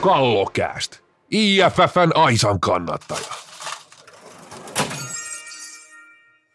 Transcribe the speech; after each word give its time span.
Kallokääst. 0.00 1.00
IFFn 1.30 2.10
Aisan 2.14 2.60
kannattaja. 2.60 3.34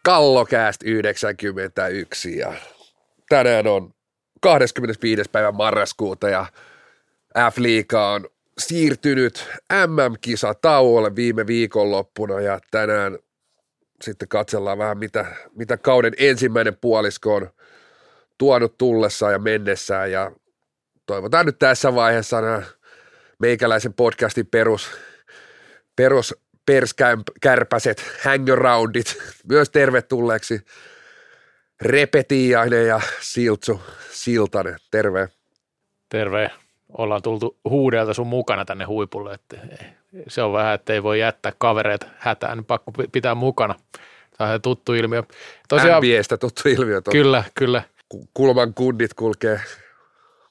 Kallokääst 0.04 0.82
91 0.84 2.38
ja 2.38 2.52
tänään 3.28 3.66
on 3.66 3.94
25. 4.40 5.22
päivä 5.32 5.52
marraskuuta 5.52 6.28
ja 6.28 6.46
F-liiga 7.50 8.12
on 8.12 8.28
siirtynyt 8.58 9.48
MM-kisa 9.86 10.54
tauolle 10.54 11.16
viime 11.16 11.46
viikonloppuna 11.46 12.40
ja 12.40 12.60
tänään 12.70 13.18
sitten 14.02 14.28
katsellaan 14.28 14.78
vähän 14.78 14.98
mitä, 14.98 15.26
mitä 15.54 15.76
kauden 15.76 16.12
ensimmäinen 16.18 16.76
puolisko 16.80 17.34
on 17.34 17.50
tuonut 18.38 18.78
tullessaan 18.78 19.32
ja 19.32 19.38
mennessään 19.38 20.12
ja 20.12 20.32
toivotaan 21.06 21.46
nyt 21.46 21.58
tässä 21.58 21.94
vaiheessa 21.94 22.40
nämä 22.40 22.62
meikäläisen 23.38 23.94
podcastin 23.94 24.46
perus, 24.46 24.90
perus 25.96 26.34
perskärpäset, 26.66 28.04
hangaroundit 28.24 29.18
myös 29.50 29.70
tervetulleeksi. 29.70 30.60
Repetiainen 31.80 32.86
ja 32.86 33.00
Siltsu 33.20 33.80
Siltanen, 34.10 34.76
terve. 34.90 35.28
Terve. 36.08 36.50
Ollaan 36.98 37.22
tultu 37.22 37.58
huudelta 37.68 38.14
sun 38.14 38.26
mukana 38.26 38.64
tänne 38.64 38.84
huipulle. 38.84 39.34
Että 39.34 39.56
se 40.28 40.42
on 40.42 40.52
vähän, 40.52 40.74
että 40.74 40.92
ei 40.92 41.02
voi 41.02 41.20
jättää 41.20 41.52
kavereita 41.58 42.06
hätään, 42.18 42.64
pakko 42.64 42.92
pitää 43.12 43.34
mukana. 43.34 43.74
Tämä 44.38 44.52
on 44.52 44.62
tuttu 44.62 44.94
ilmiö. 44.94 45.22
Tosiaan, 45.68 46.02
NBAstä 46.02 46.36
tuttu 46.36 46.68
ilmiö. 46.68 46.94
Totta. 46.94 47.10
Kyllä, 47.10 47.44
kyllä. 47.54 47.82
Kulman 48.34 48.74
kundit 48.74 49.14
kulkee 49.14 49.60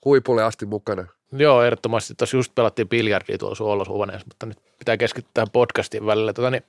huipulle 0.06 0.44
asti 0.44 0.66
mukana. 0.66 1.08
Joo, 1.32 1.64
ehdottomasti. 1.64 2.16
Tuossa 2.16 2.38
just 2.38 2.56
pelattiin 2.56 2.90
biljardia 2.90 3.38
tuolla 3.38 3.86
sun 3.86 3.98
mutta 4.26 4.46
nyt 4.46 4.58
pitää 4.80 4.98
keskittyä 4.98 5.32
tähän 5.34 5.50
podcastiin 5.54 6.06
välillä. 6.06 6.34
Tota, 6.34 6.52
niin, 6.52 6.64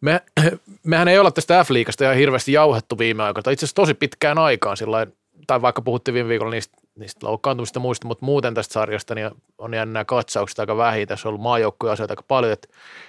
me, 0.00 0.20
mehän 0.84 1.08
ei 1.08 1.18
olla 1.18 1.30
tästä 1.30 1.64
F-liigasta 1.64 2.04
ihan 2.04 2.16
hirveästi 2.16 2.52
jauhettu 2.52 2.98
viime 2.98 3.22
aikoina, 3.22 3.50
itse 3.50 3.64
asiassa 3.64 3.74
tosi 3.74 3.94
pitkään 3.94 4.38
aikaan 4.38 4.76
sillä 4.76 5.06
tai 5.46 5.62
vaikka 5.62 5.82
puhuttiin 5.82 6.14
viime 6.14 6.28
viikolla 6.28 6.52
niistä, 6.52 6.76
niistä 6.94 7.26
loukkaantumista 7.26 7.80
muista, 7.80 8.06
mutta 8.06 8.24
muuten 8.24 8.54
tästä 8.54 8.72
sarjasta 8.72 9.14
niin 9.14 9.30
on 9.58 9.74
jäänyt 9.74 9.92
nämä 9.92 10.04
katsaukset 10.04 10.58
aika 10.58 10.76
vähin. 10.76 11.08
Tässä 11.08 11.28
on 11.28 11.30
ollut 11.30 11.42
maajoukkoja 11.42 11.92
asioita 11.92 12.12
aika 12.12 12.22
paljon, 12.28 12.52
että 12.52 12.68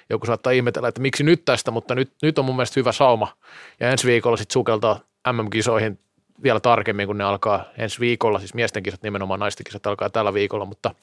joku 0.10 0.26
saattaa 0.26 0.54
ihmetellä, 0.54 0.88
että 0.88 1.02
miksi 1.02 1.24
nyt 1.24 1.46
tästä, 1.46 1.72
mutta 1.72 1.96
nyt, 1.96 2.12
nyt 2.22 2.40
on 2.40 2.46
mun 2.46 2.56
mielestä 2.56 2.80
hyvä 2.80 2.92
sauma. 2.92 3.38
Ja 3.80 3.92
ensi 3.92 4.08
viikolla 4.08 4.38
sitten 4.38 4.54
sukeltaa 4.54 5.00
MM-kisoihin 5.32 6.00
vielä 6.44 6.60
tarkemmin, 6.60 7.08
kun 7.08 7.18
ne 7.18 7.24
alkaa 7.24 7.66
ensi 7.78 8.00
viikolla, 8.00 8.40
siis 8.40 8.54
miesten 8.54 8.84
kisat 8.84 9.04
nimenomaan, 9.04 9.40
naisten 9.40 9.64
kisat 9.64 9.88
alkaa 9.88 10.10
tällä 10.10 10.34
viikolla, 10.34 10.66
mutta, 10.66 10.96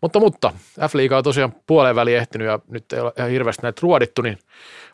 mutta, 0.00 0.20
mutta 0.20 0.52
F-liiga 0.80 1.16
on 1.16 1.24
tosiaan 1.24 1.54
puoleen 1.66 1.96
väliin 1.96 2.18
ehtinyt 2.18 2.46
ja 2.46 2.58
nyt 2.68 2.92
ei 2.92 3.00
ole 3.00 3.12
ihan 3.18 3.30
hirveästi 3.30 3.62
näitä 3.62 3.80
ruodittu, 3.82 4.22
niin 4.22 4.38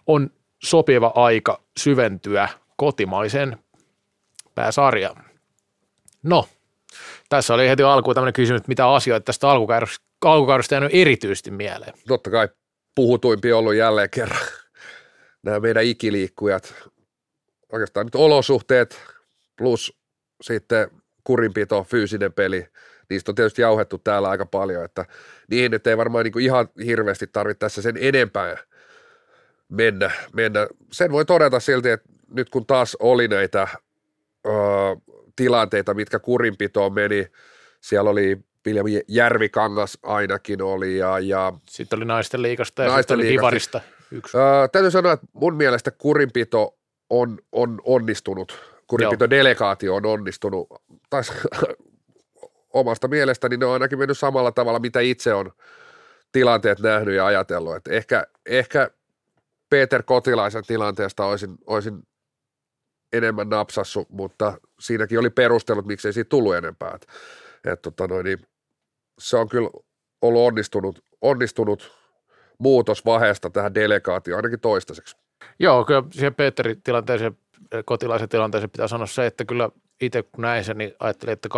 on 0.06 0.30
sopiva 0.62 1.12
aika 1.14 1.60
syventyä 1.78 2.48
kotimaiseen 2.76 3.56
pääsarjaan. 4.54 5.24
No, 6.22 6.48
tässä 7.28 7.54
oli 7.54 7.68
heti 7.68 7.82
alkuun 7.82 8.14
tämmöinen 8.14 8.32
kysymys, 8.32 8.60
että 8.60 8.68
mitä 8.68 8.92
asioita 8.92 9.24
tästä 9.24 9.50
alkukaudesta, 9.50 10.04
alkukaudesta 10.24 10.74
jäänyt 10.74 10.94
erityisesti 10.94 11.50
mieleen? 11.50 11.94
Totta 12.06 12.30
kai 12.30 12.48
puhutuimpi 12.94 13.52
ollut 13.52 13.74
jälleen 13.74 14.10
kerran 14.10 14.46
nämä 15.44 15.60
meidän 15.60 15.84
ikiliikkujat. 15.84 16.74
Oikeastaan 17.72 18.06
nyt 18.06 18.14
olosuhteet, 18.14 19.00
plus 19.58 19.98
sitten 20.40 20.90
kurinpito, 21.24 21.84
fyysinen 21.84 22.32
peli, 22.32 22.66
niistä 23.10 23.30
on 23.30 23.34
tietysti 23.34 23.62
jauhettu 23.62 23.98
täällä 23.98 24.28
aika 24.28 24.46
paljon, 24.46 24.84
että 24.84 25.04
niin, 25.50 25.74
että 25.74 25.90
ei 25.90 25.96
varmaan 25.96 26.24
niin 26.24 26.40
ihan 26.40 26.68
hirveästi 26.86 27.26
tarvitse 27.26 27.58
tässä 27.58 27.82
sen 27.82 27.96
enempää 28.00 28.56
mennä, 29.68 30.10
mennä. 30.32 30.66
Sen 30.92 31.12
voi 31.12 31.24
todeta 31.24 31.60
silti, 31.60 31.90
että 31.90 32.08
nyt 32.34 32.50
kun 32.50 32.66
taas 32.66 32.96
oli 33.00 33.28
näitä 33.28 33.68
ö, 34.46 34.50
tilanteita, 35.36 35.94
mitkä 35.94 36.18
kurinpitoon 36.18 36.94
meni, 36.94 37.26
siellä 37.80 38.10
oli 38.10 38.38
Viljami 38.64 39.00
Järvikangas 39.08 39.98
ainakin 40.02 40.62
oli 40.62 40.96
ja, 40.96 41.18
ja 41.18 41.52
sitten 41.68 41.96
oli 41.96 42.04
naisten 42.04 42.42
liikasta 42.42 42.82
ja 42.82 42.88
naisten 42.88 43.02
sitten 43.18 43.26
oli 43.26 43.36
Divarista 43.36 43.80
yksi. 44.10 44.36
Ö, 44.36 44.68
täytyy 44.72 44.90
sanoa, 44.90 45.12
että 45.12 45.26
mun 45.32 45.56
mielestä 45.56 45.90
kurinpito 45.90 46.78
on, 47.10 47.38
on 47.52 47.80
onnistunut 47.84 48.77
kurinpito-delegaatio 48.88 49.94
on 49.94 50.06
onnistunut, 50.06 50.68
tai 51.10 51.22
omasta 52.74 53.08
mielestäni 53.08 53.56
ne 53.56 53.66
on 53.66 53.72
ainakin 53.72 53.98
mennyt 53.98 54.18
samalla 54.18 54.52
tavalla, 54.52 54.78
mitä 54.78 55.00
itse 55.00 55.34
on 55.34 55.52
tilanteet 56.32 56.80
nähnyt 56.80 57.14
ja 57.14 57.26
ajatellut. 57.26 57.76
että 57.76 57.90
ehkä, 57.90 58.26
ehkä 58.46 58.90
Peter 59.70 60.02
Kotilaisen 60.02 60.64
tilanteesta 60.66 61.24
olisin, 61.24 61.58
olisin 61.66 62.02
enemmän 63.12 63.48
napsassu, 63.48 64.06
mutta 64.08 64.58
siinäkin 64.80 65.18
oli 65.18 65.30
perustelut, 65.30 65.86
miksei 65.86 66.12
siitä 66.12 66.28
tullut 66.28 66.54
enempää. 66.54 66.92
Et, 66.94 67.06
et, 67.72 67.82
tota 67.82 68.06
noin, 68.06 68.24
niin 68.24 68.38
se 69.18 69.36
on 69.36 69.48
kyllä 69.48 69.70
ollut 70.22 70.46
onnistunut, 70.46 71.04
onnistunut 71.20 71.98
muutos 72.58 73.04
vaiheesta 73.04 73.50
tähän 73.50 73.74
delegaatioon, 73.74 74.38
ainakin 74.38 74.60
toistaiseksi. 74.60 75.16
Joo, 75.58 75.84
kyllä 75.84 76.02
siihen 76.12 76.34
Peterin 76.34 76.82
tilanteeseen 76.82 77.38
kotilaisen 77.84 78.28
tilanteeseen 78.28 78.70
pitää 78.70 78.88
sanoa 78.88 79.06
se, 79.06 79.26
että 79.26 79.44
kyllä 79.44 79.68
itse 80.00 80.22
kun 80.22 80.42
näin 80.42 80.64
sen, 80.64 80.78
niin 80.78 80.94
ajattelin, 81.00 81.32
että 81.32 81.48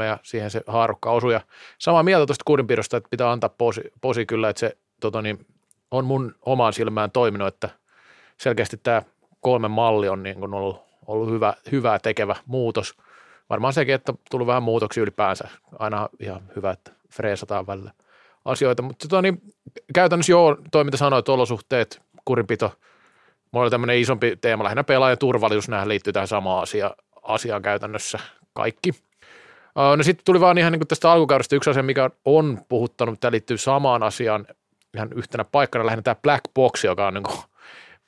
2-3 0.00 0.04
ja 0.04 0.18
siihen 0.22 0.50
se 0.50 0.60
haarukka 0.66 1.10
osui. 1.10 1.32
Ja 1.32 1.40
samaa 1.78 2.02
mieltä 2.02 2.26
tuosta 2.26 2.42
kurinpidosta, 2.46 2.96
että 2.96 3.08
pitää 3.10 3.30
antaa 3.32 3.50
posi, 3.58 3.80
posi 4.00 4.26
kyllä, 4.26 4.48
että 4.48 4.60
se 4.60 4.76
tota 5.00 5.22
niin, 5.22 5.46
on 5.90 6.04
mun 6.04 6.34
omaan 6.42 6.72
silmään 6.72 7.10
toiminut, 7.10 7.48
että 7.48 7.68
selkeästi 8.36 8.76
tämä 8.76 9.02
kolme 9.40 9.68
malli 9.68 10.08
on 10.08 10.22
niin 10.22 10.40
kuin 10.40 10.54
ollut, 10.54 10.82
ollut 11.06 11.30
hyvä, 11.30 11.54
hyvää 11.72 11.98
tekevä 11.98 12.36
muutos. 12.46 12.94
Varmaan 13.50 13.72
sekin, 13.72 13.94
että 13.94 14.14
tullut 14.30 14.46
vähän 14.46 14.62
muutoksia 14.62 15.02
ylipäänsä. 15.02 15.48
Aina 15.78 16.08
ihan 16.20 16.42
hyvä, 16.56 16.70
että 16.70 16.92
freesataan 17.12 17.66
välillä 17.66 17.90
asioita. 18.44 18.82
Mutta 18.82 19.08
tota 19.08 19.22
niin, 19.22 19.42
käytännössä 19.94 20.32
joo, 20.32 20.56
toiminta 20.70 20.96
sanoi, 20.96 21.18
että 21.18 21.32
olosuhteet, 21.32 22.02
kurinpito– 22.24 22.72
Mulla 23.52 23.64
oli 23.64 23.70
tämmöinen 23.70 23.98
isompi 23.98 24.36
teema, 24.40 24.64
lähinnä 24.64 24.84
pelaajan 24.84 25.18
turvallisuus, 25.18 25.68
nämä 25.68 25.88
liittyy 25.88 26.12
tähän 26.12 26.28
samaan 26.28 26.62
asia, 26.62 26.90
asiaan 27.22 27.62
käytännössä 27.62 28.18
kaikki. 28.52 28.90
No 29.96 30.02
sitten 30.02 30.24
tuli 30.24 30.40
vaan 30.40 30.58
ihan 30.58 30.72
niin 30.72 30.80
kuin 30.80 30.88
tästä 30.88 31.12
alkukaudesta 31.12 31.56
yksi 31.56 31.70
asia, 31.70 31.82
mikä 31.82 32.10
on 32.24 32.58
puhuttanut, 32.68 33.20
tämä 33.20 33.32
liittyy 33.32 33.58
samaan 33.58 34.02
asiaan 34.02 34.46
ihan 34.94 35.08
yhtenä 35.14 35.44
paikkana, 35.44 35.86
lähinnä 35.86 36.02
tämä 36.02 36.14
Black 36.14 36.44
Box, 36.54 36.84
joka 36.84 37.06
on 37.06 37.14
niin 37.14 37.22
kuin 37.22 37.38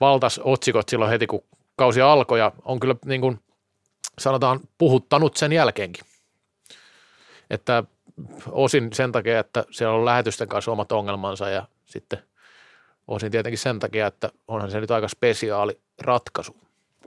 valtas 0.01 0.41
otsikot 0.45 0.89
silloin 0.89 1.11
heti, 1.11 1.27
kun 1.27 1.45
kausi 1.77 2.01
alkoi 2.01 2.39
ja 2.39 2.53
on 2.65 2.81
kyllä 2.81 2.95
niin 3.05 3.21
kuin 3.21 3.41
sanotaan 4.19 4.61
puhuttanut 4.79 5.37
sen 5.37 5.53
jälkeenkin. 5.53 6.05
Että 7.51 7.85
osin 8.51 8.93
sen 8.93 9.13
takia, 9.13 9.39
että 9.39 9.65
siellä 9.71 9.95
on 9.95 10.05
lähetysten 10.05 10.49
kanssa 10.49 10.73
omat 10.73 10.93
ongelmansa 10.93 11.49
ja 11.49 11.67
sitten– 11.87 12.19
Osin 13.09 13.31
tietenkin 13.31 13.59
sen 13.59 13.79
takia, 13.79 14.07
että 14.07 14.31
onhan 14.49 14.71
se 14.71 14.81
nyt 14.81 14.91
aika 14.91 15.09
spesiaali 15.09 15.81
ratkaisu 16.01 16.57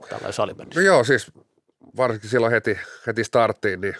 tällä 0.08 0.32
salimennessä. 0.32 0.80
No 0.80 0.86
joo, 0.86 1.04
siis 1.04 1.32
varsinkin 1.96 2.30
silloin 2.30 2.52
heti, 2.52 2.78
heti 3.06 3.24
starttiin, 3.24 3.80
niin 3.80 3.96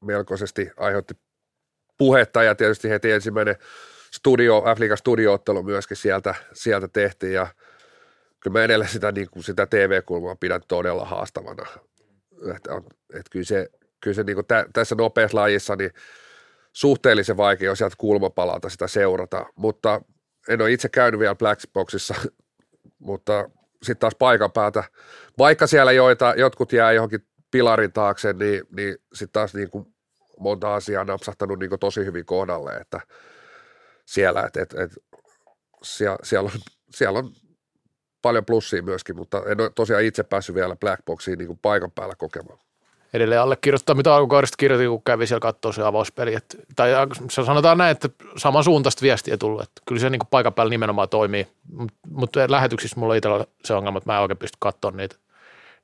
melkoisesti 0.00 0.70
aiheutti 0.76 1.14
puhetta 1.98 2.42
ja 2.42 2.54
tietysti 2.54 2.88
heti 2.88 3.10
ensimmäinen 3.12 3.56
studio, 4.10 4.62
Afrikan 4.64 4.98
studio-ottelu 4.98 5.62
myöskin 5.62 5.96
sieltä, 5.96 6.34
sieltä 6.52 6.88
tehtiin 6.88 7.32
ja 7.32 7.46
kyllä 8.40 8.58
mä 8.58 8.64
edelleen 8.64 8.90
sitä, 8.90 9.12
niin 9.12 9.30
kuin 9.30 9.42
sitä 9.42 9.66
TV-kulmaa 9.66 10.36
pidän 10.36 10.60
todella 10.68 11.04
haastavana. 11.04 11.66
Että, 12.56 12.70
että 13.14 13.30
kyllä 13.30 13.44
se, 13.44 13.68
kyllä 14.00 14.14
se 14.14 14.22
niin 14.22 14.36
kuin 14.36 14.46
tä, 14.46 14.66
tässä 14.72 14.94
nopeassa 14.94 15.38
lajissa 15.38 15.76
niin 15.76 15.90
suhteellisen 16.76 17.36
vaikea 17.36 17.70
on 17.70 17.76
sieltä 17.76 17.96
kulmapalalta 17.98 18.68
sitä 18.68 18.86
seurata, 18.86 19.46
mutta 19.56 20.00
en 20.48 20.60
ole 20.60 20.72
itse 20.72 20.88
käynyt 20.88 21.20
vielä 21.20 21.34
Blackboxissa, 21.34 22.14
mutta 22.98 23.50
sitten 23.82 24.00
taas 24.00 24.14
paikan 24.18 24.52
päältä, 24.52 24.84
vaikka 25.38 25.66
siellä 25.66 25.92
joita, 25.92 26.34
jotkut 26.36 26.72
jää 26.72 26.92
johonkin 26.92 27.26
pilarin 27.50 27.92
taakse, 27.92 28.32
niin, 28.32 28.62
niin 28.76 28.96
sitten 29.12 29.32
taas 29.32 29.54
niin 29.54 29.70
kuin 29.70 29.94
monta 30.38 30.74
asiaa 30.74 31.04
napsahtanut 31.04 31.58
niin 31.58 31.68
kuin 31.68 31.80
tosi 31.80 32.04
hyvin 32.04 32.26
kohdalle, 32.26 32.72
että 32.72 33.00
siellä, 34.06 34.42
et, 34.42 34.56
et, 34.56 34.74
et, 34.74 34.92
siellä, 35.82 36.18
siellä, 36.22 36.50
on, 36.54 36.60
siellä 36.90 37.18
on 37.18 37.32
paljon 38.22 38.44
plussia 38.44 38.82
myöskin, 38.82 39.16
mutta 39.16 39.42
en 39.46 39.60
ole 39.60 39.70
tosiaan 39.74 40.04
itse 40.04 40.22
päässyt 40.22 40.54
vielä 40.54 40.76
Blackboxiin 40.76 41.38
niin 41.38 41.46
kuin 41.46 41.58
paikan 41.58 41.92
päällä 41.92 42.14
kokemaan 42.18 42.65
edelleen 43.16 43.40
allekirjoittaa, 43.40 43.94
mitä 43.94 44.14
alkukaudesta 44.14 44.56
kirjoitin, 44.56 44.88
kun 44.88 45.02
kävi 45.02 45.26
siellä 45.26 45.40
katsoa 45.40 45.72
se 45.72 45.82
avauspeli. 45.82 46.34
Et, 46.34 46.56
tai 46.76 46.90
sanotaan 47.28 47.78
näin, 47.78 47.90
että 47.90 48.08
samansuuntaista 48.36 49.02
viestiä 49.02 49.36
tullut, 49.36 49.62
että 49.62 49.82
kyllä 49.88 50.00
se 50.00 50.10
niin 50.10 50.18
kuin 50.18 50.28
paikan 50.30 50.54
päällä 50.54 50.70
nimenomaan 50.70 51.08
toimii, 51.08 51.46
mutta 51.72 51.94
mut 52.10 52.36
lähetyksissä 52.48 53.00
mulla 53.00 53.14
itsellä 53.14 53.44
se 53.64 53.74
ongelma, 53.74 53.98
että 53.98 54.10
mä 54.10 54.16
en 54.16 54.22
oikein 54.22 54.38
pysty 54.38 54.56
katsoa 54.60 54.90
niitä. 54.90 55.16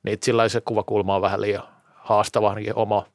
niitä 0.03 0.25
sillä 0.25 0.49
se 0.49 0.61
kuvakulma 0.61 1.15
on 1.15 1.21
vähän 1.21 1.41
liian 1.41 1.63
haastava, 1.95 2.49
ainakin 2.49 2.75
oma, 2.75 3.05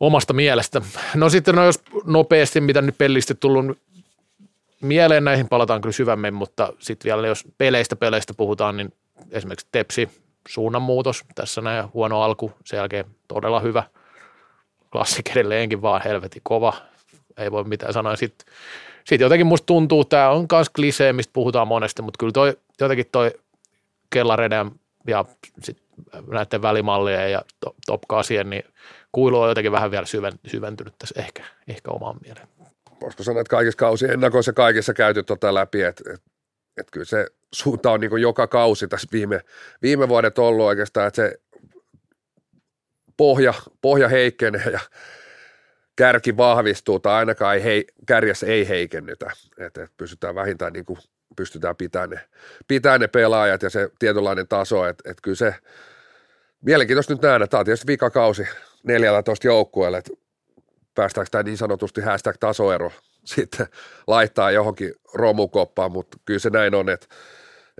omasta 0.00 0.32
mielestä. 0.32 0.82
No 1.14 1.30
sitten 1.30 1.54
no 1.54 1.64
jos 1.64 1.82
nopeasti, 2.04 2.60
mitä 2.60 2.82
nyt 2.82 2.98
pelistä 2.98 3.34
tullut 3.34 3.78
mieleen, 4.80 5.24
näihin 5.24 5.48
palataan 5.48 5.80
kyllä 5.80 5.92
syvemmin, 5.92 6.34
mutta 6.34 6.72
sitten 6.78 7.08
vielä 7.08 7.26
jos 7.26 7.44
peleistä 7.58 7.96
peleistä 7.96 8.34
puhutaan, 8.34 8.76
niin 8.76 8.92
esimerkiksi 9.30 9.66
Tepsi 9.72 10.08
suunnanmuutos, 10.48 11.24
tässä 11.34 11.60
näin 11.60 11.84
huono 11.94 12.22
alku, 12.22 12.52
sen 12.64 12.76
jälkeen 12.76 13.04
todella 13.28 13.60
hyvä, 13.60 13.82
klassik 14.92 15.28
edelleenkin 15.30 15.82
vaan 15.82 16.02
helvetin 16.04 16.42
kova, 16.44 16.72
ei 17.36 17.50
voi 17.50 17.64
mitään 17.64 17.92
sanoa. 17.92 18.16
Sitten 18.16 18.54
sit 19.04 19.20
jotenkin 19.20 19.46
musta 19.46 19.66
tuntuu, 19.66 20.04
tämä 20.04 20.30
on 20.30 20.46
myös 20.52 20.70
klisee, 20.70 21.12
mistä 21.12 21.32
puhutaan 21.32 21.68
monesti, 21.68 22.02
mutta 22.02 22.18
kyllä 22.18 22.32
toi, 22.32 22.56
jotenkin 22.80 23.06
toi 23.12 23.32
Kellareden 24.10 24.70
ja 25.06 25.24
sit 25.62 25.78
näiden 26.30 26.62
välimallien 26.62 27.32
ja 27.32 27.42
top 27.86 28.02
8, 28.08 28.50
niin 28.50 28.64
kuilu 29.12 29.40
on 29.40 29.48
jotenkin 29.48 29.72
vähän 29.72 29.90
vielä 29.90 30.06
syventynyt 30.46 30.94
tässä 30.98 31.20
ehkä, 31.22 31.44
ehkä 31.68 31.90
omaan 31.90 32.16
mieleen. 32.24 32.48
Voisiko 33.00 33.22
sanoa, 33.22 33.40
että 33.40 33.50
kaikissa 33.50 33.78
kausien 33.78 34.10
ennakoissa 34.10 34.52
kaikissa 34.52 34.94
käyty 34.94 35.22
tota 35.22 35.54
läpi, 35.54 35.82
että, 35.82 36.02
että, 36.14 36.30
että 36.76 36.90
kyllä 36.90 37.04
se 37.04 37.26
suunta 37.54 37.90
on 37.90 38.00
niin 38.00 38.10
kuin 38.10 38.22
joka 38.22 38.46
kausi 38.46 38.88
tässä 38.88 39.08
viime, 39.12 39.40
viime 39.82 40.08
vuodet 40.08 40.38
ollut 40.38 40.66
oikeastaan, 40.66 41.06
että 41.08 41.22
se 41.22 41.40
pohja, 43.16 43.54
pohja 43.80 44.08
heikkenee 44.08 44.70
ja 44.72 44.80
kärki 45.96 46.36
vahvistuu 46.36 47.00
tai 47.00 47.14
ainakaan 47.14 47.54
ei 47.54 47.64
hei, 47.64 47.86
kärjessä 48.06 48.46
ei 48.46 48.68
heikennytä, 48.68 49.30
että, 49.58 49.82
että 49.82 49.94
pystytään 49.96 50.34
vähintään 50.34 50.72
niin 50.72 50.84
kuin 50.84 50.98
pystytään 51.36 51.76
pitämään 51.76 52.10
ne, 52.10 52.20
pitää 52.68 52.98
ne 52.98 53.08
pelaajat 53.08 53.62
ja 53.62 53.70
se 53.70 53.90
tietynlainen 53.98 54.48
taso, 54.48 54.86
että, 54.86 55.10
että 55.10 55.22
kyllä 55.22 55.36
se 55.36 55.54
mielenkiintoista 56.60 57.12
nyt 57.12 57.22
nähdä, 57.22 57.46
tämä 57.46 57.58
on 57.58 57.64
tietysti 57.64 57.86
vikakausi 57.86 58.48
14 58.82 59.46
joukkueelle, 59.46 59.98
että 59.98 60.10
päästäänkö 60.94 61.30
tämä 61.30 61.42
niin 61.42 61.56
sanotusti 61.56 62.00
hashtag 62.00 62.36
tasoero 62.40 62.92
sitten 63.24 63.66
laittaa 64.06 64.50
johonkin 64.50 64.94
romukoppaan, 65.14 65.92
mutta 65.92 66.18
kyllä 66.24 66.40
se 66.40 66.50
näin 66.50 66.74
on, 66.74 66.88
että 66.88 67.06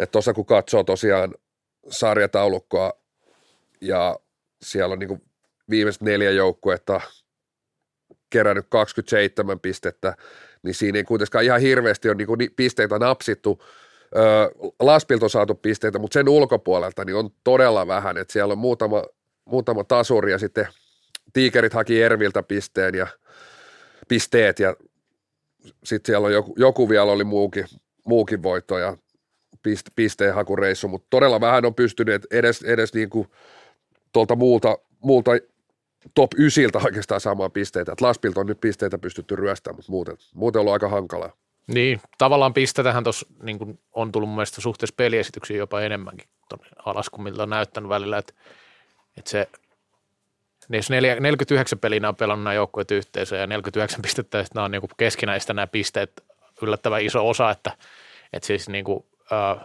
tuossa 0.06 0.34
kun 0.34 0.46
katsoo 0.46 0.84
tosiaan 0.84 1.34
sarjataulukkoa 1.90 2.92
ja 3.80 4.18
siellä 4.62 4.92
on 4.92 4.98
niin 4.98 5.22
viimeiset 5.70 6.02
neljä 6.02 6.30
joukkuetta 6.30 7.00
kerännyt 8.30 8.66
27 8.68 9.60
pistettä, 9.60 10.16
niin 10.62 10.74
siinä 10.74 10.98
ei 10.98 11.04
kuitenkaan 11.04 11.44
ihan 11.44 11.60
hirveästi 11.60 12.08
ole 12.08 12.16
niin 12.16 12.54
pisteitä 12.56 12.98
napsittu. 12.98 13.62
Laspilta 14.80 15.26
on 15.26 15.30
saatu 15.30 15.54
pisteitä, 15.54 15.98
mutta 15.98 16.14
sen 16.14 16.28
ulkopuolelta 16.28 17.04
niin 17.04 17.16
on 17.16 17.30
todella 17.44 17.86
vähän, 17.86 18.16
että 18.16 18.32
siellä 18.32 18.52
on 18.52 18.58
muutama, 18.58 19.04
muutama 19.44 19.84
tasuri 19.84 20.32
ja 20.32 20.38
sitten 20.38 20.68
tiikerit 21.32 21.72
haki 21.72 22.02
Erviltä 22.02 22.42
pisteen 22.42 22.94
ja 22.94 23.06
pisteet 24.08 24.58
ja 24.58 24.76
sitten 25.84 26.12
siellä 26.12 26.26
on 26.26 26.32
joku, 26.32 26.54
joku 26.56 26.88
vielä 26.88 27.12
oli 27.12 27.24
muukin, 27.24 27.66
muukin 28.04 28.42
voitto 28.42 28.78
ja 28.78 28.96
piste, 29.62 29.90
pisteen 29.96 30.34
hakureissu, 30.34 30.88
mutta 30.88 31.06
todella 31.10 31.40
vähän 31.40 31.64
on 31.64 31.74
pystynyt 31.74 32.26
edes, 32.30 32.62
edes 32.62 32.94
niin 32.94 33.10
kuin 33.10 33.28
tuolta 34.12 34.36
muulta, 34.36 34.78
muulta 35.00 35.30
top 36.14 36.30
9 36.36 36.64
oikeastaan 36.84 37.20
saamaan 37.20 37.52
pisteitä. 37.52 37.92
Et 37.92 38.00
Laspilta 38.00 38.40
on 38.40 38.46
nyt 38.46 38.60
pisteitä 38.60 38.98
pystytty 38.98 39.36
ryöstämään, 39.36 39.76
mutta 39.76 39.92
muuten, 39.92 40.16
muuten 40.34 40.58
on 40.58 40.60
ollut 40.60 40.72
aika 40.72 40.88
hankalaa. 40.88 41.32
Niin, 41.66 42.00
tavallaan 42.18 42.54
pisteitähän 42.54 43.04
tuossa 43.04 43.26
niin 43.42 43.78
on 43.92 44.12
tullut 44.12 44.28
mun 44.28 44.36
mielestä 44.36 44.60
suhteessa 44.60 44.94
peliesityksiin 44.96 45.58
jopa 45.58 45.80
enemmänkin 45.80 46.28
alas 46.84 47.10
kuin 47.10 47.22
miltä 47.22 47.42
on 47.42 47.50
näyttänyt 47.50 47.88
välillä, 47.88 48.18
että, 48.18 48.32
että 49.16 49.30
se 49.30 49.48
Niissä 50.68 50.94
49 50.94 51.78
peliä 51.78 52.08
on 52.08 52.16
pelannut 52.16 52.44
nämä 52.44 52.54
joukkueet 52.54 52.90
yhteensä 52.90 53.36
ja 53.36 53.46
49 53.46 54.02
pistettä, 54.02 54.40
että 54.40 54.54
nämä 54.54 54.64
on 54.64 54.70
niin 54.70 54.82
keskinäistä 54.96 55.54
nämä 55.54 55.66
pisteet 55.66 56.24
yllättävän 56.62 57.02
iso 57.02 57.28
osa, 57.28 57.50
että, 57.50 57.72
että 58.32 58.46
siis 58.46 58.68
niin 58.68 58.84
kuin, 58.84 59.04
äh, 59.32 59.64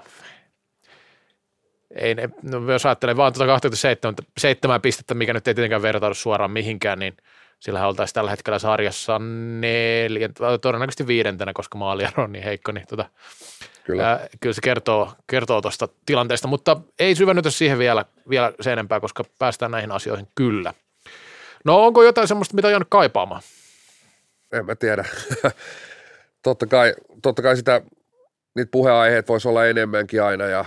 ei, 1.96 2.16
no 2.42 2.72
jos 2.72 2.86
ajattelee 2.86 3.18
vaan 3.18 3.34
tuota 3.34 3.48
27 3.48 4.16
7 4.38 4.82
pistettä, 4.82 5.14
mikä 5.14 5.34
nyt 5.34 5.48
ei 5.48 5.54
tietenkään 5.54 5.82
vertaudu 5.82 6.14
suoraan 6.14 6.52
mihinkään, 6.52 7.00
niin 7.00 7.18
sillä 7.60 7.88
oltaisiin 7.88 8.14
tällä 8.14 8.32
hetkellä 8.32 8.60
sarjassa 8.60 9.20
neljä, 9.60 10.30
todennäköisesti 10.62 11.08
viidentenä, 11.08 11.54
koska 11.54 11.78
maaliaro 11.78 12.24
on 12.24 12.32
niin 12.32 12.44
heikko, 12.44 12.72
niin 12.72 12.88
tota, 12.88 13.06
kyllä. 13.84 14.10
Ää, 14.10 14.28
kyllä 14.40 14.54
se 14.54 14.62
kertoo, 14.62 15.12
kertoo 15.28 15.62
tuosta 15.62 15.88
tilanteesta, 16.06 16.48
mutta 16.48 16.82
ei 17.00 17.16
syvennytä 17.16 17.50
siihen 17.50 17.80
vielä, 17.80 18.06
vielä 18.30 18.54
sen 18.62 18.74
enempää, 18.74 19.00
koska 19.00 19.24
päästään 19.40 19.72
näihin 19.72 19.92
asioihin 19.92 20.28
kyllä. 20.36 20.74
No 21.66 21.86
onko 21.86 22.04
jotain 22.04 22.28
semmoista, 22.28 22.56
mitä 22.56 22.68
on 22.68 22.72
jäänyt 22.72 22.88
kaipaamaan? 22.92 23.42
En 24.52 24.66
mä 24.66 24.76
tiedä. 24.76 25.06
totta, 26.44 26.68
kai, 26.68 26.94
totta 27.22 27.42
kai 27.42 27.58
sitä, 27.58 27.82
niitä 28.56 28.72
puheenaiheet 28.72 29.30
voisi 29.30 29.48
olla 29.48 29.66
enemmänkin 29.66 30.24
aina 30.24 30.46
ja 30.46 30.66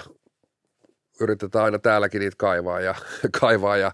yritetään 1.20 1.64
aina 1.64 1.78
täälläkin 1.78 2.20
niitä 2.20 2.36
kaivaa 2.38 2.80
ja, 2.80 2.94
kaivaa 3.40 3.76
ja 3.76 3.92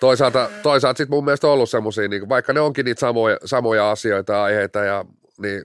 toisaalta, 0.00 0.50
toisaalta 0.62 0.98
sitten 0.98 1.16
mun 1.16 1.24
mielestä 1.24 1.46
on 1.46 1.52
ollut 1.52 1.70
semmoisia, 1.70 2.08
niin 2.08 2.28
vaikka 2.28 2.52
ne 2.52 2.60
onkin 2.60 2.84
niitä 2.84 3.00
samoja, 3.00 3.38
samoja 3.44 3.90
asioita 3.90 4.32
ja 4.32 4.42
aiheita, 4.42 4.84
ja, 4.84 5.04
niin 5.38 5.64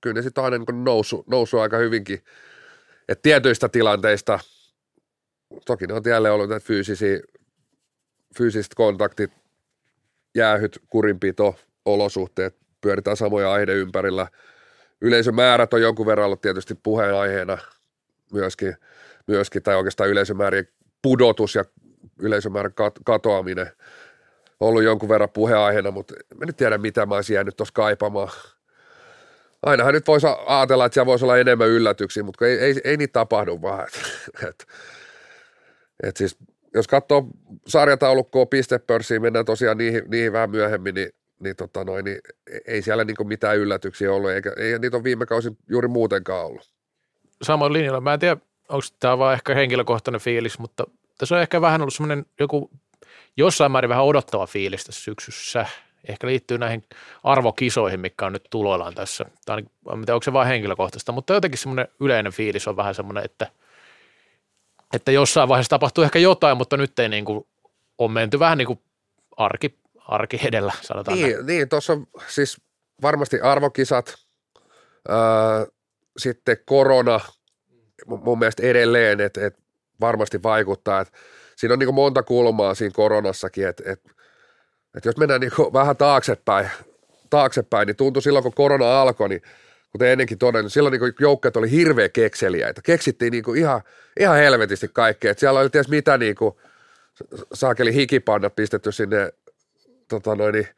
kyllä 0.00 0.14
ne 0.14 0.22
sitten 0.22 0.42
on 0.42 0.52
aina 0.52 0.64
niin 0.68 0.84
noussut, 0.84 1.28
noussut 1.28 1.60
aika 1.60 1.76
hyvinkin. 1.76 2.24
Et 3.08 3.22
tietyistä 3.22 3.68
tilanteista, 3.68 4.38
toki 5.66 5.86
ne 5.86 5.94
on 5.94 6.02
jälleen 6.06 6.34
ollut 6.34 6.48
näitä 6.48 6.66
fyysisiä, 6.66 7.20
fyysiset 8.38 8.74
kontaktit, 8.74 9.30
jäähyt, 10.34 10.78
kurinpito, 10.88 11.56
olosuhteet, 11.84 12.56
pyöritään 12.80 13.16
samoja 13.16 13.52
aiheiden 13.52 13.76
ympärillä. 13.76 14.26
Yleisömäärät 15.00 15.74
on 15.74 15.82
jonkun 15.82 16.06
verran 16.06 16.26
ollut 16.26 16.40
tietysti 16.40 16.74
puheenaiheena 16.74 17.58
myöskin– 18.32 18.76
myöskin, 19.30 19.62
tai 19.62 19.76
oikeastaan 19.76 20.10
yleisömäärien 20.10 20.68
pudotus 21.02 21.54
ja 21.54 21.64
yleisömäärän 22.18 22.72
katoaminen 23.04 23.72
ollut 24.60 24.82
jonkun 24.82 25.08
verran 25.08 25.30
puheenaiheena, 25.30 25.90
mutta 25.90 26.14
en 26.32 26.46
nyt 26.46 26.56
tiedä, 26.56 26.78
mitä 26.78 27.06
mä 27.06 27.14
olisin 27.14 27.34
jäänyt 27.34 27.56
tuossa 27.56 27.74
kaipaamaan. 27.74 28.28
Ainahan 29.62 29.94
nyt 29.94 30.06
voisi 30.06 30.26
ajatella, 30.46 30.86
että 30.86 30.94
siellä 30.94 31.06
voisi 31.06 31.24
olla 31.24 31.38
enemmän 31.38 31.68
yllätyksiä, 31.68 32.22
mutta 32.22 32.46
ei, 32.46 32.58
ei, 32.58 32.80
ei 32.84 32.96
niitä 32.96 33.12
tapahdu 33.12 33.62
vaan. 33.62 33.84
Et, 33.84 34.48
et, 34.48 34.66
et 36.02 36.16
siis, 36.16 36.36
jos 36.74 36.88
katsoo 36.88 37.28
sarjataulukkoa 37.66 38.46
pistepörssiin, 38.46 39.22
mennään 39.22 39.44
tosiaan 39.44 39.78
niihin, 39.78 40.02
niihin 40.08 40.32
vähän 40.32 40.50
myöhemmin, 40.50 40.94
niin, 40.94 41.10
niin, 41.40 41.56
tota 41.56 41.84
noin, 41.84 42.04
niin 42.04 42.18
ei 42.66 42.82
siellä 42.82 43.04
niin 43.04 43.28
mitään 43.28 43.56
yllätyksiä 43.56 44.12
ollut, 44.12 44.30
eikä, 44.30 44.52
eikä 44.56 44.78
niitä 44.78 44.96
ole 44.96 45.04
viime 45.04 45.26
kausin 45.26 45.56
juuri 45.68 45.88
muutenkaan 45.88 46.46
ollut. 46.46 46.72
Samoin 47.42 47.72
linjalla. 47.72 48.00
Mä 48.00 48.14
en 48.14 48.20
tiedä, 48.20 48.36
onko 48.68 48.86
tämä 49.00 49.18
vaan 49.18 49.34
ehkä 49.34 49.54
henkilökohtainen 49.54 50.20
fiilis, 50.20 50.58
mutta 50.58 50.84
tässä 51.18 51.34
on 51.34 51.42
ehkä 51.42 51.60
vähän 51.60 51.80
ollut 51.80 51.94
semmoinen 51.94 52.26
joku 52.40 52.70
jossain 53.36 53.72
määrin 53.72 53.88
vähän 53.88 54.04
odottava 54.04 54.46
fiilis 54.46 54.84
tässä 54.84 55.02
syksyssä. 55.02 55.66
Ehkä 56.08 56.26
liittyy 56.26 56.58
näihin 56.58 56.84
arvokisoihin, 57.24 58.00
mikä 58.00 58.26
on 58.26 58.32
nyt 58.32 58.46
tuloillaan 58.50 58.94
tässä. 58.94 59.24
Tai 59.46 59.62
onko 59.86 60.22
se 60.22 60.32
vain 60.32 60.48
henkilökohtaista, 60.48 61.12
mutta 61.12 61.34
jotenkin 61.34 61.58
semmoinen 61.58 61.88
yleinen 62.00 62.32
fiilis 62.32 62.68
on 62.68 62.76
vähän 62.76 62.94
semmoinen, 62.94 63.24
että, 63.24 63.46
että 64.94 65.12
jossain 65.12 65.48
vaiheessa 65.48 65.70
tapahtuu 65.70 66.04
ehkä 66.04 66.18
jotain, 66.18 66.56
mutta 66.56 66.76
nyt 66.76 66.98
ei 66.98 67.08
niin 67.08 67.24
kuin, 67.24 67.46
on 67.98 68.10
menty 68.10 68.38
vähän 68.38 68.58
niin 68.58 68.66
kuin 68.66 68.80
arki, 69.36 69.78
arki 70.10 70.40
edellä, 70.48 70.72
sanotaan 70.82 71.18
Niin, 71.18 71.32
näin. 71.32 71.46
niin 71.46 71.68
tuossa 71.68 71.92
on 71.92 72.06
siis 72.28 72.60
varmasti 73.02 73.40
arvokisat, 73.40 74.14
ää, 75.08 75.66
sitten 76.18 76.56
korona– 76.66 77.20
mun 78.06 78.38
mielestä 78.38 78.62
edelleen, 78.66 79.20
että, 79.20 79.46
että 79.46 79.62
varmasti 80.00 80.42
vaikuttaa, 80.42 81.00
että 81.00 81.18
siinä 81.56 81.72
on 81.72 81.78
niin 81.78 81.94
monta 81.94 82.22
kulmaa 82.22 82.74
siinä 82.74 82.92
koronassakin, 82.94 83.68
että, 83.68 83.82
että, 83.86 84.10
että 84.96 85.08
jos 85.08 85.16
mennään 85.16 85.40
niin 85.40 85.52
vähän 85.72 85.96
taaksepäin, 85.96 86.70
taaksepäin, 87.30 87.86
niin 87.86 87.96
tuntui 87.96 88.22
silloin, 88.22 88.42
kun 88.42 88.54
korona 88.54 89.00
alkoi, 89.00 89.28
niin 89.28 89.42
kuten 89.92 90.08
ennenkin 90.08 90.38
todennut, 90.38 90.64
niin 90.64 90.70
silloin 90.70 90.92
niin 90.92 91.14
joukkueet 91.20 91.56
oli 91.56 91.70
hirveä 91.70 92.08
kekseliäitä. 92.08 92.80
Keksittiin 92.84 93.30
niin 93.30 93.56
ihan, 93.56 93.80
ihan 94.20 94.36
helvetisti 94.36 94.88
kaikkea. 94.92 95.30
Että 95.30 95.40
siellä 95.40 95.60
oli 95.60 95.70
ties 95.70 95.88
mitä 95.88 96.18
niin 96.18 96.34
kuin, 96.34 96.54
saakeli 97.54 97.94
hikipannat 97.94 98.56
pistetty 98.56 98.92
sinne 98.92 99.32
tota 100.10 100.34
noin, 100.34 100.52
niin 100.52 100.68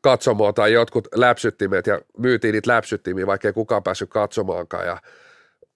katsomoon 0.00 0.54
tai 0.54 0.72
jotkut 0.72 1.08
läpsyttimet 1.14 1.86
ja 1.86 2.00
myytiin 2.18 2.52
niitä 2.52 2.70
läpsyttimiä, 2.70 3.26
vaikka 3.26 3.48
ei 3.48 3.52
kukaan 3.52 3.82
päässyt 3.82 4.10
katsomaankaan. 4.10 4.86
Ja 4.86 4.98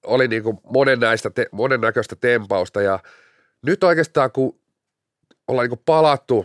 oli 0.07 0.29
niin 0.29 0.43
kuin 0.43 0.59
monen 0.73 1.01
näistä, 1.01 1.31
te, 1.31 1.47
monennäköistä 1.53 2.17
tempausta 2.17 2.83
ja 2.83 2.99
nyt 3.67 3.85
oikeastaan 3.85 4.33
kun 4.33 4.61
ollaan 5.49 5.65
niin 5.65 5.77
kuin 5.77 5.83
palattu 5.87 6.45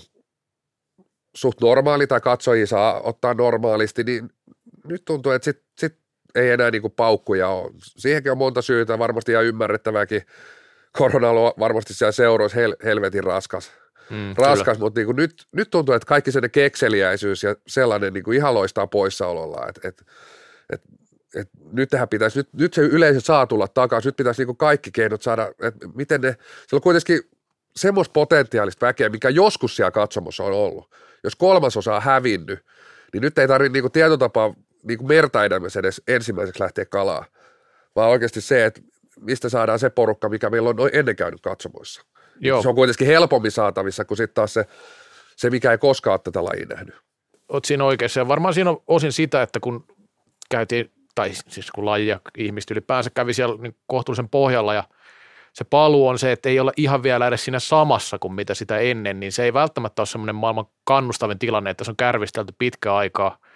suht 1.35 1.61
normaali 1.61 2.07
tai 2.07 2.21
katsojia 2.21 2.67
saa 2.67 3.01
ottaa 3.01 3.33
normaalisti, 3.33 4.03
niin 4.03 4.29
nyt 4.85 5.05
tuntuu, 5.05 5.31
että 5.31 5.45
sit, 5.45 5.63
sit 5.77 5.97
ei 6.35 6.49
enää 6.49 6.71
niin 6.71 6.81
kuin 6.81 6.93
paukkuja 6.93 7.47
ole. 7.47 7.71
Siihenkin 7.83 8.31
on 8.31 8.37
monta 8.37 8.61
syytä, 8.61 8.99
varmasti 8.99 9.31
ihan 9.31 9.45
ymmärrettävääkin. 9.45 10.21
Korona 10.97 11.29
on 11.29 11.53
varmasti 11.59 11.93
siellä 11.93 12.11
seuroissa 12.11 12.59
hel, 12.59 12.75
helvetin 12.83 13.23
raskas, 13.23 13.71
mm, 14.09 14.33
raskas, 14.37 14.79
mutta 14.79 14.99
niin 14.99 15.05
kuin 15.05 15.15
nyt, 15.15 15.47
nyt 15.51 15.69
tuntuu, 15.69 15.95
että 15.95 16.05
kaikki 16.05 16.31
sen 16.31 16.51
kekseliäisyys 16.51 17.43
ja 17.43 17.55
sellainen 17.67 18.13
niin 18.13 18.23
kuin 18.23 18.37
ihan 18.37 18.53
loistaa 18.53 18.87
poissaololla, 18.87 19.67
että 19.67 19.87
et, 19.87 20.05
et, 20.73 20.81
et 21.35 21.49
nyt 21.71 21.89
tähän 21.89 22.09
pitäisi, 22.09 22.39
nyt, 22.39 22.49
nyt 22.53 22.73
se 22.73 22.81
yleisö 22.81 23.19
saa 23.19 23.47
tulla 23.47 23.67
takaisin, 23.67 24.09
nyt 24.09 24.15
pitäisi 24.15 24.41
niin 24.41 24.47
kuin 24.47 24.57
kaikki 24.57 24.91
keinot 24.91 25.21
saada, 25.21 25.51
että 25.61 25.87
miten 25.95 26.21
ne, 26.21 26.37
se 26.67 26.75
on 26.75 26.81
kuitenkin 26.81 27.21
semmoista 27.75 28.13
potentiaalista 28.13 28.85
väkeä, 28.85 29.09
mikä 29.09 29.29
joskus 29.29 29.75
siellä 29.75 29.91
katsomossa 29.91 30.43
on 30.43 30.53
ollut. 30.53 30.95
Jos 31.23 31.35
kolmasosa 31.35 31.95
on 31.95 32.01
hävinnyt, 32.01 32.59
niin 33.13 33.21
nyt 33.21 33.37
ei 33.37 33.47
tarvitse 33.47 33.81
niin 33.81 33.91
tietotapaa 33.91 34.53
niin 34.83 35.07
merta 35.07 35.39
edes 35.45 36.01
ensimmäiseksi 36.07 36.63
lähteä 36.63 36.85
kalaa, 36.85 37.25
vaan 37.95 38.09
oikeasti 38.09 38.41
se, 38.41 38.65
että 38.65 38.81
mistä 39.19 39.49
saadaan 39.49 39.79
se 39.79 39.89
porukka, 39.89 40.29
mikä 40.29 40.49
meillä 40.49 40.69
on 40.69 40.75
noin 40.75 40.91
ennen 40.93 41.15
käynyt 41.15 41.41
katsomoissa. 41.41 42.01
Joo. 42.39 42.61
Se 42.61 42.69
on 42.69 42.75
kuitenkin 42.75 43.07
helpommin 43.07 43.51
saatavissa 43.51 44.05
kuin 44.05 44.17
sitten 44.17 44.35
taas 44.35 44.53
se, 44.53 44.65
se, 45.35 45.49
mikä 45.49 45.71
ei 45.71 45.77
koskaan 45.77 46.13
ole 46.13 46.19
tätä 46.23 46.43
lajia 46.43 46.65
nähnyt. 46.65 46.95
Olet 47.49 47.65
siinä 47.65 47.83
oikeassa 47.83 48.19
ja 48.19 48.27
varmaan 48.27 48.53
siinä 48.53 48.69
on 48.69 48.83
osin 48.87 49.11
sitä, 49.11 49.41
että 49.41 49.59
kun 49.59 49.85
käytiin, 50.49 50.91
tai 51.15 51.31
siis 51.47 51.71
kun 51.71 51.85
laji 51.85 52.07
ja 52.07 52.19
ihmiset 52.37 52.71
ylipäänsä 52.71 53.09
kävi 53.09 53.33
siellä 53.33 53.61
niin 53.61 53.75
kohtuullisen 53.87 54.29
pohjalla 54.29 54.73
ja 54.73 54.83
se 55.53 55.63
paluu 55.63 56.07
on 56.07 56.19
se, 56.19 56.31
että 56.31 56.49
ei 56.49 56.59
ole 56.59 56.71
ihan 56.77 57.03
vielä 57.03 57.27
edes 57.27 57.45
siinä 57.45 57.59
samassa 57.59 58.19
kuin 58.19 58.33
mitä 58.33 58.53
sitä 58.53 58.77
ennen, 58.77 59.19
niin 59.19 59.31
se 59.31 59.43
ei 59.43 59.53
välttämättä 59.53 60.01
ole 60.01 60.07
semmoinen 60.07 60.35
maailman 60.35 60.65
kannustavin 60.83 61.39
tilanne, 61.39 61.69
että 61.69 61.83
se 61.83 61.91
on 61.91 61.97
kärvistelty 61.97 62.53
pitkä 62.57 62.95
aikaa– 62.95 63.37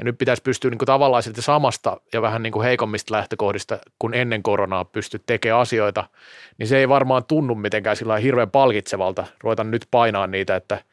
ja 0.00 0.04
nyt 0.04 0.18
pitäisi 0.18 0.42
pystyä 0.42 0.70
niin 0.70 0.78
kuin 0.78 0.86
tavallaan 0.86 1.22
siltä 1.22 1.42
samasta 1.42 2.00
ja 2.12 2.22
vähän 2.22 2.42
niin 2.42 2.52
kuin 2.52 2.64
heikommista 2.64 3.14
lähtökohdista, 3.14 3.78
kun 3.98 4.14
ennen 4.14 4.42
koronaa 4.42 4.84
pystyt 4.84 5.22
tekemään 5.26 5.60
asioita, 5.60 6.08
niin 6.58 6.68
se 6.68 6.78
ei 6.78 6.88
varmaan 6.88 7.24
tunnu 7.24 7.54
mitenkään 7.54 7.96
sillä 7.96 8.16
hirveän 8.16 8.50
palkitsevalta. 8.50 9.26
Ruvetaan 9.42 9.70
nyt 9.70 9.86
painaa 9.90 10.26
niitä, 10.26 10.56
että 10.56 10.84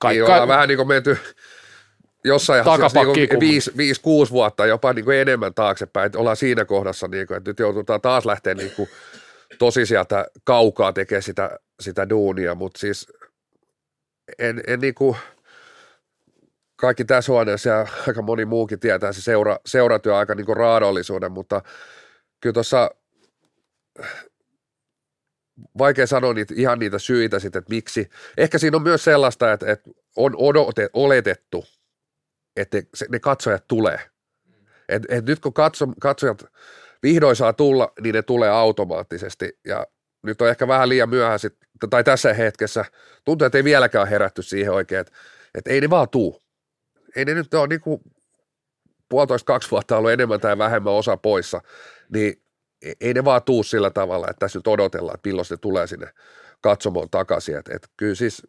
kaikki... 0.00 0.20
Ei 0.20 0.48
vähän 0.48 0.68
niin 0.68 0.76
kuin 0.76 0.88
menty 0.88 1.18
jossain 2.24 2.64
niin 3.74 3.96
5-6 4.28 4.30
vuotta 4.30 4.66
jopa 4.66 4.92
niin 4.92 5.04
kuin 5.04 5.18
enemmän 5.18 5.54
taaksepäin, 5.54 6.06
että 6.06 6.18
ollaan 6.18 6.36
siinä 6.36 6.64
kohdassa, 6.64 7.08
niin 7.08 7.26
kuin, 7.26 7.36
että 7.36 7.50
nyt 7.50 7.58
joudutaan 7.58 8.00
taas 8.00 8.26
lähteä 8.26 8.54
niin 8.54 8.72
kuin 8.76 8.88
tosi 9.58 9.86
sieltä 9.86 10.26
kaukaa 10.44 10.92
tekemään 10.92 11.22
sitä, 11.22 11.58
sitä 11.80 12.08
duunia, 12.08 12.54
mutta 12.54 12.78
siis 12.80 13.12
en, 14.38 14.62
en 14.66 14.80
niin 14.80 14.94
kuin– 14.94 15.16
kaikki 16.82 17.04
tässä 17.04 17.32
huoneessa 17.32 17.68
ja 17.68 17.86
aika 18.08 18.22
moni 18.22 18.44
muukin 18.44 18.80
tietää 18.80 19.12
se 19.12 19.22
seura, 19.22 19.58
seuratyö 19.66 20.16
aika 20.16 20.34
niin 20.34 20.56
raadollisuuden, 20.56 21.32
mutta 21.32 21.62
kyllä 22.40 22.54
tuossa 22.54 22.90
vaikea 25.78 26.06
sanoa 26.06 26.34
niitä, 26.34 26.54
ihan 26.56 26.78
niitä 26.78 26.98
syitä 26.98 27.38
sitten, 27.38 27.58
että 27.58 27.74
miksi. 27.74 28.10
Ehkä 28.36 28.58
siinä 28.58 28.76
on 28.76 28.82
myös 28.82 29.04
sellaista, 29.04 29.52
että, 29.52 29.72
että 29.72 29.90
on 30.16 30.36
odote, 30.36 30.90
oletettu, 30.92 31.64
että 32.56 32.76
ne, 32.76 32.84
ne 33.08 33.18
katsojat 33.18 33.64
tulee. 33.68 33.98
Et, 34.88 35.02
et 35.08 35.24
nyt 35.24 35.40
kun 35.40 35.52
katso, 35.52 35.86
katsojat 36.00 36.44
vihdoin 37.02 37.36
saa 37.36 37.52
tulla, 37.52 37.92
niin 38.00 38.14
ne 38.14 38.22
tulee 38.22 38.50
automaattisesti 38.50 39.58
ja 39.66 39.86
nyt 40.22 40.42
on 40.42 40.48
ehkä 40.48 40.68
vähän 40.68 40.88
liian 40.88 41.08
myöhään 41.08 41.38
sit, 41.38 41.54
tai 41.90 42.04
tässä 42.04 42.34
hetkessä 42.34 42.84
tuntuu, 43.24 43.46
että 43.46 43.58
ei 43.58 43.64
vieläkään 43.64 44.08
herätty 44.08 44.42
siihen 44.42 44.72
oikein, 44.72 45.00
että, 45.00 45.12
että 45.54 45.70
ei 45.70 45.80
ne 45.80 45.90
vaan 45.90 46.08
tuu 46.08 46.42
ei 47.16 47.24
ne 47.24 47.34
nyt 47.34 47.54
ole 47.54 47.66
niin 47.66 47.80
kuin 47.80 48.00
puolitoista 49.08 49.46
kaksi 49.46 49.70
vuotta 49.70 49.96
ollut 49.96 50.10
enemmän 50.10 50.40
tai 50.40 50.58
vähemmän 50.58 50.92
osa 50.92 51.16
poissa, 51.16 51.60
niin 52.12 52.42
ei 53.00 53.14
ne 53.14 53.24
vaan 53.24 53.42
tuu 53.42 53.62
sillä 53.62 53.90
tavalla, 53.90 54.26
että 54.30 54.40
tässä 54.40 54.58
nyt 54.58 54.66
odotellaan, 54.66 55.14
että 55.14 55.28
milloin 55.28 55.46
se 55.46 55.56
tulee 55.56 55.86
sinne 55.86 56.12
katsomoon 56.60 57.10
takaisin. 57.10 57.56
Että 57.56 57.76
et 57.76 57.88
kyllä 57.96 58.14
siis 58.14 58.46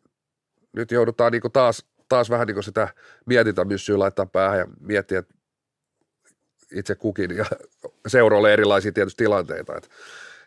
nyt 0.74 0.92
joudutaan 0.92 1.32
niin 1.32 1.42
taas, 1.54 1.86
taas 2.10 2.30
vähän 2.30 2.48
niin 2.48 2.64
sitä 2.64 2.88
mietintämyssyä 3.26 4.00
laittaa 4.00 4.26
päähän 4.26 4.60
ja 4.60 4.68
miettiä, 4.80 5.20
että 5.20 5.34
itse 6.74 6.96
kukin 6.96 7.38
ja 7.38 7.46
seuroille 8.08 8.54
erilaisia 8.54 8.92
tietysti 8.92 9.24
tilanteita. 9.24 9.78
Että 9.78 9.90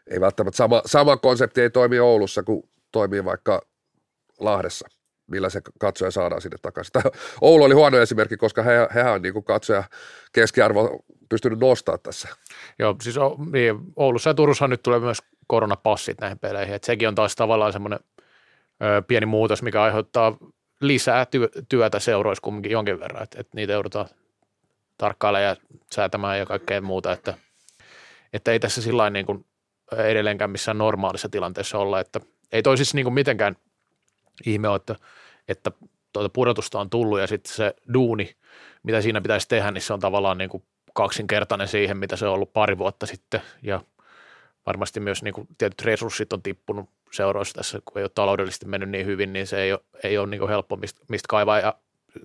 ei 0.06 0.20
välttämättä 0.20 0.56
sama, 0.56 0.82
sama 0.86 1.16
konsepti 1.16 1.60
ei 1.60 1.70
toimi 1.70 1.98
Oulussa 1.98 2.42
kuin 2.42 2.68
toimii 2.92 3.24
vaikka 3.24 3.62
Lahdessa 4.40 4.88
millä 5.26 5.50
se 5.50 5.60
katsoja 5.78 6.10
saadaan 6.10 6.40
sinne 6.40 6.56
takaisin. 6.62 6.92
Tämä 6.92 7.10
Oulu 7.40 7.64
oli 7.64 7.74
huono 7.74 7.98
esimerkki, 7.98 8.36
koska 8.36 8.62
he, 8.62 8.72
hehän 8.94 9.12
on 9.12 9.22
niin 9.22 9.44
katsoja 9.44 9.84
keskiarvo 10.32 11.04
pystynyt 11.28 11.58
nostamaan 11.58 12.00
tässä. 12.02 12.28
Joo, 12.78 12.96
siis 13.02 13.16
niin, 13.52 13.76
Oulussa 13.96 14.30
ja 14.30 14.34
Turussa 14.34 14.68
nyt 14.68 14.82
tulee 14.82 15.00
myös 15.00 15.18
koronapassit 15.46 16.20
näihin 16.20 16.38
peleihin, 16.38 16.74
että 16.74 16.86
sekin 16.86 17.08
on 17.08 17.14
taas 17.14 17.36
tavallaan 17.36 17.72
semmoinen 17.72 18.00
pieni 19.06 19.26
muutos, 19.26 19.62
mikä 19.62 19.82
aiheuttaa 19.82 20.36
lisää 20.80 21.24
ty- 21.24 21.62
työtä 21.68 21.98
seuroissa 21.98 22.42
kumminkin 22.42 22.72
jonkin 22.72 23.00
verran, 23.00 23.22
että, 23.22 23.40
että 23.40 23.52
niitä 23.54 23.72
joudutaan 23.72 24.08
tarkkailemaan 24.98 25.48
ja 25.48 25.56
säätämään 25.94 26.38
ja 26.38 26.46
kaikkea 26.46 26.80
muuta, 26.80 27.12
että, 27.12 27.34
että 28.32 28.52
ei 28.52 28.60
tässä 28.60 28.82
sillä 28.82 29.10
niin 29.10 29.26
kuin 29.26 29.46
edelleenkään 29.96 30.50
missään 30.50 30.78
normaalissa 30.78 31.28
tilanteessa 31.28 31.78
olla, 31.78 32.00
että 32.00 32.20
ei 32.52 32.62
toi 32.62 32.76
siis 32.76 32.94
niin 32.94 33.04
kuin 33.04 33.14
mitenkään 33.14 33.56
ihme 34.46 34.68
on, 34.68 34.76
että, 34.76 34.96
että 35.48 35.72
tuota 36.12 36.28
pudotusta 36.28 36.80
on 36.80 36.90
tullut 36.90 37.20
ja 37.20 37.26
sitten 37.26 37.52
se 37.52 37.74
duuni, 37.94 38.36
mitä 38.82 39.00
siinä 39.00 39.20
pitäisi 39.20 39.48
tehdä, 39.48 39.70
niin 39.70 39.82
se 39.82 39.92
on 39.92 40.00
tavallaan 40.00 40.38
niin 40.38 40.50
kuin 40.50 40.62
kaksinkertainen 40.94 41.68
siihen, 41.68 41.96
mitä 41.96 42.16
se 42.16 42.26
on 42.26 42.34
ollut 42.34 42.52
pari 42.52 42.78
vuotta 42.78 43.06
sitten. 43.06 43.40
Ja 43.62 43.80
varmasti 44.66 45.00
myös 45.00 45.22
niin 45.22 45.34
kuin 45.34 45.48
tietyt 45.58 45.82
resurssit 45.82 46.32
on 46.32 46.42
tippunut 46.42 46.90
seuroissa 47.12 47.54
tässä, 47.54 47.78
kun 47.84 47.98
ei 47.98 48.04
ole 48.04 48.10
taloudellisesti 48.14 48.66
mennyt 48.66 48.88
niin 48.88 49.06
hyvin, 49.06 49.32
niin 49.32 49.46
se 49.46 49.62
ei 49.62 49.72
ole, 49.72 49.80
ei 50.02 50.18
ole 50.18 50.26
niin 50.26 50.38
kuin 50.38 50.48
helppo 50.48 50.76
mistä, 50.76 51.00
mistä 51.08 51.26
kaivaa. 51.28 51.60
Ja 51.60 51.74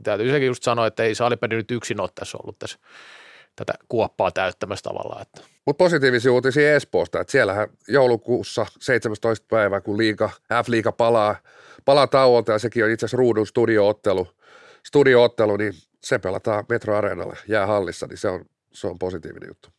täytyy 0.03 0.31
sekin 0.31 0.47
just 0.47 0.63
sanoa, 0.63 0.87
että 0.87 1.03
ei 1.03 1.15
Saalipeli 1.15 1.55
nyt 1.55 1.71
yksin 1.71 2.01
ole 2.01 2.09
tässä 2.15 2.37
ollut 2.37 2.59
tässä 2.59 2.79
tätä 3.55 3.74
kuoppaa 3.89 4.31
täyttämässä 4.31 4.84
tavallaan. 4.84 5.22
Että. 5.22 5.41
Mutta 5.65 5.84
positiivisia 5.84 6.31
uutisia 6.31 6.75
Espoosta, 6.75 7.20
että 7.20 7.31
siellähän 7.31 7.67
joulukuussa 7.88 8.65
17 8.79 9.46
päivää, 9.50 9.81
kun 9.81 9.98
liiga, 9.98 10.29
F-liiga 10.63 10.91
palaa– 10.91 11.36
palaa 11.86 12.08
tauolta 12.08 12.51
ja 12.51 12.60
sekin 12.60 12.86
on 12.86 12.91
itse 12.91 13.05
asiassa 13.05 13.17
ruudun 13.17 13.48
studioottelu, 13.48 14.27
studioottelu, 14.88 15.58
niin 15.58 15.74
se 16.03 16.20
pelataan 16.20 16.65
Metro 16.70 16.98
Areenalla 16.98 17.36
jäähallissa, 17.48 18.08
niin 18.08 18.17
se 18.17 18.27
on, 18.27 18.46
se 18.74 18.88
on 18.88 19.00
positiivinen 19.00 19.48
juttu. 19.48 19.70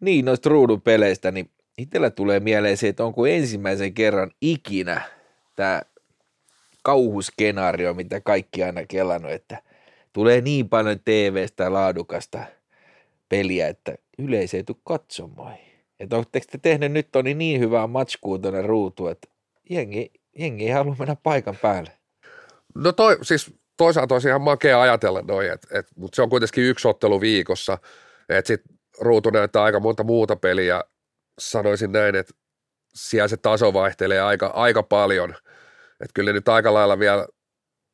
Niin, 0.00 0.24
noista 0.24 0.48
ruudun 0.48 0.82
peleistä, 0.82 1.30
niin 1.30 1.50
itsellä 1.78 2.10
tulee 2.10 2.40
mieleen 2.40 2.76
se, 2.76 2.88
että 2.88 3.04
onko 3.04 3.26
ensimmäisen 3.26 3.94
kerran 3.94 4.30
ikinä 4.40 5.02
tämä 5.56 5.82
kauhuskenaario, 6.82 7.94
mitä 7.94 8.20
kaikki 8.20 8.62
aina 8.62 8.86
kelannut, 8.86 9.32
että 9.32 9.62
tulee 10.12 10.40
niin 10.40 10.68
paljon 10.68 11.00
TV-stä 11.04 11.72
laadukasta 11.72 12.38
peliä, 13.32 13.68
että 13.68 13.94
yleisö 14.18 14.56
ei 14.56 14.64
tule 14.64 14.76
katsomaan. 14.84 15.56
Että 16.00 16.16
oletteko 16.16 16.46
te 16.50 16.58
tehneet 16.58 16.92
nyt 16.92 17.16
on 17.16 17.24
niin 17.24 17.60
hyvää 17.60 17.86
matchkuun 17.86 18.42
tuonne 18.42 18.62
ruutuun, 18.62 19.10
että 19.10 19.28
jengi 19.70 20.10
jengi 20.38 20.66
ei 20.66 20.70
halua 20.70 20.96
mennä 20.98 21.16
paikan 21.22 21.56
päälle. 21.62 21.92
No 22.74 22.92
toi, 22.92 23.18
siis 23.22 23.54
toisaalta 23.76 24.14
olisi 24.14 24.28
ihan 24.28 24.42
makea 24.42 24.80
ajatella 24.80 25.22
noin, 25.22 25.50
et, 25.50 25.66
et, 25.70 25.86
mutta 25.96 26.16
se 26.16 26.22
on 26.22 26.30
kuitenkin 26.30 26.64
yksi 26.64 26.88
ottelu 26.88 27.20
viikossa, 27.20 27.78
että 28.28 28.46
sitten 28.46 28.78
ruutu 29.00 29.30
näyttää 29.30 29.62
aika 29.62 29.80
monta 29.80 30.04
muuta 30.04 30.36
peliä, 30.36 30.84
sanoisin 31.38 31.92
näin, 31.92 32.14
että 32.14 32.34
siellä 32.94 33.28
se 33.28 33.36
taso 33.36 33.72
vaihtelee 33.72 34.20
aika, 34.20 34.46
aika 34.46 34.82
paljon, 34.82 35.30
että 35.90 36.12
kyllä 36.14 36.32
nyt 36.32 36.48
aika 36.48 36.74
lailla 36.74 36.98
vielä 36.98 37.26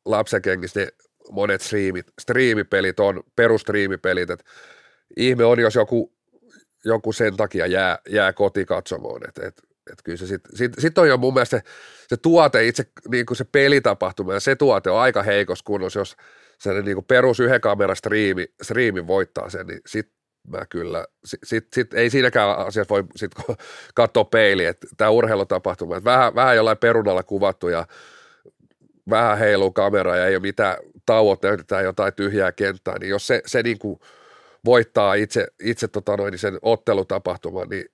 lapsenkengissä 0.05 0.79
ne 0.79 0.87
monet 1.31 1.61
striimit, 1.61 2.05
striimipelit 2.21 2.99
on, 2.99 3.23
perustriimipelit, 3.35 4.29
että 4.29 4.45
ihme 5.17 5.45
on, 5.45 5.59
jos 5.59 5.75
joku, 5.75 6.13
joku 6.85 7.13
sen 7.13 7.37
takia 7.37 7.67
jää, 7.67 7.99
jää 8.09 8.33
kotikatsomoon, 8.33 9.21
että 9.27 9.47
et, 9.47 9.61
että 9.91 10.03
kyllä 10.03 10.17
se 10.17 10.27
sitten 10.27 10.57
sit, 10.57 10.73
sit 10.79 10.97
on 10.97 11.07
jo 11.07 11.17
mun 11.17 11.33
mielestä 11.33 11.57
se, 11.57 11.63
se 12.07 12.17
tuote, 12.17 12.67
itse 12.67 12.85
niin 13.09 13.25
kuin 13.25 13.37
se 13.37 13.43
pelitapahtuma 13.43 14.33
ja 14.33 14.39
se 14.39 14.55
tuote 14.55 14.89
on 14.89 14.99
aika 14.99 15.23
heikossa 15.23 15.65
kunnossa, 15.65 15.99
jos 15.99 16.15
se 16.59 16.81
niin 16.81 16.95
kuin 16.95 17.05
perus 17.05 17.39
yhden 17.39 17.61
kameran 17.61 17.95
striimi, 17.95 18.45
striimi 18.61 19.07
voittaa 19.07 19.49
sen, 19.49 19.67
niin 19.67 19.81
sitten 19.85 20.19
mä 20.47 20.65
kyllä, 20.69 21.05
sit, 21.25 21.39
sit, 21.43 21.67
sit, 21.73 21.93
ei 21.93 22.09
siinäkään 22.09 22.57
asiassa 22.57 22.93
voi 22.93 23.03
sit 23.15 23.31
katsoa 23.95 24.25
peili, 24.25 24.65
että 24.65 24.87
tämä 24.97 25.09
urheilutapahtuma, 25.09 25.97
että 25.97 26.11
vähän, 26.11 26.35
vähän 26.35 26.55
jollain 26.55 26.77
perunalla 26.77 27.23
kuvattu 27.23 27.67
ja 27.67 27.87
vähän 29.09 29.37
heiluu 29.37 29.71
kamera 29.71 30.15
ja 30.15 30.25
ei 30.25 30.35
ole 30.35 30.41
mitään 30.41 30.77
tauot, 31.05 31.43
näytetään 31.43 31.83
jotain 31.83 32.13
tyhjää 32.13 32.51
kenttää, 32.51 32.99
niin 32.99 33.09
jos 33.09 33.27
se, 33.27 33.41
se 33.45 33.63
niin 33.63 33.79
kuin 33.79 33.99
voittaa 34.65 35.13
itse, 35.13 35.47
itse 35.63 35.87
tota 35.87 36.17
noin, 36.17 36.31
niin 36.31 36.39
sen 36.39 36.59
ottelutapahtuman, 36.61 37.69
niin 37.69 37.85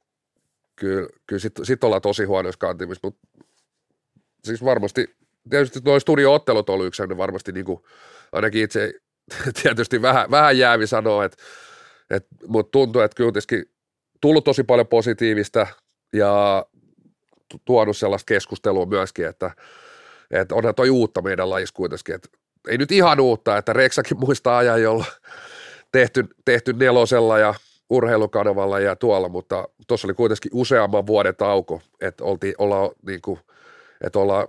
kyllä, 0.75 1.09
kyllä 1.27 1.39
sitten 1.39 1.65
sit 1.65 1.83
ollaan 1.83 2.01
tosi 2.01 2.23
huonoissa 2.23 2.59
kantimissa, 2.59 2.99
mutta 3.03 3.27
siis 4.43 4.65
varmasti, 4.65 5.15
tietysti 5.49 5.79
nuo 5.85 5.99
studio-ottelut 5.99 6.69
on 6.69 6.85
yksi 6.85 7.07
niin 7.07 7.17
varmasti 7.17 7.51
niin 7.51 7.65
kuin, 7.65 7.83
ainakin 8.31 8.63
itse 8.63 8.93
tietysti 9.63 10.01
vähän, 10.01 10.31
vähän 10.31 10.57
jäävi 10.57 10.87
sanoa, 10.87 11.25
että, 11.25 11.43
että, 12.09 12.35
mutta 12.47 12.71
tuntuu, 12.71 13.01
että 13.01 13.15
kyllä 13.15 13.31
tullut 14.21 14.43
tosi 14.43 14.63
paljon 14.63 14.87
positiivista 14.87 15.67
ja 16.13 16.65
tuonut 17.65 17.97
sellaista 17.97 18.33
keskustelua 18.33 18.85
myöskin, 18.85 19.27
että, 19.27 19.51
että 20.31 20.55
onhan 20.55 20.75
toi 20.75 20.89
uutta 20.89 21.21
meidän 21.21 21.49
lajissa 21.49 21.75
kuitenkin, 21.75 22.15
että 22.15 22.29
ei 22.67 22.77
nyt 22.77 22.91
ihan 22.91 23.19
uutta, 23.19 23.57
että 23.57 23.73
Reksakin 23.73 24.19
muistaa 24.19 24.57
ajan, 24.57 24.81
jolla 24.81 25.05
tehty, 25.95 26.27
tehty 26.45 26.73
nelosella 26.73 27.39
ja 27.39 27.53
urheilukanavalla 27.89 28.79
ja 28.79 28.95
tuolla, 28.95 29.29
mutta 29.29 29.67
tuossa 29.87 30.07
oli 30.07 30.13
kuitenkin 30.13 30.51
useamman 30.53 31.07
vuoden 31.07 31.35
tauko, 31.35 31.81
että, 32.01 32.23
oltiin, 32.23 32.53
olla, 32.57 32.91
niin 33.07 33.21
kuin, 33.21 33.39
että 34.01 34.19
ollaan 34.19 34.47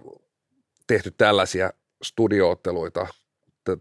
tehty 0.87 1.15
tällaisia 1.19 1.73
studiootteluita 2.03 3.07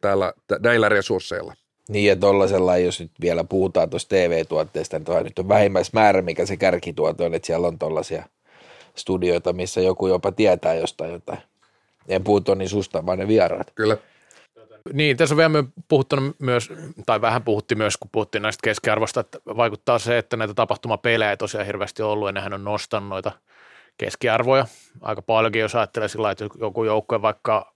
tällä, 0.01 0.33
näillä 0.59 0.89
resursseilla. 0.89 1.53
Niin 1.89 2.09
ja 2.09 2.15
tollasella, 2.15 2.77
jos 2.77 2.99
nyt 2.99 3.11
vielä 3.21 3.43
puhutaan 3.43 3.89
tuosta 3.89 4.09
TV-tuotteesta, 4.09 4.99
niin 4.99 5.23
nyt 5.23 5.39
on 5.39 5.47
vähimmäismäärä, 5.47 6.21
mikä 6.21 6.45
se 6.45 6.57
kärkituote 6.57 7.23
on, 7.23 7.33
että 7.33 7.45
siellä 7.45 7.67
on 7.67 7.79
tollaisia 7.79 8.23
studioita, 8.95 9.53
missä 9.53 9.81
joku 9.81 10.07
jopa 10.07 10.31
tietää 10.31 10.73
jostain 10.73 11.11
jotain. 11.11 11.39
En 12.07 12.23
puhu 12.23 12.41
niin 12.55 12.69
susta, 12.69 13.05
vaan 13.05 13.19
ne 13.19 13.27
vieraat. 13.27 13.71
Kyllä. 13.75 13.97
Niin, 14.93 15.17
tässä 15.17 15.35
on 15.35 15.37
vielä 15.37 15.63
puhuttanut 15.87 16.39
myös, 16.39 16.69
tai 17.05 17.21
vähän 17.21 17.43
puhutti 17.43 17.75
myös, 17.75 17.97
kun 17.97 18.09
puhuttiin 18.11 18.41
näistä 18.41 18.61
keskiarvosta, 18.63 19.19
että 19.19 19.39
vaikuttaa 19.45 19.99
se, 19.99 20.17
että 20.17 20.37
näitä 20.37 20.53
tapahtumapelejä 20.53 21.31
ei 21.31 21.37
tosiaan 21.37 21.65
hirveästi 21.65 22.03
ollut, 22.03 22.27
ja 22.27 22.31
nehän 22.31 22.53
on 22.53 22.63
nostanut 22.63 23.09
noita 23.09 23.31
keskiarvoja 23.97 24.65
aika 25.01 25.21
paljonkin, 25.21 25.61
jos 25.61 25.75
ajattelee 25.75 26.07
sillä 26.07 26.31
että 26.31 26.45
joku 26.59 26.83
joukkue 26.83 27.21
vaikka 27.21 27.73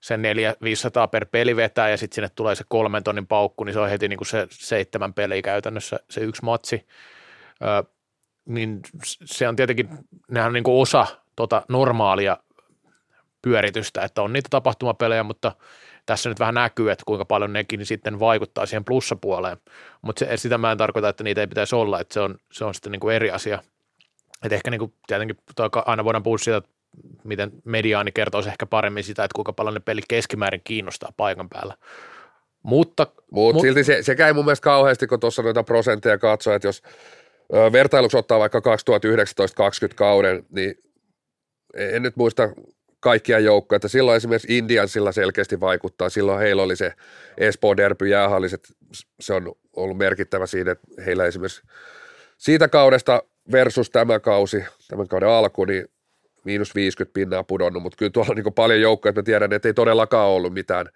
sen 0.00 0.22
400 0.22 1.08
per 1.08 1.26
peli 1.26 1.56
vetää 1.56 1.90
ja 1.90 1.96
sitten 1.96 2.14
sinne 2.14 2.28
tulee 2.34 2.54
se 2.54 2.64
kolmen 2.68 3.04
tonnin 3.04 3.26
paukku, 3.26 3.64
niin 3.64 3.74
se 3.74 3.80
on 3.80 3.88
heti 3.88 4.08
niin 4.08 4.18
kuin 4.18 4.28
se 4.28 4.46
seitsemän 4.50 5.14
peliä 5.14 5.42
käytännössä 5.42 6.00
se 6.10 6.20
yksi 6.20 6.44
matsi. 6.44 6.86
Ö, 7.62 7.84
niin 8.46 8.80
se 9.24 9.48
on 9.48 9.56
tietenkin, 9.56 9.88
nehän 10.30 10.46
on 10.46 10.52
niin 10.52 10.64
kuin 10.64 10.82
osa 10.82 11.06
tota 11.36 11.62
normaalia 11.68 12.36
pyöritystä, 13.42 14.02
että 14.02 14.22
on 14.22 14.32
niitä 14.32 14.48
tapahtumapelejä, 14.50 15.22
mutta 15.22 15.52
tässä 16.06 16.28
nyt 16.28 16.40
vähän 16.40 16.54
näkyy, 16.54 16.90
että 16.90 17.04
kuinka 17.06 17.24
paljon 17.24 17.52
nekin 17.52 17.86
sitten 17.86 18.20
vaikuttaa 18.20 18.66
siihen 18.66 18.84
plussapuoleen, 18.84 19.56
mutta 20.02 20.24
sitä 20.36 20.58
mä 20.58 20.72
en 20.72 20.78
tarkoita, 20.78 21.08
että 21.08 21.24
niitä 21.24 21.40
ei 21.40 21.46
pitäisi 21.46 21.74
olla, 21.74 22.00
että 22.00 22.14
se 22.14 22.20
on, 22.20 22.38
se 22.52 22.64
on 22.64 22.74
sitten 22.74 22.92
niin 22.92 23.00
kuin 23.00 23.16
eri 23.16 23.30
asia. 23.30 23.62
Että 24.44 24.54
ehkä 24.54 24.70
niin 24.70 24.78
kuin, 24.78 24.94
tietenkin 25.06 25.36
aina 25.86 26.04
voidaan 26.04 26.22
puhua 26.22 26.38
siitä, 26.38 26.62
miten 27.24 27.50
mediaani 27.64 28.12
kertoisi 28.12 28.48
ehkä 28.48 28.66
paremmin 28.66 29.04
sitä, 29.04 29.24
että 29.24 29.34
kuinka 29.34 29.52
paljon 29.52 29.74
ne 29.74 29.80
pelit 29.80 30.04
keskimäärin 30.08 30.60
kiinnostaa 30.64 31.12
paikan 31.16 31.48
päällä. 31.48 31.74
Mutta 32.62 33.06
Mut, 33.30 33.54
mut 33.54 33.62
silti 33.62 33.84
se, 33.84 34.02
sekä 34.02 34.26
ei 34.26 34.32
mun 34.32 34.44
mielestä 34.44 34.64
kauheasti, 34.64 35.06
kun 35.06 35.20
tuossa 35.20 35.42
noita 35.42 35.62
prosentteja 35.62 36.18
katsoo, 36.18 36.54
että 36.54 36.68
jos 36.68 36.82
ö, 37.54 37.72
vertailuksi 37.72 38.16
ottaa 38.16 38.38
vaikka 38.38 38.58
2019-2020 38.58 38.62
kauden, 39.94 40.46
niin 40.50 40.74
en 41.74 42.02
nyt 42.02 42.16
muista 42.16 42.48
kaikkia 43.00 43.38
joukkoja, 43.38 43.80
silloin 43.86 44.16
esimerkiksi 44.16 44.58
Indiansilla 44.58 45.12
selkeästi 45.12 45.60
vaikuttaa, 45.60 46.08
silloin 46.08 46.40
heillä 46.40 46.62
oli 46.62 46.76
se 46.76 46.92
Espoo 47.38 47.76
Derby 47.76 48.08
jäähalliset, 48.08 48.72
se 49.20 49.34
on 49.34 49.52
ollut 49.76 49.98
merkittävä 49.98 50.46
siinä, 50.46 50.72
että 50.72 50.88
heillä 51.06 51.26
esimerkiksi 51.26 51.62
siitä 52.38 52.68
kaudesta 52.68 53.22
versus 53.52 53.90
tämä 53.90 54.20
kausi, 54.20 54.64
tämän 54.88 55.08
kauden 55.08 55.28
alku, 55.28 55.64
niin 55.64 55.84
miinus 56.44 56.74
50 56.74 57.14
pinnaa 57.14 57.44
pudonnut, 57.44 57.82
mutta 57.82 57.96
kyllä 57.96 58.10
tuolla 58.10 58.30
on 58.30 58.36
niin 58.36 58.54
paljon 58.54 58.80
joukkoja, 58.80 59.10
että 59.10 59.20
mä 59.20 59.24
tiedän, 59.24 59.52
että 59.52 59.68
ei 59.68 59.74
todellakaan 59.74 60.28
ollut 60.28 60.52
mitään 60.52 60.86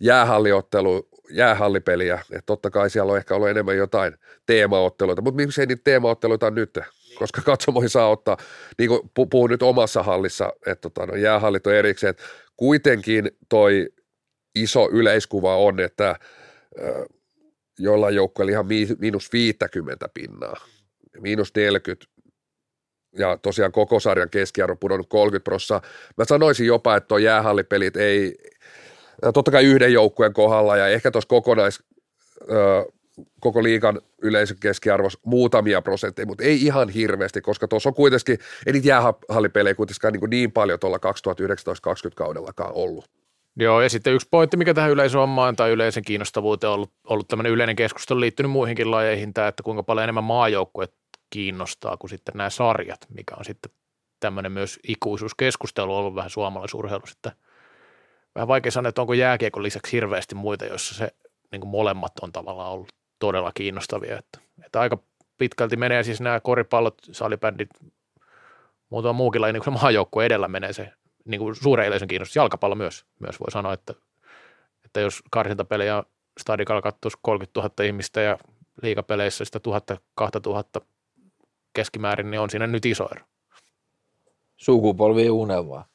jäähalliottelu, 0.00 1.08
jäähallipeliä, 1.30 2.14
että 2.14 2.46
totta 2.46 2.70
kai 2.70 2.90
siellä 2.90 3.12
on 3.12 3.18
ehkä 3.18 3.34
ollut 3.34 3.48
enemmän 3.48 3.76
jotain 3.76 4.14
teemaotteluita, 4.46 5.22
mutta 5.22 5.36
miksi 5.36 5.60
ei 5.60 5.66
niitä 5.66 5.80
teemaotteluita 5.84 6.50
nyt, 6.50 6.78
koska 7.18 7.42
katsomoihin 7.42 7.90
saa 7.90 8.10
ottaa, 8.10 8.36
niin 8.78 8.88
kuin 8.88 9.10
puhun 9.30 9.50
nyt 9.50 9.62
omassa 9.62 10.02
hallissa, 10.02 10.52
että 10.66 10.90
tota, 10.90 11.06
no, 11.06 11.14
jäähallit 11.14 11.66
on 11.66 11.74
erikseen, 11.74 12.10
että 12.10 12.22
kuitenkin 12.56 13.30
toi 13.48 13.88
iso 14.54 14.88
yleiskuva 14.92 15.56
on, 15.56 15.80
että 15.80 16.16
jollain 17.78 18.14
joukkueella 18.14 18.50
ihan 18.50 18.66
miinus 18.98 19.32
50 19.32 20.08
pinnaa, 20.14 20.56
miinus 21.20 21.52
40 21.56 22.06
ja 23.18 23.38
tosiaan 23.42 23.72
koko 23.72 24.00
sarjan 24.00 24.30
keskiarvo 24.30 24.76
pudonnut 24.76 25.08
30 25.08 25.44
prosenttia. 25.44 25.90
Mä 26.16 26.24
sanoisin 26.24 26.66
jopa, 26.66 26.96
että 26.96 27.08
tuo 27.08 27.18
jäähallipelit 27.18 27.96
ei, 27.96 28.34
totta 29.34 29.50
kai 29.50 29.64
yhden 29.64 29.92
joukkueen 29.92 30.32
kohdalla 30.32 30.76
ja 30.76 30.88
ehkä 30.88 31.10
tuossa 31.10 31.28
kokonais, 31.28 31.82
koko 33.40 33.62
liikan 33.62 34.00
yleisön 34.22 34.56
keskiarvos 34.60 35.18
muutamia 35.24 35.82
prosentteja, 35.82 36.26
mutta 36.26 36.44
ei 36.44 36.62
ihan 36.62 36.88
hirveästi, 36.88 37.40
koska 37.40 37.68
tuossa 37.68 37.88
on 37.88 37.94
kuitenkin, 37.94 38.38
ei 38.66 38.72
niitä 38.72 38.88
jäähallipelejä 38.88 39.74
kuitenkaan 39.74 40.12
niin, 40.12 40.30
niin 40.30 40.52
paljon 40.52 40.80
tuolla 40.80 40.96
2019-2020 40.96 41.00
kaudellakaan 42.14 42.72
ollut. 42.74 43.10
Joo, 43.56 43.82
ja 43.82 43.88
sitten 43.88 44.14
yksi 44.14 44.28
pointti, 44.30 44.56
mikä 44.56 44.74
tähän 44.74 44.90
yleisöhommaan 44.90 45.56
tai 45.56 45.70
yleisen 45.70 46.04
kiinnostavuuteen 46.04 46.68
on 46.68 46.74
ollut, 46.74 46.92
ollut 47.04 47.28
tämmöinen 47.28 47.52
yleinen 47.52 47.76
keskustelu 47.76 48.20
liittynyt 48.20 48.52
muihinkin 48.52 48.90
lajeihin, 48.90 49.34
tämä, 49.34 49.48
että 49.48 49.62
kuinka 49.62 49.82
paljon 49.82 50.04
enemmän 50.04 50.24
maajoukkueet 50.24 50.94
kiinnostaa 51.30 51.96
kuin 51.96 52.10
sitten 52.10 52.34
nämä 52.36 52.50
sarjat, 52.50 53.06
mikä 53.08 53.34
on 53.38 53.44
sitten 53.44 53.70
tämmöinen 54.20 54.52
myös 54.52 54.78
ikuisuuskeskustelu 54.88 55.96
ollut 55.96 56.14
vähän 56.14 56.30
suomalaisurheilussa, 56.30 57.16
että 57.18 57.32
vähän 58.34 58.48
vaikea 58.48 58.72
sanoa, 58.72 58.88
että 58.88 59.00
onko 59.00 59.12
jääkiekon 59.12 59.62
lisäksi 59.62 59.92
hirveästi 59.92 60.34
muita, 60.34 60.64
joissa 60.64 60.94
se 60.94 61.14
niin 61.52 61.60
kuin 61.60 61.70
molemmat 61.70 62.12
on 62.22 62.32
tavallaan 62.32 62.72
ollut 62.72 62.88
todella 63.26 63.52
kiinnostavia, 63.54 64.18
että, 64.18 64.38
että 64.64 64.80
aika 64.80 64.98
pitkälti 65.38 65.76
menee 65.76 66.02
siis 66.02 66.20
nämä 66.20 66.40
koripallot, 66.40 66.94
salibändit, 67.12 67.70
muutama 68.90 69.12
muukin 69.12 69.40
laji, 69.40 69.52
niin 69.52 69.64
kuin 69.64 69.74
maajoukkue 69.74 70.26
edellä 70.26 70.48
menee 70.48 70.72
se 70.72 70.92
niin 71.24 71.40
kuin 71.40 71.54
suuren 71.54 71.86
yleisön 71.86 72.08
kiinnostus, 72.08 72.36
jalkapallo 72.36 72.74
myös, 72.74 73.04
myös 73.20 73.40
voi 73.40 73.50
sanoa, 73.50 73.72
että, 73.72 73.94
että 74.84 75.00
jos 75.00 75.22
karsintapelejä 75.30 76.02
stadikalla 76.40 76.82
katsoisi 76.82 77.18
30 77.22 77.60
000 77.60 77.84
ihmistä 77.84 78.20
ja 78.20 78.38
liikapeleissä 78.82 79.44
sitä 79.44 79.60
1000 79.60 79.90
2000 80.14 80.80
keskimäärin, 81.72 82.30
niin 82.30 82.40
on 82.40 82.50
siinä 82.50 82.66
nyt 82.66 82.86
iso 82.86 83.08
ero. 83.12 83.24
Sukupolvi 84.56 85.30
unelmaa. 85.30 85.86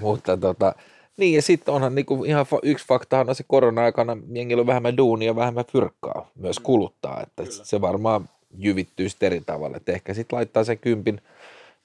Mutta 0.00 0.36
tota, 0.36 0.74
niin 1.16 1.34
ja 1.34 1.42
sitten 1.42 1.74
onhan 1.74 1.94
niinku 1.94 2.24
ihan 2.24 2.46
yksi 2.62 2.86
faktahan 2.86 3.28
on 3.28 3.34
se 3.34 3.44
korona-aikana 3.48 4.16
jengillä 4.32 4.60
on 4.60 4.66
vähemmän 4.66 4.96
duunia, 4.96 5.36
vähemmän 5.36 5.64
fyrkkaa 5.72 6.30
myös 6.34 6.58
mm. 6.58 6.62
kuluttaa, 6.62 7.20
että 7.22 7.42
Kyllä. 7.42 7.64
se 7.64 7.80
varmaan 7.80 8.28
jyvittyy 8.58 9.08
sitten 9.08 9.26
eri 9.26 9.42
tavalla, 9.46 9.76
että 9.76 9.92
ehkä 9.92 10.14
sitten 10.14 10.36
laittaa 10.36 10.64
sen 10.64 10.78
kympin 10.78 11.20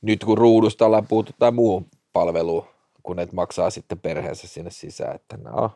nyt 0.01 0.23
kun 0.23 0.37
ruudusta 0.37 0.85
ollaan 0.85 1.07
puhuttu 1.07 1.33
tai 1.39 1.51
muuhun 1.51 1.85
palveluun, 2.13 2.65
kun 3.03 3.15
ne 3.15 3.27
maksaa 3.31 3.69
sitten 3.69 3.99
perheensä 3.99 4.47
sinne 4.47 4.71
sisään, 4.71 5.15
että 5.15 5.37
no. 5.37 5.71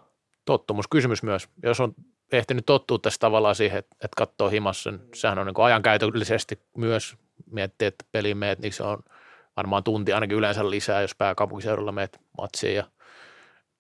Tottumuskysymys 0.46 1.24
myös, 1.24 1.50
jos 1.64 1.80
on 1.80 1.96
ehtinyt 2.32 2.66
tottua 2.66 3.00
tässä 3.00 3.20
tavallaan 3.20 3.56
siihen, 3.56 3.80
että, 3.80 3.96
että 3.96 4.16
katsoo 4.18 4.50
himassa, 4.50 4.92
niin 4.92 5.02
sehän 5.16 5.40
on 5.40 5.48
niin 5.48 5.66
ajankäytöllisesti 5.66 6.60
myös 6.78 7.16
miettii, 7.52 7.88
että 7.88 8.06
peliin 8.12 8.38
meet, 8.38 8.60
niin 8.60 8.74
se 8.74 8.84
on 8.84 9.04
varmaan 9.58 9.84
tunti 9.84 10.14
ainakin 10.14 10.38
yleensä 10.38 10.70
lisää, 10.70 11.02
jos 11.02 11.16
pääkaupunkiseudulla 11.16 11.92
meet 11.92 12.20
matsiin 12.38 12.76
ja 12.76 12.84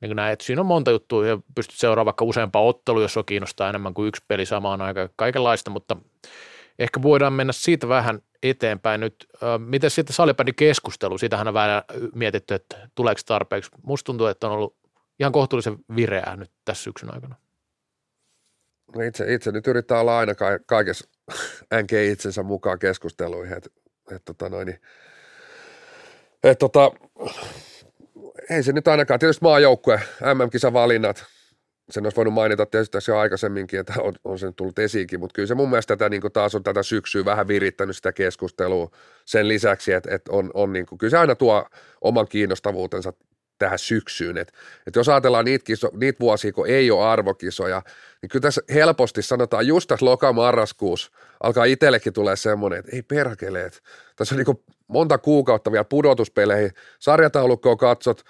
niin 0.04 0.16
näin, 0.16 0.34
että 0.34 0.46
siinä 0.46 0.62
on 0.62 0.66
monta 0.66 0.92
juttua 0.92 1.28
ja 1.28 1.38
pystyt 1.56 1.80
seuraamaan 1.80 2.06
vaikka 2.06 2.26
useampaa 2.26 2.62
ottelua, 2.62 3.02
jos 3.02 3.18
on 3.18 3.26
kiinnostaa 3.26 3.70
enemmän 3.70 3.94
kuin 3.94 4.08
yksi 4.08 4.24
peli 4.28 4.46
samaan 4.46 4.82
aikaan, 4.82 5.10
kaikenlaista, 5.16 5.70
mutta 5.70 5.98
ehkä 6.80 7.02
voidaan 7.02 7.34
mennä 7.34 7.54
siitä 7.54 7.88
vähän 7.88 8.20
eteenpäin 8.44 9.02
nyt. 9.02 9.28
Miten 9.58 9.89
sitten 9.89 10.13
salibändin 10.13 10.56
keskustelu, 10.56 11.18
siitähän 11.18 11.48
on 11.48 11.54
vähän 11.54 11.84
mietitty, 12.16 12.54
että 12.54 12.89
tuleeko 12.96 13.22
tarpeeksi. 13.26 13.72
Musta 13.84 14.06
tuntuu, 14.06 14.28
että 14.28 14.48
on 14.48 14.54
ollut 14.54 14.76
ihan 15.20 15.32
kohtuullisen 15.32 15.78
vireää 15.96 16.36
nyt 16.36 16.52
tässä 16.66 16.84
syksyn 16.84 17.13
aikana. 17.13 17.36
No 18.96 19.02
itse, 19.02 19.34
itse 19.34 19.52
nyt 19.52 19.68
yrittää 19.68 20.00
olla 20.00 20.20
aina 20.20 20.34
kaikessa 20.66 21.08
NG 21.84 21.92
itsensä 22.12 22.44
mukaan 22.44 22.80
keskusteluihin, 22.80 23.58
että 23.58 23.70
et, 24.12 24.26
tota 24.26 24.50
noin, 24.50 24.66
niin, 24.66 24.80
et, 26.44 26.60
tota, 26.60 26.92
ei 28.50 28.63
se 28.63 28.72
nyt 28.72 28.88
ainakaan, 28.88 29.19
tietysti 29.19 29.43
maajoukkue, 29.43 30.02
MM-kisavalinnat, 30.34 31.26
sen 31.89 32.06
olisi 32.06 32.15
voinut 32.15 32.34
mainita 32.34 32.65
tietysti 32.65 32.91
tässä 32.91 33.12
jo 33.12 33.17
aikaisemminkin, 33.17 33.80
että 33.80 33.93
on, 33.98 34.13
on 34.24 34.39
sen 34.39 34.54
tullut 34.54 34.80
esiinkin, 34.80 35.19
mutta 35.19 35.34
kyllä 35.34 35.48
se 35.48 35.56
mun 35.56 35.69
mielestä 35.69 35.96
tätä, 35.96 36.10
niin 36.10 36.22
taas 36.34 36.56
on 36.56 36.63
tätä 36.63 36.84
syksyä 36.84 37.26
vähän 37.26 37.48
virittänyt 37.48 37.96
sitä 37.96 38.13
keskustelua 38.13 38.91
sen 39.26 39.48
lisäksi, 39.48 39.93
että, 39.93 40.15
että 40.15 40.32
on, 40.32 40.52
on 40.54 40.74
niin 40.74 40.86
kuin, 40.86 41.00
kyllä 41.00 41.12
se 41.12 41.17
aina 41.17 41.36
tuo 41.36 41.65
oman 42.02 42.28
kiinnostavuutensa 42.28 43.13
tähän 43.58 43.80
syksyyn. 43.80 44.38
Et, 44.38 44.54
et 44.88 44.96
jos 44.96 45.10
ajatellaan 45.10 45.46
niitä, 45.46 45.63
kiso, 45.63 45.89
niitä 45.93 46.19
vuosia, 46.19 46.52
kun 46.52 46.67
ei 46.67 46.91
ole 46.91 47.06
arvokisoja, 47.06 47.82
niin 48.22 48.30
kyllä 48.30 48.43
tässä 48.43 48.62
helposti 48.74 49.22
sanotaan, 49.22 49.67
just 49.67 49.88
tässä 49.88 50.06
loka-marraskuussa 50.06 51.12
alkaa 51.43 51.65
itsellekin 51.65 52.13
tulee 52.13 52.36
semmoinen, 52.36 52.80
että 52.80 52.91
ei 52.96 53.02
perkele, 53.02 53.65
että 53.65 53.80
tässä 54.15 54.36
on 54.36 54.43
niin 54.46 54.63
monta 54.88 55.17
kuukautta 55.17 55.72
vielä 55.72 55.84
pudotuspeleihin, 55.84 56.72
sarjataulukkoa 57.00 57.76
katsot, 57.76 58.24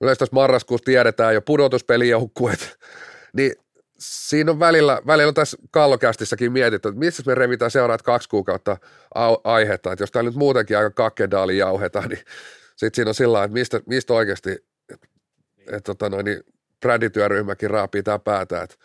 yleensä 0.00 0.18
tässä 0.18 0.34
marraskuussa 0.34 0.84
tiedetään 0.84 1.34
jo 1.34 1.42
pudotuspelijoukkuet, 1.42 2.78
niin 3.36 3.52
siinä 3.98 4.50
on 4.50 4.60
välillä, 4.60 5.02
välillä 5.06 5.32
tässä 5.32 5.56
kallokästissäkin 5.70 6.52
mietitty, 6.52 6.88
että 6.88 6.98
missä 6.98 7.22
me 7.26 7.34
revitään 7.34 7.70
seuraat 7.70 8.02
kaksi 8.02 8.28
kuukautta 8.28 8.76
aihetta, 9.44 9.92
että 9.92 10.02
jos 10.02 10.10
täällä 10.10 10.30
nyt 10.30 10.38
muutenkin 10.38 10.78
aika 10.78 10.90
kakkedaali 10.90 11.58
jauhetaan, 11.58 12.08
niin 12.08 12.22
sitten 12.76 12.94
siinä 12.94 13.08
on 13.08 13.14
sillä 13.14 13.44
että 13.44 13.52
mistä, 13.52 13.80
mistä 13.86 14.14
oikeasti, 14.14 14.50
et, 15.72 15.84
tota 15.84 16.08
noin, 16.10 16.24
niin 16.24 16.40
brändityöryhmäkin 16.80 17.70
raapii 17.70 18.02
tää 18.02 18.18
päätä, 18.18 18.62
että 18.62 18.76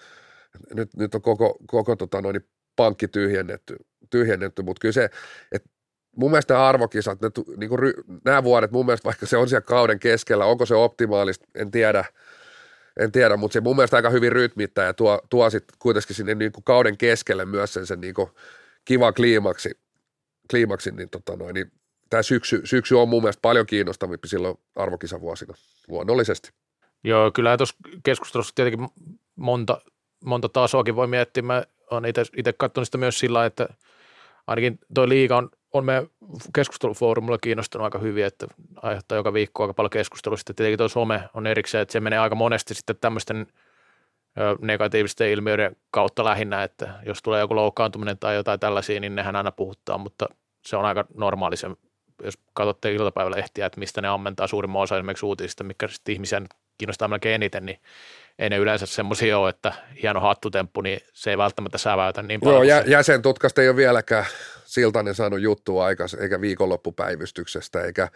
nyt, 0.74 0.89
nyt 0.98 1.15
on 1.15 1.22
koko, 1.22 1.58
koko 1.67 1.96
tota 1.96 2.22
noin, 2.22 2.34
niin 2.34 2.50
pankki 2.76 3.08
tyhjennetty, 3.08 3.76
tyhjennetty. 4.10 4.62
Mutta 4.62 4.80
kyllä 4.80 4.93
se, 4.93 5.10
että 5.52 5.69
mun 6.15 6.32
mielestä 6.32 6.54
nämä 6.54 6.67
arvokisat, 6.67 7.21
ne, 7.21 7.30
niin 7.58 7.69
kuin 7.69 7.80
ry, 7.80 7.93
nämä 8.26 8.43
vuodet 8.43 8.71
mun 8.71 8.86
mielestä, 8.86 9.06
vaikka 9.06 9.26
se 9.26 9.38
on 9.38 9.49
siellä 9.49 9.62
kauden 9.62 9.99
keskellä, 9.99 10.45
onko 10.45 10.65
se 10.65 10.76
optimaalista, 10.76 11.45
en 11.56 11.71
tiedä, 11.71 12.06
en 12.99 13.12
tiedä, 13.12 13.38
mutta 13.38 13.54
se 13.54 13.62
mun 13.62 13.76
mielestä 13.76 13.95
aika 13.95 14.10
hyvin 14.10 14.32
rytmittää 14.32 14.86
ja 14.86 14.93
tuo, 14.93 15.21
tuo 15.30 15.49
sitten 15.49 15.78
kuitenkin 15.80 16.15
sinne 16.15 16.36
niin 16.36 16.52
kuin 16.52 16.63
kauden 16.63 16.97
keskelle 16.97 17.45
myös 17.45 17.73
sen, 17.73 17.86
sen 17.86 18.02
niin 18.02 18.13
kuin 18.13 18.30
kiva 18.86 19.12
kliimaksi, 19.12 19.71
kliimaksi 20.49 20.91
niin, 20.91 21.10
tota 21.10 21.36
noin, 21.36 21.54
niin 21.54 21.71
tämä 22.10 22.23
syksy, 22.23 22.62
syksy 22.63 22.95
on 22.95 23.10
mun 23.10 23.23
mielestä 23.23 23.41
paljon 23.41 23.65
kiinnostavampi 23.65 24.28
silloin 24.28 24.58
arvokisavuosina, 24.76 25.54
luonnollisesti. 25.88 26.49
Joo, 27.04 27.32
kyllä 27.32 27.58
tuossa 27.58 27.76
keskustelussa 28.04 28.56
tietenkin 28.56 28.88
monta, 29.36 29.82
monta 30.26 30.49
tasoakin 30.49 30.95
voi 30.95 31.08
miettiä. 31.08 31.43
Mä 31.43 31.63
oon 31.91 32.06
itse 32.06 32.54
katsonut 32.58 32.88
sitä 32.88 32.97
myös 32.97 33.19
sillä 33.19 33.45
että 33.45 33.67
ainakin 34.47 34.80
tuo 34.95 35.10
liiga 35.10 35.38
on, 35.38 35.49
on 35.74 35.86
meidän 35.86 36.08
keskustelufoorumilla 36.56 37.38
kiinnostunut 37.38 37.86
aika 37.86 38.00
hyvin, 38.00 38.26
että 38.26 38.48
aiheuttaa 38.76 39.16
joka 39.16 39.34
viikko 39.34 39.64
aika 39.64 39.74
paljon 39.74 39.90
keskustelua. 39.90 40.38
Sitten 40.38 40.56
tietenkin 40.56 40.78
tuo 40.78 40.90
some 40.90 41.30
on 41.34 41.48
erikseen, 41.48 41.82
että 41.82 41.92
se 41.92 42.00
menee 42.00 42.20
aika 42.20 42.36
monesti 42.36 42.74
sitten 42.74 42.96
tämmöisten 43.02 43.48
negatiivisten 44.62 45.30
ilmiöiden 45.30 45.76
kautta 45.92 46.26
lähinnä, 46.26 46.64
että 46.64 46.94
jos 47.06 47.22
tulee 47.22 47.40
joku 47.40 47.56
loukkaantuminen 47.56 48.18
tai 48.18 48.36
jotain 48.36 48.60
tällaisia, 48.60 49.00
niin 49.00 49.16
nehän 49.16 49.36
aina 49.36 49.52
puhuttaa, 49.52 49.98
mutta 49.98 50.26
se 50.66 50.78
on 50.78 50.86
aika 50.86 51.06
normaali 51.16 51.58
se, 51.58 51.68
jos 52.24 52.34
katsotte 52.54 52.94
iltapäivälehtiä, 52.94 53.66
että 53.66 53.80
mistä 53.80 54.02
ne 54.02 54.08
ammentaa 54.08 54.48
suurimman 54.48 54.82
osa 54.82 54.96
esimerkiksi 54.96 55.26
uutisista, 55.26 55.64
mikä 55.64 55.88
sitten 55.88 56.14
ihmisiä 56.14 56.42
kiinnostaa 56.78 57.08
melkein 57.08 57.36
eniten, 57.36 57.66
niin 57.66 57.80
ei 58.39 58.50
ne 58.50 58.58
yleensä 58.58 58.86
semmoisia 58.86 59.38
ole, 59.38 59.50
että 59.50 59.74
hieno 60.02 60.19
hattutemppu, 60.19 60.82
niin 60.82 61.00
se 61.13 61.30
ei 61.30 61.38
välttämättä 61.38 61.78
säväytä 61.78 62.22
niin 62.22 62.39
paljon. 62.39 62.67
Joo, 62.67 62.80
jä, 62.80 62.84
jäsentutkasta 62.88 63.62
ei 63.62 63.69
ole 63.69 63.76
vieläkään 63.76 64.26
Siltanen 64.65 65.15
saanut 65.15 65.41
juttua 65.41 65.86
aikas, 65.86 66.13
eikä 66.13 66.41
viikonloppupäivystyksestä, 66.41 67.82
eikä, 67.82 68.08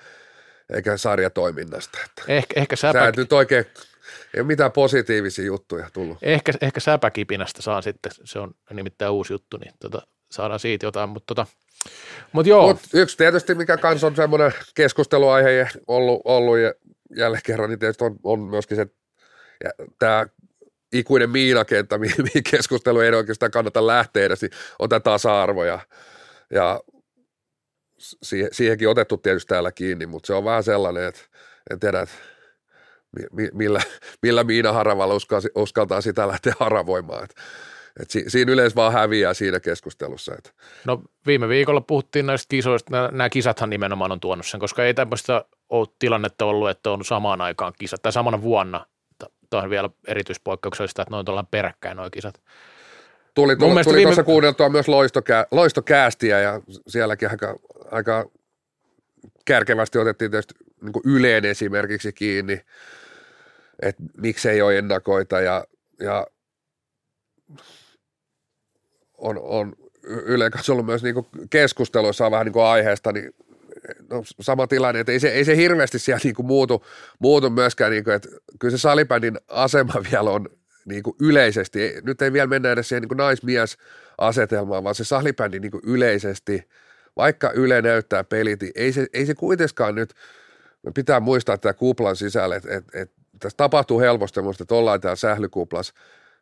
eikä 0.74 0.98
sarjatoiminnasta. 0.98 1.98
Että 2.06 2.24
ehkä, 2.28 2.60
ehkä 2.60 2.76
säpä... 2.76 3.00
Sä 3.00 3.08
et 3.08 3.18
nyt 3.18 3.34
oikein, 3.34 3.66
ei 4.34 4.42
ole 4.42 4.48
mitään 4.48 4.72
positiivisia 4.72 5.46
juttuja 5.46 5.90
tullut. 5.94 6.18
Ehkä, 6.22 6.52
ehkä 6.62 6.80
säpäkipinästä 6.80 7.62
saa 7.62 7.82
sitten, 7.82 8.12
se 8.24 8.40
on 8.40 8.52
nimittäin 8.74 9.12
uusi 9.12 9.34
juttu, 9.34 9.58
niin 9.58 9.74
tota, 9.80 10.02
saadaan 10.32 10.60
siitä 10.60 10.86
jotain, 10.86 11.10
mutta 11.10 11.36
tota, 11.36 11.46
mut 12.32 12.48
joo. 12.48 12.68
Mut 12.68 12.80
yksi 12.94 13.18
tietysti, 13.18 13.56
mikä 13.56 13.78
kans 13.78 14.04
on 14.04 14.16
semmoinen 14.16 14.52
keskusteluaihe 14.76 15.70
ollut, 15.88 16.22
ollut 16.26 16.58
ja 16.58 16.74
jälleen 17.16 17.42
kerran, 17.46 17.70
niin 17.70 17.80
tietysti 17.80 18.04
on, 18.04 18.16
on 18.24 18.40
myöskin 18.40 18.78
se, 18.78 18.88
tämä 20.00 20.26
ikuinen 20.94 21.30
miinakenttä, 21.30 21.98
mihin 21.98 22.44
keskustelu 22.52 23.00
ei 23.00 23.14
oikeastaan 23.14 23.52
kannata 23.52 23.88
lähteä 23.88 24.26
edes, 24.26 24.42
niin 24.42 24.52
on 24.80 24.90
tämä 24.90 25.00
tasa-arvo 25.00 25.64
ja, 25.64 25.80
ja 26.54 26.82
siihen, 27.98 28.50
siihenkin 28.52 28.90
otettu 28.90 29.18
tietysti 29.18 29.48
täällä 29.50 29.72
kiinni, 29.72 30.06
mutta 30.06 30.28
se 30.28 30.34
on 30.34 30.46
vähän 30.46 30.64
sellainen, 30.64 31.04
että 31.04 31.22
en 31.72 31.80
tiedä, 31.80 32.02
että 32.02 32.16
millä, 33.54 33.82
millä 34.22 34.44
Miina 34.44 34.74
Haravalla 34.74 35.14
uskaltaa 35.56 36.02
sitä 36.02 36.28
lähteä 36.28 36.54
haravoimaan. 36.60 37.24
Että, 37.24 37.42
et 38.00 38.10
si, 38.10 38.24
siinä 38.28 38.52
yleensä 38.52 38.76
vaan 38.76 38.94
häviää 38.94 39.34
siinä 39.34 39.60
keskustelussa. 39.60 40.36
Että. 40.38 40.50
No 40.86 41.02
viime 41.26 41.50
viikolla 41.50 41.82
puhuttiin 41.82 42.26
näistä 42.26 42.46
kisoista, 42.50 42.92
nämä, 42.92 43.10
nämä 43.12 43.30
kisathan 43.30 43.70
nimenomaan 43.70 44.12
on 44.12 44.20
tuonut 44.20 44.46
sen, 44.46 44.60
koska 44.60 44.86
ei 44.86 44.94
tämmöistä 44.94 45.46
ole 45.70 45.88
tilannetta 46.00 46.46
ollut, 46.46 46.70
että 46.70 46.92
on 46.92 47.06
samaan 47.06 47.42
aikaan 47.42 47.74
kisat, 47.80 48.02
tai 48.02 48.12
samana 48.12 48.42
vuonna, 48.42 48.86
tämä 49.50 49.64
on 49.64 49.70
vielä 49.70 49.90
erityispoikkeuksellista, 50.08 51.02
että 51.02 51.12
noin 51.12 51.30
ollaan 51.30 51.48
peräkkäin 51.48 51.98
nuo 51.98 52.10
kisat. 52.10 52.42
Tuli, 53.34 53.56
tuli, 53.56 53.84
tuli 53.84 53.96
viime... 53.96 54.08
tuossa 54.08 54.24
kuunneltua 54.24 54.70
myös 54.70 54.88
loistokää, 54.88 55.46
loistokäästiä 55.52 56.42
ja 56.42 56.62
sielläkin 56.88 57.30
aika, 57.30 57.56
aika 57.92 58.30
kärkevästi 59.46 59.98
otettiin 59.98 60.32
tietysti 60.32 60.54
niin 60.82 61.16
Yleen 61.16 61.46
esimerkiksi 61.46 62.14
kiinni, 62.14 62.62
että 63.82 64.04
miksei 64.18 64.62
ole 64.62 64.78
ennakoita 64.78 65.42
ja, 65.42 65.66
ja 66.00 66.28
on, 69.18 69.40
on 69.42 69.76
Ylen 70.04 70.52
kanssa 70.52 70.74
ollut 70.74 70.86
myös 70.86 71.04
niin 71.04 71.16
keskusteluissa 71.50 72.32
vähän 72.32 72.46
niin 72.46 72.66
aiheesta, 72.66 73.12
niin 73.12 73.34
no, 74.10 74.24
sama 74.42 74.68
tilanne, 74.68 75.00
että 75.00 75.12
ei 75.12 75.20
se, 75.20 75.28
ei 75.28 75.46
se 75.46 75.56
hirveästi 75.56 76.00
siellä 76.00 76.22
niin 76.24 76.36
kuin 76.36 76.46
muutu, 76.46 76.86
muutu 77.20 77.50
myöskään, 77.50 77.92
niin 77.92 78.04
kuin, 78.04 78.16
että 78.16 78.30
kyllä 78.60 78.72
se 78.72 78.82
salibändin 78.82 79.38
asema 79.48 79.94
vielä 80.12 80.30
on 80.30 80.50
niin 80.86 81.04
kuin 81.04 81.16
yleisesti, 81.22 81.94
nyt 82.04 82.22
ei 82.22 82.34
vielä 82.34 82.48
mennä 82.48 82.72
edes 82.72 82.90
siihen 82.90 83.04
niin 83.04 83.18
naismies-asetelmaan, 83.18 84.84
vaan 84.84 84.96
se 84.96 85.04
salibändi 85.04 85.60
niin 85.60 85.72
kuin 85.72 85.84
yleisesti, 85.86 86.70
vaikka 87.18 87.52
Yle 87.52 87.82
näyttää 87.82 88.24
pelit, 88.24 88.62
niin 88.62 88.72
ei 88.76 88.94
se, 88.94 89.08
ei 89.14 89.26
se 89.26 89.36
kuitenkaan 89.36 89.96
nyt, 89.96 90.14
pitää 90.94 91.20
muistaa 91.20 91.58
tämä 91.58 91.74
kuplan 91.74 92.16
sisällä, 92.16 92.56
että, 92.56 92.76
että, 92.76 93.02
että 93.02 93.16
tässä 93.40 93.58
tapahtuu 93.58 94.00
helposti, 94.00 94.40
että 94.62 94.76
ollaan 94.76 95.02
täällä 95.02 95.16
sählykuplassa, 95.16 95.94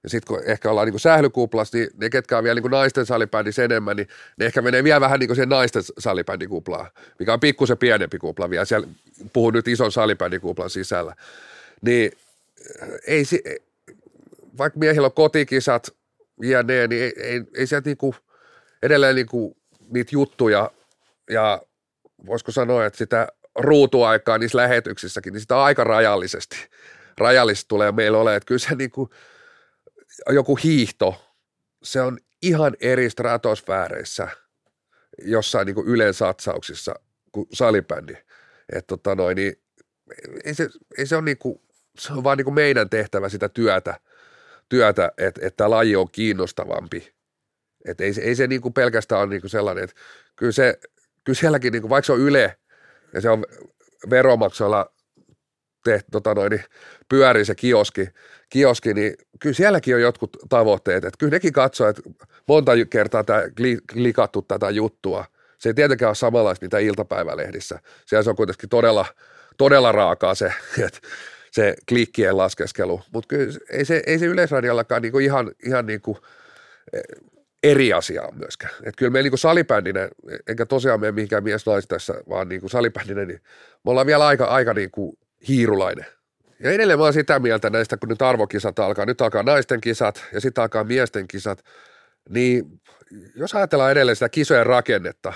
ja 0.06 0.10
sitten 0.10 0.36
kun 0.36 0.44
ehkä 0.46 0.72
ollaan 0.72 0.88
niin 0.88 1.00
sählykuplassa, 1.00 1.78
niin 1.78 1.90
ne, 1.98 2.10
ketkä 2.10 2.38
on 2.38 2.44
vielä 2.44 2.60
niin 2.60 2.72
naisten 2.72 3.06
salibändissä 3.06 3.64
enemmän, 3.64 3.96
niin 3.96 4.08
ne 4.38 4.46
ehkä 4.46 4.62
menee 4.62 4.84
vielä 4.84 5.02
vähän 5.02 5.20
niin 5.20 5.36
siihen 5.36 5.50
naisten 5.50 5.84
salibändikuplaan, 6.00 6.92
mikä 7.20 7.34
on 7.34 7.40
pikkusen 7.40 7.78
pienempi 7.78 8.18
kupla 8.18 8.50
vielä. 8.50 8.66
Siellä 8.66 8.88
puhun 9.34 9.54
nyt 9.54 9.68
ison 9.68 9.92
salibändikuplan 9.92 10.70
sisällä. 10.70 11.16
Niin 11.82 12.12
ei, 13.08 13.24
vaikka 14.58 14.80
miehillä 14.80 15.06
on 15.06 15.12
kotikisat 15.12 15.96
ne, 16.64 16.88
niin 16.88 17.04
ei, 17.04 17.14
ei, 17.18 17.42
ei 17.58 17.68
sieltä 17.68 17.90
niinku, 17.90 18.16
edelleen 18.84 19.16
niinku 19.16 19.58
niitä 19.90 20.10
juttuja 20.14 20.72
ja 21.30 21.62
voisiko 22.26 22.52
sanoa, 22.52 22.86
että 22.86 22.98
sitä 22.98 23.28
ruutuaikaa 23.56 24.38
niissä 24.38 24.58
lähetyksissäkin, 24.58 25.34
niin 25.34 25.42
sitä 25.42 25.64
aika 25.64 25.84
rajallisesti, 25.84 26.58
rajallisesti 27.18 27.68
tulee 27.68 27.92
meillä 27.92 28.18
ole, 28.18 28.36
että 28.36 28.48
kyllä 28.48 28.60
se 28.60 28.76
niinku, 28.76 29.10
joku 30.30 30.56
hiihto, 30.56 31.36
se 31.84 32.02
on 32.02 32.18
ihan 32.42 32.76
eri 32.80 33.10
stratosfääreissä 33.10 34.28
jossain 35.22 35.66
niin 35.66 35.86
ylen 35.86 36.14
satsauksissa 36.14 36.96
kuin 37.32 37.48
salibändi. 37.54 38.14
Että 38.74 38.88
tota 38.88 39.16
noin, 39.16 39.36
niin 39.36 39.62
ei 40.44 40.54
se, 40.54 40.70
ei 40.98 41.06
se 41.06 41.16
ole 41.16 41.26
niin 41.26 41.38
kuin, 41.38 41.62
se 42.00 42.14
on 42.14 42.24
vaan 42.24 42.38
niin 42.38 42.46
kuin 42.46 42.54
meidän 42.54 42.90
tehtävä 42.90 43.30
sitä 43.30 43.50
työtä, 43.50 44.00
työtä 44.70 45.12
että, 45.18 45.48
että 45.48 45.70
laji 45.70 45.96
on 45.96 46.12
kiinnostavampi. 46.12 47.16
Että 47.86 48.04
ei, 48.04 48.14
ei 48.22 48.36
se 48.36 48.48
niin 48.48 48.62
kuin 48.62 48.74
pelkästään 48.74 49.22
ole 49.22 49.30
niin 49.30 49.42
kuin 49.42 49.52
sellainen, 49.52 49.84
että 49.84 49.96
kyllä, 50.36 50.52
se, 50.52 50.80
kyllä 51.24 51.40
sielläkin, 51.40 51.72
niin 51.72 51.82
kuin, 51.82 51.90
vaikka 51.90 52.06
se 52.06 52.14
on 52.14 52.20
Yle 52.20 52.58
ja 53.14 53.22
se 53.22 53.30
on 53.30 53.46
veromaksuilla 54.10 54.95
tehty, 55.86 56.12
tota 56.12 56.34
noin, 56.34 56.50
niin 56.50 56.64
pyörii 57.10 57.46
se 57.46 57.56
kioski, 57.56 58.08
kioski, 58.50 58.94
niin 58.94 59.14
kyllä 59.40 59.56
sielläkin 59.56 59.96
on 59.96 60.02
jotkut 60.02 60.38
tavoitteet. 60.50 61.06
Että 61.06 61.18
kyllä 61.18 61.32
nekin 61.32 61.54
katsoo, 61.54 61.88
että 61.88 62.02
monta 62.48 62.72
kertaa 62.90 63.24
tämä 63.24 63.44
klikattu 63.94 64.42
tätä 64.42 64.70
juttua. 64.70 65.26
Se 65.58 65.70
ei 65.70 65.74
tietenkään 65.74 66.10
ole 66.10 66.16
samanlaista 66.16 66.66
mitä 66.66 66.80
iltapäivälehdissä. 66.80 67.80
Siellä 68.06 68.24
se 68.24 68.30
on 68.30 68.36
kuitenkin 68.36 68.70
todella, 68.70 69.06
todella 69.58 69.92
raakaa 69.92 70.36
se, 70.36 70.54
että 70.86 71.00
se 71.52 71.76
klikkien 71.90 72.38
laskeskelu. 72.38 73.02
Mutta 73.14 73.28
kyllä 73.28 73.54
ei 73.70 73.86
se, 73.86 74.04
ei 74.08 74.20
se 74.20 74.26
yleisradiallakaan 74.26 75.02
niinku 75.02 75.20
ihan, 75.20 75.52
ihan 75.66 75.86
niinku 75.86 76.18
e, 76.94 77.00
eri 77.64 77.94
asia 77.94 78.30
myöskään. 78.34 78.74
Että 78.76 78.98
kyllä 78.98 79.12
me 79.12 79.22
niinku 79.22 79.38
salibändinen, 79.38 80.10
enkä 80.48 80.66
tosiaan 80.66 81.00
mene 81.00 81.12
mihinkään 81.12 81.44
mies 81.44 81.66
tässä, 81.88 82.14
vaan 82.30 82.50
niinku 82.50 82.70
salibändinen, 82.70 83.28
niin 83.28 83.42
me 83.86 83.92
ollaan 83.92 84.08
vielä 84.08 84.28
aika, 84.28 84.46
aika 84.46 84.74
niinku 84.74 85.18
hiirulainen. 85.48 86.06
Ja 86.60 86.72
edelleen 86.72 87.00
mä 87.00 87.04
oon 87.04 87.14
sitä 87.14 87.40
mieltä 87.40 87.70
näistä, 87.70 87.98
kun 87.98 88.10
nyt 88.10 88.22
arvokisat 88.22 88.80
alkaa, 88.80 89.06
nyt 89.06 89.22
alkaa 89.22 89.44
naisten 89.44 89.82
kisat 89.82 90.26
ja 90.34 90.42
sitten 90.42 90.62
alkaa 90.62 90.84
miesten 90.84 91.28
kisat, 91.28 91.66
niin 92.30 92.82
jos 93.36 93.56
ajatellaan 93.56 93.92
edelleen 93.92 94.16
sitä 94.16 94.30
kisojen 94.30 94.66
rakennetta, 94.66 95.34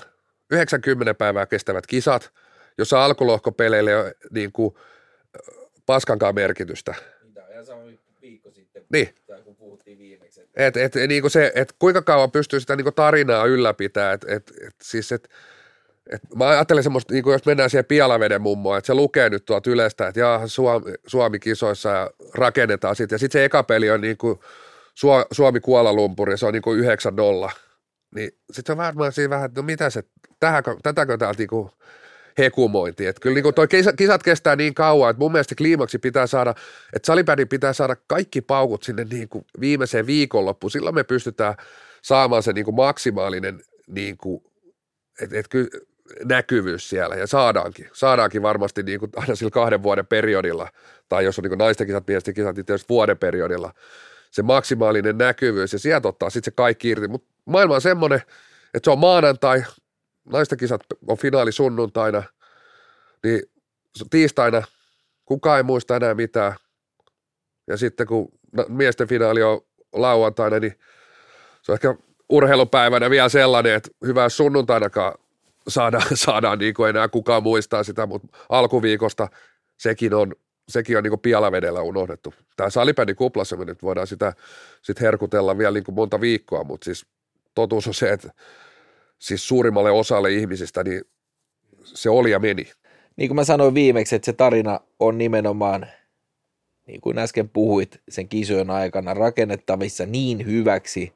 90 0.51 1.13
päivää 1.13 1.45
kestävät 1.45 1.87
kisat, 1.87 2.31
jossa 2.77 3.05
alkulohkopeleille 3.05 3.97
on 3.97 4.11
niin 4.31 4.51
kuin 4.51 4.75
paskankaan 5.85 6.35
merkitystä. 6.35 6.95
Tämä 7.33 7.45
on 7.45 7.51
ihan 7.51 7.65
sama 7.65 7.81
viikko 8.21 8.51
sitten, 8.51 8.85
niin. 8.93 9.15
kun 9.43 9.55
puhuttiin 9.55 9.97
viimeksi. 9.97 10.41
Et, 10.55 10.77
et, 10.77 10.95
niin 11.07 11.21
kuin 11.21 11.31
se, 11.31 11.51
et 11.55 11.75
kuinka 11.79 12.01
kauan 12.01 12.31
pystyy 12.31 12.59
sitä 12.59 12.75
niin 12.75 12.83
kuin 12.85 12.95
tarinaa 12.95 13.45
ylläpitämään, 13.45 14.13
että 14.13 14.27
et, 14.35 14.51
et, 14.67 14.75
siis 14.81 15.11
et, 15.11 15.29
et 16.09 16.21
mä 16.35 16.49
ajattelen 16.49 16.83
semmoista, 16.83 17.13
niin 17.13 17.23
jos 17.27 17.45
mennään 17.45 17.69
siihen 17.69 17.85
Pialaveden 17.85 18.41
mummoon, 18.41 18.77
että 18.77 18.87
se 18.87 18.93
lukee 18.93 19.29
nyt 19.29 19.45
tuolta 19.45 19.69
yleistä, 19.69 20.07
että 20.07 20.19
jaa, 20.19 20.47
Suomi, 20.47 20.93
Suomi 21.07 21.39
kisoissa 21.39 21.89
ja 21.89 22.09
rakennetaan 22.33 22.95
sitten. 22.95 23.15
Ja 23.15 23.19
sitten 23.19 23.39
se 23.39 23.45
eka 23.45 23.63
peli 23.63 23.89
on 23.89 24.01
niin 24.01 24.17
kuin 24.17 24.39
Suomi 25.31 25.59
Kuala 25.59 25.93
Lumpuri, 25.93 26.37
se 26.37 26.45
on 26.45 26.53
niin 26.53 26.61
kuin 26.61 26.83
9-0. 27.47 27.51
Niin 28.15 28.31
sitten 28.51 28.73
on 28.73 28.77
varmaan 28.77 29.11
siinä 29.11 29.29
vähän, 29.29 29.45
että 29.45 29.61
no 29.61 29.65
mitä 29.65 29.89
se, 29.89 30.03
tähänkö, 30.39 30.75
tätäkö 30.83 31.17
täältä 31.17 31.37
niin 31.37 31.47
kuin 31.47 31.69
hekumointi. 32.37 33.05
Että 33.05 33.21
kyllä 33.21 33.41
niin 33.41 33.53
toi 33.53 33.67
kisat 33.97 34.23
kestää 34.23 34.55
niin 34.55 34.73
kauan, 34.73 35.09
että 35.09 35.19
mun 35.19 35.31
mielestä 35.31 35.55
kliimaksi 35.55 35.99
pitää 35.99 36.27
saada, 36.27 36.55
että 36.93 37.07
salibändin 37.07 37.47
pitää 37.47 37.73
saada 37.73 37.95
kaikki 38.07 38.41
paukut 38.41 38.83
sinne 38.83 39.05
niin 39.11 39.29
kuin 39.29 39.45
viimeiseen 39.59 40.07
viikonloppuun. 40.07 40.71
Silloin 40.71 40.95
me 40.95 41.03
pystytään 41.03 41.55
saamaan 42.01 42.43
se 42.43 42.53
niin 42.53 42.65
kuin 42.65 42.75
maksimaalinen 42.75 43.61
niin 43.87 44.17
kuin, 44.17 44.43
et, 45.21 45.33
et 45.33 45.47
kyllä 45.47 45.69
näkyvyys 46.25 46.89
siellä. 46.89 47.15
Ja 47.15 47.27
saadaankin, 47.27 47.89
saadaankin 47.93 48.41
varmasti 48.41 48.83
niin 48.83 48.99
kuin 48.99 49.11
aina 49.15 49.35
sillä 49.35 49.51
kahden 49.51 49.83
vuoden 49.83 50.07
periodilla, 50.07 50.69
tai 51.09 51.23
jos 51.25 51.39
on 51.39 51.43
niin 51.43 51.49
kuin 51.49 51.57
naisten 51.57 51.87
kisat, 51.87 52.07
miesten 52.07 52.33
kisat, 52.33 52.55
niin 52.55 52.65
tietysti 52.65 52.89
vuoden 52.89 53.17
periodilla, 53.17 53.73
se 54.31 54.41
maksimaalinen 54.43 55.17
näkyvyys 55.17 55.73
ja 55.73 55.79
sieltä 55.79 56.07
ottaa 56.07 56.29
sitten 56.29 56.51
se 56.51 56.55
kaikki 56.55 56.89
irti, 56.89 57.07
mutta 57.07 57.33
maailma 57.45 57.75
on 57.75 57.81
semmoinen, 57.81 58.21
että 58.73 58.87
se 58.87 58.91
on 58.91 58.99
maanantai, 58.99 59.63
naisten 60.25 60.57
kisat 60.57 60.81
on 61.07 61.17
finaali 61.17 61.51
sunnuntaina, 61.51 62.23
niin 63.23 63.41
tiistaina 64.09 64.61
kukaan 65.25 65.57
ei 65.57 65.63
muista 65.63 65.95
enää 65.95 66.13
mitään, 66.13 66.53
ja 67.67 67.77
sitten 67.77 68.07
kun 68.07 68.31
miesten 68.67 69.07
finaali 69.07 69.43
on 69.43 69.61
lauantaina, 69.93 70.59
niin 70.59 70.79
se 71.61 71.71
on 71.71 71.75
ehkä 71.75 71.95
urheilupäivänä 72.29 73.09
vielä 73.09 73.29
sellainen, 73.29 73.73
että 73.73 73.89
hyvää 74.05 74.29
sunnuntainakaan 74.29 75.13
saadaan, 75.69 76.07
saadaan 76.25 76.59
niin 76.59 76.73
kuin 76.73 76.89
enää 76.89 77.07
kukaan 77.07 77.43
muistaa 77.43 77.83
sitä, 77.83 78.05
mutta 78.05 78.27
alkuviikosta 78.49 79.27
sekin 79.77 80.13
on, 80.13 80.35
sekin 80.69 80.97
on 80.97 81.03
niin 81.03 81.11
kuin 81.11 81.21
pialavedellä 81.21 81.81
unohdettu. 81.81 82.33
Tämä 82.55 82.69
salibändin 82.69 83.15
kuplassa 83.15 83.55
me 83.55 83.65
nyt 83.65 83.83
voidaan 83.83 84.07
sitä 84.07 84.33
sit 84.81 85.01
herkutella 85.01 85.57
vielä 85.57 85.73
niin 85.73 85.83
kuin 85.83 85.95
monta 85.95 86.21
viikkoa, 86.21 86.63
mutta 86.63 86.85
siis 86.85 87.05
totuus 87.55 87.87
on 87.87 87.93
se, 87.93 88.11
että 88.11 88.31
siis 89.19 89.47
suurimmalle 89.47 89.91
osalle 89.91 90.31
ihmisistä 90.31 90.83
niin 90.83 91.01
se 91.83 92.09
oli 92.09 92.31
ja 92.31 92.39
meni. 92.39 92.71
Niin 93.15 93.29
kuin 93.29 93.35
mä 93.35 93.43
sanoin 93.43 93.73
viimeksi, 93.73 94.15
että 94.15 94.25
se 94.25 94.33
tarina 94.33 94.79
on 94.99 95.17
nimenomaan, 95.17 95.87
niin 96.87 97.01
kuin 97.01 97.17
äsken 97.17 97.49
puhuit, 97.49 98.01
sen 98.09 98.29
kisojen 98.29 98.69
aikana 98.69 99.13
rakennettavissa 99.13 100.05
niin 100.05 100.45
hyväksi, 100.45 101.13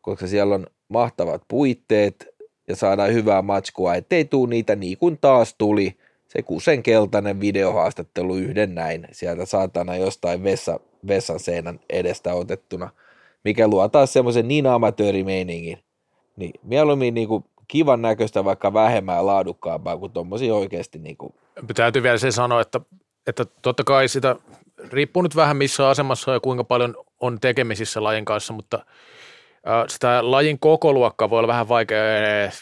koska 0.00 0.26
siellä 0.26 0.54
on 0.54 0.66
mahtavat 0.88 1.42
puitteet, 1.48 2.28
ja 2.68 2.76
saadaan 2.76 3.12
hyvää 3.12 3.42
matskua, 3.42 3.94
ettei 3.94 4.24
tuu 4.24 4.46
niitä 4.46 4.76
niin 4.76 4.98
kuin 4.98 5.18
taas 5.18 5.54
tuli 5.58 5.96
se 6.28 6.42
kusen 6.42 6.82
keltainen 6.82 7.40
videohaastattelu 7.40 8.36
yhden 8.36 8.74
näin 8.74 9.08
sieltä 9.12 9.46
saatana 9.46 9.96
jostain 9.96 10.44
vessa, 10.44 10.80
vessan 11.08 11.40
seinän 11.40 11.80
edestä 11.90 12.34
otettuna, 12.34 12.90
mikä 13.44 13.68
luo 13.68 13.88
taas 13.88 14.12
semmoisen 14.12 14.48
niin 14.48 14.66
amatöörimeiningin. 14.66 15.78
Niin 16.36 16.52
mieluummin 16.62 17.14
niin 17.14 17.28
kuin 17.28 17.44
kivan 17.68 18.02
näköistä, 18.02 18.44
vaikka 18.44 18.72
vähemmän 18.72 19.26
laadukkaampaa 19.26 19.96
kuin 19.96 20.12
tuommoisia 20.12 20.54
oikeasti. 20.54 20.98
Niin 20.98 21.16
kuin. 21.16 21.34
Täytyy 21.74 22.02
vielä 22.02 22.18
se 22.18 22.30
sanoa, 22.30 22.60
että, 22.60 22.80
että 23.26 23.44
totta 23.62 23.84
kai 23.84 24.08
sitä 24.08 24.36
riippuu 24.92 25.22
nyt 25.22 25.36
vähän 25.36 25.56
missä 25.56 25.88
asemassa 25.88 26.32
ja 26.32 26.40
kuinka 26.40 26.64
paljon 26.64 26.94
on 27.20 27.40
tekemisissä 27.40 28.02
lajin 28.02 28.24
kanssa, 28.24 28.52
mutta– 28.52 28.78
sitä 29.88 30.30
lajin 30.30 30.58
kokoluokkaa 30.58 31.30
voi 31.30 31.38
olla 31.38 31.48
vähän 31.48 31.68
vaikea 31.68 31.98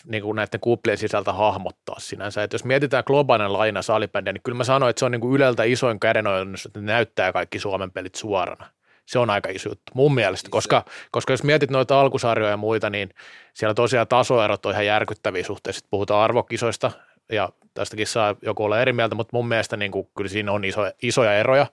niin 0.05 0.23
kuin 0.23 0.37
näiden 0.37 0.61
kuplien 0.61 0.99
sisältä 0.99 1.33
hahmottaa 1.33 1.97
sinänsä. 1.99 2.43
Että 2.43 2.55
jos 2.55 2.65
mietitään 2.65 3.05
globaalinen 3.07 3.53
lajina 3.53 3.83
salibändiä, 3.83 4.33
niin 4.33 4.43
kyllä 4.43 4.57
mä 4.57 4.65
sanoin, 4.65 4.91
että 4.91 5.01
se 5.01 5.05
on 5.05 5.13
niin 5.13 5.21
kuin 5.21 5.35
Yleltä 5.35 5.65
isoin 5.65 6.01
kädenojennus, 6.01 6.67
että 6.67 6.81
ne 6.81 6.87
näyttää 6.87 7.33
kaikki 7.33 7.59
Suomen 7.59 7.91
pelit 7.91 8.15
suorana. 8.15 8.67
Se 9.07 9.19
on 9.19 9.31
aika 9.31 9.49
iso 9.49 9.69
juttu 9.69 9.93
mun 9.95 10.15
mielestä, 10.15 10.49
koska, 10.51 10.85
koska 11.11 11.33
jos 11.33 11.43
mietit 11.43 11.71
noita 11.71 12.01
alkusarjoja 12.01 12.51
ja 12.51 12.57
muita, 12.57 12.91
niin 12.91 13.11
siellä 13.55 13.75
tosiaan 13.75 14.09
tasoerot 14.09 14.67
on 14.67 14.73
ihan 14.73 14.87
järkyttäviä 14.87 15.45
suhteessa. 15.45 15.87
Puhutaan 15.91 16.25
arvokisoista 16.25 16.91
ja 17.33 17.49
tästäkin 17.75 18.07
saa 18.07 18.37
joku 18.43 18.65
olla 18.65 18.81
eri 18.81 18.93
mieltä, 18.93 19.15
mutta 19.15 19.37
mun 19.37 19.49
mielestä 19.49 19.77
niin 19.77 19.91
kuin, 19.93 20.09
kyllä 20.17 20.31
siinä 20.31 20.53
on 20.53 20.65
iso, 20.65 20.81
isoja 21.03 21.35
eroja. 21.35 21.67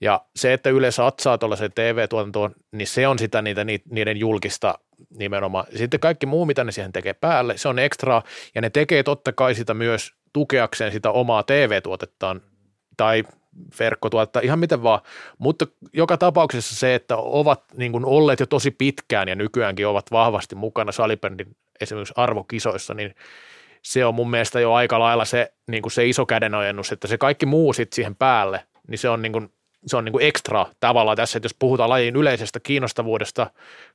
Ja 0.00 0.24
se, 0.36 0.52
että 0.52 0.70
Yle 0.70 0.90
satsaa 0.90 1.38
tuollaiseen 1.38 1.72
TV-tuotantoon, 1.74 2.54
niin 2.72 2.86
se 2.86 3.08
on 3.08 3.18
sitä 3.18 3.42
niitä, 3.42 3.64
niiden 3.90 4.16
julkista 4.16 4.78
nimenomaan. 5.10 5.66
Sitten 5.76 6.00
kaikki 6.00 6.26
muu, 6.26 6.46
mitä 6.46 6.64
ne 6.64 6.72
siihen 6.72 6.92
tekee 6.92 7.14
päälle, 7.14 7.58
se 7.58 7.68
on 7.68 7.78
ekstra, 7.78 8.22
ja 8.54 8.60
ne 8.60 8.70
tekee 8.70 9.02
totta 9.02 9.32
kai 9.32 9.54
sitä 9.54 9.74
myös 9.74 10.14
tukeakseen 10.32 10.92
sitä 10.92 11.10
omaa 11.10 11.42
TV-tuotettaan 11.42 12.40
tai 12.96 13.24
verkkotuotetta, 13.78 14.40
ihan 14.40 14.58
miten 14.58 14.82
vaan, 14.82 15.00
mutta 15.38 15.66
joka 15.92 16.16
tapauksessa 16.16 16.76
se, 16.76 16.94
että 16.94 17.16
ovat 17.16 17.64
niin 17.74 17.92
kuin 17.92 18.04
olleet 18.04 18.40
jo 18.40 18.46
tosi 18.46 18.70
pitkään 18.70 19.28
ja 19.28 19.34
nykyäänkin 19.34 19.86
ovat 19.86 20.10
vahvasti 20.12 20.54
mukana 20.54 20.92
salibändin 20.92 21.56
esimerkiksi 21.80 22.14
arvokisoissa, 22.16 22.94
niin 22.94 23.14
se 23.82 24.04
on 24.04 24.14
mun 24.14 24.30
mielestä 24.30 24.60
jo 24.60 24.72
aika 24.72 24.98
lailla 24.98 25.24
se, 25.24 25.52
niin 25.70 25.82
kuin 25.82 25.92
se 25.92 26.06
iso 26.06 26.26
kädenojennus, 26.26 26.92
että 26.92 27.08
se 27.08 27.18
kaikki 27.18 27.46
muu 27.46 27.72
sitten 27.72 27.96
siihen 27.96 28.16
päälle, 28.16 28.64
niin 28.88 28.98
se 28.98 29.08
on 29.08 29.22
niin 29.22 29.32
kuin 29.32 29.52
se 29.86 29.96
on 29.96 30.04
niin 30.04 30.12
kuin 30.12 30.24
ekstra 30.24 30.66
tavalla 30.80 31.16
tässä, 31.16 31.38
että 31.38 31.44
jos 31.44 31.56
puhutaan 31.58 31.90
lajin 31.90 32.16
yleisestä 32.16 32.60
kiinnostavuudesta, 32.60 33.50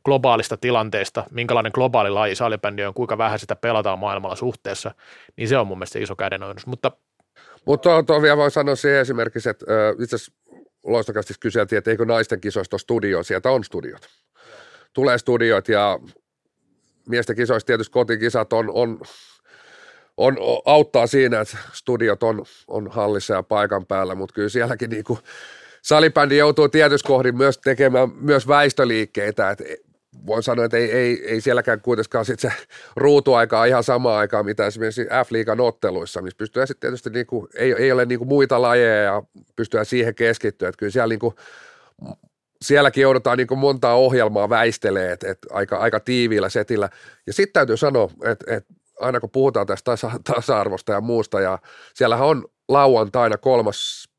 globaalista 0.06 0.58
tilanteesta, 0.58 1.24
minkälainen 1.32 1.72
globaali 1.76 2.10
laji 2.10 2.36
salibändi 2.36 2.84
on, 2.86 2.94
kuinka 2.94 3.18
vähän 3.18 3.40
sitä 3.40 3.56
pelataan 3.56 4.00
maailmalla 4.00 4.36
suhteessa, 4.36 4.92
niin 5.36 5.48
se 5.48 5.58
on 5.58 5.68
mun 5.68 5.78
mielestä 5.78 6.00
iso 6.00 6.16
kädenojennus. 6.16 6.68
Mutta 6.68 6.92
mutta 7.66 8.04
tuo 8.04 8.22
vielä 8.22 8.38
voi 8.38 8.52
sanoa 8.52 8.76
siihen 8.76 9.02
esimerkiksi, 9.02 9.50
että 9.50 9.66
itse 10.00 10.16
asiassa 10.16 10.34
loistokästi 10.84 11.34
kyseltiin, 11.40 11.78
että 11.78 11.92
eikö 11.92 12.06
naisten 12.06 12.42
kisoista 12.42 12.74
ole 12.76 12.80
studio, 12.80 13.24
sieltä 13.24 13.52
on 13.52 13.64
studiot. 13.64 14.10
Tulee 14.94 15.18
studiot 15.18 15.68
ja 15.70 16.00
miesten 17.10 17.36
kisoista 17.36 17.68
tietysti 17.68 17.92
kotikisat 17.92 18.54
on, 18.54 18.70
on, 18.74 19.00
on, 20.18 20.38
auttaa 20.66 21.08
siinä, 21.08 21.42
että 21.42 21.58
studiot 21.74 22.24
on, 22.24 22.46
on 22.68 22.92
hallissa 22.92 23.34
ja 23.34 23.44
paikan 23.44 23.86
päällä, 23.86 24.16
mutta 24.16 24.34
kyllä 24.34 24.50
sielläkin 24.50 24.90
niinku 24.90 25.20
salibändi 25.86 26.38
joutuu 26.38 26.70
tietysti 26.70 27.08
kohdin 27.08 27.38
myös 27.38 27.58
tekemään 27.58 28.10
myös 28.22 28.48
väistöliikkeitä, 28.48 29.50
että 29.50 29.64
voin 30.26 30.44
sanoa, 30.44 30.66
että 30.66 30.78
ei, 30.78 30.92
ei, 30.92 31.26
ei 31.26 31.42
sielläkään 31.42 31.82
kuitenkaan 31.82 32.26
sit 32.26 32.40
se 32.40 32.52
ruutuaika 32.96 33.66
ihan 33.66 33.84
samaa 33.84 34.18
aikaa, 34.18 34.44
mitä 34.44 34.68
esimerkiksi 34.68 35.04
F-liigan 35.04 35.62
otteluissa, 35.62 36.22
missä 36.22 36.38
pystyy 36.38 36.68
sitten 36.68 36.88
tietysti 36.88 37.10
niinku, 37.10 37.48
ei, 37.56 37.76
ei 37.78 37.92
ole 37.92 38.06
niinku 38.06 38.26
muita 38.26 38.62
lajeja 38.62 39.04
ja 39.04 39.24
pystyy 39.56 39.86
siihen 39.86 40.16
keskittyä, 40.16 40.70
että 40.70 40.80
kyllä 40.80 40.92
siellä 40.92 41.12
niinku, 41.12 41.34
sielläkin 42.62 43.02
joudutaan 43.02 43.38
niin 43.38 43.60
montaa 43.60 43.96
ohjelmaa 43.96 44.50
väistelee, 44.50 45.12
että, 45.12 45.32
että 45.32 45.48
aika, 45.52 45.78
aika 45.78 46.00
tiiviillä 46.00 46.50
setillä. 46.50 46.90
Ja 47.28 47.34
sitten 47.34 47.54
täytyy 47.54 47.78
sanoa, 47.78 48.10
että, 48.24 48.56
että 48.56 48.74
aina 49.00 49.20
kun 49.20 49.30
puhutaan 49.30 49.68
tästä 49.68 49.92
tasa, 49.92 50.12
tasa-arvosta 50.34 50.92
ja 50.92 51.02
muusta, 51.02 51.42
ja 51.42 51.60
siellähän 51.94 52.28
on 52.28 52.46
lauantaina 52.70 53.38
kolmas 53.38 54.10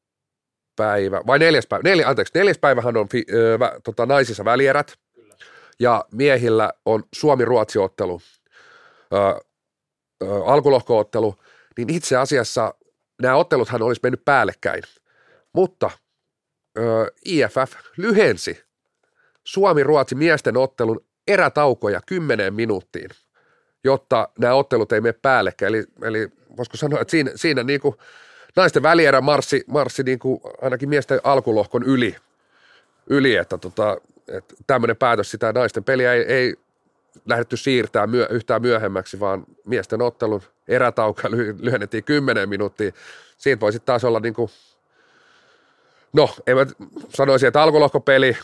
päivä, 0.76 1.22
vai 1.26 1.38
neljäs 1.38 1.66
päivä, 1.66 1.82
neljä, 1.82 2.08
anteeksi, 2.08 2.38
neljäs 2.38 2.58
päivähän 2.58 2.96
on 2.96 3.08
fi, 3.08 3.24
ö, 3.32 3.58
vä, 3.58 3.80
tota, 3.84 4.06
naisissa 4.06 4.44
välierät, 4.44 4.96
Kyllä. 5.14 5.36
ja 5.78 6.04
miehillä 6.12 6.72
on 6.84 7.04
Suomi-Ruotsi-ottelu, 7.14 8.20
ö, 9.12 9.16
ö, 10.22 10.44
alkulohko-ottelu, 10.44 11.34
niin 11.76 11.90
itse 11.90 12.16
asiassa 12.16 12.74
nämä 13.22 13.36
otteluthan 13.36 13.82
olisi 13.82 14.00
mennyt 14.02 14.24
päällekkäin, 14.24 14.82
mutta 15.52 15.90
ö, 16.78 17.12
IFF 17.24 17.74
lyhensi 17.96 18.64
Suomi-Ruotsi 19.44 20.14
miesten 20.14 20.56
ottelun 20.56 21.04
erätaukoja 21.28 22.00
kymmeneen 22.06 22.54
minuuttiin, 22.54 23.10
jotta 23.84 24.28
nämä 24.38 24.54
ottelut 24.54 24.92
ei 24.92 25.00
mene 25.00 25.12
päällekkäin. 25.22 25.68
Eli, 25.74 25.84
eli 26.02 26.28
voisiko 26.56 26.76
sanoa, 26.76 27.00
että 27.00 27.10
siinä, 27.10 27.30
siinä 27.34 27.62
niin 27.62 27.80
kuin– 27.80 27.94
naisten 28.56 28.82
välierä 28.82 29.20
marssi, 29.20 29.64
marssi 29.66 30.02
niin 30.02 30.18
kuin 30.18 30.40
ainakin 30.62 30.88
miesten 30.88 31.20
alkulohkon 31.24 31.82
yli, 31.82 32.16
yli 33.06 33.36
että, 33.36 33.58
tota, 33.58 33.96
että 34.28 34.54
tämmöinen 34.66 34.96
päätös 34.96 35.30
sitä 35.30 35.52
naisten 35.52 35.84
peliä 35.84 36.12
ei, 36.12 36.22
ei 36.22 36.54
lähdetty 37.26 37.56
siirtää 37.56 38.06
myö, 38.06 38.26
yhtään 38.30 38.62
myöhemmäksi, 38.62 39.20
vaan 39.20 39.44
miesten 39.64 40.02
ottelun 40.02 40.42
erätauka 40.68 41.28
lyhennettiin 41.58 42.04
10 42.04 42.48
minuuttia. 42.48 42.92
Siitä 43.38 43.60
voisi 43.60 43.80
taas 43.80 44.04
olla 44.04 44.20
niin 44.20 44.34
kuin, 44.34 44.50
no, 46.12 46.28
en 46.46 46.56
mä 46.56 46.66
sanoisi, 47.08 47.46
että 47.46 47.62
alkulohkopeli 47.62 48.36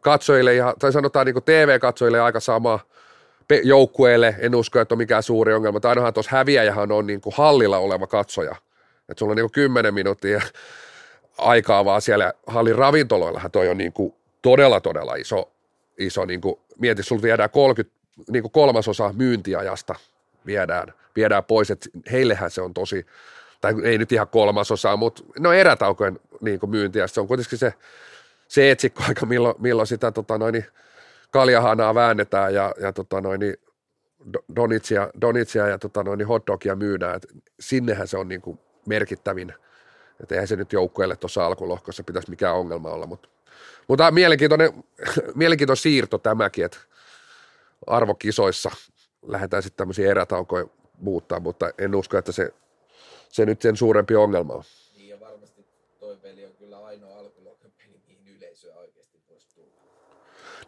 katsojille, 0.00 0.52
tai 0.78 0.92
sanotaan 0.92 1.26
niin 1.26 1.34
kuin 1.34 1.44
TV-katsojille 1.44 2.20
aika 2.20 2.40
sama 2.40 2.80
joukkueelle, 3.62 4.36
en 4.38 4.54
usko, 4.54 4.80
että 4.80 4.94
on 4.94 4.98
mikään 4.98 5.22
suuri 5.22 5.54
ongelma. 5.54 5.80
Tai 5.80 5.90
ainahan 5.90 6.14
tuossa 6.14 6.36
häviäjähän 6.36 6.92
on 6.92 7.06
niin 7.06 7.20
kuin 7.20 7.34
hallilla 7.36 7.78
oleva 7.78 8.06
katsoja, 8.06 8.56
että 9.08 9.18
sulla 9.18 9.32
on 9.32 9.36
niin 9.36 9.52
10 9.52 9.94
minuuttia 9.94 10.40
aikaa 11.38 11.84
vaan 11.84 12.02
siellä 12.02 12.32
hallin 12.46 12.76
ravintoloillahan. 12.76 13.50
Toi 13.50 13.68
on 13.68 13.78
niin 13.78 13.92
kuin 13.92 14.14
todella, 14.42 14.80
todella 14.80 15.14
iso, 15.14 15.52
iso 15.98 16.24
niin 16.24 16.40
kuin, 16.40 16.56
mieti, 16.78 17.02
sulla 17.02 17.22
viedään 17.22 17.50
30, 17.50 17.96
niin 18.30 18.42
kuin 18.42 18.52
kolmasosa 18.52 19.12
myyntiajasta 19.12 19.94
viedään, 20.46 20.92
viedään 21.16 21.44
pois, 21.44 21.70
että 21.70 21.88
heillehän 22.12 22.50
se 22.50 22.62
on 22.62 22.74
tosi, 22.74 23.06
tai 23.60 23.74
ei 23.84 23.98
nyt 23.98 24.12
ihan 24.12 24.28
kolmasosa, 24.28 24.96
mutta 24.96 25.22
no 25.38 25.52
erätaukojen 25.52 26.20
niin 26.40 26.60
kuin 26.60 26.72
se 27.06 27.20
on 27.20 27.28
kuitenkin 27.28 27.58
se, 27.58 27.74
se 28.48 28.70
etsikkoaika, 28.70 29.26
milloin, 29.26 29.54
milloin 29.58 29.86
sitä 29.86 30.12
tota 30.12 30.38
noin, 30.38 30.64
kaljahanaa 31.30 31.94
väännetään 31.94 32.54
ja, 32.54 32.74
ja 32.80 32.92
tota 32.92 33.20
noin, 33.20 33.40
Do- 34.36 34.44
Donitsia, 34.56 35.10
Donitsia 35.20 35.68
ja 35.68 35.78
tota 35.78 36.02
noin, 36.02 36.26
hotdogia 36.26 36.76
myydään, 36.76 37.16
että 37.16 37.28
sinnehän 37.60 38.08
se 38.08 38.16
on 38.16 38.28
niin 38.28 38.40
kuin 38.40 38.58
merkittävin. 38.86 39.54
Että 40.20 40.34
eihän 40.34 40.48
se 40.48 40.56
nyt 40.56 40.72
joukkueelle 40.72 41.16
tuossa 41.16 41.46
alkulohkossa 41.46 42.04
pitäisi 42.04 42.30
mikään 42.30 42.56
ongelma 42.56 42.90
olla, 42.90 43.06
mutta, 43.06 43.28
mutta 43.88 44.10
mielenkiintoinen, 44.10 44.84
mielenkiintoinen 45.34 45.82
siirto 45.82 46.18
tämäkin, 46.18 46.64
että 46.64 46.78
arvokisoissa 47.86 48.70
lähdetään 49.22 49.62
sitten 49.62 49.76
tämmöisiä 49.76 50.10
erätaukoja 50.10 50.66
muuttaa, 50.98 51.40
mutta 51.40 51.70
en 51.78 51.94
usko, 51.94 52.18
että 52.18 52.32
se, 52.32 52.54
se 53.28 53.46
nyt 53.46 53.62
sen 53.62 53.76
suurempi 53.76 54.16
ongelma 54.16 54.54
on. 54.54 54.62
Niin 54.96 55.08
ja 55.08 55.20
varmasti 55.20 55.66
toi 56.00 56.16
peli 56.16 56.44
on 56.44 56.52
kyllä 56.54 56.84
ainoa 56.84 57.18
alkulohkon 57.18 57.72
peli, 57.78 58.00
mihin 58.08 58.36
yleisöä 58.36 58.76
oikeasti 58.76 59.18
voisi 59.28 59.46
tulla. 59.54 59.80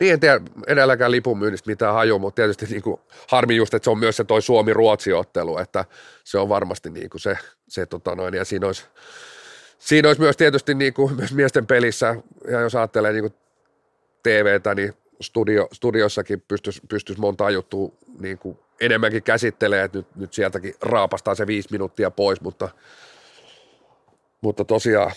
Niin 0.01 0.13
en 0.13 0.21
tiedä 0.21 0.41
edelläkään 0.67 1.11
lipun 1.11 1.39
myynnistä 1.39 1.71
mitään 1.71 1.95
haju, 1.95 2.19
mutta 2.19 2.37
tietysti 2.37 2.67
niin 2.67 2.83
kuin, 2.83 3.01
harmi 3.29 3.57
just, 3.57 3.75
että 3.75 3.85
se 3.85 3.91
on 3.91 3.99
myös 3.99 4.17
se 4.17 4.25
toi 4.25 4.43
Suomi-Ruotsi-ottelu, 4.43 5.59
että 5.59 5.85
se 6.25 6.39
on 6.39 6.49
varmasti 6.49 6.91
niin 6.91 7.11
kuin 7.11 7.21
se, 7.21 7.39
se 7.69 7.87
tota 7.87 8.15
noin, 8.15 8.35
ja 8.35 8.45
siinä 8.45 8.67
olisi, 8.67 8.85
siinä 9.79 10.09
olisi 10.09 10.21
myös 10.21 10.37
tietysti 10.37 10.75
niin 10.75 10.95
kuin, 10.95 11.17
myös 11.17 11.35
miesten 11.35 11.67
pelissä, 11.67 12.17
ja 12.51 12.61
jos 12.61 12.75
ajattelee 12.75 13.13
niin 13.13 13.23
kuin 13.23 13.35
TVtä, 14.23 14.75
niin 14.75 14.95
studio, 15.21 15.69
studiossakin 15.73 16.41
pystyisi, 16.41 16.81
pystyisi 16.89 17.21
monta 17.21 17.51
juttua 17.51 17.93
niin 18.21 18.39
kuin 18.39 18.59
enemmänkin 18.81 19.23
käsittelee, 19.23 19.85
että 19.85 19.99
nyt, 19.99 20.17
nyt 20.17 20.33
sieltäkin 20.33 20.75
raapastaa 20.81 21.35
se 21.35 21.47
viisi 21.47 21.69
minuuttia 21.73 22.11
pois, 22.11 22.41
mutta, 22.41 22.69
mutta 24.41 24.65
tosiaan 24.65 25.13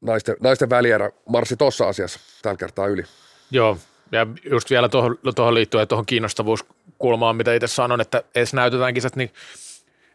naisten, 0.00 0.36
naisten 0.40 0.70
välierä 0.70 1.10
marssi 1.28 1.56
tuossa 1.56 1.88
asiassa 1.88 2.20
tällä 2.42 2.56
kertaa 2.56 2.86
yli. 2.86 3.04
Joo, 3.50 3.78
ja 4.12 4.26
just 4.50 4.70
vielä 4.70 4.88
tuohon, 4.88 5.18
tuohon 5.36 5.54
liittyen 5.54 5.88
tuohon 5.88 6.06
kiinnostavuuskulmaan, 6.06 7.36
mitä 7.36 7.54
itse 7.54 7.66
sanon, 7.66 8.00
että 8.00 8.22
edes 8.34 8.54
näytetään 8.54 8.94
kisat, 8.94 9.16
niin, 9.16 9.30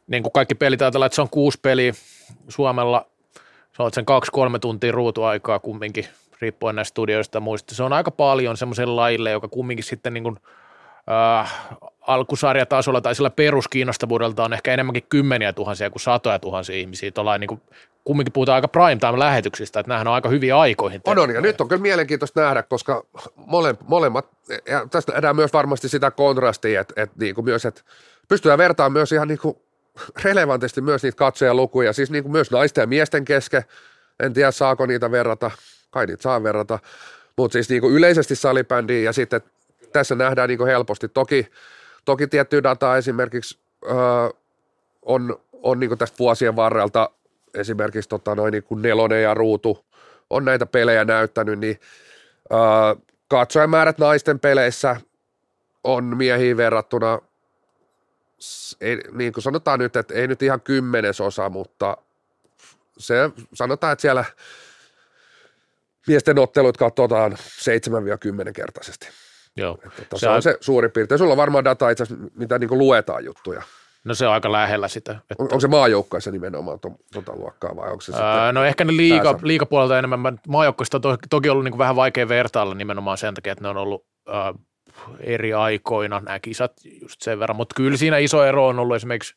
niin 0.08 0.24
kuin 0.24 0.32
kaikki 0.34 0.56
pelit 0.56 0.82
ajatellaan, 0.82 1.08
että 1.08 1.16
se 1.16 1.22
on 1.22 1.30
kuusi 1.30 1.60
peliä 1.62 1.94
Suomella, 2.50 3.06
se 3.78 3.84
on 3.84 3.94
sen 3.94 4.06
kaksi-kolme 4.06 4.60
tuntia 4.60 4.92
ruutuaikaa 4.92 5.60
kumminkin, 5.60 6.06
riippuen 6.42 6.76
näistä 6.76 6.90
studioista 6.90 7.38
ja 7.38 7.42
muista. 7.42 7.76
Se 7.76 7.84
on 7.84 7.94
aika 7.94 8.12
paljon 8.12 8.58
semmoiselle 8.58 8.94
lajille, 8.94 9.32
joka 9.32 9.48
kumminkin 9.48 9.84
sitten 9.84 10.14
niin 10.14 10.24
kuin, 10.24 10.40
äh, 11.42 11.68
alkusarjatasolla 12.08 13.02
tai 13.02 13.16
sillä 13.16 13.30
peruskiinnostavuudelta 13.30 14.44
on 14.44 14.54
ehkä 14.54 14.74
enemmänkin 14.74 15.04
kymmeniä 15.10 15.54
tuhansia 15.54 15.90
kuin 15.90 16.02
satoja 16.02 16.40
tuhansia 16.40 16.76
ihmisiä. 16.76 17.12
Tuollain 17.12 17.40
niin 17.40 17.48
kuin, 17.48 17.62
kumminkin 18.04 18.34
puhutaan 18.34 18.56
aika 18.56 18.68
prime 18.68 18.96
time 18.96 19.20
lähetyksistä, 19.20 19.80
että 19.80 19.90
nämähän 19.90 20.08
on 20.08 20.14
aika 20.14 20.30
hyviä 20.30 20.60
aikoihin. 20.60 21.02
On, 21.06 21.20
on, 21.20 21.34
ja 21.34 21.42
nyt 21.42 21.62
on 21.62 21.68
kyllä 21.68 21.82
mielenkiintoista 21.82 22.42
nähdä, 22.42 22.64
koska 22.64 23.06
mole, 23.36 23.76
molemmat, 23.88 24.28
ja 24.70 24.88
tästä 24.92 25.12
nähdään 25.12 25.36
myös 25.36 25.54
varmasti 25.54 25.90
sitä 25.90 26.12
kontrastia, 26.12 26.82
että, 26.82 26.94
että 27.02 27.16
niin 27.20 27.36
kuin 27.36 27.46
myös, 27.46 27.66
että 27.66 27.82
pystytään 28.28 28.58
vertaamaan 28.58 28.94
myös 28.94 29.12
ihan 29.12 29.28
niin 29.28 29.40
kuin 29.40 29.58
relevantisti 30.24 30.82
myös 30.82 31.04
niitä 31.04 31.16
katsojalukuja, 31.16 31.94
siis 31.94 32.12
niin 32.12 32.24
kuin 32.24 32.32
myös 32.32 32.52
naisten 32.52 32.82
ja 32.82 32.88
miesten 32.88 33.26
kesken, 33.26 33.64
en 34.20 34.34
tiedä 34.34 34.52
saako 34.52 34.86
niitä 34.86 35.12
verrata, 35.12 35.52
kai 35.90 36.06
niitä 36.06 36.24
saa 36.24 36.44
verrata, 36.44 36.80
mutta 37.38 37.54
siis 37.54 37.70
niin 37.70 37.82
kuin 37.82 37.94
yleisesti 37.94 38.36
salibändiin 38.36 39.04
ja 39.04 39.14
sitten 39.14 39.42
tässä 39.94 40.16
nähdään 40.16 40.50
niin 40.50 40.58
kuin 40.58 40.68
helposti, 40.68 41.08
toki, 41.08 41.48
toki 42.06 42.28
tiettyä 42.28 42.64
dataa 42.64 42.98
esimerkiksi 42.98 43.60
öö, 43.86 43.96
on, 45.02 45.40
on 45.54 45.80
niin 45.80 45.98
tästä 45.98 46.18
vuosien 46.20 46.56
varrelta 46.56 47.10
esimerkiksi 47.54 48.10
tota 48.10 48.36
noin 48.36 48.52
niin 48.52 48.64
kuin 48.64 48.82
nelonen 48.82 49.24
ja 49.24 49.34
ruutu 49.34 49.86
on 50.30 50.46
näitä 50.46 50.66
pelejä 50.66 51.06
näyttänyt, 51.06 51.60
niin 51.60 51.80
öö, 52.54 52.60
katsojamäärät 53.28 53.98
naisten 53.98 54.40
peleissä 54.40 54.96
on 55.84 56.18
miehiin 56.18 56.58
verrattuna, 56.58 57.20
ei, 58.82 58.98
niin 59.12 59.34
kuin 59.34 59.44
sanotaan 59.44 59.80
nyt, 59.80 59.96
että 59.96 60.14
ei 60.14 60.28
nyt 60.28 60.42
ihan 60.42 60.62
kymmenesosa, 60.62 61.50
mutta 61.50 61.98
se 62.98 63.30
sanotaan, 63.54 63.94
että 63.94 64.02
siellä 64.02 64.26
miesten 66.08 66.40
ottelut 66.40 66.78
katsotaan 66.78 67.32
7-10 67.32 68.52
kertaisesti. 68.54 69.08
Joo. 69.58 69.78
Että 70.02 70.18
se 70.18 70.30
on 70.30 70.42
se 70.42 70.58
suurin 70.62 70.92
piirtein. 70.92 71.20
Sulla 71.20 71.32
on 71.32 71.38
varmaan 71.38 71.64
dataa 71.64 71.90
itse 71.90 72.04
asiassa, 72.04 72.26
mitä 72.36 72.60
niin 72.60 72.78
luetaan 72.78 73.26
juttuja. 73.26 73.62
No 74.04 74.14
se 74.14 74.28
on 74.28 74.34
aika 74.34 74.52
lähellä 74.52 74.88
sitä. 74.88 75.12
Että... 75.12 75.36
On, 75.38 75.44
onko 75.44 75.60
se 75.60 75.68
maajoukkaissa 75.68 76.32
nimenomaan 76.32 76.80
tuota 77.14 77.36
luokkaa 77.36 77.76
vai 77.76 77.92
onko 77.92 78.02
se 78.02 78.14
öö, 78.14 78.52
No 78.52 78.64
ehkä 78.64 78.86
ne 78.86 78.98
liiga, 78.98 79.40
liigapuolelta 79.42 80.00
enemmän. 80.00 80.40
Maajoukkoista 80.48 80.98
on 80.98 81.02
to, 81.02 81.18
toki 81.30 81.50
ollut 81.50 81.64
niin 81.64 81.78
vähän 81.78 81.96
vaikea 81.96 82.30
vertailla 82.30 82.76
nimenomaan 82.76 83.18
sen 83.18 83.34
takia, 83.34 83.52
että 83.52 83.64
ne 83.64 83.70
on 83.70 83.78
ollut 83.78 84.06
öö, 84.30 84.36
eri 85.20 85.54
aikoina 85.54 86.20
nämä 86.20 86.40
kisat 86.40 86.74
just 87.02 87.22
sen 87.22 87.40
verran. 87.40 87.56
Mutta 87.56 87.76
kyllä 87.76 87.98
siinä 87.98 88.18
iso 88.18 88.46
ero 88.46 88.68
on 88.68 88.80
ollut 88.80 88.96
esimerkiksi 88.96 89.36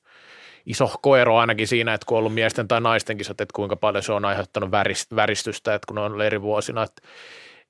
iso 0.66 0.94
koero 1.02 1.36
ainakin 1.36 1.68
siinä, 1.68 1.94
että 1.94 2.04
kun 2.06 2.16
on 2.16 2.18
ollut 2.18 2.34
miesten 2.34 2.68
tai 2.68 2.80
naisten 2.80 3.16
kisat, 3.16 3.40
että 3.40 3.52
kuinka 3.54 3.76
paljon 3.76 4.02
se 4.02 4.12
on 4.12 4.24
aiheuttanut 4.24 4.70
väristystä, 5.16 5.74
että 5.74 5.86
kun 5.86 5.98
on 5.98 6.12
ollut 6.12 6.24
eri 6.24 6.42
vuosina, 6.42 6.82
että, 6.82 7.02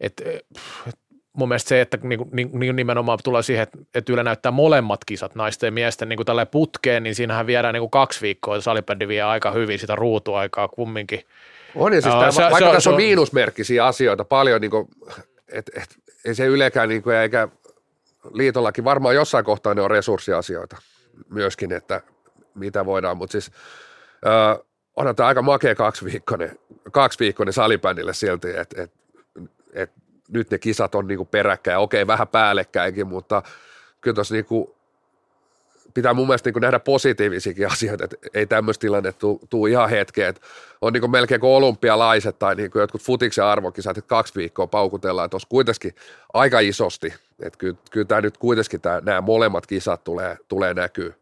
että, 0.00 0.24
että 0.30 1.00
mun 1.38 1.48
mielestä 1.48 1.68
se, 1.68 1.81
että 1.81 1.98
niinku, 2.03 2.29
niin, 2.33 2.77
nimenomaan 2.77 3.18
tulee 3.24 3.42
siihen, 3.42 3.62
että, 3.62 3.79
että 3.94 4.12
Yle 4.12 4.22
näyttää 4.22 4.53
molemmat 4.53 5.05
kisat 5.05 5.35
naisten 5.35 5.68
ja 5.68 5.72
miesten 5.72 6.09
niin 6.09 6.24
tällä 6.27 6.46
putkeen, 6.46 7.03
niin 7.03 7.14
siinähän 7.14 7.46
viedään 7.46 7.74
niin 7.74 7.81
kuin 7.81 7.90
kaksi 7.90 8.20
viikkoa, 8.22 8.55
ja 8.55 8.61
salibändi 8.61 9.09
vie 9.09 9.22
aika 9.22 9.51
hyvin 9.51 9.79
sitä 9.79 9.96
ruutuaikaa 9.96 10.68
kumminkin. 10.68 11.24
On 11.74 11.92
ja 11.92 12.03
siis 12.03 12.14
tämä, 12.14 12.31
se, 12.31 12.42
vaikka 12.42 12.59
se, 12.59 12.72
tässä 12.72 12.90
on, 12.90 12.94
on 12.94 13.03
miinusmerkkisiä 13.03 13.87
asioita 13.87 14.24
paljon, 14.24 14.61
niin 14.61 14.70
kuin, 14.70 14.88
et, 15.48 15.70
et, 15.74 15.96
ei 16.24 16.35
se 16.35 16.46
Ylekään 16.46 16.88
niin 16.88 17.03
kuin, 17.03 17.16
eikä 17.16 17.48
liitollakin 18.33 18.85
varmaan 18.85 19.14
jossain 19.14 19.44
kohtaa 19.44 19.74
ne 19.74 19.83
on 19.83 19.90
resurssiasioita 19.90 20.77
myöskin, 21.29 21.72
että 21.72 22.01
mitä 22.55 22.87
voidaan, 22.87 23.16
mutta 23.16 23.33
siis 23.33 23.51
äh, 24.27 24.64
onhan 24.96 25.16
tämä 25.16 25.27
aika 25.27 25.42
makea 25.42 25.74
kaksi 25.74 26.05
viikkoinen, 26.05 26.59
kaksi 26.92 27.18
viikkoinen 27.18 27.53
salibändille 27.53 28.14
silti, 28.14 28.57
että 28.57 28.83
et, 28.83 28.92
et, 29.72 29.90
nyt 30.28 30.50
ne 30.50 30.58
kisat 30.58 30.94
on 30.94 31.06
niinku 31.06 31.24
peräkkäin, 31.24 31.78
okei 31.78 32.06
vähän 32.06 32.28
päällekkäinkin, 32.28 33.06
mutta 33.06 33.42
kyllä 34.00 34.14
tuossa 34.14 34.34
niinku, 34.34 34.76
pitää 35.94 36.14
mun 36.14 36.26
mielestä 36.26 36.48
niinku 36.48 36.58
nähdä 36.58 36.78
positiivisiakin 36.78 37.72
asioita, 37.72 38.04
että 38.04 38.16
ei 38.34 38.46
tämmöistä 38.46 38.80
tilannetta 38.80 39.26
tuu 39.50 39.66
ihan 39.66 39.90
hetkeen, 39.90 40.28
että 40.28 40.40
on 40.80 40.92
niinku 40.92 41.08
melkein 41.08 41.40
kuin 41.40 41.50
olympialaiset 41.50 42.38
tai 42.38 42.54
niinku 42.54 42.78
jotkut 42.78 43.02
futiksen 43.02 43.44
arvokisat, 43.44 43.98
että 43.98 44.08
kaksi 44.08 44.34
viikkoa 44.34 44.66
paukutellaan, 44.66 45.28
olisi 45.32 45.46
kuitenkin 45.50 45.94
aika 46.34 46.60
isosti, 46.60 47.14
että 47.40 47.58
kyllä, 47.58 47.76
kyllä 47.90 48.06
tämä 48.06 48.20
nyt 48.20 48.38
kuitenkin 48.38 48.80
tämä, 48.80 49.00
nämä 49.00 49.20
molemmat 49.20 49.66
kisat 49.66 50.04
tulee, 50.04 50.36
tulee 50.48 50.74
näkyy, 50.74 51.14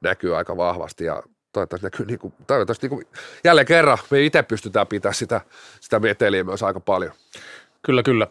näkyy 0.00 0.36
aika 0.36 0.56
vahvasti 0.56 1.04
ja 1.04 1.22
toivottavasti, 1.52 1.86
näkyy, 1.86 2.06
niin 2.06 2.18
kuin, 2.18 2.34
toivottavasti 2.46 2.88
niin 2.88 2.98
kuin, 2.98 3.06
jälleen 3.44 3.66
kerran 3.66 3.98
me 4.10 4.22
itse 4.22 4.42
pystytään 4.42 4.86
pitämään 4.86 5.14
sitä, 5.14 5.40
sitä 5.80 6.00
meteliä 6.00 6.44
myös 6.44 6.62
aika 6.62 6.80
paljon. 6.80 7.12
Kyllä, 7.84 8.02
kyllä. 8.02 8.26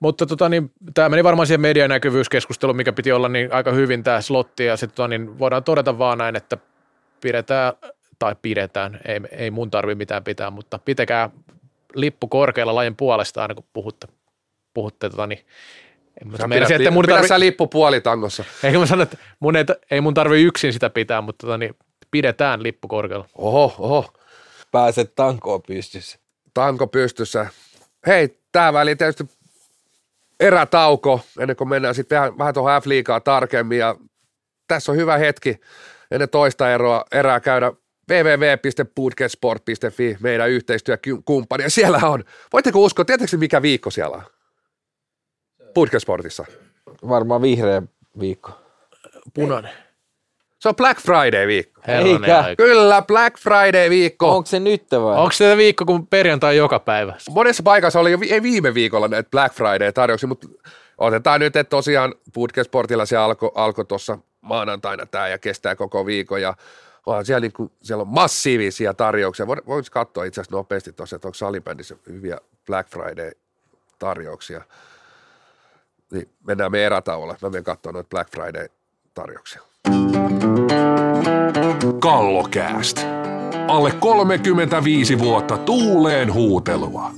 Mutta 0.00 0.26
tota, 0.26 0.48
niin, 0.48 0.70
tämä 0.94 1.08
meni 1.08 1.24
varmaan 1.24 1.46
siihen 1.46 1.60
medianäkyvyyskeskusteluun, 1.60 2.76
mikä 2.76 2.92
piti 2.92 3.12
olla 3.12 3.28
niin 3.28 3.52
aika 3.52 3.72
hyvin 3.72 4.02
tämä 4.02 4.20
slotti, 4.20 4.64
ja 4.64 4.76
sitten 4.76 4.96
tota, 4.96 5.08
niin 5.08 5.38
voidaan 5.38 5.64
todeta 5.64 5.98
vaan 5.98 6.18
näin, 6.18 6.36
että 6.36 6.58
pidetään, 7.20 7.72
tai 8.18 8.36
pidetään, 8.42 9.00
ei, 9.04 9.20
ei 9.30 9.50
mun 9.50 9.70
tarvi 9.70 9.94
mitään 9.94 10.24
pitää, 10.24 10.50
mutta 10.50 10.78
pitäkää 10.78 11.30
lippu 11.94 12.28
korkealla 12.28 12.74
lajin 12.74 12.96
puolesta 12.96 13.42
aina 13.42 13.54
kun 13.54 13.64
puhutte, 13.72 14.08
puhutte 14.74 15.10
tota, 15.10 15.26
niin, 15.26 15.46
Sä 16.40 16.48
pidät, 16.48 16.70
että 16.70 16.90
mun 16.90 17.04
tarvi... 17.04 17.28
sä 17.28 17.40
lippu 17.40 17.66
puolitangossa. 17.66 18.44
Ei 18.62 18.78
mä 18.78 18.86
sanon, 18.86 19.02
että 19.02 19.16
mun 19.40 19.56
ei, 19.56 19.64
ei 19.90 20.00
mun 20.00 20.14
tarvi 20.14 20.42
yksin 20.42 20.72
sitä 20.72 20.90
pitää, 20.90 21.20
mutta 21.20 21.46
tota, 21.46 21.58
niin, 21.58 21.74
pidetään 22.10 22.62
lippu 22.62 22.88
korkealla. 22.88 23.28
Oho, 23.38 23.74
oho. 23.78 24.12
Pääset 24.72 25.14
tankoon 25.14 25.62
pystyssä. 25.62 26.18
Tanko 26.54 26.86
pystyssä. 26.86 27.46
Hei, 28.06 28.38
tämä 28.52 28.72
väli 28.72 28.96
tietysti 28.96 29.24
erätauko, 30.40 31.20
ennen 31.38 31.56
kuin 31.56 31.68
mennään 31.68 31.94
sitten 31.94 32.16
vähän, 32.16 32.38
vähän 32.38 32.54
tuohon 32.54 32.82
F-liigaa 32.82 33.20
tarkemmin. 33.20 33.78
Ja 33.78 33.96
tässä 34.68 34.92
on 34.92 34.98
hyvä 34.98 35.18
hetki 35.18 35.60
ennen 36.10 36.28
toista 36.28 36.72
eroa, 36.72 37.04
erää 37.12 37.40
käydä 37.40 37.72
www.budgetsport.fi, 38.10 40.16
meidän 40.20 40.50
yhteistyökumppani. 40.50 41.62
Ja 41.62 41.70
siellä 41.70 42.00
on, 42.02 42.24
voitteko 42.52 42.80
uskoa, 42.80 43.04
tietysti 43.04 43.36
mikä 43.36 43.62
viikko 43.62 43.90
siellä 43.90 44.16
on? 44.16 44.22
Budgetsportissa. 45.74 46.44
Varmaan 47.08 47.42
vihreä 47.42 47.82
viikko. 48.20 48.50
Punainen. 49.34 49.70
Se 50.62 50.68
on 50.68 50.76
Black 50.76 51.00
Friday 51.00 51.46
viikko. 51.46 51.80
Eikä. 51.88 52.44
Kyllä, 52.56 53.02
Black 53.02 53.38
Friday 53.38 53.90
viikko. 53.90 54.36
Onko 54.36 54.46
se 54.46 54.60
nyt 54.60 54.84
vai? 54.92 55.18
Onko 55.18 55.32
se 55.32 55.56
viikko 55.56 55.84
kuin 55.84 56.06
perjantai 56.06 56.56
joka 56.56 56.78
päivä? 56.78 57.14
Monessa 57.30 57.62
paikassa 57.62 58.00
oli 58.00 58.12
jo 58.12 58.18
ei 58.30 58.42
viime 58.42 58.74
viikolla 58.74 59.08
näitä 59.08 59.30
Black 59.30 59.54
Friday-tarjouksia, 59.54 60.26
mutta 60.26 60.48
otetaan 60.98 61.40
nyt, 61.40 61.56
että 61.56 61.70
tosiaan 61.70 62.14
Foodcast 62.34 62.68
Sportilla 62.68 63.06
se 63.06 63.16
alkoi 63.16 63.50
alko 63.54 63.84
tuossa 63.84 64.18
maanantaina 64.40 65.06
tämä 65.06 65.28
ja 65.28 65.38
kestää 65.38 65.76
koko 65.76 66.06
viikon 66.06 66.42
ja 66.42 66.54
onhan 67.06 67.24
siellä, 67.24 67.40
niin 67.40 67.52
kuin, 67.52 67.72
siellä 67.82 68.02
on 68.02 68.08
massiivisia 68.08 68.94
tarjouksia. 68.94 69.46
Voisi 69.46 69.92
katsoa 69.92 70.24
itse 70.24 70.40
asiassa 70.40 70.56
nopeasti 70.56 70.92
tuossa, 70.92 71.16
että 71.16 71.28
onko 71.28 71.34
salibändissä 71.34 71.96
hyviä 72.08 72.38
Black 72.66 72.90
Friday-tarjouksia. 72.90 74.62
Niin 76.12 76.28
mennään 76.46 76.72
me 76.72 76.86
erätauolla. 76.86 77.36
Mä 77.42 77.50
menen 77.50 77.64
katsomaan 77.64 77.94
noita 77.94 78.08
Black 78.08 78.30
Friday-tarjouksia. 78.30 79.71
Kallokääst. 82.00 83.00
Alle 83.68 83.92
35 84.00 85.18
vuotta 85.18 85.58
tuuleen 85.58 86.32
huutelua. 86.34 87.10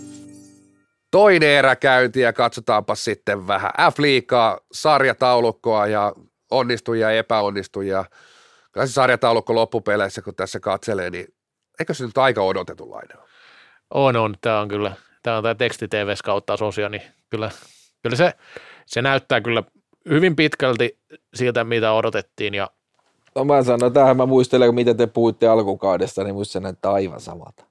Toinen 1.10 1.48
erä 1.48 1.76
käynti 1.76 2.20
ja 2.20 2.32
katsotaanpa 2.32 2.94
sitten 2.94 3.46
vähän 3.46 3.70
F-liikaa, 3.92 4.60
sarjataulukkoa 4.72 5.86
ja 5.86 6.12
onnistujia 6.50 7.10
ja 7.10 7.18
epäonnistujia. 7.18 8.04
Kyllä 8.72 8.86
se 8.86 8.92
sarjataulukko 8.92 9.54
loppupeleissä, 9.54 10.22
kun 10.22 10.34
tässä 10.34 10.60
katselee, 10.60 11.10
niin 11.10 11.26
eikö 11.80 11.94
se 11.94 12.06
nyt 12.06 12.18
aika 12.18 12.42
odotetunlainen 12.42 13.18
ole? 13.18 13.28
On, 13.94 14.16
on. 14.16 14.34
Tämä 14.40 14.60
on 14.60 14.68
kyllä, 14.68 14.92
tämä 15.22 15.36
on 15.36 15.42
tämä 15.42 15.54
teksti 15.54 15.88
TV 15.88 16.14
kautta 16.24 16.56
niin 16.90 17.02
kyllä, 17.30 17.50
kyllä 18.02 18.16
se, 18.16 18.32
se 18.86 19.02
näyttää 19.02 19.40
kyllä 19.40 19.62
hyvin 20.08 20.36
pitkälti 20.36 20.98
siltä, 21.34 21.64
mitä 21.64 21.92
odotettiin 21.92 22.54
ja 22.54 22.70
No 23.34 23.44
mä 23.44 23.62
sanon 23.62 23.92
tähän, 23.92 24.16
mä 24.16 24.26
muistelen, 24.26 24.74
mitä 24.74 24.94
te 24.94 25.06
puhuitte 25.06 25.48
alkukaudesta, 25.48 26.24
niin 26.24 26.34
musta 26.34 26.52
se 26.52 26.60
näyttää 26.60 26.92
aivan 26.92 27.20
samalta. 27.20 27.64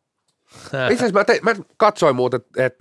Itse 0.65 1.05
asiassa 1.05 1.13
mä, 1.13 1.23
te, 1.23 1.39
mä 1.41 1.55
katsoin 1.77 2.15
muuten, 2.15 2.41
että 2.57 2.65
et, 2.65 2.77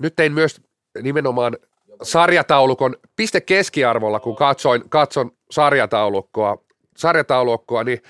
nyt 0.00 0.16
tein 0.16 0.32
myös 0.32 0.60
nimenomaan 1.02 1.56
sarjataulukon 2.02 2.96
piste 3.16 3.40
keskiarvolla, 3.40 4.20
kun 4.20 4.36
katsoin, 4.36 4.88
katson 4.88 5.30
sarjataulukkoa, 5.50 6.64
sarjataulukkoa 6.96 7.84
niin 7.84 8.02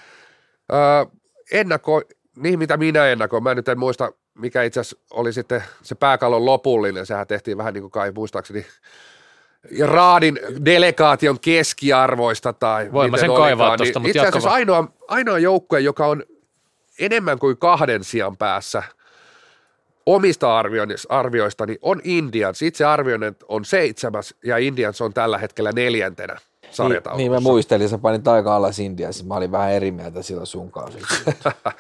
ö, 0.72 1.06
ennako, 1.52 2.02
niin 2.36 2.58
mitä 2.58 2.76
minä 2.76 3.06
ennakoin, 3.06 3.42
mä 3.42 3.54
nyt 3.54 3.68
en 3.68 3.78
muista, 3.78 4.12
mikä 4.34 4.62
itse 4.62 4.80
asiassa 4.80 5.06
oli 5.10 5.32
sitten 5.32 5.64
se 5.82 5.94
pääkallon 5.94 6.46
lopullinen, 6.46 7.06
sehän 7.06 7.26
tehtiin 7.26 7.58
vähän 7.58 7.74
niin 7.74 7.82
kuin 7.82 7.90
kai 7.90 8.12
muistaakseni 8.12 8.66
Raadin 9.84 10.38
delegaation 10.64 11.40
keskiarvoista 11.40 12.52
tai 12.52 12.92
Voin 12.92 13.10
mä 13.10 13.16
miten 13.16 13.20
sen 13.20 13.30
olikaan, 13.30 13.48
kaivaa 13.48 13.76
tosta, 13.76 14.00
niin 14.00 14.08
mutta 14.08 14.18
itse 14.18 14.28
asiassa 14.28 14.50
ainoa, 14.50 14.88
ainoa 15.08 15.38
joukkue, 15.38 15.80
joka 15.80 16.06
on 16.06 16.22
enemmän 17.00 17.38
kuin 17.38 17.58
kahden 17.58 18.04
sijan 18.04 18.36
päässä 18.36 18.82
omista 20.06 20.58
arvioista, 21.08 21.66
niin 21.66 21.78
on 21.82 22.00
Indians. 22.04 22.62
Itse 22.62 22.84
arvioin, 22.84 23.22
että 23.22 23.46
on 23.48 23.64
seitsemäs 23.64 24.34
ja 24.44 24.58
Indians 24.58 25.00
on 25.00 25.14
tällä 25.14 25.38
hetkellä 25.38 25.72
neljäntenä 25.72 26.36
Niin, 27.16 27.16
niin 27.16 27.32
mä 27.32 27.40
muistelin, 27.40 27.88
sä 27.88 27.98
panit 27.98 28.28
aika 28.28 28.56
alas 28.56 28.78
Indiassa, 28.78 29.24
mä 29.24 29.34
olin 29.34 29.52
vähän 29.52 29.72
eri 29.72 29.90
mieltä 29.90 30.22
silloin 30.22 30.46
sun 30.46 30.70
kanssa. 30.70 30.98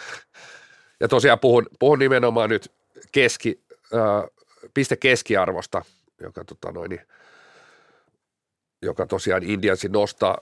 Ja 1.00 1.08
tosiaan 1.08 1.38
puhun, 1.38 1.66
puhun 1.78 1.98
nimenomaan 1.98 2.50
nyt 2.50 2.72
keski, 3.12 3.60
äh, 3.94 4.30
piste 4.74 4.96
keskiarvosta, 4.96 5.82
joka, 6.20 6.44
tota 6.44 6.72
noin, 6.72 6.88
niin, 6.88 7.00
joka 8.82 9.06
tosiaan 9.06 9.42
Indiansin 9.42 9.92
nostaa 9.92 10.38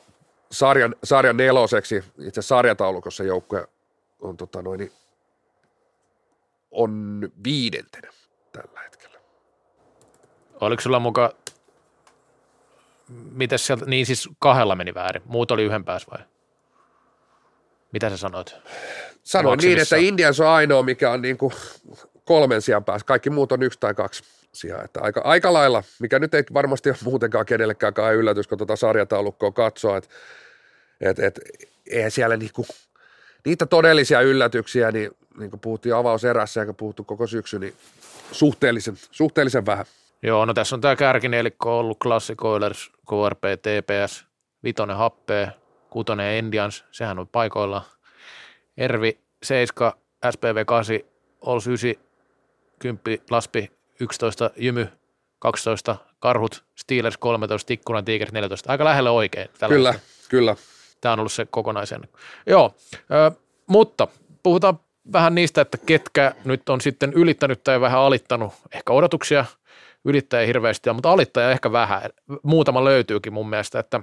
sarjan, 0.52 0.96
sarjan 1.04 1.36
neloseksi. 1.36 2.04
Itse 2.18 2.42
sarjataulukossa 2.42 3.24
joukkue 3.24 3.68
on, 4.20 4.36
tota 4.36 4.62
noin, 4.62 4.92
on 6.70 7.20
viidentenä 7.44 8.12
tällä 8.52 8.80
hetkellä. 8.80 9.18
oliko 10.60 10.82
sulla 10.82 11.00
mukaan, 11.00 11.30
mitäs 13.32 13.66
sieltä, 13.66 13.84
niin 13.84 14.06
siis 14.06 14.28
kahdella 14.38 14.76
meni 14.76 14.94
väärin, 14.94 15.22
muut 15.24 15.50
oli 15.50 15.64
yhden 15.64 15.84
päässä 15.84 16.08
vai? 16.10 16.26
Mitä 17.92 18.10
sä 18.10 18.16
sanoit? 18.16 18.54
Sanoin 19.22 19.58
niin, 19.58 19.78
että. 19.78 19.96
Indians 19.96 20.40
on 20.40 20.46
ainoa, 20.46 20.82
mikä 20.82 21.10
on 21.10 21.22
niin 21.22 21.38
kuin 21.38 21.52
kolmen 22.24 22.62
sijaan 22.62 22.84
päässä. 22.84 23.06
Kaikki 23.06 23.30
muut 23.30 23.52
on 23.52 23.62
yksi 23.62 23.80
tai 23.80 23.94
kaksi 23.94 24.24
sijaa. 24.52 24.82
Että 24.84 25.00
aika, 25.02 25.20
aika 25.20 25.52
lailla, 25.52 25.82
mikä 26.00 26.18
nyt 26.18 26.34
ei 26.34 26.42
varmasti 26.54 26.90
ole 26.90 26.96
muutenkaan 27.04 27.46
kenellekään 27.46 27.94
kai 27.94 28.14
yllätys, 28.14 28.46
kun 28.46 28.58
tuota 28.58 28.76
sarjataulukkoa 28.76 29.52
katsoo, 29.52 29.96
että 29.96 30.08
et, 31.00 31.18
et, 31.18 31.40
eihän 31.90 32.10
siellä 32.10 32.36
niinku, 32.36 32.66
niitä 33.44 33.66
todellisia 33.66 34.20
yllätyksiä, 34.20 34.92
niin, 34.92 35.10
niin 35.38 35.50
kuin 35.50 35.60
puhuttiin 35.60 35.94
avauserässä 35.94 36.60
ja 36.60 36.72
puhuttu 36.72 37.04
koko 37.04 37.26
syksy, 37.26 37.58
niin 37.58 37.74
suhteellisen, 38.32 38.94
suhteellisen 39.10 39.66
vähän. 39.66 39.84
Joo, 40.22 40.44
no 40.44 40.54
tässä 40.54 40.76
on 40.76 40.80
tämä 40.80 40.96
kärkinelikko 40.96 41.78
ollut 41.78 41.98
Classic 41.98 42.44
Oilers, 42.44 42.90
KRP, 43.08 43.42
TPS, 43.62 44.26
Vitonen 44.64 44.96
Happee, 44.96 45.52
Kutonen 45.90 46.38
Indians, 46.44 46.84
sehän 46.90 47.18
on 47.18 47.28
paikoillaan. 47.28 47.84
Ervi 48.76 49.18
7, 49.42 49.92
SPV 50.30 50.64
8, 50.66 51.00
Ols 51.40 51.66
9, 51.66 51.94
10, 52.78 53.22
Laspi 53.30 53.79
11, 54.00 54.50
Jymy 54.56 54.88
12, 55.38 55.96
Karhut, 56.18 56.64
Steelers 56.76 57.16
13, 57.18 57.66
Tikkulan 57.66 58.04
Tigers 58.04 58.32
14. 58.32 58.72
Aika 58.72 58.84
lähelle 58.84 59.10
oikein. 59.10 59.48
Tällä 59.58 59.74
Kyllä, 59.74 59.92
hetkellä. 59.92 60.28
kyllä. 60.28 60.56
Tämä 61.00 61.12
on 61.12 61.18
ollut 61.18 61.32
se 61.32 61.46
kokonaisen. 61.50 62.00
Joo, 62.46 62.74
ö, 62.94 63.30
mutta 63.66 64.08
puhutaan 64.42 64.80
vähän 65.12 65.34
niistä, 65.34 65.60
että 65.60 65.78
ketkä 65.78 66.34
nyt 66.44 66.68
on 66.68 66.80
sitten 66.80 67.12
ylittänyt 67.12 67.64
tai 67.64 67.80
vähän 67.80 68.00
alittanut 68.00 68.52
ehkä 68.74 68.92
odotuksia, 68.92 69.44
ylittäjä 70.04 70.46
hirveästi, 70.46 70.92
mutta 70.92 71.10
alittaja 71.12 71.50
ehkä 71.50 71.72
vähän. 71.72 72.02
Muutama 72.42 72.84
löytyykin 72.84 73.32
mun 73.32 73.50
mielestä, 73.50 73.78
että 73.78 74.00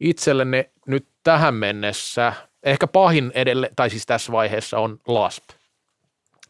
itsellenne 0.00 0.70
nyt 0.86 1.06
tähän 1.22 1.54
mennessä 1.54 2.32
ehkä 2.62 2.86
pahin 2.86 3.32
edelle, 3.34 3.70
tai 3.76 3.90
siis 3.90 4.06
tässä 4.06 4.32
vaiheessa 4.32 4.78
on 4.78 4.98
LASP. 5.06 5.44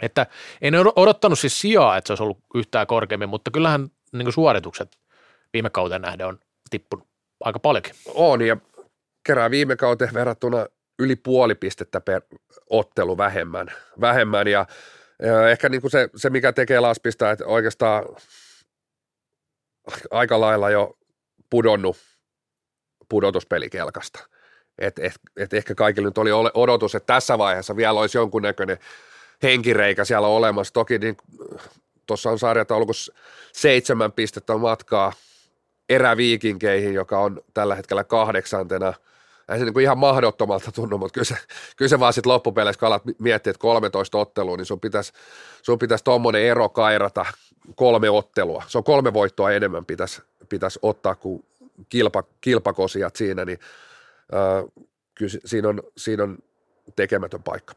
Että 0.03 0.27
en 0.63 0.75
od- 0.75 0.93
odottanut 0.97 1.39
siis 1.39 1.61
sijaa, 1.61 1.97
että 1.97 2.07
se 2.07 2.13
olisi 2.13 2.23
ollut 2.23 2.39
yhtään 2.55 2.87
korkeammin, 2.87 3.29
mutta 3.29 3.51
kyllähän 3.51 3.89
niin 4.13 4.33
suoritukset 4.33 4.99
viime 5.53 5.71
kauteen 5.71 6.03
nähden 6.03 6.27
on 6.27 6.39
tippunut 6.71 7.09
aika 7.45 7.59
paljonkin. 7.59 7.95
On 8.15 8.43
ja 8.43 8.57
kerää 9.27 9.51
viime 9.51 9.77
kauteen 9.77 10.15
verrattuna 10.15 10.67
yli 10.99 11.17
puoli 11.17 11.55
pistettä 11.55 12.01
per 12.01 12.23
ottelu 12.71 13.19
vähemmän. 13.19 13.73
vähemmän 14.01 14.49
ja, 14.49 14.67
ja 15.23 15.49
ehkä 15.49 15.69
niin 15.69 15.81
kuin 15.81 15.91
se, 15.91 16.11
se, 16.17 16.31
mikä 16.31 16.53
tekee 16.53 16.81
laspista, 16.81 17.31
että 17.31 17.47
oikeastaan 17.47 18.05
aika 20.11 20.41
lailla 20.41 20.71
jo 20.71 20.99
pudonnut 21.51 21.97
pudotuspelikelkasta. 23.09 24.27
Et, 24.79 24.99
et, 24.99 25.13
et 25.37 25.55
ehkä 25.55 25.75
kaikille 25.75 26.09
nyt 26.09 26.19
oli 26.19 26.31
odotus, 26.55 26.95
että 26.95 27.15
tässä 27.15 27.39
vaiheessa 27.39 27.77
vielä 27.77 28.01
olisi 28.01 28.19
jonkunnäköinen 28.19 28.79
henkireikä 29.43 30.05
siellä 30.05 30.29
olemassa. 30.29 30.73
Toki 30.73 30.99
niin, 30.99 31.17
tuossa 32.07 32.31
on 32.31 32.39
sarjataulukossa 32.39 33.13
seitsemän 33.53 34.13
pistettä 34.13 34.57
matkaa 34.57 35.13
eräviikinkeihin, 35.89 36.95
joka 36.95 37.19
on 37.19 37.41
tällä 37.55 37.75
hetkellä 37.75 38.05
kahdeksantena. 38.05 38.93
Ei 39.49 39.59
se 39.59 39.65
niin 39.65 39.73
kuin 39.73 39.83
ihan 39.83 39.99
mahdottomalta 39.99 40.73
tunnu, 40.73 40.99
mutta 40.99 41.15
kyllä 41.15 41.25
se, 41.25 41.37
kyllä 41.77 41.89
se 41.89 42.01
vaan 42.01 42.13
sitten 42.13 42.33
loppupeleissä, 42.33 42.79
kun 42.81 42.87
alat 42.87 43.03
miettiä, 43.19 43.51
että 43.51 43.61
13 43.61 44.19
ottelua, 44.19 44.57
niin 44.57 44.67
sun 44.67 44.81
pitäisi, 44.81 45.13
sun 45.63 45.79
pitäisi 45.79 46.05
tuommoinen 46.05 46.43
ero 46.43 46.69
kairata 46.69 47.27
kolme 47.75 48.11
ottelua. 48.11 48.65
Se 48.67 48.79
on 48.79 48.85
kolme 48.85 49.13
voittoa 49.13 49.51
enemmän 49.51 49.85
pitäisi, 49.85 50.23
pitäisi 50.49 50.79
ottaa 50.83 51.15
kuin 51.15 51.45
kilpa, 51.89 52.25
kilpakosijat 52.41 53.17
siinä, 53.17 53.45
niin 53.45 53.59
äh, 54.35 54.65
kyllä 55.15 55.31
si- 55.31 55.41
siinä 55.45 55.69
on, 55.69 55.83
siinä 55.97 56.23
on 56.23 56.39
tekemätön 56.97 57.43
paikka. 57.43 57.75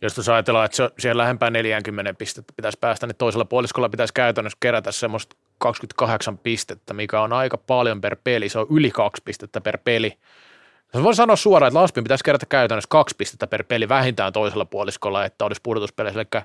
Jos 0.00 0.14
tuossa 0.14 0.34
ajatellaan, 0.34 0.64
että 0.64 0.76
se 0.76 0.90
siellä 0.98 1.22
lähempää 1.22 1.50
40 1.50 2.14
pistettä 2.14 2.52
pitäisi 2.56 2.78
päästä, 2.80 3.06
niin 3.06 3.16
toisella 3.16 3.44
puoliskolla 3.44 3.88
pitäisi 3.88 4.14
käytännössä 4.14 4.58
kerätä 4.60 4.92
semmoista 4.92 5.36
28 5.58 6.38
pistettä, 6.38 6.94
mikä 6.94 7.20
on 7.20 7.32
aika 7.32 7.58
paljon 7.58 8.00
per 8.00 8.16
peli. 8.24 8.48
Se 8.48 8.58
on 8.58 8.66
yli 8.70 8.90
kaksi 8.90 9.22
pistettä 9.24 9.60
per 9.60 9.78
peli. 9.84 10.18
Mä 10.94 11.02
voin 11.02 11.16
sanoa 11.16 11.36
suoraan, 11.36 11.68
että 11.68 11.80
Laspin 11.80 12.04
pitäisi 12.04 12.24
kerätä 12.24 12.46
käytännössä 12.46 12.88
kaksi 12.88 13.14
pistettä 13.18 13.46
per 13.46 13.64
peli 13.64 13.88
vähintään 13.88 14.32
toisella 14.32 14.64
puoliskolla, 14.64 15.24
että 15.24 15.44
olisi 15.44 15.60
pudotuspeleissä. 15.62 16.20
Eli 16.20 16.42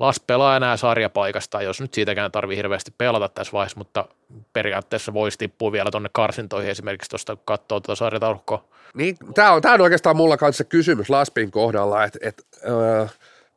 Las 0.00 0.20
pelaa 0.20 0.56
enää 0.56 0.76
sarjapaikasta, 0.76 1.62
jos 1.62 1.80
nyt 1.80 1.94
siitäkään 1.94 2.32
tarvii 2.32 2.56
hirveästi 2.56 2.94
pelata 2.98 3.28
tässä 3.28 3.52
vaiheessa, 3.52 3.78
mutta 3.78 4.04
periaatteessa 4.52 5.14
voisi 5.14 5.38
tippua 5.38 5.72
vielä 5.72 5.90
tuonne 5.90 6.08
karsintoihin 6.12 6.70
esimerkiksi 6.70 7.10
tuosta, 7.10 7.36
kun 7.36 7.44
katsoo 7.44 7.80
tuota 7.80 7.94
sarjataulukkoa. 7.94 8.64
Niin, 8.94 9.16
tämä 9.34 9.52
on, 9.52 9.62
tää 9.62 9.74
on 9.74 9.80
oikeastaan 9.80 10.16
mulla 10.16 10.36
kanssa 10.36 10.64
kysymys 10.64 11.10
Laspin 11.10 11.50
kohdalla, 11.50 12.04
että 12.04 12.18
et, 12.22 12.46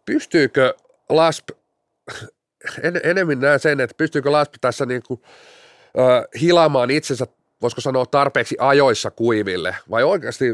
pystyykö 0.05 0.73
Lasp, 1.09 1.49
en, 2.81 3.01
enemmän 3.03 3.39
näen 3.39 3.59
sen, 3.59 3.79
että 3.79 3.95
pystyykö 3.97 4.31
Lasp 4.31 4.53
tässä 4.61 4.85
niinku, 4.85 5.21
äh, 5.99 6.41
hilaamaan 6.41 6.91
itsensä, 6.91 7.27
voisiko 7.61 7.81
sanoa 7.81 8.05
tarpeeksi 8.05 8.55
ajoissa 8.59 9.11
kuiville, 9.11 9.75
vai 9.89 10.03
oikeasti 10.03 10.45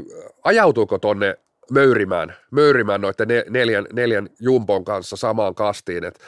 ajautuuko 0.44 0.98
tonne 0.98 1.38
möyrimään, 1.72 2.36
möyrimään 2.52 3.02
noiden 3.02 3.28
ne, 3.28 3.44
neljän, 3.50 3.86
neljän 3.94 4.30
jumpon 4.40 4.86
kanssa 4.86 5.16
samaan 5.16 5.56
kastiin, 5.56 6.04
että 6.04 6.24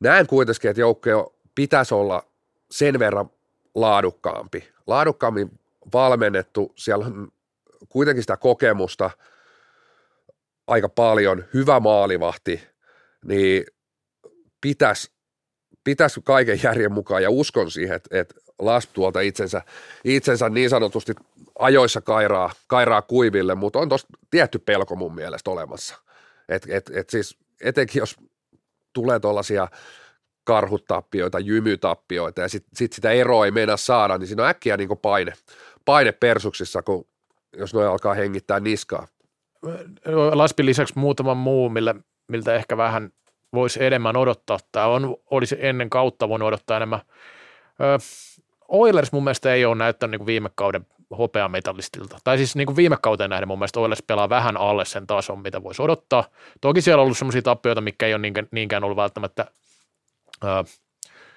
näen 0.00 0.26
kuitenkin, 0.26 0.70
että 0.70 0.80
joukkoja 0.80 1.26
pitäisi 1.54 1.94
olla 1.94 2.22
sen 2.70 2.98
verran 2.98 3.30
laadukkaampi, 3.74 4.68
laadukkaammin 4.86 5.58
valmennettu, 5.92 6.72
siellä 6.76 7.06
on 7.06 7.28
kuitenkin 7.88 8.22
sitä 8.22 8.36
kokemusta 8.36 9.10
aika 10.66 10.88
paljon, 10.88 11.44
hyvä 11.54 11.80
maalivahti, 11.80 12.62
niin 13.24 13.64
pitäisi 14.60 15.16
pitäisi 15.86 16.20
kaiken 16.24 16.60
järjen 16.62 16.92
mukaan. 16.92 17.22
Ja 17.22 17.30
uskon 17.30 17.70
siihen, 17.70 17.96
että, 17.96 18.20
että 18.20 18.34
Lasp 18.58 18.90
tuolta 18.92 19.20
itsensä, 19.20 19.62
itsensä 20.04 20.48
niin 20.48 20.70
sanotusti 20.70 21.12
ajoissa 21.58 22.00
kairaa, 22.00 22.50
kairaa 22.66 23.02
kuiville, 23.02 23.54
mutta 23.54 23.78
on 23.78 23.88
tuossa 23.88 24.08
tietty 24.30 24.58
pelko 24.58 24.96
mun 24.96 25.14
mielestä 25.14 25.50
olemassa. 25.50 25.96
Et, 26.48 26.66
et, 26.70 26.90
et 26.94 27.10
siis 27.10 27.38
etenkin 27.60 28.00
jos 28.00 28.16
tulee 28.92 29.20
tuollaisia 29.20 29.68
karhutappioita, 30.44 31.38
jymytappioita 31.38 32.40
ja 32.40 32.48
sitten 32.48 32.76
sit 32.76 32.92
sitä 32.92 33.10
eroa 33.10 33.44
ei 33.44 33.50
meinaa 33.50 33.76
saada, 33.76 34.18
niin 34.18 34.26
siinä 34.26 34.42
on 34.42 34.48
äkkiä 34.48 34.76
niin 34.76 34.98
paine, 35.02 35.32
paine 35.84 36.12
persuksissa, 36.12 36.82
kun, 36.82 37.06
jos 37.56 37.74
noin 37.74 37.88
alkaa 37.88 38.14
hengittää 38.14 38.60
niskaa. 38.60 39.08
Laspin 40.32 40.66
lisäksi 40.66 40.98
muutama 40.98 41.34
muu, 41.34 41.68
millä, 41.68 41.94
miltä 42.28 42.54
ehkä 42.54 42.76
vähän 42.76 43.10
voisi 43.54 43.84
enemmän 43.84 44.16
odottaa. 44.16 44.58
Tämä 44.72 44.86
on, 44.86 45.16
olisi 45.30 45.56
ennen 45.58 45.90
kautta 45.90 46.28
voinut 46.28 46.46
odottaa 46.46 46.76
enemmän. 46.76 47.00
Ö, 47.80 47.98
Oilers 48.68 49.12
mun 49.12 49.24
mielestä 49.24 49.54
ei 49.54 49.64
ole 49.64 49.74
näyttänyt 49.74 50.20
niin 50.20 50.26
viime 50.26 50.50
kauden 50.54 50.86
hopeametallistilta. 51.18 52.18
Tai 52.24 52.36
siis 52.36 52.56
niin 52.56 52.66
kuin 52.66 52.76
viime 52.76 52.96
kauteen 53.02 53.30
nähden 53.30 53.48
mun 53.48 53.58
mielestä 53.58 53.80
Oilers 53.80 54.02
pelaa 54.06 54.28
vähän 54.28 54.56
alle 54.56 54.84
sen 54.84 55.06
tason, 55.06 55.38
mitä 55.38 55.62
voisi 55.62 55.82
odottaa. 55.82 56.24
Toki 56.60 56.80
siellä 56.80 57.00
on 57.00 57.04
ollut 57.04 57.18
sellaisia 57.18 57.42
tappioita, 57.42 57.80
mikä 57.80 58.06
ei 58.06 58.14
ole 58.14 58.22
niinkään, 58.50 58.84
ollut 58.84 58.96
välttämättä 58.96 59.46
ö, 60.44 60.46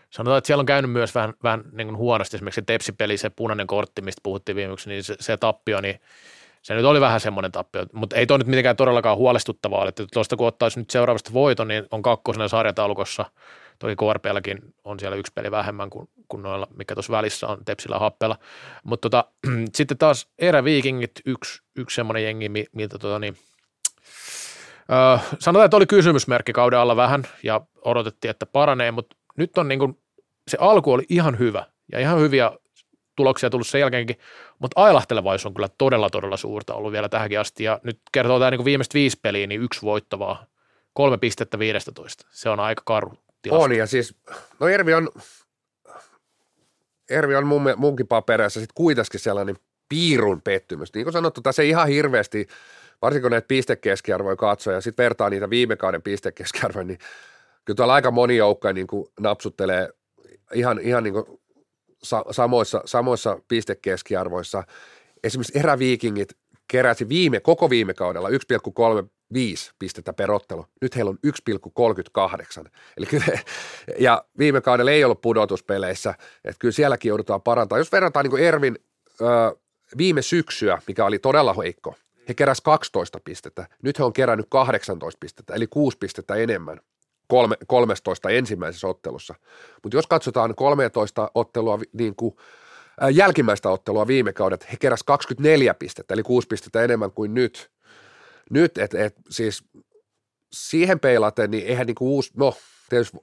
sanotaan, 0.10 0.38
että 0.38 0.48
siellä 0.48 0.62
on 0.62 0.66
käynyt 0.66 0.92
myös 0.92 1.16
vähän, 1.16 1.34
vähän 1.44 1.64
niin 1.72 1.88
kuin 1.88 1.98
huonosti. 1.98 2.38
Esimerkiksi 2.38 2.62
se 2.62 2.66
Tepsi-peli, 2.66 3.18
se 3.18 3.30
punainen 3.30 3.68
kortti, 3.68 4.02
mistä 4.02 4.20
puhuttiin 4.24 4.56
viimeksi, 4.56 4.90
niin 4.90 5.04
se, 5.04 5.16
se 5.20 5.38
tappio, 5.38 5.82
niin 5.82 6.00
se 6.62 6.74
nyt 6.76 6.86
oli 6.86 7.02
vähän 7.02 7.20
semmoinen 7.20 7.52
tappio, 7.52 7.86
mutta 7.94 8.16
ei 8.16 8.26
toi 8.26 8.38
nyt 8.38 8.48
mitenkään 8.48 8.76
todellakaan 8.76 9.18
huolestuttavaa, 9.18 9.88
että 9.88 10.06
tuosta 10.14 10.36
kun 10.36 10.48
ottaisi 10.48 10.80
nyt 10.80 10.90
seuraavasta 10.90 11.34
voiton, 11.34 11.68
niin 11.68 11.86
on 11.92 12.02
kakkosena 12.02 12.48
sarjataulukossa, 12.48 13.26
toki 13.80 13.96
KRPlläkin 13.96 14.60
on 14.84 15.00
siellä 15.00 15.18
yksi 15.18 15.32
peli 15.36 15.52
vähemmän 15.52 15.90
kuin, 15.90 16.10
kuin 16.28 16.44
noilla, 16.44 16.68
mikä 16.78 16.96
tuossa 16.96 17.12
välissä 17.12 17.48
on 17.48 17.66
Tepsillä 17.66 18.00
happella, 18.00 18.38
mutta 18.84 19.10
tota, 19.10 19.26
sitten 19.76 19.98
taas 19.98 20.28
eräviikingit, 20.40 21.12
yksi, 21.26 21.62
yksi 21.76 21.96
semmoinen 21.96 22.24
jengi, 22.24 22.50
miltä 22.72 22.98
tota 23.00 23.20
niin, 23.20 23.36
öö, 24.92 25.18
sanotaan, 25.40 25.66
että 25.66 25.78
oli 25.78 25.86
kysymysmerkki 25.86 26.54
kauden 26.54 26.80
alla 26.80 26.96
vähän 26.96 27.24
ja 27.44 27.62
odotettiin, 27.86 28.30
että 28.30 28.46
paranee, 28.46 28.92
mutta 28.92 29.16
nyt 29.38 29.58
on 29.58 29.68
niin 29.68 29.80
kuin, 29.80 29.98
se 30.48 30.58
alku 30.62 30.94
oli 30.94 31.04
ihan 31.10 31.40
hyvä 31.40 31.66
ja 31.92 32.00
ihan 32.00 32.20
hyviä 32.20 32.52
tuloksia 33.16 33.50
tullut 33.50 33.68
sen 33.68 33.82
jälkeenkin, 33.82 34.16
mutta 34.60 34.82
ailahtelevaisuus 34.82 35.46
on 35.46 35.54
kyllä 35.54 35.70
todella, 35.78 36.10
todella 36.10 36.38
suurta 36.38 36.74
ollut 36.74 36.92
vielä 36.92 37.10
tähänkin 37.10 37.40
asti, 37.40 37.64
ja 37.64 37.80
nyt 37.84 38.00
kertoo 38.12 38.40
tämä 38.40 38.52
niin 38.52 38.66
viimeiset 38.66 38.94
viisi 38.94 39.20
peliä, 39.22 39.48
niin 39.48 39.62
yksi 39.62 39.82
voittavaa, 39.82 40.46
kolme 40.94 41.18
pistettä 41.18 41.60
15. 41.60 42.28
Se 42.32 42.50
on 42.50 42.60
aika 42.60 42.82
karu 42.86 43.14
tilasto. 43.42 43.64
On, 43.64 43.76
ja 43.76 43.88
siis, 43.88 44.16
no 44.60 44.68
Ervi 44.68 44.94
on, 44.94 45.10
Ervi 47.10 47.36
on 47.36 47.48
mun, 47.48 47.74
munkin 47.78 48.08
papereissa 48.08 48.60
sitten 48.60 48.76
kuitenkin 48.76 49.20
sellainen 49.20 49.56
piirun 49.90 50.42
pettymys. 50.42 50.94
Niin 50.94 51.06
kuin 51.06 51.14
sanottu, 51.14 51.42
tässä 51.42 51.62
ei 51.62 51.70
ihan 51.70 51.88
hirveästi, 51.88 52.48
varsinkin 53.02 53.22
kun 53.22 53.32
näitä 53.32 53.48
pistekeskiarvoja 53.48 54.36
katsoo 54.36 54.74
ja 54.74 54.82
sitten 54.82 55.04
vertaa 55.04 55.30
niitä 55.30 55.50
viime 55.50 55.76
kauden 55.76 56.02
pistekeskiarvoja, 56.02 56.84
niin 56.84 57.00
kyllä 57.66 57.76
tuolla 57.76 57.94
aika 57.94 58.12
moni 58.12 58.38
joukkoja 58.38 58.74
niin 58.74 58.88
kuin 58.88 59.08
napsuttelee 59.20 59.90
ihan, 60.54 60.80
ihan 60.80 61.04
niin 61.04 61.14
kuin 61.14 61.26
sa- 62.04 62.26
samoissa, 62.32 62.82
samoissa 62.86 63.40
pistekeskiarvoissa. 63.48 64.64
Esimerkiksi 65.24 65.60
eräviikingit 65.60 66.30
keräsi 66.72 67.10
viime, 67.10 67.40
koko 67.40 67.70
viime 67.70 67.94
kaudella 67.94 68.30
1,35 68.30 68.36
pistettä 69.80 70.14
per 70.14 70.32
ottelu. 70.32 70.66
Nyt 70.82 70.96
heillä 70.96 71.10
on 71.10 71.20
1,38. 72.64 72.70
Eli 72.98 73.06
kyllä, 73.06 73.26
ja 74.00 74.26
viime 74.38 74.62
kaudella 74.62 74.92
ei 74.92 75.04
ollut 75.04 75.22
pudotuspeleissä, 75.22 76.14
että 76.46 76.60
kyllä 76.60 76.72
sielläkin 76.72 77.10
joudutaan 77.10 77.42
parantamaan. 77.42 77.80
Jos 77.80 77.92
verrataan 77.92 78.24
niin 78.24 78.32
kuin 78.32 78.44
Ervin 78.44 78.80
ö, 79.22 79.26
viime 79.98 80.22
syksyä, 80.22 80.82
mikä 80.88 81.06
oli 81.06 81.20
todella 81.20 81.54
heikko, 81.54 81.96
he 82.30 82.34
keräsivät 82.34 82.64
12 82.64 83.20
pistettä. 83.24 83.68
Nyt 83.84 84.00
he 84.00 84.04
on 84.04 84.14
kerännyt 84.14 84.48
18 84.50 85.18
pistettä, 85.20 85.54
eli 85.54 85.68
6 85.68 85.98
pistettä 85.98 86.36
enemmän 86.36 86.80
kolme, 87.28 87.56
13 87.68 88.30
ensimmäisessä 88.30 88.88
ottelussa. 88.88 89.36
Mutta 89.84 89.98
jos 89.98 90.08
katsotaan 90.08 90.56
13 90.56 91.32
ottelua 91.36 91.80
niin 91.94 92.16
kuin, 92.16 92.36
jälkimmäistä 93.12 93.70
ottelua 93.70 94.08
viime 94.08 94.34
kaudet, 94.34 94.72
he 94.72 94.78
keräsivät 94.80 95.06
24 95.06 95.74
pistettä, 95.74 96.14
eli 96.14 96.24
6 96.24 96.48
pistettä 96.48 96.84
enemmän 96.84 97.12
kuin 97.12 97.34
nyt. 97.34 97.72
Nyt, 98.50 98.78
et, 98.78 98.94
et, 98.94 99.16
siis 99.30 99.64
siihen 100.54 101.00
peilaten, 101.00 101.52
niin 101.52 101.68
eihän 101.68 101.88
niin 101.88 101.96
kuin 101.96 102.10
uusi, 102.10 102.32
no 102.38 102.54
tietysti 102.90 103.18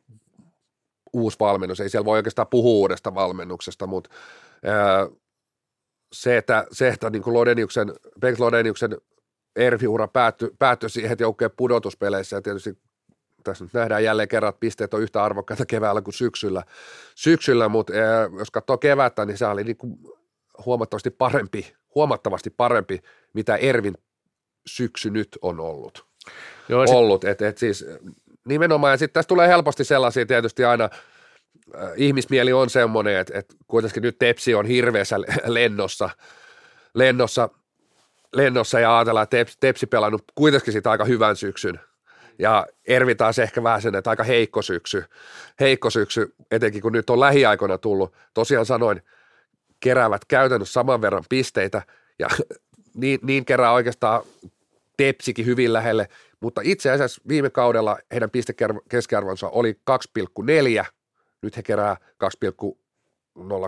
uusi 1.13 1.37
valmennus, 1.41 1.81
ei 1.81 1.89
siellä 1.89 2.05
voi 2.05 2.19
oikeastaan 2.19 2.49
puhua 2.49 2.79
uudesta 2.79 3.15
valmennuksesta, 3.15 3.87
mutta 3.87 4.11
ää, 4.65 5.09
se, 6.13 6.37
että, 6.37 6.67
se, 6.73 6.89
että 6.89 7.11
niin 7.11 7.23
Lodeniuksen, 7.27 7.93
Bengt 8.21 8.41
Lodeniuksen 8.41 8.99
Ervi-ura 9.57 10.09
päättyi, 10.09 10.51
päättyi 10.59 10.91
siihen, 10.91 11.13
että 11.13 11.25
joukkueen 11.25 11.51
pudotuspeleissä 11.57 12.37
ja 12.37 12.43
tietysti 12.43 12.79
tässä 13.51 13.65
nyt 13.65 13.73
nähdään 13.73 14.05
jälleen 14.05 14.29
kerran, 14.29 14.49
että 14.49 14.61
pisteet 14.61 14.95
on 14.95 15.03
yhtä 15.03 15.25
arvokkaita 15.25 15.67
keväällä 15.67 16.03
kuin 16.03 16.15
syksyllä, 16.15 16.63
syksyllä 17.15 17.69
mutta 17.69 17.93
jos 18.39 18.51
katsoo 18.51 18.79
kevättä, 18.79 19.25
niin 19.25 19.39
se 19.39 19.47
oli 19.47 19.65
niin 19.65 19.77
kuin 19.77 19.99
huomattavasti 20.67 21.11
parempi, 21.11 21.73
huomattavasti 21.95 22.51
parempi, 22.51 23.01
mitä 23.33 23.57
Ervin 23.57 23.95
syksy 24.67 25.11
nyt 25.11 25.39
on 25.43 25.61
ollut. 25.61 26.07
Joo, 26.69 26.85
ollut. 26.89 27.23
Sit... 27.23 27.31
Et, 27.31 27.43
et 27.43 27.59
siis 27.59 27.85
nimenomaan, 28.47 28.93
ja 28.93 28.97
sitten 28.97 29.15
tässä 29.15 29.29
tulee 29.29 29.49
helposti 29.49 29.85
sellaisia 29.85 30.27
tietysti 30.27 30.65
aina, 30.65 30.85
äh, 30.85 31.91
ihmismieli 31.97 32.53
on 32.53 32.71
semmoinen, 32.71 33.17
että, 33.17 33.39
että 33.39 33.55
kuitenkin 33.67 34.03
nyt 34.03 34.19
Tepsi 34.19 34.55
on 34.55 34.67
hirveässä 34.67 35.17
lennossa, 35.45 36.11
lennossa, 36.95 37.49
lennossa 38.33 38.81
ja 38.81 38.97
ajatellaan, 38.97 39.25
että 39.25 39.37
Tepsi, 39.37 39.57
Tepsi 39.61 39.87
pelannut 39.87 40.25
kuitenkin 40.35 40.73
sitä 40.73 40.91
aika 40.91 41.05
hyvän 41.05 41.37
syksyn, 41.37 41.81
ja 42.39 42.67
Ervi 42.85 43.15
taas 43.15 43.39
ehkä 43.39 43.63
vähän 43.63 43.83
sen, 43.83 43.95
että 43.95 44.11
aika 44.11 44.25
heikko 44.25 44.63
syksy, 44.63 45.05
heikko 45.61 45.91
syksy, 45.91 46.35
etenkin 46.51 46.83
kun 46.83 46.93
nyt 46.93 47.11
on 47.11 47.21
lähiaikoina 47.21 47.79
tullut. 47.79 48.15
Tosiaan 48.35 48.67
sanoin, 48.67 49.03
keräävät 49.81 50.25
käytännössä 50.25 50.73
saman 50.73 51.01
verran 51.01 51.25
pisteitä. 51.29 51.83
Ja 52.19 52.29
niin, 52.95 53.19
niin 53.23 53.45
kerää 53.45 53.73
oikeastaan 53.73 54.23
Tepsikin 54.97 55.47
hyvin 55.47 55.73
lähelle, 55.73 56.09
mutta 56.41 56.61
itse 56.65 56.91
asiassa 56.91 57.23
viime 57.29 57.51
kaudella 57.51 57.99
heidän 58.13 58.31
pistekeskiarvonsa 58.31 59.49
oli 59.49 59.81
2,4, 60.81 60.85
nyt 61.43 61.57
he 61.57 61.63
kerää 61.63 61.97
2,01 62.25 62.79
no, 63.37 63.61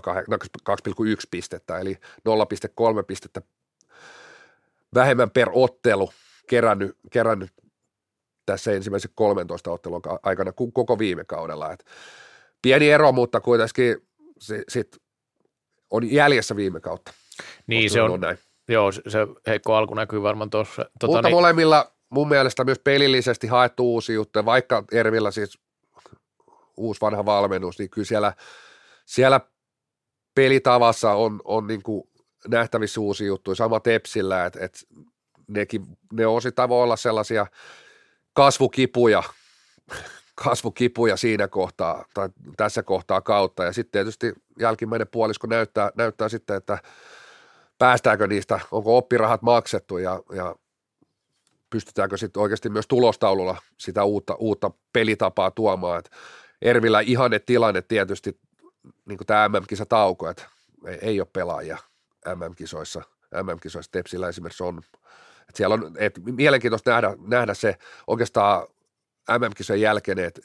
pistettä, 1.31 1.79
eli 1.79 1.99
0,3 2.29 3.05
pistettä 3.07 3.43
vähemmän 4.95 5.31
per 5.31 5.49
ottelu 5.53 6.11
kerännyt, 6.47 6.97
kerännyt 7.11 7.51
tässä 8.53 8.73
ensimmäisen 8.73 9.11
13 9.15 9.71
ottelun 9.71 10.03
aikana 10.23 10.53
kuin 10.53 10.73
koko 10.73 10.99
viime 10.99 11.25
kaudella. 11.25 11.73
Et 11.73 11.85
pieni 12.63 12.91
ero, 12.91 13.13
mutta 13.13 13.41
kuitenkin 13.41 13.97
se, 14.39 14.65
sit 14.69 14.97
on 15.91 16.13
jäljessä 16.13 16.57
viime 16.57 16.81
kautta. 16.81 17.13
Niin 17.67 17.91
se 17.91 18.03
on, 18.03 18.11
on 18.11 18.21
näin. 18.21 18.39
joo, 18.69 18.93
se 18.93 19.19
heikko 19.47 19.75
alku 19.75 19.95
näkyy 19.95 20.23
varmaan 20.23 20.51
tuossa. 20.51 20.83
Tota, 20.83 21.07
mutta 21.07 21.29
niin, 21.29 21.37
molemmilla 21.37 21.93
mun 22.11 22.29
mielestä 22.29 22.65
myös 22.65 22.79
pelillisesti 22.79 23.47
haettu 23.47 23.93
uusi 23.95 24.15
juttu, 24.15 24.45
vaikka 24.45 24.85
Ervillä 24.93 25.31
siis 25.31 25.59
uusi 26.77 27.01
vanha 27.01 27.25
valmennus, 27.25 27.79
niin 27.79 27.91
kyllä 27.91 28.07
siellä, 28.07 28.33
siellä 29.07 29.41
pelitavassa 30.35 31.13
on, 31.13 31.41
on 31.45 31.67
niin 31.67 31.83
kuin 31.83 32.09
nähtävissä 32.49 33.01
uusi 33.01 33.27
juttu, 33.27 33.55
sama 33.55 33.81
Tepsillä, 33.81 34.47
että 34.47 34.65
et 34.65 34.87
nekin, 35.49 35.87
ne 36.13 36.27
osittain 36.27 36.69
voi 36.69 36.83
olla 36.83 36.97
sellaisia– 36.97 37.47
kasvukipuja, 38.33 39.23
kasvukipuja 40.35 41.17
siinä 41.17 41.49
kohtaa 41.49 42.05
tai 42.15 42.29
tässä 42.57 42.83
kohtaa 42.83 43.21
kautta 43.21 43.65
ja 43.65 43.73
sitten 43.73 43.93
tietysti 43.93 44.33
jälkimmäinen 44.59 45.09
puolisko 45.09 45.47
näyttää, 45.47 45.91
näyttää 45.97 46.29
sitten, 46.29 46.57
että 46.57 46.79
päästäänkö 47.79 48.27
niistä, 48.27 48.61
onko 48.71 48.97
oppirahat 48.97 49.43
maksettu 49.43 49.99
ja, 49.99 50.23
ja 50.33 50.57
pystytäänkö 51.71 52.17
sitten 52.17 52.43
oikeasti 52.43 52.69
myös 52.69 52.87
tulostaululla 52.87 53.57
sitä 53.79 54.05
uutta, 54.05 54.35
uutta 54.35 54.71
pelitapaa 54.93 55.51
tuomaan. 55.51 55.99
Et 55.99 56.11
Ervillä 56.63 57.01
ihanne 57.01 57.39
tilanne 57.39 57.83
tietysti, 57.83 58.41
niin 59.07 59.19
kuin 59.19 59.27
tämä 59.27 59.49
MM-kisa 59.49 59.87
tauko, 59.87 60.29
että 60.29 60.49
ei, 60.87 60.99
ei 61.03 61.21
ole 61.21 61.29
pelaajia 61.33 61.79
MM-kisoissa. 62.35 63.03
MM-kisoissa 63.43 63.93
Tepsillä 63.93 64.29
esimerkiksi 64.29 64.63
on 64.63 64.81
et 65.49 65.57
siellä 65.57 65.75
on 65.75 65.93
et 65.99 66.21
mielenkiintoista 66.25 66.91
nähdä, 66.91 67.15
nähdä 67.27 67.55
se 67.55 67.79
oikeastaan 68.07 68.67
MM-kisojen 69.39 69.81
jälkeen, 69.81 70.19
että 70.19 70.41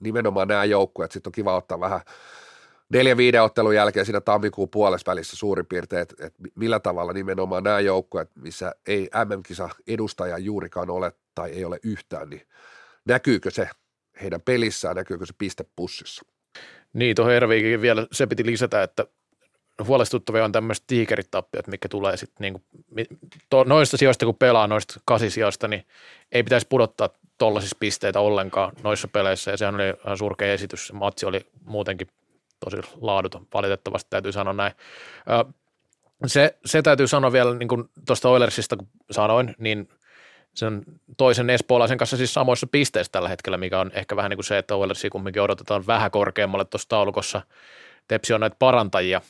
nimenomaan 0.00 0.48
nämä 0.48 0.64
joukkueet, 0.64 1.12
sitten 1.12 1.28
on 1.28 1.32
kiva 1.32 1.56
ottaa 1.56 1.80
vähän 1.80 2.00
neljä 2.88 3.16
viiden 3.16 3.42
ottelun 3.42 3.74
jälkeen 3.74 4.06
siinä 4.06 4.20
tammikuun 4.20 4.68
puolessa 4.68 5.10
välissä 5.10 5.36
suurin 5.36 5.66
piirtein, 5.66 6.02
että, 6.02 6.26
että 6.26 6.42
millä 6.54 6.80
tavalla 6.80 7.12
nimenomaan 7.12 7.64
nämä 7.64 7.80
joukkueet, 7.80 8.30
missä 8.34 8.74
ei 8.86 9.10
MM-kisa 9.24 9.68
edustaja 9.86 10.38
juurikaan 10.38 10.90
ole 10.90 11.12
tai 11.34 11.50
ei 11.50 11.64
ole 11.64 11.78
yhtään, 11.82 12.30
niin 12.30 12.42
näkyykö 13.04 13.50
se 13.50 13.68
heidän 14.22 14.40
pelissään, 14.40 14.96
näkyykö 14.96 15.26
se 15.26 15.34
pistepussissa? 15.38 16.22
Niin, 16.92 17.16
tuohon 17.16 17.34
Erviikin 17.34 17.80
vielä 17.80 18.06
se 18.12 18.26
piti 18.26 18.46
lisätä, 18.46 18.82
että 18.82 19.06
huolestuttavia 19.86 20.44
on 20.44 20.52
tämmöiset 20.52 20.84
tiikeritappiot, 20.86 21.66
mikä 21.66 21.88
tulee 21.88 22.16
sitten 22.16 22.36
niinku, 22.40 22.62
noista 23.66 23.96
sijoista, 23.96 24.26
kun 24.26 24.34
pelaa 24.34 24.66
noista 24.66 25.00
kasisijoista, 25.04 25.68
niin 25.68 25.86
ei 26.32 26.42
pitäisi 26.42 26.66
pudottaa 26.68 27.08
tollaisissa 27.38 27.76
pisteitä 27.80 28.20
ollenkaan 28.20 28.72
noissa 28.82 29.08
peleissä, 29.08 29.50
ja 29.50 29.56
sehän 29.56 29.74
oli 29.74 29.82
ihan 30.04 30.18
surkea 30.18 30.52
esitys. 30.52 30.86
Se 30.86 30.92
matsi 30.92 31.26
oli 31.26 31.46
muutenkin 31.64 32.08
tosi 32.64 32.76
laaduton, 33.00 33.46
valitettavasti 33.54 34.10
täytyy 34.10 34.32
sanoa 34.32 34.52
näin. 34.52 34.72
Se, 36.26 36.58
se 36.64 36.82
täytyy 36.82 37.06
sanoa 37.06 37.32
vielä 37.32 37.54
niin 37.54 37.68
tuosta 38.06 38.28
Oilersista, 38.28 38.76
kun 38.76 38.88
sanoin, 39.10 39.54
niin 39.58 39.88
sen 40.54 40.82
toisen 41.16 41.50
espoolaisen 41.50 41.98
kanssa 41.98 42.16
siis 42.16 42.34
samoissa 42.34 42.66
pisteissä 42.66 43.12
tällä 43.12 43.28
hetkellä, 43.28 43.56
mikä 43.56 43.80
on 43.80 43.90
ehkä 43.94 44.16
vähän 44.16 44.30
niin 44.30 44.36
kuin 44.36 44.44
se, 44.44 44.58
että 44.58 44.76
Oilersia 44.76 45.10
kumminkin 45.10 45.42
odotetaan 45.42 45.86
vähän 45.86 46.10
korkeammalle 46.10 46.64
tuossa 46.64 46.88
taulukossa. 46.88 47.42
Tepsi 48.08 48.32
on 48.32 48.40
näitä 48.40 48.56
parantajia. 48.58 49.20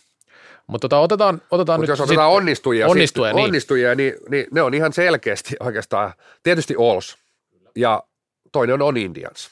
Mutta 0.71 0.89
tota, 0.89 1.01
otetaan, 1.01 1.43
otetaan 1.51 1.81
Mut 1.81 1.83
nyt 1.83 1.89
jos 1.89 2.01
otetaan 2.01 2.31
onnistujia, 2.31 2.87
onnistujia, 2.87 3.31
sit, 3.31 3.37
niin. 3.37 3.45
onnistujia 3.45 3.95
niin, 3.95 4.15
niin, 4.29 4.47
ne 4.51 4.63
on 4.63 4.75
ihan 4.75 4.93
selkeästi 4.93 5.57
oikeastaan, 5.61 6.13
tietysti 6.43 6.75
Ols 6.77 7.17
ja 7.77 8.03
toinen 8.53 8.83
on 8.83 8.97
Indians. 8.97 9.51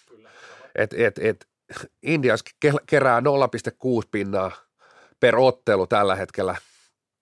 Et, 0.74 0.94
et, 0.94 1.18
et, 1.18 1.46
Indians 2.02 2.44
ke- 2.66 2.84
kerää 2.86 3.20
0,6 3.20 3.26
pinnaa 4.10 4.50
per 5.20 5.36
ottelu 5.36 5.86
tällä 5.86 6.16
hetkellä 6.16 6.56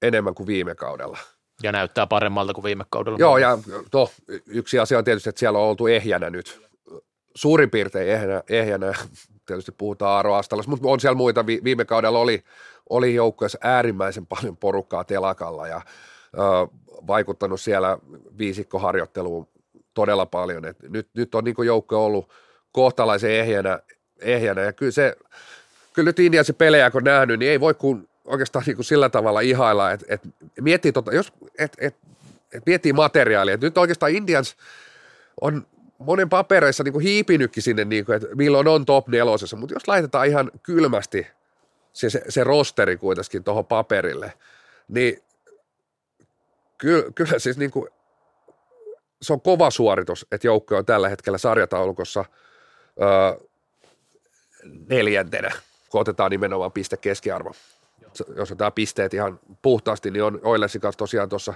enemmän 0.03 0.35
kuin 0.35 0.47
viime 0.47 0.75
kaudella. 0.75 1.19
ja 1.63 1.73
näyttää 1.73 2.07
paremmalta 2.07 2.55
kuin 2.55 2.65
viime 2.65 2.85
kaudella. 2.91 3.19
Joo, 3.19 3.39
ja 3.39 3.59
to, 3.91 4.11
yksi 4.47 4.79
asia 4.79 4.99
on 4.99 5.05
tietysti, 5.05 5.29
että 5.29 5.39
siellä 5.39 5.59
on 5.59 5.65
oltu 5.65 5.87
ehjänä 5.87 6.31
nyt. 6.31 6.66
Suurin 7.37 7.71
piirtein 7.71 8.09
ehjänä, 8.09 8.43
ehjänä. 8.49 8.93
tietysti 9.47 9.73
puhutaan 9.73 10.13
Aaro 10.13 10.35
Astalassa, 10.35 10.71
mutta 10.71 10.89
on 10.89 11.01
siellä 11.01 11.17
muita. 11.17 11.47
Vi- 11.47 11.61
Viime 11.65 11.85
kaudella 11.85 12.19
oli, 12.19 12.45
oli 12.91 13.15
joukkueessa 13.15 13.59
äärimmäisen 13.63 14.27
paljon 14.27 14.57
porukkaa 14.57 15.05
telakalla 15.05 15.69
ja 15.69 15.77
ö, 16.35 16.39
vaikuttanut 17.07 17.61
siellä 17.61 17.99
viisikkoharjoitteluun 18.39 19.49
todella 19.95 20.27
paljon. 20.27 20.65
Et 20.65 20.77
nyt, 20.83 21.09
nyt 21.15 21.35
on 21.35 21.45
niin 21.45 21.55
joukkue 21.67 21.99
ollut 21.99 22.31
kohtalaisen 22.73 23.31
ehjänä, 23.31 23.79
ehjänä 24.21 24.61
ja 24.61 24.73
kyllä 24.73 24.93
se, 24.93 25.17
kyllä 25.93 26.09
nyt 26.09 26.19
Indian 26.19 26.45
se 26.45 26.53
pelejä 26.53 26.91
kun 26.91 27.05
nähnyt, 27.05 27.39
niin 27.39 27.51
ei 27.51 27.61
voi 27.61 27.75
kuin 27.75 28.09
oikeastaan 28.25 28.65
niin 28.67 28.77
kuin 28.77 28.85
sillä 28.85 29.09
tavalla 29.09 29.41
ihailla, 29.41 29.93
että, 29.93 30.07
että 30.09 30.29
miettii, 30.61 30.93
tota, 30.93 31.15
jos, 31.15 31.33
että, 31.59 31.79
että, 31.87 32.07
että 32.45 32.63
miettii 32.71 32.93
materiaalia, 32.93 33.55
että 33.55 33.67
nyt 33.67 33.79
oikeastaan 33.79 34.13
Indians 34.13 34.57
on 35.41 35.67
monen 35.99 36.29
papereissa 36.29 36.85
niin 36.85 36.93
kuin 36.93 37.03
hiipinytkin 37.03 37.63
sinne, 37.63 37.85
niin 37.85 38.05
kuin, 38.05 38.17
että 38.17 38.29
milloin 38.35 38.69
on 38.69 38.85
top 38.85 39.09
nelosessa, 39.09 39.57
mutta 39.57 39.75
jos 39.75 39.89
laitetaan 39.89 40.27
ihan 40.27 40.51
kylmästi 40.63 41.27
se, 41.93 42.11
se, 42.11 42.23
se 42.29 42.45
rosteri 42.45 42.97
kuitenkin 42.97 43.45
tuohon 43.45 43.67
paperille, 43.67 44.33
niin 44.89 45.23
kyllä, 46.79 47.05
kyllä 47.15 47.39
siis 47.39 47.59
niin 47.59 47.71
kuin, 47.71 47.89
se 49.23 49.33
on 49.33 49.41
kova 49.41 49.71
suoritus, 49.71 50.27
että 50.33 50.47
joukko 50.47 50.77
on 50.77 50.87
tällä 50.87 51.09
hetkellä 51.09 51.39
sarjataulukossa 51.39 52.25
öö, 53.03 53.47
neljäntenä, 54.89 55.51
kun 55.91 56.01
otetaan 56.01 56.31
nimenomaan 56.31 56.73
piste 56.73 56.97
keskiarvo. 56.97 57.53
Jos 58.37 58.51
otetaan 58.51 58.73
pisteet 58.73 59.15
ihan 59.15 59.41
puhtaasti, 59.63 60.11
niin 60.11 60.23
on 60.23 60.41
Oilersin 60.43 60.81
kanssa 60.81 60.99
tosiaan 60.99 61.29
tuossa 61.29 61.55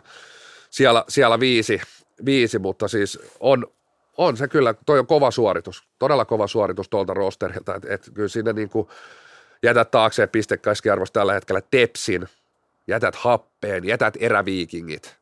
siellä, 0.70 1.04
siellä 1.08 1.40
viisi, 1.40 1.80
viisi, 2.24 2.58
mutta 2.58 2.88
siis 2.88 3.18
on, 3.40 3.66
on 4.20 4.36
se 4.36 4.48
kyllä, 4.48 4.74
toi 4.86 4.98
on 4.98 5.06
kova 5.06 5.30
suoritus, 5.30 5.84
todella 5.98 6.24
kova 6.24 6.46
suoritus 6.46 6.88
tuolta 6.88 7.14
rosterilta, 7.14 7.74
että 7.74 7.94
et 7.94 8.10
kyllä 8.14 8.28
siinä 8.28 8.52
niin 8.52 8.70
kuin 8.70 8.88
jätät 9.62 9.90
taakseen 9.90 10.28
piste 10.28 10.56
keskiarvosta 10.56 11.20
tällä 11.20 11.32
hetkellä 11.32 11.60
Tepsin, 11.70 12.28
jätät 12.86 13.14
Happeen, 13.14 13.84
jätät 13.84 14.16
Eräviikingit, 14.20 15.16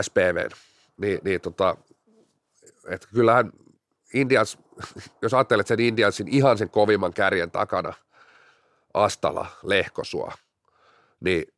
SPVn, 0.00 0.50
niin, 0.96 1.20
niin 1.24 1.40
tota, 1.40 1.76
että 2.88 3.08
kyllähän 3.14 3.52
Indians, 4.14 4.58
jos 5.22 5.34
ajattelet 5.34 5.66
sen 5.66 5.80
Indiansin 5.80 6.28
ihan 6.28 6.58
sen 6.58 6.70
kovimman 6.70 7.12
kärjen 7.12 7.50
takana, 7.50 7.92
Astala, 8.94 9.46
Lehkosua, 9.62 10.32
niin 11.20 11.54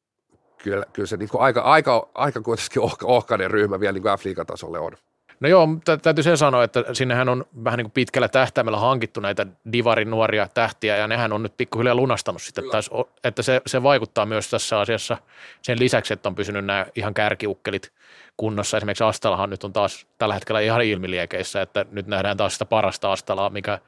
kyllä, 0.63 0.87
kyllä 0.93 1.07
se 1.07 1.17
niin 1.17 1.29
kuin 1.29 1.43
aika, 1.43 1.61
aika, 1.61 2.11
aika 2.15 2.41
kuitenkin 2.41 2.83
ohka, 2.83 3.07
ohkainen 3.07 3.51
ryhmä 3.51 3.81
vielä 3.81 3.93
niin 3.93 4.03
kuin 4.03 4.19
F-liigatasolle 4.19 4.79
on. 4.79 4.93
No 5.43 5.49
joo, 5.49 5.69
tä- 5.85 5.97
täytyy 5.97 6.25
sen 6.25 6.39
sanoa, 6.39 6.65
että 6.65 6.85
sinnehän 6.93 7.29
on 7.29 7.45
vähän 7.65 7.77
niin 7.77 7.85
kuin 7.85 7.93
pitkällä 7.93 8.29
tähtäimellä 8.29 8.79
hankittu 8.79 9.21
näitä 9.21 9.47
Divarin 9.73 10.11
nuoria 10.11 10.49
tähtiä, 10.55 10.97
ja 10.97 11.09
nehän 11.09 11.33
on 11.33 11.43
nyt 11.43 11.57
pikkuhiljaa 11.57 11.95
lunastanut 11.95 12.43
sitä, 12.43 12.61
että, 12.61 12.79
että 13.25 13.43
se, 13.43 13.63
se 13.67 13.83
vaikuttaa 13.83 14.27
myös 14.27 14.51
tässä 14.51 14.81
asiassa 14.81 15.17
sen 15.63 15.79
lisäksi, 15.79 16.13
että 16.13 16.29
on 16.29 16.35
pysynyt 16.35 16.65
nämä 16.65 16.87
ihan 16.95 17.15
kärkiukkelit 17.15 17.93
kunnossa. 18.37 18.77
Esimerkiksi 18.77 19.05
Astalahan 19.05 19.51
nyt 19.51 19.65
on 19.65 19.73
taas 19.73 20.07
tällä 20.19 20.35
hetkellä 20.35 20.61
ihan 20.61 20.83
ilmiliekeissä, 20.83 21.63
että 21.63 21.85
nyt 21.91 22.07
nähdään 22.07 22.37
taas 22.37 22.53
sitä 22.53 22.65
parasta 22.65 23.13
Astalaa, 23.13 23.51
mikä, 23.51 23.79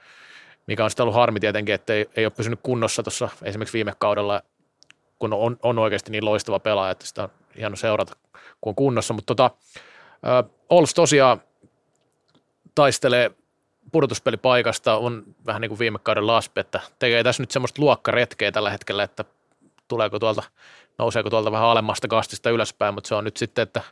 mikä 0.67 0.85
on 0.85 0.91
sitten 0.91 1.05
ollut 1.05 1.17
harmi 1.17 1.41
tietenkin, 1.41 1.75
että 1.75 1.93
ei, 1.93 2.11
ei 2.17 2.27
ole 2.27 2.33
pysynyt 2.37 2.61
kunnossa 2.63 3.03
tuossa 3.03 3.29
esimerkiksi 3.43 3.75
viime 3.75 3.93
kaudella, 3.99 4.43
kun 5.19 5.33
on, 5.33 5.57
on 5.63 5.79
oikeasti 5.79 6.11
niin 6.11 6.25
loistava 6.25 6.59
pelaaja, 6.59 6.91
että 6.91 7.07
sitä 7.07 7.23
on 7.23 7.29
hieno 7.57 7.77
seurata, 7.77 8.17
kun 8.61 8.71
on 8.71 8.75
kunnossa, 8.75 9.15
mutta 9.15 9.35
tota, 9.35 9.51
Ols 10.71 10.95
tosiaan 10.95 11.43
taistelee 12.75 13.31
pudotuspelipaikasta, 13.93 14.97
on 14.97 15.23
vähän 15.47 15.61
niin 15.61 15.69
kuin 15.69 15.79
viime 15.79 15.99
kauden 15.99 16.27
laspe, 16.27 16.61
että 16.61 16.81
tekee 16.99 17.25
tässä 17.25 17.43
nyt 17.43 17.51
semmoista 17.51 17.83
luokkaretkeä 17.83 18.53
tällä 18.53 18.71
hetkellä, 18.71 19.03
että 19.03 19.25
tuleeko 19.89 20.19
tuolta, 20.19 20.43
nouseeko 20.99 21.31
tuolta 21.31 21.53
vähän 21.53 21.69
alemmasta 21.69 22.09
kastista 22.09 22.51
ylöspäin, 22.51 22.95
mutta 22.95 23.09
se 23.09 23.15
on 23.15 23.25
nyt 23.25 23.37
sitten, 23.37 23.63
että 23.63 23.83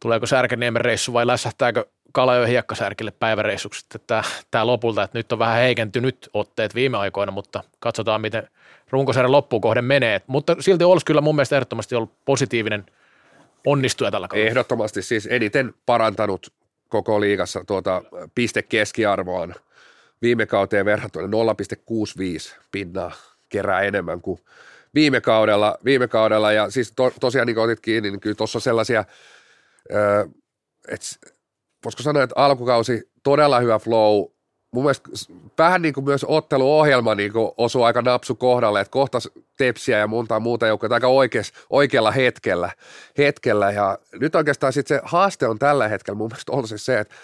tuleeko 0.00 0.26
Särkäniemen 0.26 0.84
reissu 0.84 1.12
vai 1.12 1.26
lässähtääkö 1.26 1.86
Kalajoen 2.12 2.48
hiekkasärkille 2.48 3.10
päiväreissuksi, 3.10 3.86
tämä, 4.50 4.66
lopulta, 4.66 5.02
että 5.02 5.18
nyt 5.18 5.32
on 5.32 5.38
vähän 5.38 5.56
heikentynyt 5.56 6.30
otteet 6.34 6.74
viime 6.74 6.98
aikoina, 6.98 7.32
mutta 7.32 7.64
katsotaan 7.80 8.20
miten 8.20 8.48
runkosarjan 8.90 9.32
loppuun 9.32 9.62
kohden 9.62 9.84
menee, 9.84 10.20
mutta 10.26 10.56
silti 10.60 10.84
Ols 10.84 11.04
kyllä 11.04 11.20
mun 11.20 11.34
mielestä 11.34 11.56
ehdottomasti 11.56 11.94
ollut 11.94 12.12
positiivinen 12.24 12.86
onnistuja 13.66 14.10
tällä 14.10 14.28
kaudella. 14.28 14.48
Ehdottomasti. 14.48 15.02
Siis 15.02 15.28
eniten 15.30 15.74
parantanut 15.86 16.52
koko 16.88 17.20
liigassa 17.20 17.64
tuota 17.66 18.02
piste 18.34 18.62
keskiarvoaan 18.62 19.54
viime 20.22 20.46
kauteen 20.46 20.84
verrattuna. 20.84 21.26
0,65 21.26 22.60
pinnaa 22.72 23.12
kerää 23.48 23.80
enemmän 23.80 24.20
kuin 24.20 24.40
viime 24.94 25.20
kaudella, 25.20 25.78
viime 25.84 26.08
kaudella. 26.08 26.52
Ja 26.52 26.70
siis 26.70 26.92
to, 26.96 27.12
tosiaan 27.20 27.46
niin 27.46 27.54
kuin 27.54 27.64
otit 27.64 27.80
kiinni, 27.80 28.10
niin 28.10 28.20
kyllä 28.20 28.36
tuossa 28.36 28.60
sellaisia, 28.60 29.04
että 30.88 31.06
voisiko 31.84 32.02
sanoa, 32.02 32.22
että 32.22 32.34
alkukausi 32.36 33.10
todella 33.22 33.60
hyvä 33.60 33.78
flow, 33.78 34.31
mun 34.72 34.84
mielestä 34.84 35.10
vähän 35.58 35.82
niin 35.82 35.94
kuin 35.94 36.04
myös 36.04 36.24
otteluohjelma 36.28 37.14
niin 37.14 37.32
kuin 37.32 37.50
osui 37.56 37.84
aika 37.84 38.02
napsu 38.02 38.34
kohdalle, 38.34 38.80
että 38.80 38.90
kohtas 38.90 39.28
tepsiä 39.56 39.98
ja 39.98 40.06
monta 40.06 40.40
muuta 40.40 40.66
joukkoa 40.66 40.88
aika 40.92 41.08
oikeas, 41.08 41.52
oikealla 41.70 42.10
hetkellä, 42.10 42.70
hetkellä. 43.18 43.70
Ja 43.70 43.98
nyt 44.20 44.34
oikeastaan 44.34 44.72
sitten 44.72 44.98
se 44.98 45.02
haaste 45.04 45.48
on 45.48 45.58
tällä 45.58 45.88
hetkellä 45.88 46.16
mun 46.16 46.28
mielestä 46.28 46.52
on 46.52 46.68
siis 46.68 46.84
se, 46.84 47.00
että 47.00 47.14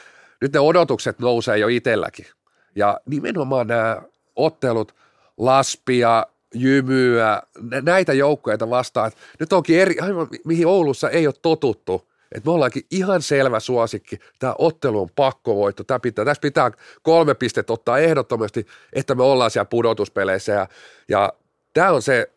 nyt 0.41 0.53
ne 0.53 0.61
odotukset 0.61 1.19
nousee 1.19 1.59
jo 1.59 1.69
itselläkin. 1.69 2.27
Ja 2.75 3.01
nimenomaan 3.07 3.67
nämä 3.67 4.03
ottelut, 4.37 4.95
Laspia, 5.37 6.27
Jymyä, 6.55 7.43
näitä 7.83 8.13
joukkoja 8.13 8.59
vastaan, 8.71 9.13
nyt 9.41 9.53
onkin 9.53 9.81
eri, 9.81 9.99
aivan 10.01 10.29
mihin 10.45 10.67
Oulussa 10.67 11.11
ei 11.11 11.27
ole 11.27 11.35
totuttu, 11.43 12.08
että 12.33 12.51
me 12.51 12.53
ollaankin 12.53 12.83
ihan 12.91 13.23
selvä 13.23 13.61
suosikki. 13.61 14.19
Tämä 14.39 14.55
ottelu 14.59 15.01
on 15.01 15.09
pakkovoitto. 15.17 15.85
Tämä 15.85 15.99
pitää, 16.01 16.25
tässä 16.25 16.41
pitää 16.41 16.71
kolme 17.03 17.35
pistettä 17.35 17.73
ottaa 17.73 17.99
ehdottomasti, 17.99 18.67
että 18.93 19.15
me 19.15 19.23
ollaan 19.23 19.51
siellä 19.51 19.65
pudotuspeleissä. 19.65 20.53
Ja, 20.53 20.69
ja 21.09 21.33
tämä 21.75 21.91
on 21.91 22.03
se, 22.03 22.31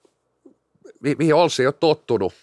mi- 1.02 1.16
mihin 1.20 1.36
Olssi 1.36 1.64
ei 1.64 1.68
ole 1.68 1.74
tottunut. 1.80 2.34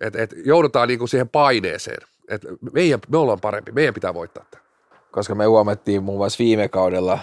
Että 0.00 0.22
et 0.22 0.34
joudutaan 0.44 0.88
niinku 0.88 1.06
siihen 1.06 1.28
paineeseen. 1.28 2.08
Et 2.28 2.42
meidän, 2.72 3.00
me 3.08 3.18
ollaan 3.18 3.40
parempi, 3.40 3.72
meidän 3.72 3.94
pitää 3.94 4.14
voittaa 4.14 4.44
tämä. 4.50 4.62
Koska 5.10 5.34
me 5.34 5.44
huomattiin 5.44 6.02
muun 6.02 6.18
muassa 6.18 6.38
viime 6.38 6.68
kaudella, 6.68 7.18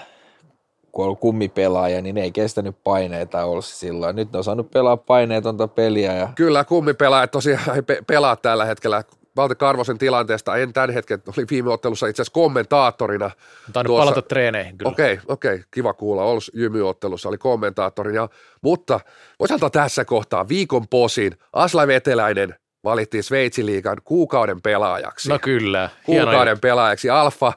kun 0.91 1.03
on 1.03 1.05
ollut 1.05 1.19
kummipelaaja, 1.19 2.01
niin 2.01 2.15
ne 2.15 2.21
ei 2.21 2.31
kestänyt 2.31 2.75
paineita 2.83 3.45
Olssi 3.45 3.75
silloin. 3.75 4.15
Nyt 4.15 4.31
ne 4.31 4.37
on 4.37 4.43
saanut 4.43 4.71
pelaa 4.71 4.97
paineetonta 4.97 5.67
peliä. 5.67 6.13
Ja... 6.13 6.29
Kyllä 6.35 6.63
kummipelaajat 6.63 7.31
tosiaan 7.31 7.75
ei 7.75 7.81
pe- 7.89 8.03
pelaa 8.07 8.35
tällä 8.35 8.65
hetkellä 8.65 9.03
Valte 9.39 9.55
Karvosen 9.55 9.97
tilanteesta 9.97 10.57
en 10.57 10.73
tämän 10.73 10.89
hetken, 10.89 11.21
oli 11.37 11.45
viime 11.49 11.71
ottelussa 11.71 12.07
itse 12.07 12.21
asiassa 12.21 12.33
kommentaattorina. 12.33 13.31
Tainnut 13.73 13.89
tuossa... 13.89 14.11
palata 14.11 14.21
treeneihin 14.21 14.77
kyllä. 14.77 14.91
Okei, 14.91 15.13
okay, 15.13 15.25
okei, 15.27 15.53
okay, 15.53 15.63
kiva 15.71 15.93
kuulla. 15.93 16.23
Ols 16.23 16.51
jymyottelussa 16.53 17.29
oli 17.29 17.37
kommentaattorina, 17.37 18.27
mutta 18.61 18.99
voisi 19.39 19.53
antaa 19.53 19.69
tässä 19.69 20.05
kohtaa 20.05 20.47
viikon 20.47 20.87
posin. 20.87 21.37
Asla 21.53 21.87
Veteläinen 21.87 22.55
valittiin 22.83 23.23
Sveitsin 23.23 23.65
liigan 23.65 23.97
kuukauden 24.03 24.61
pelaajaksi. 24.61 25.29
No 25.29 25.39
kyllä. 25.39 25.89
Kuukauden 26.05 26.59
pelaajaksi. 26.59 27.09
Alfa, 27.09 27.53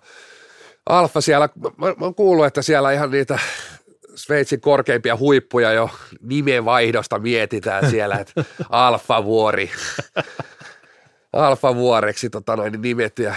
Alfa 0.87 1.21
siellä, 1.21 1.49
mä, 1.77 1.87
mä 1.87 1.95
oon 2.01 2.15
kuullut, 2.15 2.47
että 2.47 2.63
siellä 2.63 2.93
ihan 2.93 3.11
niitä 3.11 3.39
Sveitsin 4.15 4.61
korkeimpia 4.61 5.17
huippuja 5.17 5.73
jo 5.73 5.91
nimenvaihdosta 6.21 7.19
mietitään 7.19 7.91
siellä, 7.91 8.17
että 8.17 8.45
Alfa-vuori. 8.71 9.71
Alfa-vuoreksi 11.33 12.31
tota 12.31 12.57
noin, 12.57 12.83
nimetty 12.83 13.23
ja 13.23 13.35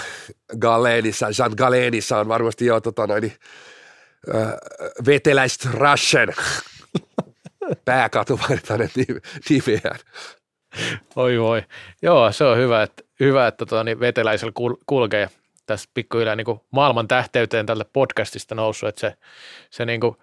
Galenissa, 0.60 1.28
Jean 1.40 1.52
Galenissa 1.58 2.18
on 2.20 2.28
varmasti 2.28 2.66
jo 2.66 2.82
tota 2.82 3.08
noin, 3.08 3.34
äh, 4.36 4.54
veteläiset 5.06 5.66
Russian 5.74 6.34
pääkatu 7.86 8.40
vaihdetaan 8.40 8.80
nimeään. 9.50 10.00
Oi 11.16 11.40
voi. 11.40 11.64
Joo, 12.02 12.32
se 12.32 12.44
on 12.44 12.58
hyvä, 12.58 12.84
että, 12.84 13.04
hyvä, 13.20 13.48
että 13.48 13.66
tuota, 13.66 13.84
niin 13.84 14.00
veteläisellä 14.00 14.54
kul- 14.60 14.84
kulkee 14.86 15.30
tässä 15.66 15.90
pikkuhiljaa 15.94 16.36
niin 16.36 16.62
maailman 16.72 17.08
tähteyteen 17.08 17.66
tältä 17.66 17.86
podcastista 17.94 18.56
noussut, 18.56 18.90
että 18.90 19.02
se, 19.02 19.14
se 19.70 19.86
niin 19.86 20.00
kuin, 20.00 20.16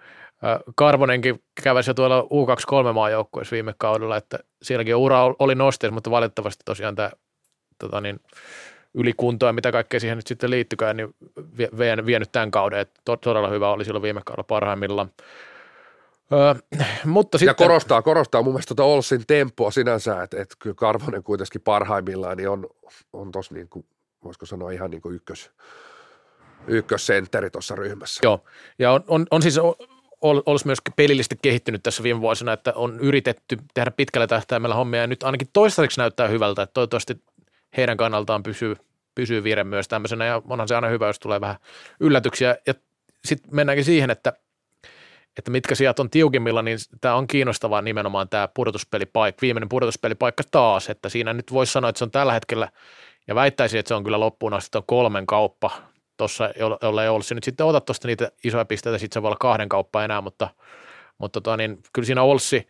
Karvonenkin 0.75 1.43
käväsi 1.63 1.91
jo 1.91 1.95
tuolla 1.95 2.21
U23 2.23 2.93
maajoukkueessa 2.93 3.53
viime 3.55 3.75
kaudella, 3.79 4.17
että 4.17 4.39
sielläkin 4.63 4.97
ura 4.97 5.35
oli 5.39 5.55
nosteessa, 5.55 5.95
mutta 5.95 6.11
valitettavasti 6.11 6.63
tosiaan 6.65 6.95
tämä 6.95 7.11
tota 7.83 8.01
niin, 8.01 8.21
ylikuntoa 8.95 9.49
ja 9.49 9.53
mitä 9.53 9.73
kaikkea 9.73 10.01
siihen 10.01 10.19
nyt 10.19 10.27
sitten 10.27 10.51
liittykään, 10.51 10.97
niin 10.97 11.15
vienyt, 11.79 12.07
vienyt 12.07 12.33
tämän 12.33 12.51
kauden. 12.51 12.79
Että 12.79 13.17
todella 13.21 13.49
hyvä 13.49 13.71
oli 13.71 13.85
silloin 13.85 14.03
viime 14.03 14.21
kaudella 14.25 14.45
parhaimmillaan. 14.45 15.11
Öö, 16.33 16.55
mutta 17.05 17.39
sitten, 17.39 17.51
ja 17.51 17.55
korostaa, 17.55 18.03
korostaa 18.03 18.43
mun 18.43 18.53
mielestä 18.53 18.75
tuota 18.75 18.93
Olsin 18.93 19.27
tempoa 19.27 19.71
sinänsä, 19.71 20.23
että, 20.23 20.43
että 20.43 20.55
kyllä 20.59 20.75
Karvonen 20.75 21.23
kuitenkin 21.23 21.61
parhaimmillaan 21.61 22.37
niin 22.37 22.49
on, 22.49 22.67
on 23.13 23.33
tuossa 23.33 23.55
niin 23.55 23.69
kuin, 23.69 23.87
voisiko 24.25 24.47
sanoa 24.47 24.71
ihan 24.71 24.91
niin 24.91 25.03
kuin 25.03 25.15
ykkös, 25.15 25.51
ykkössentteri 26.67 27.51
tuossa 27.51 27.75
ryhmässä. 27.75 28.21
Joo, 28.25 28.45
ja 28.79 28.93
on, 28.93 29.05
on, 29.09 29.27
on 29.31 29.43
siis 29.43 29.59
olisi 30.23 30.67
myös 30.67 30.79
pelillisesti 30.97 31.39
kehittynyt 31.43 31.83
tässä 31.83 32.03
viime 32.03 32.21
vuosina, 32.21 32.53
että 32.53 32.73
on 32.77 33.01
yritetty 33.01 33.57
tehdä 33.75 33.91
pitkällä 33.91 34.27
tähtäimellä 34.27 34.75
hommia 34.75 35.01
ja 35.01 35.07
nyt 35.07 35.23
ainakin 35.23 35.49
toistaiseksi 35.53 36.01
näyttää 36.01 36.29
hyvältä, 36.29 36.63
että 36.63 36.75
toivottavasti 36.75 37.23
heidän 37.77 37.97
kannaltaan 37.97 38.43
pysyy, 38.43 38.77
pysyy 39.15 39.45
vire 39.45 39.65
myös 39.65 39.89
tämmöisenä. 39.89 40.25
Ja 40.25 40.43
onhan 40.49 40.69
se 40.69 40.75
aina 40.75 40.89
hyvä, 40.89 41.07
jos 41.07 41.19
tulee 41.19 41.41
vähän 41.41 41.57
yllätyksiä. 42.01 42.57
Ja 42.67 42.75
sitten 43.25 43.55
mennäänkin 43.55 43.85
siihen, 43.85 44.11
että 44.11 44.33
että 45.39 45.51
mitkä 45.51 45.75
sijat 45.75 46.01
on 46.01 46.11
tiukimmilla, 46.11 46.63
niin 46.63 46.79
tämä 47.01 47.15
on 47.15 47.27
kiinnostavaa 47.27 47.83
nimenomaan 47.83 48.29
tämä 48.29 48.49
pudotuspelipaikka, 48.49 49.43
viimeinen 49.43 49.69
pudotuspelipaikka 49.69 50.43
taas, 50.51 50.91
että 50.91 51.09
siinä 51.09 51.33
nyt 51.33 51.53
voisi 51.53 51.73
sanoa, 51.73 51.91
että 51.91 51.99
se 51.99 52.05
on 52.05 52.11
tällä 52.11 52.33
hetkellä, 52.33 52.69
ja 53.27 53.35
väittäisin, 53.35 53.81
että 53.81 53.89
se 53.89 53.95
on 53.95 54.05
kyllä 54.05 54.21
loppuun 54.21 54.55
asti 54.55 54.79
on 54.79 54.85
kolmen 54.87 55.27
kauppa 55.27 55.71
tuossa, 56.17 56.51
jolla 56.83 57.03
ei 57.03 57.09
ollut 57.09 57.27
se 57.27 57.35
nyt 57.35 57.45
sitten 57.45 57.67
ota 57.67 57.81
tuosta 57.81 58.09
niitä 58.09 58.31
isoja 58.45 58.65
pisteitä, 58.65 58.99
sitten 58.99 59.15
se 59.15 59.23
voi 59.23 59.29
olla 59.29 59.37
kahden 59.37 59.69
kauppa 59.69 60.05
enää, 60.05 60.21
mutta, 60.21 60.49
mutta 61.19 61.41
tota, 61.41 61.57
niin, 61.57 61.79
kyllä 61.93 62.07
siinä 62.07 62.23
Olssi, 62.23 62.69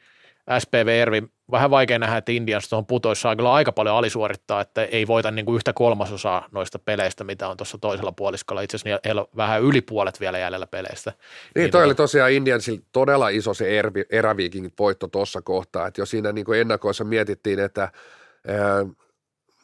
SPV 0.59 0.89
Ervi, 0.89 1.23
vähän 1.51 1.71
vaikea 1.71 1.99
nähdä, 1.99 2.17
että 2.17 2.33
Indians 2.33 2.69
tuohon 2.69 2.87
putoissa 2.87 3.23
saa 3.23 3.37
kyllä 3.37 3.53
aika 3.53 3.73
paljon 3.73 3.97
alisuorittaa, 3.97 4.61
että 4.61 4.85
ei 4.85 5.07
voita 5.07 5.31
niin 5.31 5.45
kuin 5.45 5.57
yhtä 5.57 5.73
kolmasosaa 5.73 6.49
noista 6.53 6.79
peleistä, 6.79 7.25
mitä 7.25 7.49
on 7.49 7.57
tuossa 7.57 7.79
toisella 7.79 8.13
puoliskolla. 8.13 8.61
Itse 8.61 8.77
asiassa 8.77 9.01
heillä 9.05 9.21
on 9.21 9.29
vähän 9.37 9.63
yli 9.63 9.81
puolet 9.81 10.21
vielä 10.21 10.39
jäljellä 10.39 10.67
peleistä. 10.67 11.11
Niin, 11.11 11.63
niin 11.63 11.71
toi 11.71 11.85
oli 11.85 11.95
tosiaan 11.95 12.33
Indiansilla 12.33 12.81
todella 12.93 13.29
iso 13.29 13.55
se 13.55 13.79
ervi, 13.79 14.05
eräviikingit 14.11 14.75
voitto 14.79 15.09
tuossa 15.09 15.43
kohtaa, 15.43 15.87
että 15.87 16.01
jo 16.01 16.07
siinä 16.07 16.33
niin 16.33 16.45
kuin 16.45 16.61
ennakoissa 16.61 17.05
mietittiin, 17.05 17.59
että, 17.59 17.93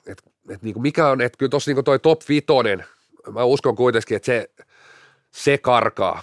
että, 0.06 0.30
että 0.50 0.64
niin 0.64 0.74
kuin 0.74 0.82
mikä 0.82 1.08
on, 1.08 1.20
että 1.20 1.38
kyllä 1.38 1.50
tuossa 1.50 1.70
niin 1.70 1.84
toi 1.84 1.98
top 1.98 2.20
vitonen, 2.28 2.84
mä 3.32 3.44
uskon 3.44 3.76
kuitenkin, 3.76 4.16
että 4.16 4.26
se, 4.26 4.50
se 5.30 5.58
karkaa. 5.58 6.22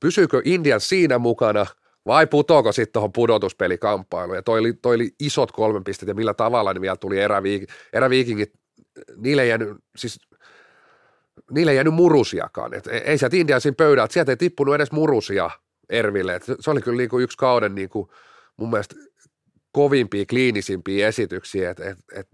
Pysyykö 0.00 0.42
Indian 0.44 0.80
siinä 0.80 1.18
mukana– 1.18 1.66
vai 2.06 2.26
putoako 2.26 2.72
sitten 2.72 2.92
tuohon 2.92 3.12
pudotuspelikamppailuun. 3.12 4.36
Ja 4.36 4.42
toi 4.42 4.58
oli, 4.60 4.72
toi 4.72 4.94
oli 4.94 5.14
isot 5.20 5.52
kolmen 5.52 5.84
pistet 5.84 6.08
ja 6.08 6.14
millä 6.14 6.34
tavalla 6.34 6.72
niin 6.72 6.82
vielä 6.82 6.96
tuli 6.96 7.16
eräviik- 7.16 7.72
eräviikingit, 7.92 8.52
niille 9.16 9.42
ei 9.42 9.48
jäänyt, 9.48 9.68
siis 9.96 10.20
niille 11.50 11.70
ei 11.70 11.76
jäänyt 11.76 11.94
murusiakaan. 11.94 12.74
Et 12.74 12.86
ei 12.86 13.18
sieltä 13.18 13.36
Indiansin 13.36 13.74
pöydältä, 13.74 14.12
sieltä 14.12 14.32
ei 14.32 14.36
tippunut 14.36 14.74
edes 14.74 14.92
murusia 14.92 15.50
Erville. 15.88 16.34
Et 16.34 16.44
se 16.60 16.70
oli 16.70 16.82
kyllä 16.82 16.98
niinku 16.98 17.18
yksi 17.18 17.38
kauden 17.38 17.74
niinku 17.74 18.10
mun 18.56 18.70
mielestä 18.70 18.94
kovimpia, 19.72 20.24
kliinisimpiä 20.26 21.08
esityksiä, 21.08 21.70
että 21.70 21.90
et, 21.90 21.98
et 22.12 22.28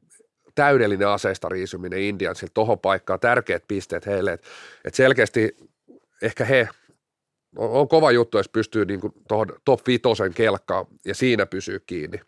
täydellinen 0.54 1.08
aseista 1.08 1.48
riisuminen 1.48 2.00
Indiansilta 2.00 2.54
tuohon 2.54 2.78
paikkaan, 2.78 3.20
tärkeät 3.20 3.64
pisteet 3.68 4.06
heille, 4.06 4.32
että 4.32 4.48
et 4.84 4.94
selkeästi 4.94 5.56
ehkä 6.22 6.44
he– 6.44 6.68
on, 7.56 7.70
on 7.70 7.88
kova 7.88 8.10
juttu, 8.10 8.36
jos 8.36 8.48
pystyy 8.48 8.84
niin 8.84 9.00
kuin 9.00 9.12
tuohon 9.28 9.46
top 9.64 9.80
vitosen 9.86 10.34
kelkkaan 10.34 10.86
ja 11.04 11.14
siinä 11.14 11.46
pysyy 11.46 11.80
kiinni, 11.86 12.20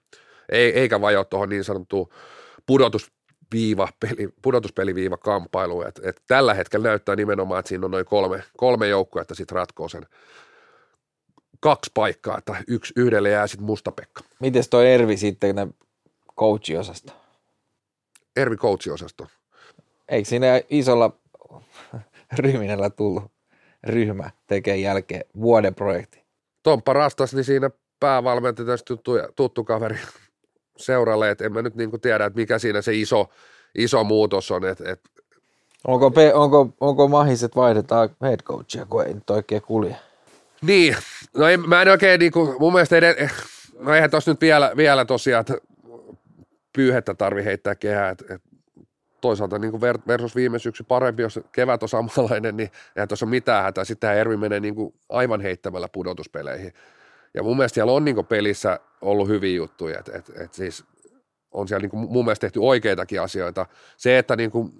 Ei, 0.48 0.78
eikä 0.78 1.00
vajoa 1.00 1.24
tuohon 1.24 1.48
niin 1.48 1.64
sanottuun 1.64 2.08
pudotusviiva, 2.66 3.88
peli, 4.00 4.28
pudotuspeliviiva 4.42 5.16
kamppailu. 5.16 5.82
Et, 5.82 6.00
et 6.04 6.22
tällä 6.26 6.54
hetkellä 6.54 6.88
näyttää 6.88 7.16
nimenomaan, 7.16 7.58
että 7.58 7.68
siinä 7.68 7.84
on 7.84 7.90
noin 7.90 8.04
kolme, 8.04 8.44
kolme 8.56 8.88
joukkoa, 8.88 9.22
että 9.22 9.34
sitten 9.34 9.56
ratkoo 9.56 9.88
sen 9.88 10.06
kaksi 11.60 11.90
paikkaa, 11.94 12.38
että 12.38 12.56
yksi, 12.68 12.92
yhdelle 12.96 13.30
jää 13.30 13.46
sitten 13.46 13.66
Mustapekka. 13.66 14.24
Miten 14.40 14.64
toi 14.70 14.92
Ervi 14.92 15.16
sitten 15.16 15.74
coachiosasto? 16.38 17.12
Ervi 18.36 18.56
coachiosasto. 18.56 19.26
Eikö 20.08 20.28
siinä 20.28 20.62
isolla 20.70 21.18
ryhminällä 22.38 22.90
tullut 22.90 23.33
ryhmä 23.86 24.30
tekee 24.46 24.76
jälkeen 24.76 25.24
vuoden 25.40 25.74
projekti. 25.74 26.24
Tomppa 26.62 26.92
Rastas, 26.92 27.34
niin 27.34 27.44
siinä 27.44 27.70
päävalmentaja 28.00 28.78
tuttu, 28.86 29.12
tuttu 29.36 29.64
kaveri 29.64 29.98
seuralle, 30.76 31.30
että 31.30 31.44
en 31.44 31.52
mä 31.52 31.62
nyt 31.62 31.74
niin 31.74 32.00
tiedä, 32.00 32.24
että 32.24 32.40
mikä 32.40 32.58
siinä 32.58 32.82
se 32.82 32.94
iso, 32.94 33.30
iso 33.74 34.04
muutos 34.04 34.50
on. 34.50 34.64
Että, 34.64 34.92
että 34.92 35.10
onko, 35.86 36.10
pe, 36.10 36.34
onko, 36.34 36.68
onko 36.80 37.08
mahis, 37.08 37.42
että 37.42 37.56
vaihdetaan 37.56 38.08
head 38.22 38.40
coachia, 38.42 38.86
kun 38.86 39.06
ei 39.06 39.14
nyt 39.14 39.30
oikein 39.30 39.62
kulje? 39.62 39.96
Niin, 40.62 40.96
no 41.36 41.48
en, 41.48 41.68
mä 41.68 41.82
en 41.82 41.88
oikein, 41.88 42.20
niin 42.20 42.32
kuin, 42.32 42.56
mun 42.58 42.72
mielestä 42.72 42.96
edes, 42.96 43.16
no 43.78 43.94
eihän 43.94 44.10
tuossa 44.10 44.30
nyt 44.30 44.40
vielä, 44.40 44.72
vielä 44.76 45.04
tosiaan, 45.04 45.40
että 45.40 45.54
pyyhettä 46.76 47.14
tarvi 47.14 47.44
heittää 47.44 47.74
kehää, 47.74 48.10
että, 48.10 48.34
että 48.34 48.48
toisaalta 49.24 49.58
niin 49.58 49.70
kuin 49.70 49.80
versus 49.80 50.36
viime 50.36 50.58
syksy 50.58 50.84
parempi, 50.84 51.22
jos 51.22 51.40
kevät 51.52 51.82
on 51.82 51.88
samanlainen, 51.88 52.56
niin 52.56 52.70
eihän 52.96 53.08
tuossa 53.08 53.26
mitään 53.26 53.64
hätää. 53.64 53.84
Sitten 53.84 54.16
Ervi 54.16 54.36
menee 54.36 54.60
niin 54.60 54.74
kuin 54.74 54.94
aivan 55.08 55.40
heittämällä 55.40 55.88
pudotuspeleihin. 55.88 56.72
Ja 57.34 57.42
mun 57.42 57.56
mielestä 57.56 57.74
siellä 57.74 57.92
on 57.92 58.04
niin 58.04 58.14
kuin 58.14 58.26
pelissä 58.26 58.80
ollut 59.00 59.28
hyviä 59.28 59.56
juttuja, 59.56 59.98
että 59.98 60.18
et, 60.18 60.32
et 60.40 60.54
siis 60.54 60.84
on 61.52 61.68
siellä 61.68 61.82
niin 61.82 61.90
kuin 61.90 62.12
mun 62.12 62.24
mielestä 62.24 62.40
tehty 62.40 62.58
oikeitakin 62.62 63.20
asioita. 63.20 63.66
Se, 63.96 64.18
että 64.18 64.36
niin 64.36 64.50
kuin 64.50 64.72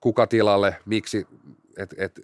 kuka 0.00 0.26
tilalle, 0.26 0.76
miksi, 0.84 1.26
että 1.78 1.96
et, 1.98 2.20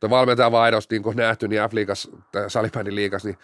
tuo 0.00 0.10
valmentaja 0.10 0.52
vaihdos 0.52 0.90
niin 0.90 1.02
kuin 1.02 1.16
nähty, 1.16 1.48
niin 1.48 1.62
F-liigas, 1.62 2.10
salibändin 2.48 2.94
liigas, 2.94 3.24
niin 3.24 3.38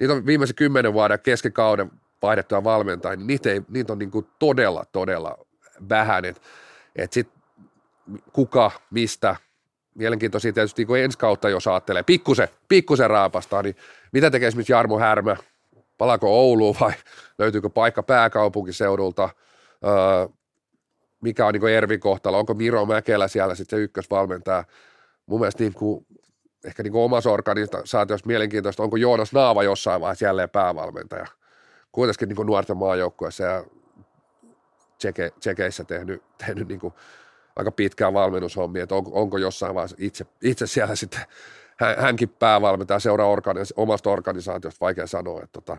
niitä 0.00 0.14
on 0.14 0.26
viimeisen 0.26 0.56
kymmenen 0.56 0.92
vuoden 0.92 1.20
keskikauden 1.20 1.90
vaihdettua 2.22 2.64
valmentajia, 2.64 3.16
niin 3.16 3.26
niitä, 3.26 3.50
ei, 3.50 3.62
niitä 3.68 3.92
on 3.92 3.98
niin 3.98 4.10
kuin 4.10 4.26
todella, 4.38 4.84
todella 4.92 5.38
vähän. 5.88 6.24
Että 6.24 6.42
että 6.96 7.14
sitten 7.14 7.42
kuka, 8.32 8.70
mistä, 8.90 9.36
mielenkiintoisia 9.94 10.52
tietysti 10.52 10.86
kun 10.86 10.98
ensi 10.98 11.18
kautta 11.18 11.48
jos 11.48 11.66
ajattelee, 11.66 12.02
pikkusen, 12.02 12.48
pikkusen 12.68 13.10
raapastaa, 13.10 13.62
niin 13.62 13.76
mitä 14.12 14.30
tekee 14.30 14.48
esimerkiksi 14.48 14.72
Jarmo 14.72 14.98
Härmä, 14.98 15.36
palaako 15.98 16.28
Ouluun 16.28 16.76
vai 16.80 16.92
löytyykö 17.38 17.70
paikka 17.70 18.02
pääkaupunkiseudulta, 18.02 19.30
öö, 19.84 20.28
mikä 21.20 21.46
on 21.46 21.52
niin 21.52 21.68
Ervin 21.68 22.00
kohtalo, 22.00 22.38
onko 22.38 22.54
Miro 22.54 22.86
Mäkelä 22.86 23.28
siellä 23.28 23.54
sitten 23.54 23.78
se 23.78 23.82
ykkösvalmentaja, 23.82 24.64
mun 25.26 25.40
mielestä 25.40 25.62
niin 25.62 25.74
kuin, 25.74 26.06
ehkä 26.64 26.82
niin 26.82 26.94
omassa 26.94 27.30
organisaatiossa 27.30 28.26
mielenkiintoista, 28.26 28.82
onko 28.82 28.96
Joonas 28.96 29.32
Naava 29.32 29.62
jossain 29.62 30.00
vaiheessa 30.00 30.24
jälleen 30.24 30.50
päävalmentaja, 30.50 31.26
kuitenkin 31.92 32.28
niin 32.28 32.46
nuorten 32.46 32.76
maajoukkueessa 32.76 33.44
ja 33.44 33.64
tseke, 35.02 35.32
tsekeissä 35.40 35.84
tehnyt, 35.84 36.22
tehnyt 36.46 36.68
niin 36.68 36.80
kuin 36.80 36.94
aika 37.56 37.70
pitkään 37.72 38.14
valmennushommia, 38.14 38.82
että 38.82 38.94
onko, 38.94 39.10
onko 39.14 39.38
jossain 39.38 39.74
vaiheessa 39.74 39.96
itse, 40.00 40.26
itse 40.42 40.66
siellä 40.66 40.96
sitten 40.96 41.20
hänkin 41.98 42.28
päävalmentaja 42.28 42.98
seuraa 42.98 43.36
organis- 43.36 43.72
omasta 43.76 44.10
organisaatiosta, 44.10 44.80
vaikea 44.80 45.06
sanoa. 45.06 45.42
Että 45.42 45.60
tota. 45.60 45.76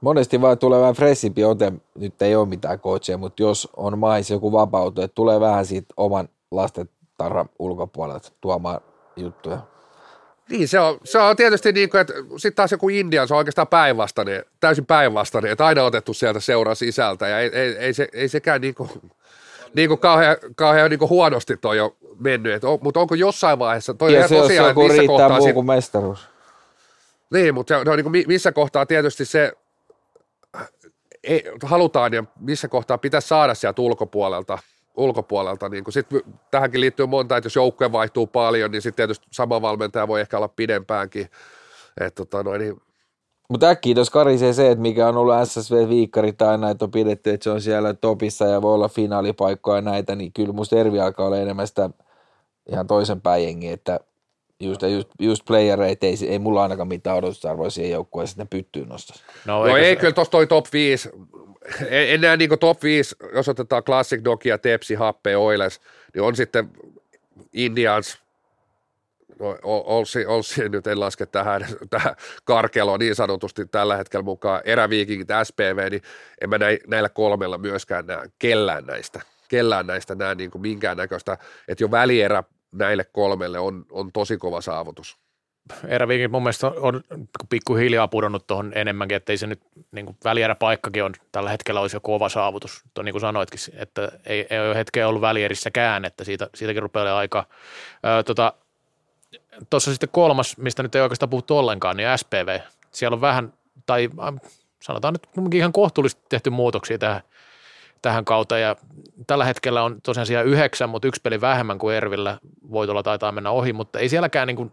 Monesti 0.00 0.40
vaan 0.40 0.58
tulee 0.58 0.80
vähän 0.80 0.94
freshimpi 0.94 1.44
ote, 1.44 1.72
nyt 1.94 2.22
ei 2.22 2.36
ole 2.36 2.48
mitään 2.48 2.80
coachia, 2.80 3.18
mutta 3.18 3.42
jos 3.42 3.68
on 3.76 3.98
mais 3.98 4.30
joku 4.30 4.52
vapautu, 4.52 5.02
että 5.02 5.14
tulee 5.14 5.40
vähän 5.40 5.66
siitä 5.66 5.94
oman 5.96 6.28
lasten 6.50 6.88
tarran 7.18 7.48
ulkopuolelta 7.58 8.32
tuomaan 8.40 8.80
juttuja. 9.16 9.58
Niin, 10.50 10.68
se 10.68 10.80
on, 10.80 10.98
se 11.04 11.18
on 11.18 11.36
tietysti 11.36 11.72
niin 11.72 11.90
kuin, 11.90 12.00
että 12.00 12.14
sitten 12.36 12.56
taas 12.56 12.72
joku 12.72 12.88
India, 12.88 13.26
se 13.26 13.34
on 13.34 13.38
oikeastaan 13.38 13.68
päinvastainen, 13.68 14.44
täysin 14.60 14.86
päinvastainen, 14.86 15.52
että 15.52 15.66
aina 15.66 15.82
otettu 15.82 16.14
sieltä 16.14 16.40
seuran 16.40 16.76
sisältä 16.76 17.28
ja 17.28 17.40
ei, 17.40 17.50
ei, 17.52 17.76
ei, 17.76 17.94
se, 17.94 18.08
ei 18.12 18.28
sekään 18.28 18.60
niin 18.60 18.74
kuin, 18.74 18.90
niin 19.74 19.88
kuin 19.88 20.00
kauhean, 20.00 20.36
kauhean 20.56 20.90
niin 20.90 20.98
kuin 20.98 21.08
huonosti 21.08 21.56
toi 21.56 21.76
jo 21.76 21.96
mennyt, 22.18 22.54
että 22.54 22.68
on, 22.68 22.78
mutta 22.82 23.00
onko 23.00 23.14
jossain 23.14 23.58
vaiheessa, 23.58 23.94
toi 23.94 24.14
ja 24.14 24.28
se, 24.28 24.34
tosiaan, 24.34 24.68
jos 24.68 24.76
joku 24.76 24.88
riittää 24.88 25.38
muu 25.38 25.52
kuin 25.52 25.66
mestaruus. 25.66 26.28
Niin, 27.30 27.54
mutta 27.54 27.74
se, 27.74 27.90
on 27.90 27.96
niin 27.96 28.04
kuin 28.04 28.24
missä 28.26 28.52
kohtaa 28.52 28.86
tietysti 28.86 29.24
se 29.24 29.52
ei, 31.24 31.44
halutaan 31.62 32.12
ja 32.12 32.24
missä 32.40 32.68
kohtaa 32.68 32.98
pitäisi 32.98 33.28
saada 33.28 33.54
sieltä 33.54 33.82
ulkopuolelta, 33.82 34.58
ulkopuolelta. 34.96 35.68
Niin 35.68 35.84
sit 35.90 36.06
tähänkin 36.50 36.80
liittyy 36.80 37.06
monta, 37.06 37.36
että 37.36 37.46
jos 37.46 37.56
joukkue 37.56 37.92
vaihtuu 37.92 38.26
paljon, 38.26 38.70
niin 38.70 38.82
sitten 38.82 38.96
tietysti 38.96 39.26
sama 39.32 39.62
valmentaja 39.62 40.08
voi 40.08 40.20
ehkä 40.20 40.36
olla 40.36 40.48
pidempäänkin. 40.48 41.30
Et, 42.00 42.14
tota, 42.14 42.42
noin, 42.42 42.60
niin 42.60 42.80
mutta 43.48 43.68
äkkiä 43.68 43.94
tuossa 43.94 44.12
karisee 44.12 44.52
se, 44.52 44.70
että 44.70 44.82
mikä 44.82 45.08
on 45.08 45.16
ollut 45.16 45.34
SSV-viikkarit 45.44 46.42
aina, 46.42 46.70
että 46.70 46.84
on 46.84 46.90
pidetty, 46.90 47.30
että 47.30 47.44
se 47.44 47.50
on 47.50 47.60
siellä 47.60 47.94
topissa 47.94 48.44
ja 48.44 48.62
voi 48.62 48.74
olla 48.74 48.88
finaalipaikkoja 48.88 49.76
ja 49.76 49.82
näitä, 49.82 50.16
niin 50.16 50.32
kyllä 50.32 50.52
musta 50.52 50.76
Ervi 50.76 51.00
alkaa 51.00 51.26
olla 51.26 51.38
enemmän 51.38 51.66
sitä 51.66 51.90
ihan 52.70 52.86
toisen 52.86 53.20
päin 53.20 53.62
että 53.62 54.00
just, 54.60 54.82
just, 54.82 55.08
just 55.20 55.44
playereita, 55.44 56.06
ei, 56.06 56.16
ei 56.28 56.38
mulla 56.38 56.62
ainakaan 56.62 56.88
mitään 56.88 57.16
odotusarvoa 57.16 57.70
siihen 57.70 57.92
joukkueeseen, 57.92 58.42
että 58.42 58.56
ne 58.56 58.58
pyttyy 58.60 58.86
nostaa. 58.86 59.16
No, 59.44 59.66
no 59.66 59.76
ei, 59.76 59.94
se... 59.94 60.00
kyllä 60.00 60.12
tuossa 60.12 60.30
toi 60.30 60.46
top 60.46 60.66
5, 60.72 61.10
enää 61.90 62.36
niin 62.36 62.58
top 62.60 62.82
5, 62.82 63.16
jos 63.34 63.48
otetaan 63.48 63.84
Classic 63.84 64.24
Nokia, 64.24 64.58
Tepsi, 64.58 64.94
Happe, 64.94 65.36
Oilers, 65.36 65.80
niin 66.14 66.22
on 66.22 66.36
sitten 66.36 66.70
Indians, 67.52 68.18
no, 69.38 69.58
Olsi, 69.62 70.26
Olsi 70.26 70.68
nyt 70.68 70.86
en 70.86 71.00
laske 71.00 71.26
tähän, 71.26 71.66
tähän 71.90 72.16
karkeloon 72.44 73.00
niin 73.00 73.14
sanotusti 73.14 73.66
tällä 73.66 73.96
hetkellä 73.96 74.24
mukaan, 74.24 74.62
eräviikingit, 74.64 75.28
SPV, 75.44 75.90
niin 75.90 76.02
en 76.40 76.50
mä 76.50 76.56
näillä 76.86 77.08
kolmella 77.08 77.58
myöskään 77.58 78.06
näe 78.06 78.30
kellään 78.38 78.84
näistä, 78.86 79.20
kellään 79.48 79.86
näistä 79.86 80.14
näe 80.14 80.34
niin 80.34 80.50
kuin 80.50 80.62
minkäännäköistä, 80.62 81.38
että 81.68 81.84
jo 81.84 81.90
välierä 81.90 82.42
näille 82.72 83.04
kolmelle 83.04 83.58
on, 83.58 83.86
on 83.90 84.12
tosi 84.12 84.36
kova 84.36 84.60
saavutus. 84.60 85.25
Eräviikin 85.88 86.30
mun 86.30 86.42
mielestä 86.42 86.66
on 86.66 87.00
pikkuhiljaa 87.48 88.08
pudonnut 88.08 88.46
tuohon 88.46 88.72
enemmänkin, 88.74 89.16
että 89.16 89.32
ei 89.32 89.36
se 89.36 89.46
nyt 89.46 89.60
niin 89.92 90.06
kuin 90.06 90.16
on 91.04 91.12
tällä 91.32 91.50
hetkellä 91.50 91.80
olisi 91.80 91.96
jo 91.96 92.00
kova 92.00 92.28
saavutus. 92.28 92.82
Tuo, 92.94 93.04
niin 93.04 93.12
kuin 93.12 93.20
sanoitkin, 93.20 93.60
että 93.76 94.12
ei, 94.26 94.46
ei 94.50 94.58
ole 94.58 94.74
hetkeä 94.74 95.08
ollut 95.08 95.22
välierissäkään, 95.22 96.04
että 96.04 96.24
siitä, 96.24 96.50
siitäkin 96.54 96.82
rupeaa 96.82 97.18
aika. 97.18 97.44
tota, 98.26 98.52
Tuossa 99.70 99.90
sitten 99.90 100.08
kolmas, 100.12 100.58
mistä 100.58 100.82
nyt 100.82 100.94
ei 100.94 101.02
oikeastaan 101.02 101.30
puhuttu 101.30 101.58
ollenkaan, 101.58 101.96
niin 101.96 102.18
SPV. 102.18 102.58
Siellä 102.90 103.14
on 103.14 103.20
vähän, 103.20 103.52
tai 103.86 104.10
sanotaan 104.82 105.14
nyt 105.14 105.54
ihan 105.54 105.72
kohtuullisesti 105.72 106.26
tehty 106.28 106.50
muutoksia 106.50 106.98
tähän– 106.98 107.22
tähän 108.06 108.24
kautta 108.24 108.58
ja 108.58 108.76
tällä 109.26 109.44
hetkellä 109.44 109.82
on 109.82 110.00
tosiaan 110.02 110.26
siellä 110.26 110.42
yhdeksän, 110.42 110.88
mutta 110.88 111.08
yksi 111.08 111.20
peli 111.20 111.40
vähemmän 111.40 111.78
kuin 111.78 111.96
Ervillä. 111.96 112.38
Voitolla 112.70 113.02
taitaa 113.02 113.32
mennä 113.32 113.50
ohi, 113.50 113.72
mutta 113.72 113.98
ei 113.98 114.08
sielläkään 114.08 114.46
niin 114.46 114.56
kuin, 114.56 114.72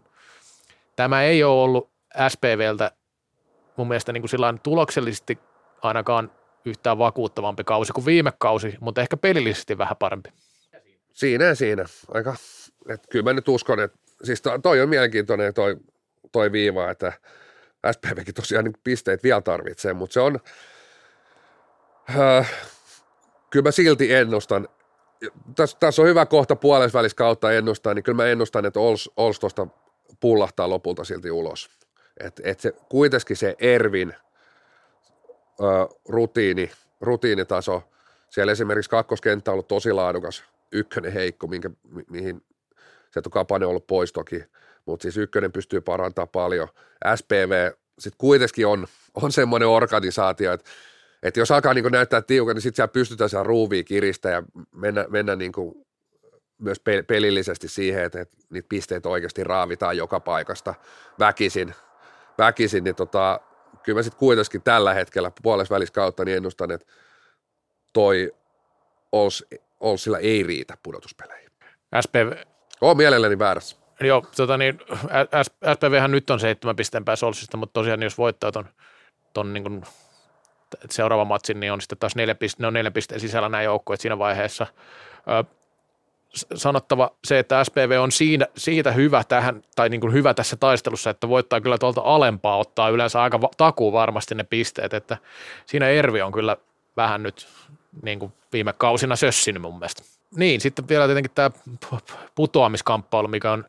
tämä 0.96 1.22
ei 1.22 1.44
ole 1.44 1.62
ollut 1.62 1.90
SPVltä 2.28 2.90
mun 3.76 3.88
mielestä 3.88 4.12
niin 4.12 4.22
kuin 4.22 4.60
tuloksellisesti 4.62 5.38
ainakaan 5.82 6.30
yhtään 6.64 6.98
vakuuttavampi 6.98 7.64
kausi 7.64 7.92
kuin 7.92 8.06
viime 8.06 8.32
kausi, 8.38 8.76
mutta 8.80 9.00
ehkä 9.00 9.16
pelillisesti 9.16 9.78
vähän 9.78 9.96
parempi. 9.96 10.30
Siinä 11.12 11.54
siinä. 11.54 11.84
Aika, 12.08 12.34
että 12.88 13.08
kyllä 13.10 13.22
mä 13.22 13.32
nyt 13.32 13.48
uskon, 13.48 13.80
että 13.80 13.98
siis 14.24 14.42
toi 14.62 14.80
on 14.80 14.88
mielenkiintoinen 14.88 15.54
toi, 15.54 15.76
toi 16.32 16.52
viiva, 16.52 16.90
että 16.90 17.12
SPVkin 17.92 18.34
tosiaan 18.34 18.64
niin 18.64 18.74
pisteet 18.84 19.22
vielä 19.22 19.40
tarvitsee, 19.40 19.92
mutta 19.92 20.14
se 20.14 20.20
on, 20.20 20.40
äh, 22.18 22.52
kyllä 23.50 23.64
mä 23.64 23.70
silti 23.70 24.14
ennustan, 24.14 24.68
tässä, 25.56 25.76
tässä 25.80 26.02
on 26.02 26.08
hyvä 26.08 26.26
kohta 26.26 26.56
puolesvälis 26.56 27.14
kautta 27.14 27.52
ennustaa, 27.52 27.94
niin 27.94 28.02
kyllä 28.02 28.16
mä 28.16 28.26
ennustan, 28.26 28.64
että 28.64 28.80
Ols, 28.80 29.10
Ols 29.16 29.40
tuosta 29.40 29.66
pullahtaa 30.20 30.68
lopulta 30.70 31.04
silti 31.04 31.30
ulos. 31.30 31.70
Että 32.20 32.42
et 32.44 32.60
se, 32.60 32.72
kuitenkin 32.88 33.36
se 33.36 33.56
Ervin 33.58 34.14
ö, 35.60 35.64
rutiini, 36.08 36.70
rutiinitaso, 37.00 37.82
siellä 38.30 38.52
esimerkiksi 38.52 38.90
kakkoskenttä 38.90 39.50
on 39.50 39.52
ollut 39.52 39.68
tosi 39.68 39.92
laadukas, 39.92 40.44
ykkönen 40.72 41.12
heikko, 41.12 41.46
minkä, 41.46 41.70
mi, 41.88 42.04
mihin 42.10 42.42
se 43.10 43.20
on 43.26 43.30
Kapane 43.30 43.66
ollut 43.66 43.86
pois 43.86 44.12
toki, 44.12 44.44
mutta 44.86 45.02
siis 45.02 45.16
ykkönen 45.16 45.52
pystyy 45.52 45.80
parantamaan 45.80 46.28
paljon. 46.28 46.68
SPV 47.16 47.70
sitten 47.98 48.18
kuitenkin 48.18 48.66
on, 48.66 48.86
on 49.14 49.32
semmoinen 49.32 49.68
organisaatio, 49.68 50.52
että 50.52 50.70
että 51.24 51.40
jos 51.40 51.50
alkaa 51.50 51.74
niin 51.74 51.92
näyttää 51.92 52.22
tiukan, 52.22 52.56
niin 52.56 52.62
sitten 52.62 52.76
siellä 52.76 52.92
pystytään 52.92 53.30
siellä 53.30 53.44
ruuvia 53.44 53.82
kiristä 53.82 54.30
ja 54.30 54.42
mennä, 54.72 55.04
mennä 55.08 55.36
niin 55.36 55.52
kuin 55.52 55.86
myös 56.64 56.80
pelillisesti 57.06 57.68
siihen, 57.68 58.04
että, 58.04 58.26
niitä 58.50 58.68
pisteitä 58.68 59.08
oikeasti 59.08 59.44
raavitaan 59.44 59.96
joka 59.96 60.20
paikasta 60.20 60.74
väkisin, 61.18 61.74
väkisin 62.38 62.84
niin 62.84 62.94
tota, 62.94 63.40
kyllä 63.82 63.98
mä 63.98 64.02
sitten 64.02 64.18
kuitenkin 64.18 64.62
tällä 64.62 64.94
hetkellä 64.94 65.32
puolessa 65.42 65.74
välissä 65.74 65.94
kautta 65.94 66.24
niin 66.24 66.36
ennustan, 66.36 66.70
että 66.70 66.86
toi 67.92 68.34
Ols, 69.12 69.44
Olsilla 69.80 70.18
ei 70.18 70.42
riitä 70.42 70.76
pudotuspeleihin. 70.82 71.50
SPV. 72.00 72.32
Olen 72.80 72.96
mielelläni 72.96 73.38
väärässä. 73.38 73.76
Joo, 74.00 74.26
tota 74.36 74.56
niin, 74.56 74.78
SPVhän 75.74 76.10
nyt 76.10 76.30
on 76.30 76.40
seitsemän 76.40 76.76
pisteen 76.76 77.04
päässä 77.04 77.26
Olsista, 77.26 77.56
mutta 77.56 77.72
tosiaan 77.72 78.02
jos 78.02 78.18
voittaa 78.18 78.52
ton, 78.52 78.68
ton 79.32 79.52
niin 79.52 79.62
kuin 79.62 79.82
että 80.82 80.94
seuraava 80.94 81.24
matsi 81.24 81.54
niin 81.54 81.72
on 81.72 81.80
sitten 81.80 81.98
taas 81.98 82.16
neljä, 82.16 82.34
piste, 82.34 82.62
ne 82.62 82.66
on 82.66 82.72
neljä 82.72 82.90
pisteen 82.90 83.20
sisällä 83.20 83.48
nämä 83.48 83.62
joukkueet 83.62 84.00
siinä 84.00 84.18
vaiheessa. 84.18 84.66
Ö, 85.30 85.44
sanottava 86.54 87.10
se, 87.24 87.38
että 87.38 87.64
SPV 87.64 87.98
on 88.00 88.12
siinä, 88.12 88.46
siitä 88.56 88.92
hyvä 88.92 89.24
tähän, 89.24 89.62
tai 89.76 89.88
niin 89.88 90.00
kuin 90.00 90.12
hyvä 90.12 90.34
tässä 90.34 90.56
taistelussa, 90.56 91.10
että 91.10 91.28
voittaa 91.28 91.60
kyllä 91.60 91.78
tuolta 91.78 92.00
alempaa 92.04 92.56
ottaa 92.56 92.88
yleensä 92.88 93.22
aika 93.22 93.40
takuu 93.56 93.92
varmasti 93.92 94.34
ne 94.34 94.44
pisteet, 94.44 94.94
että 94.94 95.16
siinä 95.66 95.88
Ervi 95.88 96.22
on 96.22 96.32
kyllä 96.32 96.56
vähän 96.96 97.22
nyt 97.22 97.48
niin 98.02 98.18
kuin 98.18 98.32
viime 98.52 98.72
kausina 98.72 99.16
sössinyt 99.16 99.62
mun 99.62 99.78
mielestä. 99.78 100.02
Niin, 100.36 100.60
sitten 100.60 100.88
vielä 100.88 101.06
tietenkin 101.06 101.32
tämä 101.34 101.50
putoamiskamppailu, 102.34 103.28
mikä 103.28 103.52
on, 103.52 103.64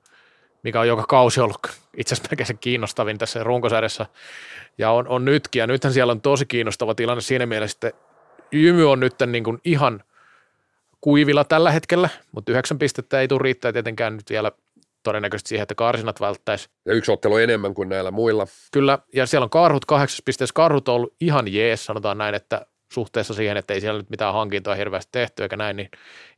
mikä 0.64 0.80
on 0.80 0.88
joka 0.88 1.04
kausi 1.04 1.42
ollut 1.42 1.60
itse 1.98 2.16
asiassa 2.16 2.30
melkein 2.32 2.48
se 2.48 2.54
kiinnostavin 2.54 3.18
tässä 3.18 3.44
runkosarjassa 3.44 4.06
ja 4.78 4.92
on, 4.92 5.08
on 5.08 5.26
nytkin, 5.26 5.60
ja 5.60 5.68
nythän 5.68 5.94
siellä 5.94 6.12
on 6.12 6.22
tosi 6.22 6.46
kiinnostava 6.46 6.96
tilanne 6.96 7.22
siinä 7.22 7.46
mielessä, 7.46 7.78
että 7.88 8.00
Jymy 8.52 8.92
on 8.92 9.00
nyt 9.00 9.16
niin 9.28 9.44
kuin 9.44 9.62
ihan 9.66 10.04
kuivilla 11.06 11.44
tällä 11.44 11.72
hetkellä, 11.72 12.10
mutta 12.32 12.52
yhdeksän 12.52 12.80
pistettä 12.80 13.22
ei 13.22 13.28
tule 13.28 13.40
riittää 13.44 13.74
tietenkään 13.74 14.16
nyt 14.16 14.30
vielä 14.30 14.52
todennäköisesti 15.04 15.48
siihen, 15.48 15.64
että 15.64 15.76
karsinat 15.76 16.22
välttäisi. 16.22 16.70
Ja 16.86 16.94
yksi 16.94 17.12
ottelu 17.12 17.38
enemmän 17.38 17.74
kuin 17.74 17.90
näillä 17.90 18.12
muilla. 18.12 18.48
Kyllä, 18.72 19.00
ja 19.14 19.26
siellä 19.26 19.44
on 19.44 19.50
karhut 19.50 19.86
kahdeksas 19.86 20.22
pisteessä. 20.26 20.54
Karhut 20.54 20.90
on 20.90 20.96
ollut 20.96 21.16
ihan 21.22 21.54
jees, 21.54 21.86
sanotaan 21.86 22.18
näin, 22.18 22.36
että 22.36 22.66
suhteessa 22.94 23.34
siihen, 23.34 23.58
että 23.58 23.74
ei 23.74 23.82
siellä 23.82 23.98
nyt 23.98 24.10
mitään 24.10 24.34
hankintoa 24.34 24.76
hirveästi 24.76 25.10
tehty 25.12 25.44
eikä 25.44 25.58
näin, 25.58 25.76
niin 25.76 25.90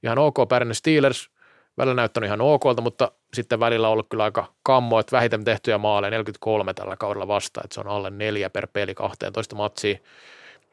ihan 0.04 0.18
ok 0.18 0.38
pärjännyt 0.50 0.78
Steelers, 0.78 1.30
välillä 1.78 1.96
näyttänyt 1.96 2.28
ihan 2.28 2.42
okolta, 2.42 2.82
mutta 2.82 3.12
sitten 3.34 3.60
välillä 3.60 3.88
on 3.88 3.94
ollut 3.94 4.10
kyllä 4.10 4.24
aika 4.24 4.54
kammo, 4.64 5.00
että 5.00 5.16
vähiten 5.16 5.44
tehtyjä 5.44 5.78
maaleja 5.78 6.12
43 6.12 6.74
tällä 6.74 6.96
kaudella 6.96 7.28
vasta, 7.28 7.62
että 7.64 7.74
se 7.74 7.80
on 7.80 7.88
alle 7.88 8.10
neljä 8.10 8.50
per 8.50 8.68
peli 8.74 8.96
12 8.96 9.56
matsia. 9.56 9.98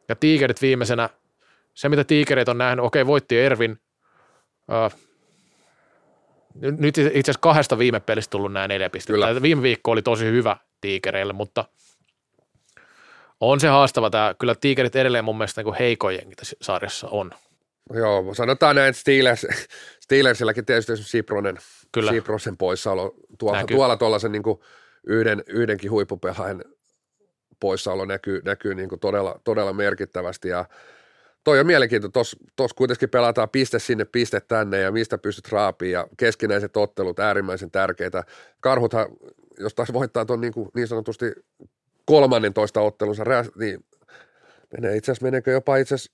Ja 0.08 0.16
tiikerit 0.16 0.62
viimeisenä, 0.62 1.08
se 1.74 1.88
mitä 1.88 2.04
tiikerit 2.04 2.48
on 2.48 2.58
nähnyt, 2.58 2.84
okei 2.84 3.06
voitti 3.06 3.38
Ervin, 3.38 3.78
äh, 4.72 4.96
nyt 6.54 6.98
itse 6.98 7.10
asiassa 7.10 7.40
kahdesta 7.40 7.78
viime 7.78 8.00
pelistä 8.00 8.30
tullut 8.30 8.52
nämä 8.52 8.68
neljä 8.68 8.90
pistettä. 8.90 9.26
Kyllä. 9.26 9.42
Viime 9.42 9.62
viikko 9.62 9.90
oli 9.90 10.02
tosi 10.02 10.24
hyvä 10.24 10.56
tiikereille, 10.80 11.32
mutta 11.32 11.64
on 13.40 13.60
se 13.60 13.68
haastava 13.68 14.10
tämä. 14.10 14.34
Kyllä 14.38 14.54
tiikerit 14.54 14.96
edelleen 14.96 15.24
mun 15.24 15.38
mielestä 15.38 15.62
niin 15.62 15.74
heikoin 15.74 16.16
jengi 16.16 16.34
tässä 16.34 16.56
sarjassa 16.62 17.08
on. 17.08 17.30
Joo, 17.94 18.34
sanotaan 18.34 18.76
näin, 18.76 18.88
että 18.88 19.00
Steelers, 19.00 19.46
Steelersilläkin 20.00 20.66
tietysti 20.66 20.96
Sipronen, 20.96 21.56
Kyllä. 21.92 22.12
Siprosen 22.12 22.56
poissaolo 22.56 23.14
tuolla, 23.38 23.58
Näkyy. 23.58 23.76
tuolla 23.76 23.96
tuollaisen 23.96 24.32
niin 24.32 24.42
kuin 24.42 24.60
yhden, 25.06 25.44
yhdenkin 25.46 25.90
huippupelaajan 25.90 26.64
poissaolo 27.60 28.04
näkyy, 28.04 28.42
näkyy 28.44 28.74
niin 28.74 28.88
kuin 28.88 29.00
todella, 29.00 29.40
todella 29.44 29.72
merkittävästi 29.72 30.48
ja 30.48 30.64
toi 31.44 31.60
on 31.60 31.66
mielenkiintoista, 31.66 32.36
tuossa 32.56 32.74
kuitenkin 32.74 33.10
pelataan 33.10 33.48
piste 33.48 33.78
sinne, 33.78 34.04
piste 34.04 34.40
tänne 34.40 34.80
ja 34.80 34.92
mistä 34.92 35.18
pystyt 35.18 35.52
raapiin 35.52 35.92
ja 35.92 36.06
keskinäiset 36.16 36.76
ottelut 36.76 37.18
äärimmäisen 37.18 37.70
tärkeitä. 37.70 38.24
Karhuthan, 38.60 39.06
jos 39.58 39.74
taas 39.74 39.92
voittaa 39.92 40.24
tuon 40.24 40.40
niin, 40.40 40.52
niin 40.74 40.88
sanotusti 40.88 41.32
kolmannen 42.04 42.54
toista 42.54 42.80
ottelunsa, 42.80 43.24
niin 43.58 43.84
menee 44.72 44.96
itse 44.96 45.12
asiassa, 45.12 45.24
meneekö 45.24 45.50
jopa 45.50 45.76
itse 45.76 45.94
asiassa 45.94 46.12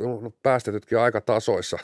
no, 0.00 0.32
päästetytkin 0.42 0.98
on 0.98 1.04
aika 1.04 1.20
tasoissa. 1.20 1.78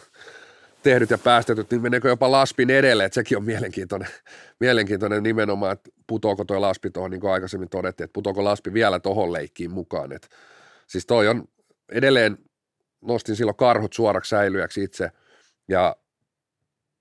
Tehdyt 0.82 1.10
ja 1.10 1.18
päästetyt, 1.18 1.70
niin 1.70 1.82
meneekö 1.82 2.08
jopa 2.08 2.30
Laspin 2.30 2.70
edelle, 2.70 3.04
että 3.04 3.14
sekin 3.14 3.38
on 3.38 3.44
mielenkiintoinen, 3.44 4.08
mielenkiintoinen 4.60 5.22
nimenomaan, 5.22 5.72
että 5.72 5.90
putoako 6.06 6.44
tuo 6.44 6.60
Laspi 6.60 6.90
tuohon, 6.90 7.10
niin 7.10 7.20
kuin 7.20 7.32
aikaisemmin 7.32 7.68
todettiin, 7.68 8.04
että 8.04 8.12
putoako 8.12 8.44
Laspi 8.44 8.72
vielä 8.72 9.00
tuohon 9.00 9.32
leikkiin 9.32 9.70
mukaan, 9.70 10.12
että 10.12 10.28
siis 10.86 11.06
toi 11.06 11.28
on 11.28 11.48
edelleen, 11.92 12.38
nostin 13.00 13.36
silloin 13.36 13.56
karhut 13.56 13.92
suoraksi 13.92 14.28
säilyjäksi 14.28 14.82
itse 14.82 15.10
ja 15.68 15.96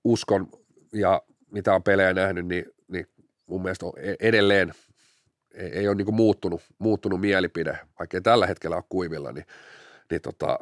uskon 0.03 0.49
ja 0.93 1.21
mitä 1.51 1.75
on 1.75 1.83
pelejä 1.83 2.13
nähnyt, 2.13 2.47
niin, 2.47 2.65
niin 2.87 3.07
mun 3.45 3.61
mielestä 3.61 3.85
e- 3.97 4.27
edelleen 4.27 4.73
ei, 5.53 5.69
ei 5.69 5.87
ole 5.87 5.95
niin 5.95 6.15
muuttunut, 6.15 6.61
muuttunut 6.79 7.21
mielipide, 7.21 7.79
vaikka 7.99 8.17
ei 8.17 8.21
tällä 8.21 8.47
hetkellä 8.47 8.75
ole 8.75 8.83
kuivilla, 8.89 9.31
niin, 9.31 9.45
niin 10.11 10.21
tota, 10.21 10.59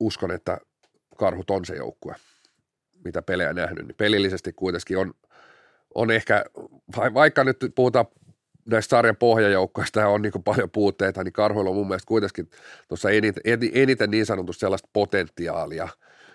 uskon, 0.00 0.30
että 0.30 0.58
karhut 1.16 1.50
on 1.50 1.64
se 1.64 1.76
joukkue, 1.76 2.14
mitä 3.04 3.22
pelejä 3.22 3.52
nähnyt. 3.52 3.86
Niin 3.86 3.96
pelillisesti 3.96 4.52
kuitenkin 4.52 4.98
on, 4.98 5.14
on 5.94 6.10
ehkä, 6.10 6.44
vaikka 6.96 7.44
nyt 7.44 7.56
puhutaan 7.74 8.06
näistä 8.70 8.90
sarjan 8.90 9.16
pohjajoukkoista 9.16 10.08
on 10.08 10.22
niin 10.22 10.42
paljon 10.44 10.70
puutteita, 10.70 11.24
niin 11.24 11.32
karhuilla 11.32 11.70
on 11.70 11.76
mun 11.76 11.88
mielestä 11.88 12.08
kuitenkin 12.08 12.50
tuossa 12.88 13.10
eniten, 13.10 13.42
eniten 13.72 14.10
niin 14.10 14.26
sanotusti 14.26 14.60
sellaista 14.60 14.88
potentiaalia 14.92 15.88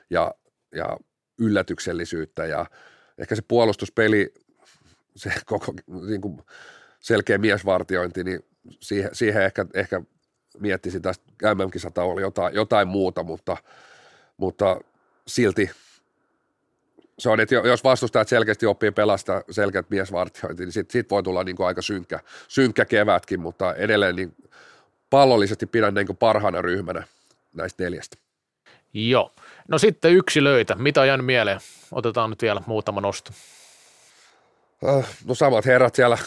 ja, 0.09 0.33
ja 0.75 0.97
yllätyksellisyyttä 1.39 2.45
ja 2.45 2.65
ehkä 3.17 3.35
se 3.35 3.41
puolustuspeli, 3.47 4.33
se 5.15 5.31
koko 5.45 5.73
niin 6.07 6.21
kuin 6.21 6.41
selkeä 6.99 7.37
miesvartiointi, 7.37 8.23
niin 8.23 8.39
siihen, 8.79 9.09
siihen 9.13 9.43
ehkä, 9.43 9.65
ehkä 9.73 10.01
miettisin 10.59 11.01
tästä 11.01 11.25
MM-kisatauolla 11.55 12.21
jotain, 12.21 12.55
jotain 12.55 12.87
muuta, 12.87 13.23
mutta, 13.23 13.57
mutta 14.37 14.81
silti 15.27 15.71
se 17.19 17.29
on, 17.29 17.39
että 17.39 17.55
jos 17.55 17.83
vastustajat 17.83 18.27
selkeästi 18.27 18.65
oppii 18.65 18.91
pelasta 18.91 19.43
selkeät 19.51 19.89
miesvartiointi, 19.89 20.63
niin 20.63 20.71
sitten 20.71 20.93
sit 20.93 21.11
voi 21.11 21.23
tulla 21.23 21.43
niin 21.43 21.55
kuin 21.55 21.67
aika 21.67 21.81
synkkä, 21.81 22.19
synkkä 22.47 22.85
kevätkin, 22.85 23.39
mutta 23.39 23.73
edelleen 23.73 24.15
niin 24.15 24.35
pallollisesti 25.09 25.65
pidän 25.65 25.93
niin 25.93 26.07
kuin 26.07 26.17
parhaana 26.17 26.61
ryhmänä 26.61 27.07
näistä 27.53 27.83
neljästä. 27.83 28.17
Joo. 28.93 29.31
No 29.67 29.77
sitten 29.77 30.13
yksilöitä. 30.13 30.75
Mitä 30.75 31.01
on 31.01 31.07
jäänyt 31.07 31.25
mieleen? 31.25 31.59
Otetaan 31.91 32.29
nyt 32.29 32.41
vielä 32.41 32.61
muutama 32.65 33.01
nosto. 33.01 33.31
Äh, 34.87 35.07
no 35.25 35.35
samat 35.35 35.65
herrat 35.65 35.95
siellä 35.95 36.17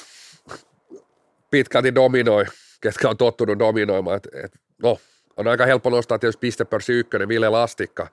pitkälti 1.51 1.95
dominoi, 1.95 2.45
ketkä 2.81 3.09
on 3.09 3.17
tottunut 3.17 3.59
dominoimaan. 3.59 4.17
Et, 4.17 4.29
et, 4.45 4.61
no, 4.83 4.99
on 5.37 5.49
aika 5.49 5.67
helppo 5.67 5.91
nostaa 5.91 6.19
tietysti 6.19 6.41
pistepörssi 6.41 6.93
ykkönen, 6.93 7.29
Ville 7.29 7.49
Lastikka. 7.49 8.09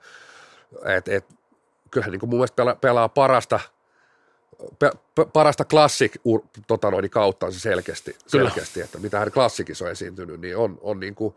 Et, 0.96 1.08
et, 1.08 1.24
kyllähän 1.90 2.12
niin 2.12 2.20
kuin 2.20 2.30
mun 2.30 2.38
mielestä 2.38 2.56
pelaa, 2.56 2.74
pelaa 2.74 3.08
parasta, 3.08 3.60
pe, 4.78 4.90
pe, 5.14 5.26
parasta 5.32 5.64
klassik 5.64 6.12
tota 6.66 6.90
noin, 6.90 7.10
kautta 7.10 7.50
se 7.50 7.60
selkeästi, 7.60 8.16
selkeästi, 8.26 8.80
että 8.80 8.98
mitä 8.98 9.18
hän 9.18 9.32
klassikissa 9.32 9.84
on 9.84 9.90
esiintynyt, 9.90 10.40
niin 10.40 10.56
on, 10.56 10.78
on 10.82 11.00
niin 11.00 11.14
kuin 11.14 11.34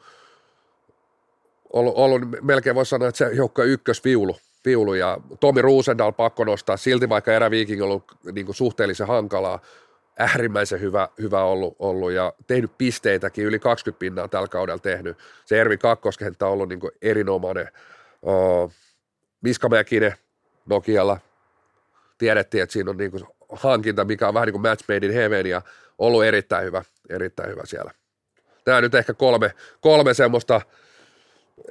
ollut, 1.74 1.93
ollut, 1.95 2.22
melkein 2.41 2.76
voisi 2.76 2.89
sanoa, 2.89 3.08
että 3.08 3.18
se 3.18 3.30
joukko 3.34 3.64
ykkösviulu, 3.64 4.38
viulu 4.66 4.93
ja 4.93 5.18
Tomi 5.39 5.62
Ruusendal 5.62 6.12
pakko 6.12 6.43
nostaa, 6.43 6.78
silti 6.78 7.10
vaikka 7.10 7.34
eräviikin 7.34 7.82
on 7.82 7.89
ollut 7.89 8.04
niin 8.32 8.45
kuin 8.45 8.56
suhteellisen 8.56 9.08
hankalaa, 9.08 9.60
äärimmäisen 10.20 10.82
hyvä, 10.82 11.10
hyvä 11.22 11.43
ollut, 11.43 11.76
ollut 11.80 12.12
ja 12.12 12.34
tehnyt 12.47 12.72
pisteitäkin, 12.78 13.45
yli 13.45 13.60
20 13.60 14.00
pinnaa 14.00 14.28
tällä 14.28 14.47
kaudella 14.47 14.80
tehnyt. 14.80 15.18
Se 15.45 15.62
Ervi 15.62 15.78
kakkoskenttä 15.78 16.45
on 16.45 16.52
ollut 16.52 16.70
niin 16.70 16.80
kuin 16.80 16.91
erinomainen. 17.02 17.70
Uh, 18.22 18.72
Miska 19.41 19.70
Mäkinen 19.70 20.16
Nokialla 20.70 21.20
tiedettiin, 22.17 22.63
että 22.63 22.74
siinä 22.74 22.91
on 22.91 22.97
niin 22.97 23.11
kuin 23.11 23.24
hankinta, 23.51 24.05
mikä 24.05 24.28
on 24.28 24.34
vähän 24.34 24.47
niin 24.47 24.53
kuin 24.53 24.61
match 24.61 24.86
made 24.88 25.05
in 25.05 25.13
heaven 25.13 25.45
ja 25.45 25.61
ollut 25.97 26.24
erittäin 26.24 26.65
hyvä, 26.65 26.84
erittäin 27.09 27.49
hyvä 27.49 27.61
siellä. 27.65 27.91
Nämä 28.65 28.82
nyt 28.82 28.95
ehkä 28.95 29.13
kolme, 29.13 29.53
kolme 29.82 30.13
semmoista 30.13 30.61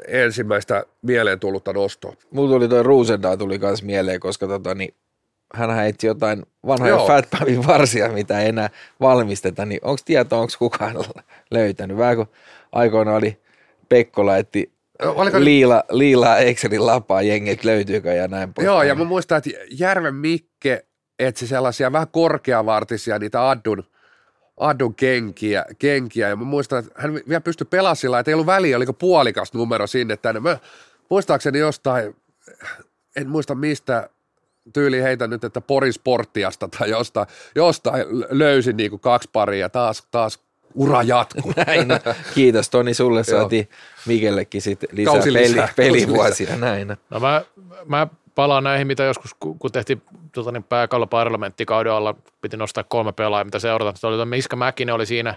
ensimmäistä 0.09 0.85
mieleen 1.03 1.41
tullutta 1.41 1.73
nostoa. 1.73 2.15
Mulla 2.31 2.51
tuli 2.51 2.69
toi 2.69 2.83
Ruusendaa 2.83 3.37
tuli 3.37 3.59
myös 3.59 3.83
mieleen, 3.83 4.21
koska 4.21 4.47
tota, 4.47 4.75
niin 4.75 4.95
hän 5.55 5.75
heitti 5.75 6.07
jotain 6.07 6.47
vanhoja 6.67 6.95
Joo. 6.95 7.07
Fatpavin 7.07 7.67
varsia, 7.67 8.09
mitä 8.09 8.41
ei 8.41 8.49
enää 8.49 8.71
valmisteta, 9.01 9.67
niin 9.67 9.81
onko 9.83 10.03
tietoa, 10.05 10.39
onko 10.39 10.53
kukaan 10.59 10.97
löytänyt? 11.51 11.97
Vähän 11.97 12.17
kun 12.17 12.29
aikoina 12.73 13.15
oli 13.15 13.41
Pekko 13.89 14.27
laitti 14.27 14.73
Oliko... 15.03 15.41
liila, 15.41 15.85
liilaa 15.91 16.39
Excelin 16.39 16.87
lapaa 16.87 17.23
jengit 17.23 17.65
löytyykö 17.65 18.13
ja 18.13 18.29
näin 18.29 18.55
pois. 18.55 18.67
Joo, 18.67 18.83
ja 18.83 18.95
mä 18.95 19.05
muistan, 19.05 19.39
että 19.39 19.51
Järven 19.71 20.15
Mikke 20.15 20.87
etsi 21.19 21.47
sellaisia 21.47 21.93
vähän 21.93 22.09
korkeavartisia 22.09 23.19
niitä 23.19 23.51
Addun, 23.51 23.85
Addun 24.57 24.95
kenkiä, 24.95 25.65
kenkiä, 25.79 26.29
ja 26.29 26.37
mä 26.37 26.45
muistan, 26.45 26.79
että 26.79 26.93
hän 26.95 27.15
vielä 27.29 27.41
pystyi 27.41 27.67
pelasilla, 27.71 28.19
että 28.19 28.31
ei 28.31 28.35
ollut 28.35 28.47
väliä, 28.47 28.77
oliko 28.77 28.93
puolikas 28.93 29.53
numero 29.53 29.87
sinne 29.87 30.17
tänne. 30.17 30.41
Mä 30.41 30.59
muistaakseni 31.11 31.59
jostain, 31.59 32.17
en 33.17 33.29
muista 33.29 33.55
mistä, 33.55 34.11
tyyli 34.73 35.03
heitä 35.03 35.27
nyt, 35.27 35.45
että 35.45 35.61
Porin 35.61 35.93
sporttiasta 35.93 36.69
tai 36.69 36.91
jostain, 36.91 37.27
jostain 37.55 38.05
löysin 38.31 38.77
niin 38.77 38.91
kuin 38.91 39.01
kaksi 39.01 39.29
paria 39.33 39.69
taas, 39.69 40.07
taas 40.11 40.48
ura 40.75 41.03
jatkuu. 41.03 41.53
Näin, 41.67 41.89
kiitos 42.35 42.71
Toni, 42.71 42.95
sulle 42.95 43.25
saatiin 43.25 43.69
Mikellekin 44.07 44.63
sitten 44.63 44.89
lisää, 44.93 45.13
Kausi 45.13 45.33
peli, 45.33 45.43
lisää. 45.43 45.69
pelivuosia. 45.77 46.57
Näin. 46.57 46.97
No 47.11 47.21
mä, 47.21 47.43
mä 47.87 48.07
palaan 48.35 48.65
näihin, 48.65 48.87
mitä 48.87 49.05
joskus, 49.05 49.35
kun 49.35 49.73
tehtiin 49.73 50.03
tota, 50.33 50.53
niin 50.53 50.65
pääkalloparlamenttikauden 50.65 51.93
alla, 51.93 52.15
piti 52.41 52.57
nostaa 52.57 52.85
kolme 52.85 53.13
pelaajaa, 53.13 53.45
mitä 53.45 53.59
seurataan. 53.59 53.97
Se 53.97 54.07
oli 54.07 54.25
Miska 54.25 54.57
Mäkinen 54.57 54.95
oli 54.95 55.07
siinä, 55.07 55.35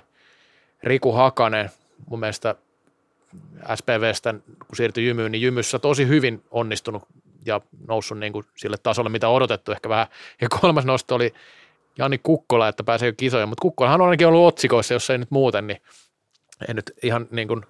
Riku 0.83 1.11
Hakanen, 1.11 1.69
mun 2.09 2.19
mielestä 2.19 2.55
SPVstä, 3.75 4.33
kun 4.67 4.75
siirtyi 4.75 5.05
Jymyyn, 5.05 5.31
niin 5.31 5.41
Jymyssä 5.41 5.79
tosi 5.79 6.07
hyvin 6.07 6.43
onnistunut 6.51 7.03
ja 7.45 7.61
noussut 7.87 8.19
niin 8.19 8.33
kuin 8.33 8.45
sille 8.55 8.77
tasolle, 8.83 9.09
mitä 9.09 9.29
odotettu 9.29 9.71
ehkä 9.71 9.89
vähän. 9.89 10.07
Ja 10.41 10.47
kolmas 10.61 10.85
nosto 10.85 11.15
oli 11.15 11.33
Jani 11.97 12.17
Kukkola, 12.17 12.67
että 12.67 12.83
pääsee 12.83 13.09
jo 13.09 13.13
kisoja, 13.17 13.45
mutta 13.45 13.61
Kukkolahan 13.61 14.01
on 14.01 14.07
ainakin 14.07 14.27
ollut 14.27 14.47
otsikoissa, 14.47 14.93
jos 14.93 15.09
ei 15.09 15.17
nyt 15.17 15.31
muuten, 15.31 15.67
niin 15.67 15.81
ei 16.67 16.73
nyt 16.73 16.91
ihan 17.03 17.27
niin 17.31 17.47
kuin, 17.47 17.65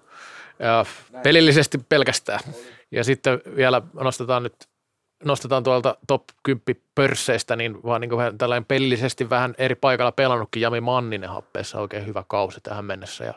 äh, 0.64 0.86
pelillisesti 1.22 1.78
pelkästään. 1.88 2.40
Ja 2.90 3.04
sitten 3.04 3.40
vielä 3.56 3.82
nostetaan 3.94 4.42
nyt 4.42 4.54
nostetaan 5.24 5.62
tuolta 5.62 5.96
top 6.06 6.22
10 6.42 6.82
pörsseistä, 6.94 7.56
niin 7.56 7.82
vaan 7.82 8.00
niin 8.00 8.10
kuin 8.10 8.38
tällainen 8.38 8.64
pelillisesti 8.64 9.30
vähän 9.30 9.54
eri 9.58 9.74
paikalla 9.74 10.12
pelannutkin 10.12 10.62
Jami 10.62 10.80
Manninen 10.80 11.30
happeessa 11.30 11.80
oikein 11.80 12.06
hyvä 12.06 12.24
kausi 12.28 12.60
tähän 12.62 12.84
mennessä 12.84 13.24
ja 13.24 13.34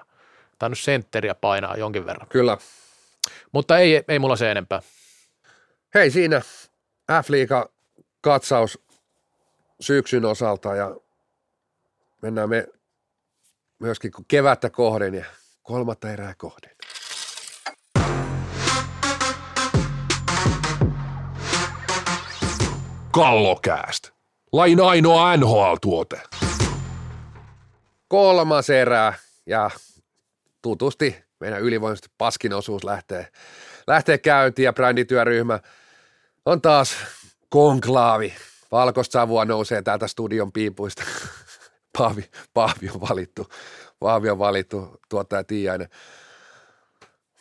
nyt 0.69 0.79
sentteriä 0.79 1.35
painaa 1.35 1.77
jonkin 1.77 2.05
verran. 2.05 2.27
Kyllä. 2.27 2.57
Mutta 3.51 3.77
ei, 3.77 4.03
ei 4.07 4.19
mulla 4.19 4.35
se 4.35 4.51
enempää. 4.51 4.81
Hei 5.93 6.11
siinä 6.11 6.41
F-liiga 7.11 7.69
katsaus 8.21 8.79
syksyn 9.79 10.25
osalta 10.25 10.75
ja 10.75 10.95
mennään 12.21 12.49
me 12.49 12.67
myöskin 13.79 14.11
kevättä 14.27 14.69
kohden 14.69 15.13
ja 15.13 15.25
kolmatta 15.63 16.11
erää 16.11 16.33
kohden. 16.37 16.71
Kallokääst. 23.11 24.09
Lain 24.51 24.81
ainoa 24.81 25.37
NHL-tuote. 25.37 26.21
Kolmas 28.07 28.69
erä 28.69 29.13
ja 29.45 29.69
tutusti 30.61 31.25
meidän 31.39 31.61
ylivoimaisesti 31.61 32.09
paskin 32.17 32.53
osuus 32.53 32.83
lähtee, 32.83 33.27
lähtee 33.87 34.17
käyntiin 34.17 34.63
ja 34.63 34.73
brändityöryhmä 34.73 35.59
on 36.45 36.61
taas 36.61 36.95
konklaavi 37.49 38.33
Valkoista 38.71 39.11
savua 39.11 39.45
nousee 39.45 39.81
täältä 39.81 40.07
studion 40.07 40.51
piipuista. 40.51 41.03
Paavi, 41.97 42.29
Paavi 42.53 42.89
on 42.93 43.01
valittu. 43.01 43.47
Paavi 43.99 44.29
on 44.29 44.39
valittu, 44.39 44.99
tuottaja 45.09 45.43
Tiiainen. 45.43 45.89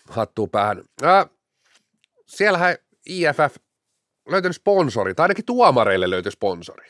Hattuu 0.08 0.46
päähän. 0.46 0.82
Äh, 1.04 1.26
siellähän 2.26 2.76
IFF 3.06 3.56
löytänyt 4.28 4.56
sponsori, 4.56 5.14
tai 5.14 5.24
ainakin 5.24 5.44
tuomareille 5.44 6.10
löytyi 6.10 6.32
sponsori. 6.32 6.88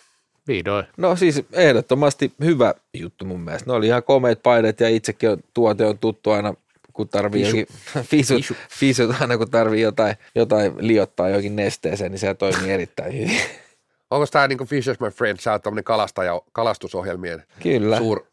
Vihdoin. 0.48 0.86
No 0.96 1.16
siis 1.16 1.42
ehdottomasti 1.52 2.32
hyvä 2.44 2.74
juttu 2.94 3.24
mun 3.24 3.40
mielestä. 3.40 3.70
Ne 3.70 3.76
oli 3.76 3.86
ihan 3.86 4.02
komeet 4.02 4.42
paidat 4.42 4.80
ja 4.80 4.88
itsekin 4.88 5.30
on, 5.30 5.38
tuote 5.54 5.84
on 5.84 5.98
tuttu 5.98 6.30
aina 6.30 6.54
kun 6.92 7.08
tarvii 7.08 7.44
Fisu. 7.44 7.56
jokin, 7.56 7.74
fisut, 8.02 8.36
Fisu. 8.42 8.54
fisut 8.70 9.20
aina 9.20 9.38
kun 9.38 9.50
tarvii 9.50 9.82
jotain, 9.82 10.16
jotain 10.34 10.72
liottaa 10.78 11.28
jokin 11.28 11.56
nesteeseen, 11.56 12.10
niin 12.10 12.18
se 12.18 12.34
toimii 12.34 12.70
erittäin 12.70 13.12
hyvin. 13.12 13.40
Onko 14.10 14.26
tämä 14.26 14.48
niin 14.48 14.66
Fishers 14.66 15.00
My 15.00 15.10
Friend, 15.10 15.38
sä 15.40 15.52
oot 15.52 15.62
tämmöinen 15.62 15.84
kalastaja, 15.84 16.42
kalastusohjelmien 16.52 17.42
Kyllä. 17.62 17.98
suur, 17.98 18.26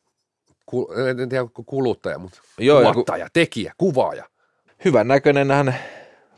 ku, 0.65 0.91
en 0.91 1.29
tiedä 1.29 1.45
kuluttaja, 1.65 2.19
mutta 2.19 2.41
Joo, 2.57 2.79
kuvattaja, 2.81 3.25
ku, 3.25 3.29
tekijä, 3.33 3.73
kuvaaja. 3.77 4.29
Hyvän 4.85 5.07
näköinenhän 5.07 5.75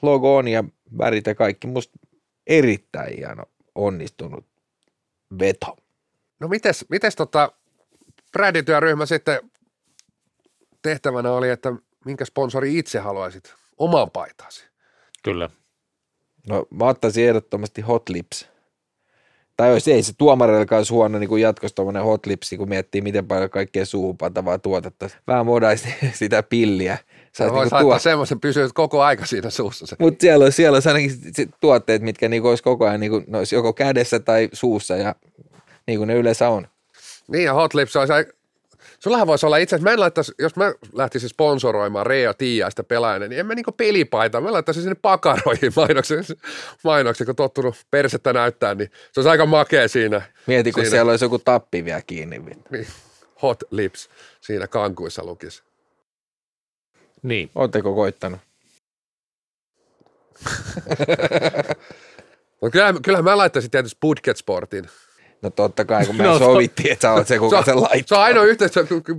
logo 0.02 0.38
on 0.38 0.48
ja 0.48 0.64
värit 0.98 1.28
ja 1.28 1.36
kaikki. 1.36 1.68
Musta 1.68 2.00
erittäin 2.48 3.18
hieno 3.18 3.44
onnistunut 3.76 4.46
veto. 5.40 5.78
No 6.40 6.48
mites, 6.48 6.86
mites 6.90 7.16
tota, 7.16 7.52
brändityöryhmä 8.32 9.06
sitten 9.06 9.52
tehtävänä 10.82 11.32
oli, 11.32 11.50
että 11.50 11.74
minkä 12.06 12.26
sponsori 12.26 12.78
itse 12.78 13.00
haluaisit 13.00 13.54
omaan 13.78 14.12
paitaasi? 14.12 14.66
Kyllä. 15.24 15.50
No 16.48 16.68
mä 16.70 16.86
ottaisin 16.86 17.28
ehdottomasti 17.28 17.82
Hot 17.82 18.10
Lips 18.10 18.53
tai 19.64 19.72
olisi, 19.72 19.92
ei 19.92 20.04
se 20.04 20.14
tuomareillekaan 20.18 20.78
olisi 20.78 20.94
huono 20.94 21.20
niin 21.20 21.40
jatkossa 21.42 21.76
tuommoinen 21.76 22.04
hotlipsi, 22.04 22.58
kun 22.58 22.70
miettii, 22.70 23.02
miten 23.02 23.28
paljon 23.28 23.50
kaikkea 23.50 23.86
suupantavaa 23.86 24.60
tuotetta. 24.60 25.10
Vähän 25.28 25.46
modaisi 25.46 25.88
sitä 26.20 26.44
pilliä. 26.44 26.98
Sä 27.32 27.52
voisi 27.52 27.76
niinku 27.76 27.90
tuo... 27.90 28.00
semmoisen 28.00 28.40
pysyä 28.40 28.70
koko 28.74 29.02
aika 29.02 29.26
siinä 29.26 29.50
suussa. 29.50 29.96
Mutta 30.00 30.22
siellä 30.22 30.44
olisi, 30.44 30.56
siellä 30.56 30.76
olisi 30.76 30.90
ainakin 30.90 31.12
tuotteet, 31.60 32.02
mitkä 32.02 32.30
niinku 32.30 32.48
olisi 32.48 32.64
koko 32.64 32.86
ajan 32.86 33.00
niinku, 33.00 33.24
ne 33.28 33.38
olisi 33.38 33.56
joko 33.56 33.74
kädessä 33.74 34.20
tai 34.20 34.50
suussa 34.54 34.96
ja 34.96 35.16
niin 35.88 36.00
kuin 36.00 36.08
ne 36.08 36.16
yleensä 36.16 36.50
on. 36.50 36.68
Niin 37.28 37.44
ja 37.44 37.54
Hotlips 37.54 37.96
olisi 37.96 38.14
aika, 38.14 38.34
Sullahan 39.04 39.28
voisi 39.28 39.46
olla 39.46 39.58
itse 39.58 39.76
asiassa, 39.76 39.90
mä 39.90 39.94
en 39.94 40.00
laittaisi, 40.00 40.32
jos 40.40 40.56
mä 40.56 40.74
lähtisin 40.94 41.30
sponsoroimaan 41.30 42.06
Rea 42.06 42.34
Tiiaista 42.34 42.84
pelaajana, 42.84 43.28
niin 43.28 43.40
en 43.40 43.46
mä 43.46 43.56
niinku 43.56 43.72
pelipaita, 43.72 44.42
mä 44.42 44.54
laittaisin 44.54 44.84
sinne 44.84 44.96
pakaroihin 45.02 45.72
mainoksen, 45.76 46.24
mainoksen 46.84 47.28
kun 47.28 47.36
tottunut 47.36 47.76
persettä 47.92 48.34
näyttää, 48.34 48.76
niin 48.76 48.92
se 49.12 49.20
olisi 49.20 49.30
aika 49.30 49.46
makea 49.46 49.88
siinä. 49.88 50.22
Mieti, 50.48 50.72
kun 50.72 50.84
siinä. 50.84 50.92
siellä 50.92 51.10
olisi 51.10 51.26
joku 51.26 51.40
tappi 51.40 51.86
vielä 51.86 52.02
kiinni. 52.08 52.40
Niin, 52.40 52.88
hot 53.42 53.64
lips 53.72 54.10
siinä 54.42 54.68
kankuissa 54.68 55.26
lukisi. 55.26 55.64
Niin. 57.24 57.52
Oletteko 57.56 57.96
koittanut? 57.96 58.40
no 62.62 62.70
kyllähän, 62.72 63.02
kyllähän 63.02 63.26
mä 63.26 63.38
laittaisin 63.38 63.72
tietysti 63.72 63.98
Budget 64.02 64.38
Sportin 64.38 64.90
No 65.44 65.50
totta 65.50 65.86
kai, 65.86 66.06
kun 66.06 66.16
me 66.16 66.24
no, 66.28 66.40
sovittiin, 66.40 66.92
että 66.92 67.02
sä 67.02 67.14
oot 67.14 67.28
se, 67.28 67.40
kuka 67.40 67.60
se, 67.62 67.66
sen 67.66 67.82
laittaa. 67.82 68.02
Se 68.06 68.16
on 68.16 68.22
ainoa 68.22 68.44
yhteys, 68.44 68.76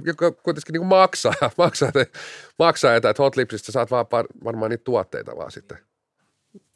joka 0.06 0.30
kuitenkin 0.30 0.72
niin 0.72 0.86
maksaa, 0.86 1.32
maksaa, 1.58 1.90
maksaa 2.58 2.94
että 2.94 3.14
Hotlipsistä 3.18 3.72
saat 3.72 3.90
vaan 3.90 4.06
varmaan 4.44 4.70
niitä 4.70 4.84
tuotteita 4.84 5.36
vaan 5.36 5.52
sitten. 5.52 5.78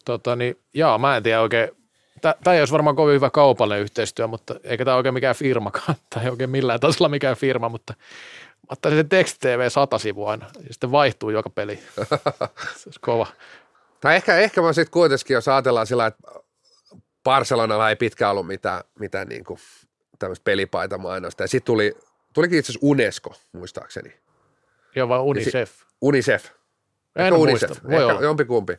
Tota 0.04 0.36
niin, 0.36 0.58
jaa, 0.74 0.98
mä 0.98 1.16
en 1.16 1.22
tiedä 1.22 1.40
oikein. 1.40 1.68
Tämä 2.20 2.54
ei 2.54 2.60
olisi 2.60 2.72
varmaan 2.72 2.96
kovin 2.96 3.14
hyvä 3.14 3.30
kaupallinen 3.30 3.82
yhteistyö, 3.82 4.26
mutta 4.26 4.54
eikä 4.64 4.84
tämä 4.84 4.96
oikein 4.96 5.14
mikään 5.14 5.34
firmakaan, 5.34 5.94
tai 6.14 6.30
oikein 6.30 6.50
millään 6.50 6.80
tasolla 6.80 7.08
mikään 7.08 7.36
firma, 7.36 7.68
mutta 7.68 7.94
mä 7.98 8.68
ottaisin 8.68 8.98
sen 8.98 9.08
Text 9.08 9.36
TV 9.40 9.68
sata 9.68 9.98
sivua 9.98 10.30
aina, 10.30 10.46
ja 10.56 10.72
sitten 10.72 10.92
vaihtuu 10.92 11.30
joka 11.30 11.50
peli. 11.50 11.76
se 11.76 12.14
olisi 12.86 13.00
kova. 13.00 13.26
Tai 14.00 14.16
ehkä, 14.16 14.36
ehkä 14.36 14.62
mä 14.62 14.72
sitten 14.72 14.92
kuitenkin, 14.92 15.34
jos 15.34 15.48
ajatellaan 15.48 15.86
sillä, 15.86 16.06
että 16.06 16.22
Barcelonalla 17.28 17.90
ei 17.90 17.96
pitkään 17.96 18.30
ollut 18.30 18.46
mitään, 18.46 18.80
mitään 18.98 19.28
niin 19.28 19.44
kuin 19.44 19.58
tämmöistä 20.18 20.44
pelipaitamainosta. 20.44 21.42
Ja 21.42 21.48
sitten 21.48 21.66
tuli, 21.66 21.96
tulikin 22.32 22.58
itse 22.58 22.72
asiassa 22.72 22.86
Unesco, 22.86 23.34
muistaakseni. 23.52 24.12
Joo, 24.96 25.08
vai 25.08 25.18
Unicef? 25.18 25.70
Si- 25.70 25.84
Unicef. 26.00 26.44
En 27.16 27.24
Ehkä 27.24 27.36
Unicef. 27.36 27.68
muista, 27.68 27.88
voi 27.88 27.94
Ehkä 27.94 28.06
olla. 28.06 28.22
Jompikumpi. 28.22 28.78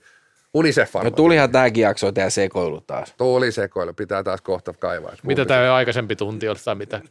Unicef 0.54 0.94
varmaan. 0.94 1.12
No 1.12 1.16
tulihan 1.16 1.52
tämäkin 1.52 1.82
jakso 1.82 2.12
tehdä 2.12 2.30
sekoilu 2.30 2.82
taas. 2.82 3.14
Tuli 3.18 3.52
sekoilu, 3.52 3.94
pitää 3.94 4.24
taas 4.24 4.42
kohta 4.42 4.74
kaivaa. 4.74 5.14
Mitä 5.24 5.46
tämä 5.46 5.76
aikaisempi 5.76 6.16
tunti 6.16 6.50
oli 6.50 6.60
tai 6.66 6.76
mitä? 6.76 7.02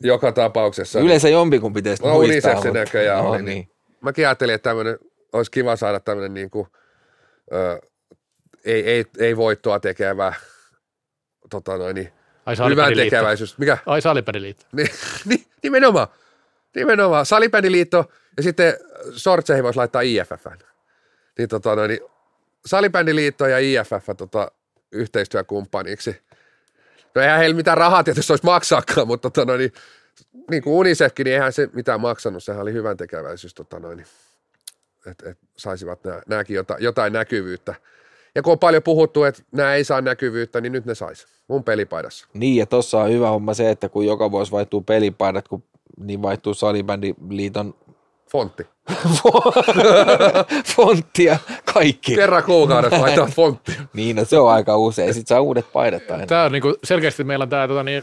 Joka 0.00 0.32
tapauksessa. 0.32 1.00
Yleensä 1.00 1.28
jompikumpi 1.28 1.82
teistä 1.82 2.08
no, 2.08 2.14
muistaa. 2.14 2.50
Unicef 2.52 2.62
se 2.62 2.70
näköjään 2.70 3.24
no, 3.24 3.30
oli. 3.30 3.42
Niin. 3.42 3.44
niin. 3.44 3.70
Mäkin 4.00 4.26
ajattelin, 4.26 4.54
että 4.54 4.70
tämmöinen, 4.70 4.98
olisi 5.32 5.50
kiva 5.50 5.76
saada 5.76 6.00
tämmöinen 6.00 6.34
niin 6.34 6.50
kuin, 6.50 6.66
ö, 7.52 7.80
ei, 8.64 8.90
ei, 8.90 9.04
ei 9.18 9.36
voittoa 9.36 9.80
tekevä 9.80 10.34
tota 11.50 11.76
noin, 11.76 11.94
niin, 11.94 12.12
hyvän 12.70 12.94
tekeväisyys. 12.94 13.58
Mikä? 13.58 13.78
Ai. 13.86 14.00
Niin, 14.72 14.88
niin, 15.24 15.46
nimenomaan. 15.62 16.08
Nimenomaan. 16.74 17.26
Salipäniliitto 17.26 18.10
ja 18.36 18.42
sitten 18.42 18.74
Sortseihin 19.12 19.64
voisi 19.64 19.76
laittaa 19.76 20.02
IFF. 20.02 20.46
Niin, 21.38 21.48
tota 21.48 21.76
noin, 21.76 21.88
niin, 21.88 22.00
salibändiliitto 22.66 23.46
ja 23.46 23.58
IFF 23.58 24.16
tota, 24.16 24.52
yhteistyökumppaniksi. 24.92 26.22
No 27.14 27.22
eihän 27.22 27.38
heillä 27.38 27.56
mitään 27.56 27.78
rahaa 27.78 28.04
tietysti 28.04 28.32
olisi 28.32 28.44
maksaakaan, 28.44 29.06
mutta 29.06 29.30
tota 29.30 29.44
noin, 29.44 29.58
niin, 29.58 29.72
niin 30.50 30.62
kuin 30.62 30.74
Unicefkin, 30.74 31.24
niin 31.24 31.34
eihän 31.34 31.52
se 31.52 31.68
mitään 31.72 32.00
maksanut. 32.00 32.44
Sehän 32.44 32.62
oli 32.62 32.72
hyvän 32.72 32.96
tekeväisyys, 32.96 33.54
tota 33.54 33.78
noin, 33.78 34.04
että 35.06 35.30
et 35.30 35.38
saisivat 35.56 36.04
nää, 36.04 36.22
nääkin 36.26 36.56
jotain, 36.56 36.82
jotain 36.82 37.12
näkyvyyttä. 37.12 37.74
Ja 38.38 38.42
kun 38.42 38.52
on 38.52 38.58
paljon 38.58 38.82
puhuttu, 38.82 39.24
että 39.24 39.42
nämä 39.52 39.74
ei 39.74 39.84
saa 39.84 40.00
näkyvyyttä, 40.00 40.60
niin 40.60 40.72
nyt 40.72 40.84
ne 40.84 40.94
sais 40.94 41.26
mun 41.48 41.64
pelipaidassa. 41.64 42.26
Niin, 42.34 42.56
ja 42.56 42.66
tuossa 42.66 43.00
on 43.00 43.10
hyvä 43.10 43.30
homma 43.30 43.54
se, 43.54 43.70
että 43.70 43.88
kun 43.88 44.06
joka 44.06 44.30
vuosi 44.30 44.52
vaihtuu 44.52 44.80
pelipaidat, 44.80 45.48
kun 45.48 45.62
niin 46.00 46.22
vaihtuu 46.22 46.54
salibändiliiton 46.54 47.74
Fontti. 48.30 48.66
Fonttia, 50.76 51.38
kaikki. 51.74 52.14
Kerran 52.14 52.42
kuukaudessa 52.42 53.00
vaihtaa 53.00 53.26
fonttia. 53.36 53.74
niin, 53.92 54.16
no 54.16 54.24
se 54.24 54.38
on 54.38 54.50
aika 54.50 54.76
usein. 54.76 55.14
Sitten 55.14 55.28
saa 55.28 55.40
uudet 55.40 55.72
paidat 55.72 56.10
aina. 56.10 56.26
Tämä 56.26 56.44
on 56.44 56.52
niin 56.52 56.62
kuin, 56.62 56.74
selkeästi 56.84 57.24
meillä 57.24 57.42
on 57.42 57.48
tämä 57.48 57.68
tota, 57.68 57.82
niin, 57.82 58.02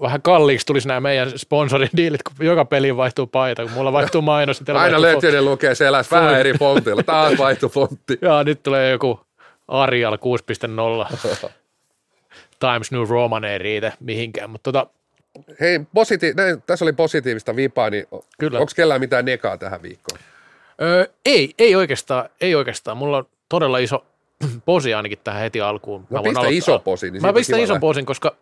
vähän 0.00 0.22
kalliiksi 0.22 0.66
tulisi 0.66 0.88
nämä 0.88 1.00
meidän 1.00 1.38
sponsorin 1.38 1.90
diilit, 1.96 2.22
kun 2.22 2.46
joka 2.46 2.64
peli 2.64 2.96
vaihtuu 2.96 3.26
paita, 3.26 3.62
kun 3.62 3.72
mulla 3.72 3.92
vaihtuu 3.92 4.22
mainos. 4.22 4.62
Aina 4.74 5.00
Lehtinen 5.00 5.44
lukee 5.44 5.74
selässä 5.74 6.16
vähän 6.16 6.40
eri 6.40 6.52
fontilla, 6.58 7.02
taas 7.02 7.38
vaihtuu 7.38 7.68
fontti. 7.68 8.18
Joo, 8.22 8.42
nyt 8.42 8.62
tulee 8.62 8.90
joku 8.90 9.20
Arial 9.68 10.18
6.0. 11.44 11.50
Times 12.58 12.92
New 12.92 13.08
Roman 13.08 13.44
ei 13.44 13.58
riitä 13.58 13.92
mihinkään, 14.00 14.50
mutta 14.50 14.72
tota, 14.72 14.86
Hei, 15.60 15.78
positi- 15.78 16.34
näin, 16.36 16.62
tässä 16.62 16.84
oli 16.84 16.92
positiivista 16.92 17.56
vipaa, 17.56 17.90
niin 17.90 18.06
Kyllä. 18.38 18.58
onko 18.58 18.72
kellään 18.76 19.00
mitään 19.00 19.24
nekaa 19.24 19.58
tähän 19.58 19.82
viikkoon? 19.82 20.20
Öö, 20.82 21.06
ei, 21.26 21.54
ei 21.58 21.74
oikeastaan, 21.74 22.28
ei 22.40 22.54
oikeastaan. 22.54 22.96
Mulla 22.96 23.16
on 23.16 23.26
todella 23.48 23.78
iso 23.78 24.04
posi 24.64 24.94
ainakin 24.94 25.18
tähän 25.24 25.42
heti 25.42 25.60
alkuun. 25.60 26.06
Mä, 26.10 26.18
mä 26.18 26.22
pistä 26.22 26.48
iso 26.48 26.78
posi. 26.78 27.10
Niin 27.10 27.22
mä 27.22 27.32
pistän 27.32 27.60
ison 27.60 27.80
posin, 27.80 28.06
koska 28.06 28.36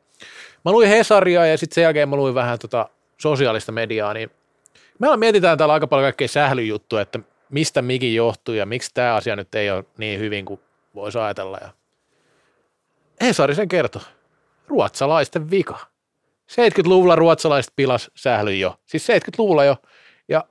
Mä 0.64 0.72
luin 0.72 0.88
Hesaria 0.88 1.46
ja 1.46 1.58
sitten 1.58 1.74
sen 1.74 1.82
jälkeen 1.82 2.08
mä 2.08 2.16
luin 2.16 2.34
vähän 2.34 2.58
tota 2.58 2.88
sosiaalista 3.18 3.72
mediaa, 3.72 4.14
niin 4.14 4.30
me 4.98 5.16
mietitään 5.16 5.58
täällä 5.58 5.72
aika 5.72 5.86
paljon 5.86 6.04
kaikkea 6.04 6.28
sählyjuttuja, 6.28 7.02
että 7.02 7.18
mistä 7.50 7.82
mikin 7.82 8.14
johtuu 8.14 8.54
ja 8.54 8.66
miksi 8.66 8.90
tämä 8.94 9.14
asia 9.14 9.36
nyt 9.36 9.54
ei 9.54 9.70
ole 9.70 9.84
niin 9.98 10.20
hyvin 10.20 10.44
kuin 10.44 10.60
voisi 10.94 11.18
ajatella. 11.18 11.58
Ja 11.60 11.70
Hesari 13.20 13.54
sen 13.54 13.68
kertoi. 13.68 14.02
Ruotsalaisten 14.68 15.50
vika. 15.50 15.78
70-luvulla 16.52 17.16
ruotsalaiset 17.16 17.72
pilas 17.76 18.10
sählyn 18.14 18.60
jo. 18.60 18.76
Siis 18.86 19.08
70-luvulla 19.08 19.64
jo. 19.64 19.76
Ja 20.28 20.44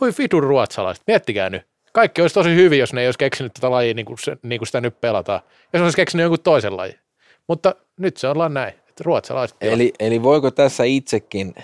voi 0.00 0.12
vitun 0.18 0.42
ruotsalaiset. 0.42 1.04
Miettikää 1.06 1.50
nyt. 1.50 1.62
Kaikki 1.92 2.22
olisi 2.22 2.34
tosi 2.34 2.54
hyvin, 2.54 2.78
jos 2.78 2.92
ne 2.92 3.00
ei 3.00 3.06
olisi 3.06 3.18
keksinyt 3.18 3.54
tätä 3.54 3.70
lajia 3.70 3.94
niin 3.94 4.06
kuin, 4.06 4.18
se, 4.18 4.36
niin 4.42 4.58
kuin 4.58 4.66
sitä 4.66 4.80
nyt 4.80 5.00
pelataan. 5.00 5.40
Jos 5.72 5.82
olisi 5.82 5.96
keksinyt 5.96 6.24
jonkun 6.24 6.40
toisen 6.40 6.76
lajin. 6.76 6.98
Mutta 7.48 7.74
nyt 7.96 8.16
se 8.16 8.28
ollaan 8.28 8.54
näin 8.54 8.74
ruotsalaiset. 9.00 9.56
Eli, 9.60 9.92
eli 10.00 10.22
voiko 10.22 10.50
tässä 10.50 10.84
itsekin 10.84 11.54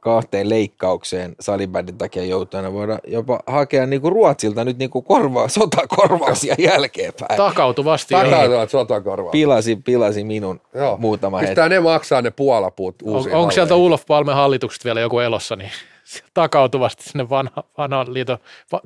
kahteen 0.00 0.48
leikkaukseen 0.48 1.34
salibändin 1.40 1.98
takia 1.98 2.24
joutuneena 2.24 2.72
voida 2.72 2.98
jopa 3.06 3.40
hakea 3.46 3.86
niinku 3.86 4.10
Ruotsilta 4.10 4.64
nyt 4.64 4.78
niinku 4.78 5.02
korvaa, 5.02 5.48
sotakorvauksia 5.48 6.54
jälkeenpäin. 6.58 7.36
Takautuvasti. 7.36 8.14
Takautuvat 8.14 8.70
sotakorvauksia. 8.70 9.32
Pilasi, 9.32 9.76
pilasi 9.76 10.24
minun 10.24 10.60
Joo. 10.74 10.96
muutama 10.96 11.38
hetki. 11.38 11.50
Mistä 11.50 11.68
ne 11.68 11.80
maksaa 11.80 12.22
ne 12.22 12.30
puolapuut 12.30 12.96
On, 13.04 13.32
Onko 13.32 13.50
sieltä 13.50 13.74
Ulof 13.74 14.06
Palme 14.06 14.34
hallituksesta 14.34 14.84
vielä 14.84 15.00
joku 15.00 15.18
elossa, 15.18 15.56
niin 15.56 15.70
takautuvasti 16.34 17.04
sinne 17.04 17.28
vanha, 17.28 17.64
vanhan 17.78 18.14
liiton 18.14 18.38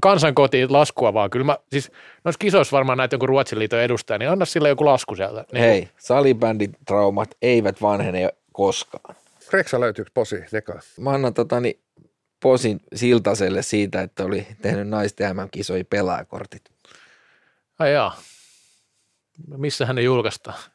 kansankotiin 0.02 0.72
laskua 0.72 1.14
vaan. 1.14 1.30
Kyllä 1.30 1.44
mä, 1.44 1.58
siis 1.72 1.92
noissa 2.24 2.38
kisoissa 2.38 2.76
varmaan 2.76 2.98
näitä 2.98 3.14
jonkun 3.14 3.28
Ruotsin 3.28 3.58
liiton 3.58 3.80
edustaja, 3.80 4.18
niin 4.18 4.30
anna 4.30 4.44
sille 4.44 4.68
joku 4.68 4.84
lasku 4.84 5.16
sieltä. 5.16 5.44
Niin 5.52 5.64
Hei, 5.64 5.88
salibändin 5.98 6.76
traumat 6.86 7.30
eivät 7.42 7.82
vanhene 7.82 8.28
koskaan. 8.52 9.16
Reksa 9.52 9.80
löytyykö 9.80 10.10
posi, 10.14 10.44
neka? 10.52 10.80
Mä 10.98 11.10
annan 11.10 11.34
totani, 11.34 11.80
posin 12.42 12.80
Siltaselle 12.94 13.62
siitä, 13.62 14.02
että 14.02 14.24
oli 14.24 14.46
tehnyt 14.62 14.88
naisten 14.88 15.36
MM-kisoja 15.36 15.84
pelaajakortit. 15.84 16.62
Ai 17.78 17.92
jaa. 17.92 18.20
Missä 19.56 19.86
hän 19.86 19.96
ne 19.96 20.02
julkaistaan? 20.02 20.58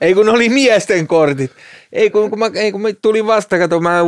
Ei 0.00 0.14
kun 0.14 0.28
oli 0.28 0.48
miesten 0.48 1.06
kortit. 1.06 1.50
Ei 1.92 2.10
kun, 2.10 2.30
kun, 2.30 2.38
mä, 2.38 2.50
ei 2.54 2.72
kun 2.72 2.82
mä 2.82 2.88
tulin 3.02 3.26
vasta, 3.26 3.58
kato, 3.58 3.80
mä 3.80 4.00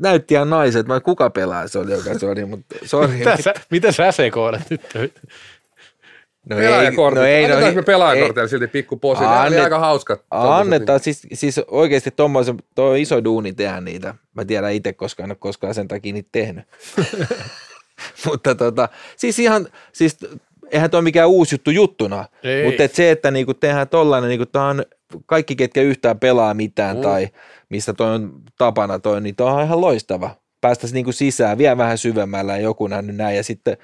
näytti 0.00 0.34
ihan 0.34 0.50
naiset, 0.50 0.86
mä 0.86 1.00
kuka 1.00 1.30
pelaa 1.30 1.68
se 1.68 1.78
oli, 1.78 1.92
joka 1.92 2.18
se 2.18 2.26
oli, 2.26 2.44
mutta 2.44 2.76
sorry. 2.84 3.16
mitä, 3.16 3.36
sä, 3.42 3.54
mitä 3.70 3.92
sä 3.92 4.12
sekoilet 4.12 4.70
nyt? 4.70 4.82
No 6.50 6.56
pelaajakortit. 6.56 7.18
No 7.18 7.26
ei, 7.26 7.42
no 7.42 7.54
Annetaan 7.54 7.74
no, 7.74 7.80
me 7.80 7.84
pelaajakortilla 7.84 8.48
silti 8.48 8.66
pikku 8.66 8.96
posi. 8.96 9.22
Ne 9.22 9.28
oli 9.28 9.58
aika 9.58 9.78
hauskat. 9.78 10.24
Annetaan, 10.30 11.00
siis, 11.00 11.26
siis 11.32 11.60
oikeasti 11.66 12.10
tuommoisen, 12.10 12.56
tuo 12.74 12.94
iso 12.94 13.24
duuni 13.24 13.52
tehdä 13.52 13.80
niitä. 13.80 14.14
Mä 14.34 14.44
tiedän 14.44 14.72
itse, 14.72 14.92
koska 14.92 15.22
en 15.22 15.30
ole 15.30 15.36
koskaan 15.40 15.74
sen 15.74 15.88
takia 15.88 16.12
niitä 16.12 16.28
tehnyt. 16.32 16.64
mutta 18.26 18.54
tota, 18.54 18.88
siis 19.16 19.38
ihan, 19.38 19.66
siis 19.92 20.18
eihän 20.70 20.90
toi 20.90 21.02
mikään 21.02 21.28
uusi 21.28 21.54
juttu 21.54 21.70
juttuna, 21.70 22.24
ei. 22.42 22.64
mutta 22.64 22.82
et 22.82 22.94
se, 22.94 23.10
että 23.10 23.30
niinku 23.30 23.54
tehdään 23.54 23.88
tollainen, 23.88 24.28
niinku 24.28 24.46
on 24.54 24.84
kaikki, 25.26 25.56
ketkä 25.56 25.82
yhtään 25.82 26.20
pelaa 26.20 26.54
mitään 26.54 26.96
mm. 26.96 27.02
tai 27.02 27.28
mistä 27.68 27.92
toi 27.92 28.14
on 28.14 28.42
tapana 28.58 28.98
toi, 28.98 29.20
niin 29.20 29.36
toi 29.36 29.52
on 29.52 29.62
ihan 29.62 29.80
loistava. 29.80 30.30
Päästäisiin 30.60 30.94
niinku 30.94 31.12
sisään 31.12 31.58
vielä 31.58 31.76
vähän 31.76 31.98
syvemmällä 31.98 32.56
ja 32.56 32.62
joku 32.62 32.86
nähnyt 32.86 33.16
näin 33.16 33.36
ja 33.36 33.42
sitten 33.42 33.76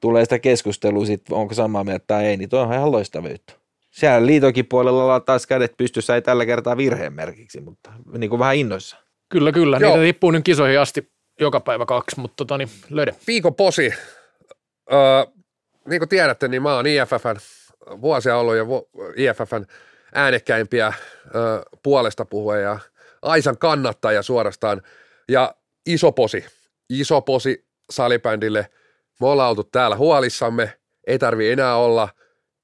tulee 0.00 0.24
sitä 0.24 0.38
keskustelua, 0.38 1.06
sit, 1.06 1.22
onko 1.30 1.54
samaa 1.54 1.84
mieltä 1.84 2.04
tai 2.06 2.26
ei, 2.26 2.36
niin 2.36 2.48
toi 2.48 2.60
on 2.60 2.72
ihan 2.72 2.92
loistava 2.92 3.28
juttu. 3.28 3.54
Siellä 3.90 4.26
liitokin 4.26 4.66
puolella 4.66 5.02
ollaan 5.02 5.22
taas 5.22 5.46
kädet 5.46 5.76
pystyssä, 5.76 6.14
ei 6.14 6.22
tällä 6.22 6.46
kertaa 6.46 6.76
virheen 6.76 7.12
merkiksi, 7.12 7.60
mutta 7.60 7.92
niin 8.18 8.30
kuin 8.30 8.38
vähän 8.38 8.56
innoissa. 8.56 8.96
Kyllä, 9.28 9.52
kyllä. 9.52 9.78
Joo. 9.80 9.96
Niitä 9.96 10.06
tippuu 10.06 10.30
nyt 10.30 10.44
kisoihin 10.44 10.80
asti 10.80 11.12
joka 11.40 11.60
päivä 11.60 11.86
kaksi, 11.86 12.20
mutta 12.20 12.36
tota, 12.36 12.58
niin, 12.58 12.68
löydä. 12.90 13.14
Viikon 13.26 13.54
posi. 13.54 13.94
Öö, 14.92 14.98
niin 15.88 16.00
kuin 16.00 16.08
tiedätte, 16.08 16.48
niin 16.48 16.62
mä 16.62 16.74
oon 16.74 16.86
IFFn 16.86 17.36
vuosia 18.00 18.36
ollut 18.36 18.56
ja 18.56 18.66
vu- 18.66 18.90
IFFn 19.16 19.64
äänekkäimpiä 20.14 20.92
puolesta 21.82 22.24
puhuja 22.24 22.78
Aisan 23.22 23.58
kannattaja 23.58 24.22
suorastaan. 24.22 24.82
Ja 25.28 25.54
iso 25.86 26.12
posi, 26.12 26.44
iso 26.90 27.20
posi 27.20 27.66
salibändille. 27.90 28.66
Me 29.20 29.26
ollaan 29.26 29.50
oltu 29.50 29.64
täällä 29.64 29.96
huolissamme, 29.96 30.78
ei 31.06 31.18
tarvi 31.18 31.50
enää 31.50 31.76
olla. 31.76 32.08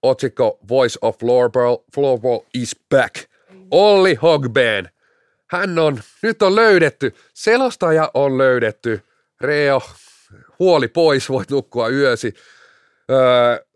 Otsikko 0.02 0.58
Voice 0.68 0.98
of 1.02 1.18
Floorball, 1.18 1.76
Floorball 1.94 2.40
is 2.54 2.76
back. 2.90 3.14
Olli 3.70 4.14
Hogben. 4.14 4.88
Hän 5.50 5.78
on, 5.78 6.00
nyt 6.22 6.42
on 6.42 6.56
löydetty, 6.56 7.14
selostaja 7.34 8.10
on 8.14 8.38
löydetty. 8.38 9.02
Reo, 9.40 9.82
huoli 10.58 10.88
pois, 10.88 11.28
voit 11.28 11.50
nukkua 11.50 11.88
yösi. 11.88 12.34
Öö, 13.10 13.66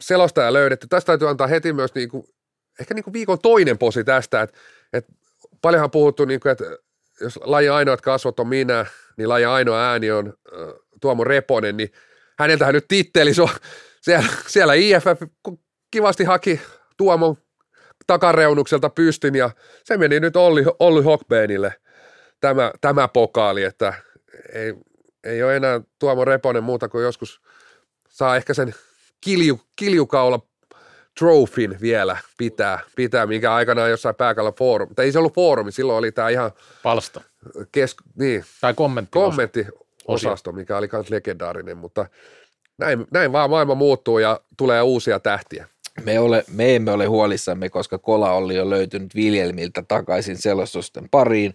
selostaja 0.00 0.52
löydetty. 0.52 0.86
Tästä 0.86 1.06
täytyy 1.06 1.28
antaa 1.28 1.46
heti 1.46 1.72
myös 1.72 1.94
niinku, 1.94 2.33
ehkä 2.80 2.94
niinku 2.94 3.12
viikon 3.12 3.38
toinen 3.42 3.78
posi 3.78 4.04
tästä, 4.04 4.42
että 4.42 4.58
et 4.92 5.06
paljonhan 5.62 5.90
puhuttu, 5.90 6.24
niinku, 6.24 6.48
että 6.48 6.64
jos 7.20 7.40
lajin 7.42 7.72
ainoat 7.72 8.00
kasvot 8.00 8.40
on 8.40 8.48
minä, 8.48 8.86
niin 9.16 9.28
lajin 9.28 9.48
ainoa 9.48 9.90
ääni 9.90 10.10
on 10.10 10.26
äh, 10.26 10.74
Tuomo 11.00 11.24
Reponen, 11.24 11.76
niin 11.76 11.92
häneltähän 12.38 12.74
nyt 12.74 12.88
titteli, 12.88 13.34
se 13.34 13.42
on, 13.42 13.48
siellä, 14.00 14.26
siellä 14.46 14.74
IFF 14.74 15.22
kivasti 15.90 16.24
haki 16.24 16.60
Tuomon 16.96 17.36
takareunukselta 18.06 18.90
pystin 18.90 19.34
ja 19.34 19.50
se 19.84 19.96
meni 19.96 20.20
nyt 20.20 20.36
Olli, 20.36 20.64
Olli 20.78 21.02
Hockbenille 21.02 21.74
tämä, 22.40 22.72
tämä 22.80 23.08
pokaali, 23.08 23.62
että 23.62 23.94
ei, 24.52 24.74
ei 25.24 25.42
ole 25.42 25.56
enää 25.56 25.80
Tuomo 25.98 26.24
Reponen 26.24 26.64
muuta 26.64 26.88
kuin 26.88 27.04
joskus 27.04 27.40
saa 28.08 28.36
ehkä 28.36 28.54
sen 28.54 28.74
kilju, 29.20 29.60
kiljukaula 29.76 30.40
trofin 31.18 31.76
vielä 31.80 32.16
pitää, 32.38 32.78
pitää, 32.96 33.26
mikä 33.26 33.54
aikanaan 33.54 33.90
jossain 33.90 34.14
pääkalla 34.14 34.52
foorumi, 34.52 34.94
tai 34.94 35.04
ei 35.04 35.12
se 35.12 35.18
ollut 35.18 35.34
foorumi, 35.34 35.72
silloin 35.72 35.98
oli 35.98 36.12
tämä 36.12 36.28
ihan 36.28 36.50
Palsta. 36.82 37.20
kes, 37.72 37.96
niin, 38.18 38.44
Tai 38.60 38.74
kommentti. 38.74 39.10
kommenttiosasto, 39.12 40.52
mikä 40.52 40.76
oli 40.76 40.88
myös 40.92 41.10
legendaarinen, 41.10 41.76
mutta 41.76 42.06
näin, 42.78 43.06
näin 43.10 43.32
vaan 43.32 43.50
maailma 43.50 43.74
muuttuu 43.74 44.18
ja 44.18 44.40
tulee 44.56 44.82
uusia 44.82 45.20
tähtiä. 45.20 45.68
Me, 46.04 46.18
ole, 46.18 46.44
me 46.50 46.76
emme 46.76 46.90
ole 46.92 47.06
huolissamme, 47.06 47.68
koska 47.68 47.98
Kola 47.98 48.32
oli 48.32 48.54
jo 48.54 48.70
löytynyt 48.70 49.14
Viljelmiltä 49.14 49.82
takaisin 49.88 50.36
selostusten 50.36 51.08
pariin. 51.10 51.54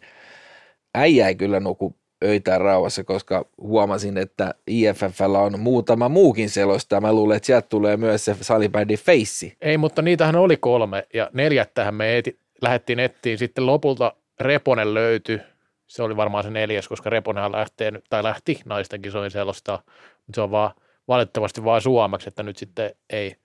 Äijä 0.95 1.27
ei 1.27 1.35
kyllä 1.35 1.59
nuku 1.59 1.95
öitään 2.23 2.61
rauhassa, 2.61 3.03
koska 3.03 3.45
huomasin, 3.57 4.17
että 4.17 4.53
IFFllä 4.67 5.39
on 5.39 5.59
muutama 5.59 6.09
muukin 6.09 6.49
selostaja. 6.49 7.01
Mä 7.01 7.13
luulen, 7.13 7.37
että 7.37 7.47
sieltä 7.47 7.67
tulee 7.67 7.97
myös 7.97 8.25
se 8.25 8.35
salibändi 8.41 8.97
Face. 8.97 9.55
Ei, 9.61 9.77
mutta 9.77 10.01
niitähän 10.01 10.35
oli 10.35 10.57
kolme 10.57 11.07
ja 11.13 11.29
neljättähän 11.33 11.95
me 11.95 12.17
eti, 12.17 12.39
lähdettiin 12.61 12.99
ettiin. 12.99 13.37
Sitten 13.37 13.65
lopulta 13.65 14.13
Reponen 14.39 14.93
löytyi. 14.93 15.39
Se 15.87 16.03
oli 16.03 16.17
varmaan 16.17 16.43
se 16.43 16.49
neljäs, 16.49 16.87
koska 16.87 17.09
Reponenhan 17.09 17.51
lähtee, 17.51 17.91
tai 18.09 18.23
lähti 18.23 18.59
naisten 18.65 19.01
kisoihin 19.01 19.31
selostaa. 19.31 19.81
Mutta 20.27 20.35
se 20.35 20.41
on 20.41 20.51
vaan 20.51 20.71
valitettavasti 21.07 21.63
vaan 21.63 21.81
suomeksi, 21.81 22.29
että 22.29 22.43
nyt 22.43 22.57
sitten 22.57 22.91
ei 23.09 23.35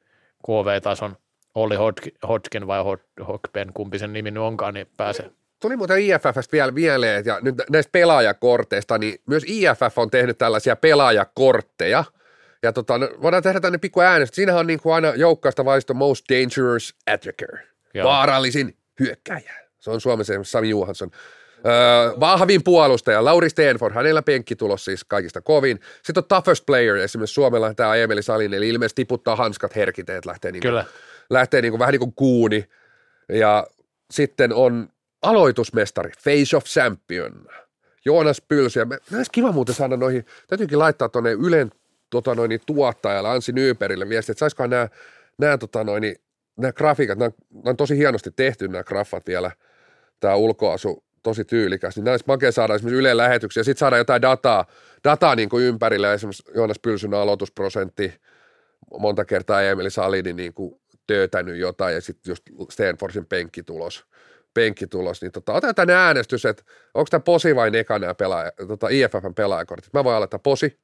KV-tason 0.46 1.16
Olli 1.54 1.76
Hodgkin 2.28 2.66
vai 2.66 2.82
Hod- 2.82 3.24
Hogben, 3.24 3.72
kumpi 3.74 3.98
sen 3.98 4.12
nimi 4.12 4.30
nyt 4.30 4.42
onkaan, 4.42 4.74
niin 4.74 4.86
pääse. 4.96 5.30
Tuli 5.64 5.76
muuten 5.76 5.98
IFFstä 5.98 6.52
vielä 6.52 6.70
mieleen, 6.70 7.24
ja 7.26 7.38
nyt 7.42 7.54
näistä 7.70 7.90
pelaajakorteista, 7.92 8.98
niin 8.98 9.18
myös 9.26 9.42
IFF 9.46 9.98
on 9.98 10.10
tehnyt 10.10 10.38
tällaisia 10.38 10.76
pelaajakortteja, 10.76 12.04
ja 12.62 12.72
tota, 12.72 12.98
no, 12.98 13.08
voidaan 13.22 13.42
tehdä 13.42 13.60
tänne 13.60 13.78
pikku 13.78 14.00
äänestä. 14.00 14.34
Siinähän 14.34 14.60
on 14.60 14.66
niin 14.66 14.80
kuin 14.80 14.94
aina 14.94 15.14
joukkaista 15.14 15.64
valisto 15.64 15.94
most 15.94 16.24
dangerous 16.28 16.94
attacker, 17.06 17.56
Joo. 17.94 18.08
vaarallisin 18.08 18.76
hyökkäjä. 19.00 19.52
Se 19.78 19.90
on 19.90 20.00
Suomessa 20.00 20.32
Sami 20.42 20.70
Johansson. 20.70 21.10
Öö, 21.66 22.20
vahvin 22.20 22.64
puolustaja, 22.64 23.24
Lauri 23.24 23.50
Stenford, 23.50 23.94
hänellä 23.94 24.22
penkkitulos 24.22 24.84
siis 24.84 25.04
kaikista 25.04 25.40
kovin. 25.40 25.80
Sitten 26.02 26.22
on 26.22 26.28
toughest 26.28 26.66
player, 26.66 26.96
esimerkiksi 26.96 27.34
Suomella 27.34 27.74
tämä 27.74 27.96
Emeli 27.96 28.22
Salin, 28.22 28.54
eli 28.54 28.68
ilmeisesti 28.68 29.02
tiputtaa 29.02 29.36
hanskat 29.36 29.76
herkiteet, 29.76 30.26
lähtee, 30.26 30.52
niin 30.52 30.62
kuin, 30.62 30.70
Kyllä. 30.70 30.84
lähtee 31.30 31.62
niin 31.62 31.72
kuin, 31.72 31.78
vähän 31.78 31.92
niin 31.92 32.00
kuin 32.00 32.14
kuuni. 32.14 32.64
Ja 33.28 33.66
sitten 34.10 34.52
on 34.52 34.93
aloitusmestari, 35.24 36.10
Face 36.18 36.56
of 36.56 36.64
Champion, 36.64 37.46
Joonas 38.04 38.42
Pylsy. 38.48 38.80
Ja 38.80 38.86
me 38.86 38.98
olisi 39.16 39.30
kiva 39.32 39.52
muuten 39.52 39.74
saada 39.74 39.96
noihin, 39.96 40.26
täytyykin 40.46 40.78
laittaa 40.78 41.08
tuonne 41.08 41.32
Ylen 41.32 41.70
tota 42.10 42.34
noin, 42.34 42.60
tuottajalle, 42.66 43.28
Ansi 43.28 43.52
Nyyperille 43.52 44.08
viesti, 44.08 44.32
että 44.32 44.40
saisikohan 44.40 44.70
nämä, 44.70 44.88
nämä, 45.38 45.58
tota 45.58 45.84
noin, 45.84 46.16
nämä 46.56 46.72
grafiikat, 46.72 47.18
nämä, 47.18 47.30
nämä 47.50 47.62
on 47.70 47.76
tosi 47.76 47.98
hienosti 47.98 48.30
tehty 48.30 48.68
nämä 48.68 48.84
graffat 48.84 49.26
vielä, 49.26 49.50
tämä 50.20 50.34
ulkoasu 50.34 51.04
tosi 51.22 51.44
tyylikäs, 51.44 51.96
niin 51.96 52.04
näistä 52.04 52.32
makea 52.32 52.52
saada 52.52 52.74
esimerkiksi 52.74 52.98
Ylen 52.98 53.16
lähetyksiä, 53.16 53.60
ja 53.60 53.64
sitten 53.64 53.78
saada 53.78 53.96
jotain 53.96 54.22
dataa, 54.22 54.64
dataa 55.04 55.36
niin 55.36 55.48
kuin 55.48 55.64
ympärille, 55.64 56.14
esimerkiksi 56.14 56.42
Joonas 56.54 56.78
Pylsyn 56.78 57.14
aloitusprosentti, 57.14 58.14
monta 58.98 59.24
kertaa 59.24 59.62
Emeli 59.62 59.90
Salini 59.90 60.32
niin 60.32 60.54
kuin 60.54 60.80
töötänyt 61.06 61.56
jotain, 61.56 61.94
ja 61.94 62.00
sitten 62.00 62.30
just 62.30 62.42
Stanfordin 62.70 63.26
penkkitulos, 63.26 64.06
penkkitulos, 64.54 65.22
niin 65.22 65.32
tota, 65.32 65.52
otetaan 65.52 65.74
tänne 65.74 65.94
äänestys, 65.94 66.44
että 66.44 66.62
onko 66.94 67.06
tämä 67.10 67.20
posi 67.20 67.56
vai 67.56 67.70
neka 67.70 67.98
nämä 67.98 68.14
pelaaja, 68.14 68.52
tota 68.68 68.88
IFFn 68.88 69.34
pelaajakortit. 69.34 69.92
Mä 69.92 70.04
voin 70.04 70.16
aloittaa 70.16 70.38
posi. 70.38 70.78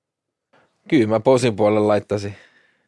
Kyllä 0.88 1.06
mä 1.06 1.20
posin 1.20 1.56
puolelle 1.56 1.86
laittaisin. 1.86 2.36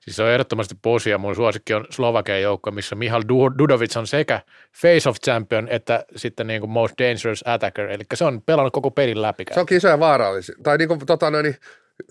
Siis 0.01 0.17
se 0.17 0.23
on 0.23 0.31
ehdottomasti 0.31 0.75
posia. 0.83 1.19
Mun 1.19 1.37
suosikki 1.37 1.75
on 1.75 1.87
Slovakian 1.91 2.43
joukko, 2.43 2.71
missä 2.71 2.95
Mihal 2.95 3.23
Du- 3.23 3.59
Dudovic 3.59 3.97
on 3.97 4.07
sekä 4.07 4.41
face 4.83 5.09
of 5.09 5.17
champion 5.25 5.69
että 5.69 6.05
sitten 6.17 6.47
niin 6.47 6.61
kuin 6.61 6.71
most 6.71 6.95
dangerous 6.99 7.45
attacker. 7.47 7.91
Eli 7.91 8.05
se 8.15 8.25
on 8.25 8.43
pelannut 8.43 8.73
koko 8.73 8.91
pelin 8.91 9.23
läpi. 9.23 9.45
Se 9.55 9.61
on 9.61 9.67
kisoja 9.67 10.01
vaarallisi, 10.01 10.53
tai 10.63 10.79
niin 10.79 10.89
kuin, 10.89 11.07
tota, 11.07 11.31
noin, 11.31 11.45
niin, 11.45 11.57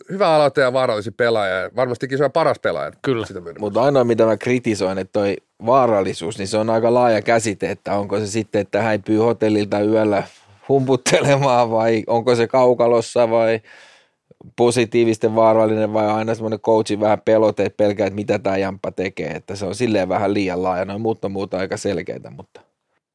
hyvä 0.09 0.35
aloittaja 0.35 0.67
ja 0.67 0.73
vaarallisin 0.73 1.13
pelaaja, 1.13 1.55
ja 1.55 1.69
varmasti 1.75 2.07
kisoja 2.07 2.29
paras 2.29 2.59
pelaaja. 2.59 2.91
Kyllä. 3.01 3.25
Sitä. 3.25 3.41
Mutta 3.59 3.81
ainoa, 3.81 4.03
mitä 4.03 4.25
mä 4.25 4.37
kritisoin, 4.37 4.97
että 4.97 5.19
toi 5.19 5.37
vaarallisuus, 5.65 6.37
niin 6.37 6.47
se 6.47 6.57
on 6.57 6.69
aika 6.69 6.93
laaja 6.93 7.21
käsite, 7.21 7.71
että 7.71 7.95
onko 7.95 8.19
se 8.19 8.27
sitten, 8.27 8.61
että 8.61 8.81
häipyy 8.81 9.17
hotellilta 9.17 9.81
yöllä 9.81 10.23
humputtelemaan 10.69 11.71
vai 11.71 12.03
onko 12.07 12.35
se 12.35 12.47
kaukalossa 12.47 13.29
vai 13.29 13.59
positiivisten 14.55 15.35
vaarallinen 15.35 15.93
vai 15.93 16.07
aina 16.07 16.35
semmoinen 16.35 16.59
coachin 16.59 16.99
vähän 16.99 17.21
pelote, 17.21 17.65
että 17.65 17.77
pelkää, 17.77 18.07
että 18.07 18.15
mitä 18.15 18.39
tämä 18.39 18.57
jamppa 18.57 18.91
tekee, 18.91 19.31
että 19.31 19.55
se 19.55 19.65
on 19.65 19.75
silleen 19.75 20.09
vähän 20.09 20.33
liian 20.33 20.63
laaja, 20.63 20.85
noin 20.85 21.01
muut 21.01 21.25
on 21.25 21.31
muuta 21.31 21.57
aika 21.57 21.77
selkeitä, 21.77 22.29
mutta 22.29 22.61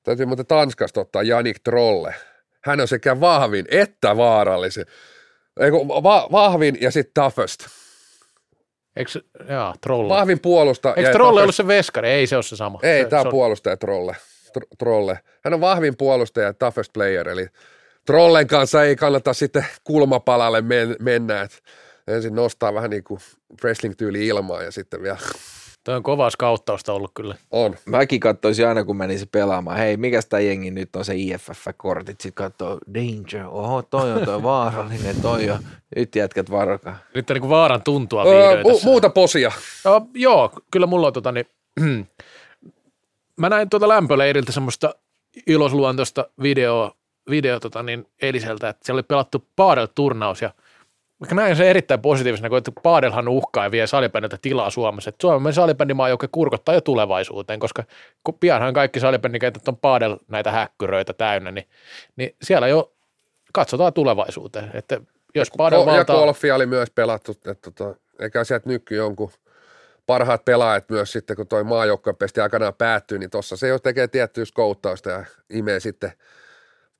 Täytyy 0.07 0.27
muuten 0.27 0.47
Tanskasta 0.47 1.01
ottaa 1.01 1.23
Janik 1.23 1.59
Trolle. 1.65 2.15
Hän 2.65 2.81
on 2.81 2.89
sekä 2.89 3.20
vahvin 3.20 3.65
että 3.70 4.16
vaarallisin. 4.16 4.85
Eiku, 5.61 5.89
va- 5.89 6.28
vahvin 6.33 6.78
ja 6.81 6.91
sitten 6.91 7.12
toughest. 7.15 7.66
Eikö, 8.97 9.11
jaa, 9.49 9.74
trolle. 9.81 10.15
Vahvin 10.15 10.41
puolusta. 10.41 10.95
Eikö 10.95 11.12
trolle 11.12 11.43
ollut 11.43 11.55
se 11.55 11.66
veskari? 11.66 12.09
Ei 12.11 12.27
se 12.27 12.37
ole 12.37 12.43
se 12.43 12.57
sama. 12.57 12.78
Ei, 12.83 13.05
tämä 13.05 13.23
on 13.23 13.28
puolustaja 13.31 13.77
Trolle. 13.77 14.16
Tr- 14.59 14.77
Trolle. 14.78 15.19
Hän 15.45 15.55
on 15.55 15.61
vahvin 15.61 15.97
puolustaja 15.97 16.47
ja 16.47 16.53
toughest 16.55 16.93
player, 16.93 17.28
eli 17.28 17.47
Trollen 18.07 18.47
kanssa 18.47 18.85
ei 18.85 18.97
kannata 18.97 19.33
sitten 19.33 19.66
kulmapalalle 19.85 20.62
men- 20.62 20.97
mennä. 21.01 21.43
Et 21.43 21.62
ensin 22.07 22.35
nostaa 22.35 22.74
vähän 22.74 22.91
niin 22.91 23.05
kuin 23.05 23.20
wrestling-tyyli 23.62 24.27
ilmaa 24.27 24.62
ja 24.62 24.70
sitten 24.70 25.03
vielä 25.03 25.19
Toi 25.87 25.97
on 25.97 26.03
kovaa 26.03 26.31
skauttausta 26.31 26.93
ollut 26.93 27.11
kyllä. 27.15 27.35
on. 27.51 27.77
mäkin 27.85 28.21
katsoisin 28.21 28.69
aina, 28.69 28.85
kun 28.85 28.97
menisin 28.97 29.29
pelaamaan, 29.33 29.77
hei, 29.77 29.97
mikä 29.97 30.21
tämä 30.29 30.41
jengi 30.41 30.71
nyt 30.71 30.97
on 30.97 31.05
se 31.05 31.15
IFF-kortit, 31.15 32.21
sitten 32.21 32.33
katsoo, 32.33 32.79
danger, 32.95 33.47
oho, 33.47 33.83
toi 33.83 34.13
on 34.13 34.25
toi 34.25 34.43
vaarallinen, 34.43 35.23
toi 35.23 35.51
on, 35.51 35.59
nyt 35.97 36.15
jätkät 36.15 36.51
varokaa. 36.51 36.99
Nyt 37.15 37.31
on 37.31 37.35
niin 37.35 37.41
kuin 37.41 37.51
vaaran 37.51 37.83
tuntua 37.83 38.25
Öö, 38.25 38.63
mu- 38.63 38.85
muuta 38.85 39.11
posia. 39.11 39.53
No, 39.85 40.07
joo, 40.15 40.53
kyllä 40.71 40.87
mulla 40.87 41.07
on 41.07 41.13
tota 41.13 41.33
niin, 41.33 41.47
mä 43.41 43.49
näin 43.49 43.71
tuota 43.71 43.89
lämpöleiriltä 43.89 44.53
semmoista 44.53 44.95
ilosluontoista 45.47 46.27
videoa, 46.43 46.97
video 47.31 47.61
tota 47.61 47.83
niin, 47.83 48.07
eiliseltä, 48.23 48.69
että 48.69 48.87
siellä 48.87 48.99
oli 48.99 49.07
pelattu 49.09 49.45
Paadel-turnaus 49.57 50.43
ja 50.43 50.51
Mä 51.19 51.27
näin 51.43 51.57
se 51.57 51.71
erittäin 51.71 52.01
positiivisena, 52.01 52.49
kun 52.49 52.63
Paadelhan 52.83 53.29
uhkaa 53.29 53.65
ja 53.65 53.71
vie 53.71 53.87
salibändiltä 53.87 54.39
tilaa 54.43 54.71
Suomessa. 54.71 55.09
Että 55.09 55.21
Suomen 55.21 55.53
salibändimaa, 55.53 56.09
joka 56.09 56.29
kurkottaa 56.33 56.75
jo 56.75 56.81
tulevaisuuteen, 56.81 57.61
koska 57.61 57.85
kun 58.25 58.39
pianhan 58.39 58.75
kaikki 58.75 59.01
salibändikentät 59.01 59.69
on 59.69 59.77
Paadel 59.77 60.17
näitä 60.29 60.51
häkkyröitä 60.51 61.13
täynnä, 61.13 61.51
niin, 61.51 61.69
niin 62.17 62.37
siellä 62.43 62.69
jo 62.69 62.93
katsotaan 63.53 63.93
tulevaisuuteen. 63.93 64.71
Että 64.75 65.01
jos 65.35 65.51
Paadel 65.57 65.79
Ko- 65.79 65.89
ja 65.89 65.97
valtaa... 65.97 66.17
golfia 66.17 66.55
oli 66.55 66.67
myös 66.67 66.91
pelattu, 66.91 67.33
että 67.33 67.55
tota, 67.55 67.95
eikä 68.21 68.45
sieltä 68.45 68.69
nyky 68.69 68.95
jonkun 68.95 69.31
parhaat 70.07 70.45
pelaajat 70.45 70.91
myös 70.91 71.13
sitten, 71.13 71.37
kun 71.37 71.47
toi 71.47 71.65
maajoukkojen 71.65 72.17
pesti 72.17 72.41
aikanaan 72.41 72.75
päättyy, 72.75 73.19
niin 73.19 73.31
tuossa 73.31 73.57
se 73.57 73.69
jo 73.69 73.79
tekee 73.79 74.09
tiettyä 74.09 74.45
skouttausta 74.45 75.11
ja 75.11 75.25
imee 75.51 75.81
sitten 75.81 76.13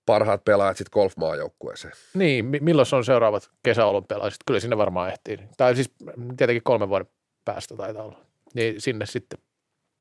parhaat 0.07 0.45
pelaajat 0.45 0.77
sitten 0.77 0.91
golfmaajoukkueeseen. 0.93 1.95
Niin, 2.15 2.45
mi- 2.45 2.61
milloin 2.61 2.87
on 2.93 3.05
seuraavat 3.05 3.51
kesäolympialaiset? 3.63 4.41
Kyllä 4.47 4.61
sinne 4.61 4.77
varmaan 4.77 5.09
ehtii. 5.11 5.39
Tai 5.57 5.75
siis 5.75 5.91
tietenkin 6.37 6.63
kolmen 6.63 6.89
vuoden 6.89 7.09
päästä 7.45 7.77
taitaa 7.77 8.03
olla. 8.03 8.21
Niin 8.55 8.81
sinne 8.81 9.07
sitten. 9.07 9.39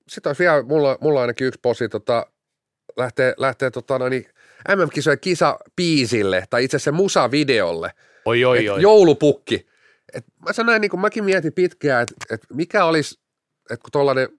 Sitten 0.09 0.29
olisi 0.29 0.43
vielä, 0.43 0.63
mulla, 0.63 0.97
mulla 1.01 1.21
ainakin 1.21 1.47
yksi 1.47 1.59
posi, 1.61 1.89
tota, 1.89 2.25
lähtee, 2.97 3.33
lähtee 3.37 3.71
tota, 3.71 3.99
no 3.99 4.09
niin, 4.09 4.25
MM-kisojen 4.75 5.19
kisa 5.19 5.59
biisille, 5.75 6.43
tai 6.49 6.63
itse 6.63 6.77
asiassa 6.77 6.91
musavideolle. 6.91 7.91
Oi, 8.25 8.45
oi, 8.45 8.65
Et 8.65 8.71
oi. 8.71 8.81
Joulupukki. 8.81 9.67
Et 10.13 10.25
mä 10.45 10.53
sanoin, 10.53 10.81
niin 10.81 10.89
kuin 10.91 10.99
mäkin 10.99 11.23
mietin 11.23 11.53
pitkään, 11.53 12.01
että 12.01 12.35
et 12.35 12.41
mikä 12.53 12.85
olisi, 12.85 13.19
että 13.71 13.83
kun 13.83 13.91
tuollainen 13.91 14.29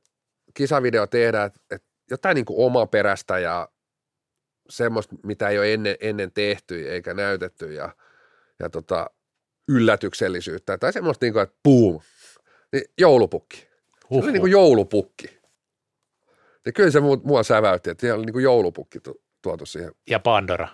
kisavideo 0.55 1.06
tehdään, 1.06 1.47
että 1.47 1.60
et 1.70 1.82
jotain 2.10 2.34
niin 2.34 2.44
kuin 2.44 2.66
omaperäistä 2.66 3.38
ja 3.38 3.68
semmoista, 4.68 5.16
mitä 5.22 5.48
ei 5.48 5.59
ole 5.59 5.74
ennen, 5.74 5.97
ennen 6.01 6.32
tehty 6.32 6.90
eikä 6.90 7.14
näytetty 7.14 7.72
ja, 7.72 7.94
ja 8.60 8.70
tota, 8.70 9.10
yllätyksellisyyttä 9.68 10.78
tai 10.78 10.93
semmoista 10.93 11.26
niin 11.26 11.32
kuin, 11.32 11.43
että 11.43 11.56
boom, 11.64 12.01
niin 12.72 12.84
joulupukki. 12.98 13.68
Se 14.12 14.18
oli 14.22 14.32
niin 14.32 14.40
kuin 14.40 14.52
joulupukki. 14.52 15.38
Ja 16.66 16.72
kyllä 16.72 16.90
se 16.90 17.01
mua, 17.01 17.16
mua 17.24 17.43
säväytti, 17.43 17.90
että 17.90 18.01
siellä 18.01 18.16
oli 18.16 18.26
niin 18.26 18.32
kuin 18.32 18.43
joulupukki 18.43 19.01
tu- 19.01 19.22
tuotu 19.43 19.66
siihen. 19.66 19.93
Ja 20.10 20.20
Pandora. 20.20 20.68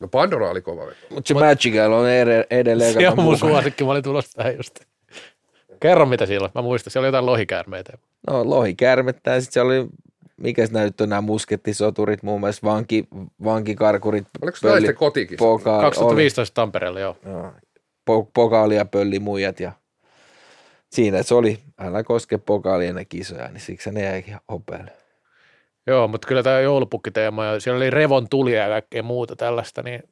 No 0.00 0.08
Pandora 0.08 0.50
oli 0.50 0.62
kova. 0.62 0.86
Mutta 1.10 1.28
se 1.28 1.34
Magical 1.34 1.92
on 1.92 2.08
ere- 2.10 2.46
edelleen 2.50 2.92
Se 2.92 3.08
on 3.08 3.22
mun 3.22 3.38
suosikki, 3.38 3.84
mä 3.84 3.90
olin 3.90 4.02
tulossa 4.02 4.32
tähän 4.36 4.56
just. 4.56 4.80
Kerro 5.80 6.06
mitä 6.06 6.26
siellä 6.26 6.44
on. 6.44 6.50
Mä 6.54 6.62
muistan, 6.62 6.90
siellä 6.90 7.04
oli 7.04 7.08
jotain 7.08 7.26
lohikäärmeitä. 7.26 7.92
No 8.26 8.50
lohikärmettä 8.50 9.30
ja 9.30 9.40
sitten 9.40 9.52
se 9.54 9.60
oli, 9.60 9.86
mikä 10.36 10.66
nämä 10.70 10.84
nyt 10.84 11.00
on 11.00 11.08
nämä 11.08 11.20
muskettisoturit, 11.20 12.22
muun 12.22 12.40
muassa 12.40 12.60
vanki, 12.64 13.08
vankikarkurit. 13.44 14.26
Oliko 14.42 14.56
se 14.56 14.68
naisten 14.68 14.94
kotikin? 14.94 15.38
Poka, 15.38 15.80
2015 15.80 16.54
Tampereella, 16.54 17.00
joo. 17.00 17.16
Oli, 17.24 17.32
joo. 17.32 17.52
Po, 18.04 18.30
pokaali 18.34 18.76
ja 18.76 18.84
pöllimuijat 18.84 19.60
ja 19.60 19.72
siinä 20.90 21.22
se 21.22 21.34
oli, 21.34 21.58
älä 21.78 22.02
koske 22.02 22.38
pokaalia 22.38 22.88
ennen 22.88 23.06
kisoja, 23.06 23.48
niin 23.48 23.60
siksi 23.60 23.90
ne 23.90 24.04
jäikin 24.04 24.36
hopealle. 24.52 24.90
Joo, 25.86 26.08
mutta 26.08 26.28
kyllä 26.28 26.42
tämä 26.42 26.60
joulupukkiteema 26.60 27.44
ja 27.44 27.60
siellä 27.60 27.76
oli 27.76 27.90
revon 27.90 28.28
tulia 28.28 28.62
ja 28.62 28.68
kaikkea 28.68 29.02
muuta 29.02 29.36
tällaista, 29.36 29.82
niin 29.82 30.02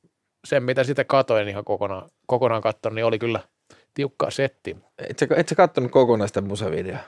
sen 0.46 0.62
mitä 0.62 0.84
sitä 0.84 1.04
katoin 1.04 1.48
ihan 1.48 1.64
kokonaan, 1.64 2.10
kokonaan 2.26 2.62
katsonut, 2.62 2.94
niin 2.94 3.04
oli 3.04 3.18
kyllä 3.18 3.40
tiukkaa 3.94 4.30
setti. 4.30 4.76
Et 5.08 5.18
sä, 5.18 5.26
et 5.36 5.48
sä 5.48 5.54
kattonut 5.54 5.90
kokonaista 5.90 6.40
musavideoa? 6.40 6.98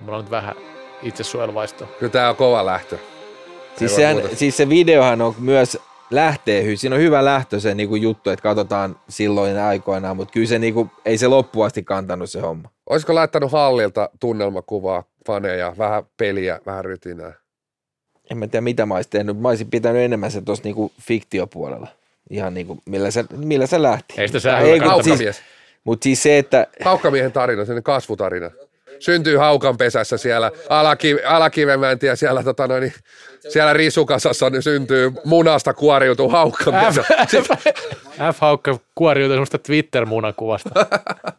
Mulla 0.00 0.16
on 0.16 0.24
nyt 0.24 0.30
vähän 0.30 0.54
itsesuojeluvaistoa. 1.02 1.88
Kyllä 1.98 2.12
tämä 2.12 2.28
on 2.28 2.36
kova 2.36 2.66
lähtö. 2.66 2.98
Siis, 3.76 3.96
sehän, 3.96 4.16
siis 4.34 4.56
se 4.56 4.68
videohan 4.68 5.22
on 5.22 5.34
myös 5.38 5.78
lähtee 6.10 6.62
hyvin. 6.62 6.78
Siinä 6.78 6.96
on 6.96 7.02
hyvä 7.02 7.24
lähtö 7.24 7.60
se 7.60 7.74
niinku 7.74 7.96
juttu, 7.96 8.30
että 8.30 8.42
katsotaan 8.42 8.96
silloin 9.08 9.58
aikoinaan, 9.58 10.16
mutta 10.16 10.32
kyllä 10.32 10.46
se 10.46 10.58
niinku, 10.58 10.90
ei 11.04 11.18
se 11.18 11.26
loppuasti 11.26 11.82
kantanut 11.82 12.30
se 12.30 12.40
homma. 12.40 12.68
Olisiko 12.90 13.14
laittanut 13.14 13.52
hallilta 13.52 14.10
tunnelmakuvaa, 14.20 15.04
faneja, 15.26 15.74
vähän 15.78 16.02
peliä, 16.16 16.60
vähän 16.66 16.84
rytinää? 16.84 17.32
En 18.30 18.38
mä 18.38 18.46
tiedä 18.46 18.60
mitä 18.60 18.86
mä 18.86 18.94
olisin 18.94 19.10
tehnyt. 19.10 19.40
Mä 19.40 19.48
olisin 19.48 19.70
pitänyt 19.70 20.02
enemmän 20.02 20.30
se 20.30 20.40
tuossa 20.40 20.64
niinku 20.64 20.92
fiktiopuolella. 21.00 21.88
Ihan 22.30 22.54
niinku, 22.54 22.78
millä 22.84 23.10
se, 23.10 23.24
millä 23.36 23.66
se 23.66 23.82
lähti. 23.82 24.14
Ei 24.20 24.28
sitä 24.28 24.40
sää 24.40 24.60
ei, 24.60 24.66
hyvä 24.66 24.78
kun 24.78 24.88
kannata. 24.88 25.16
siis, 25.16 25.42
mutta 25.84 26.04
siis 26.04 26.22
se, 26.22 26.38
että 26.38 26.66
Haukkamiehen 26.84 27.32
tarina, 27.32 27.64
sellainen 27.64 27.82
kasvutarina. 27.82 28.50
Syntyy 29.00 29.36
haukan 29.36 29.76
pesässä 29.76 30.16
siellä 30.16 30.50
alaki, 30.68 31.16
ja 32.02 32.16
siellä, 32.16 32.42
tota 32.42 32.66
noin, 32.66 32.80
niin 32.80 32.92
siellä 33.48 33.72
risukasassa 33.72 34.50
niin 34.50 34.62
syntyy 34.62 35.12
munasta 35.24 35.74
kuoriutuu 35.74 36.28
haukkan 36.28 36.74
pesä. 36.74 37.02
F. 38.32 38.40
Haukka 38.40 38.78
kuoriutui 38.94 39.34
semmoista 39.34 39.58
Twitter-munakuvasta. 39.58 40.70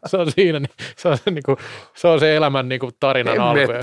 se 0.05 0.17
on 0.17 0.31
siinä, 0.31 0.59
niin, 0.59 0.71
se, 0.97 1.07
on 1.07 1.17
se, 1.17 1.31
niin 1.31 1.43
kuin, 1.45 1.57
se 1.95 2.07
on 2.07 2.19
se 2.19 2.35
elämän 2.35 2.69
niin 2.69 2.79
kuin, 2.79 2.91
tarinan 2.99 3.39
alku. 3.39 3.73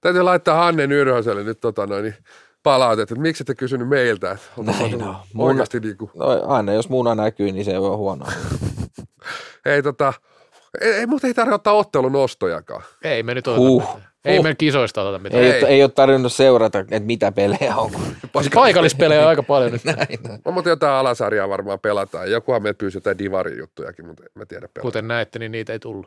Täytyy 0.00 0.22
laittaa 0.22 0.56
Hanne 0.56 0.86
Nyrhöselle 0.86 1.42
nyt 1.42 1.60
tota 1.60 1.86
noin, 1.86 2.04
niin 2.04 2.14
palautet, 2.62 3.10
että 3.10 3.22
miksi 3.22 3.42
ette 3.42 3.54
kysynyt 3.54 3.88
meiltä. 3.88 4.30
Että 4.30 4.72
Näin 4.72 5.02
on. 5.02 5.16
Oikeasti 5.38 5.80
niin 5.80 5.96
kuin, 5.96 6.10
no, 6.14 6.26
aina 6.46 6.72
jos 6.72 6.88
muna 6.88 7.14
näkyy, 7.14 7.52
niin 7.52 7.64
se 7.64 7.78
on 7.78 7.98
huono. 7.98 8.26
ei 9.66 9.82
tota, 9.82 10.12
ei, 10.80 10.92
ei 10.92 11.06
mutta 11.06 11.26
ei 11.26 11.34
tarvitse 11.34 11.54
ottaa 11.54 11.72
ottelun 11.72 12.16
ostojakaan. 12.16 12.82
Ei 13.04 13.22
me 13.22 13.34
nyt 13.34 13.46
oteta 13.46 13.60
Huh. 13.68 13.82
mitään. 13.82 14.08
Ei 14.24 14.36
Huh. 14.36 14.44
me 14.44 14.54
kisoista 14.54 15.02
oteta 15.02 15.22
mitään. 15.22 15.42
Ei, 15.44 15.50
Ei. 15.50 15.58
ei. 15.58 15.64
ei 15.64 15.82
ole 15.82 15.90
tarvinnut 15.90 16.32
seurata, 16.32 16.78
että 16.78 17.00
mitä 17.00 17.32
pelejä 17.32 17.76
on. 17.76 17.90
Siis 18.40 18.50
paikallispelejä 18.54 19.22
on 19.22 19.28
aika 19.28 19.42
paljon 19.42 19.72
nyt, 19.72 19.84
Näin 19.96 19.98
on. 20.30 20.38
No, 20.44 20.52
mutta 20.52 20.70
jotain 20.70 20.92
alasarjaa 20.92 21.48
varmaan 21.48 21.80
pelataan. 21.80 22.30
Jokuhan 22.30 22.62
meiltä 22.62 22.78
pyysi 22.78 22.96
jotain 22.96 23.18
divarin 23.18 23.58
juttujakin, 23.58 24.06
mutta 24.06 24.22
en 24.22 24.30
mä 24.34 24.46
tiedä 24.46 24.68
pelata. 24.74 24.80
kuten 24.86 25.08
näette, 25.08 25.38
niin 25.38 25.52
niitä 25.52 25.72
ei 25.72 25.78
tullut. 25.78 26.06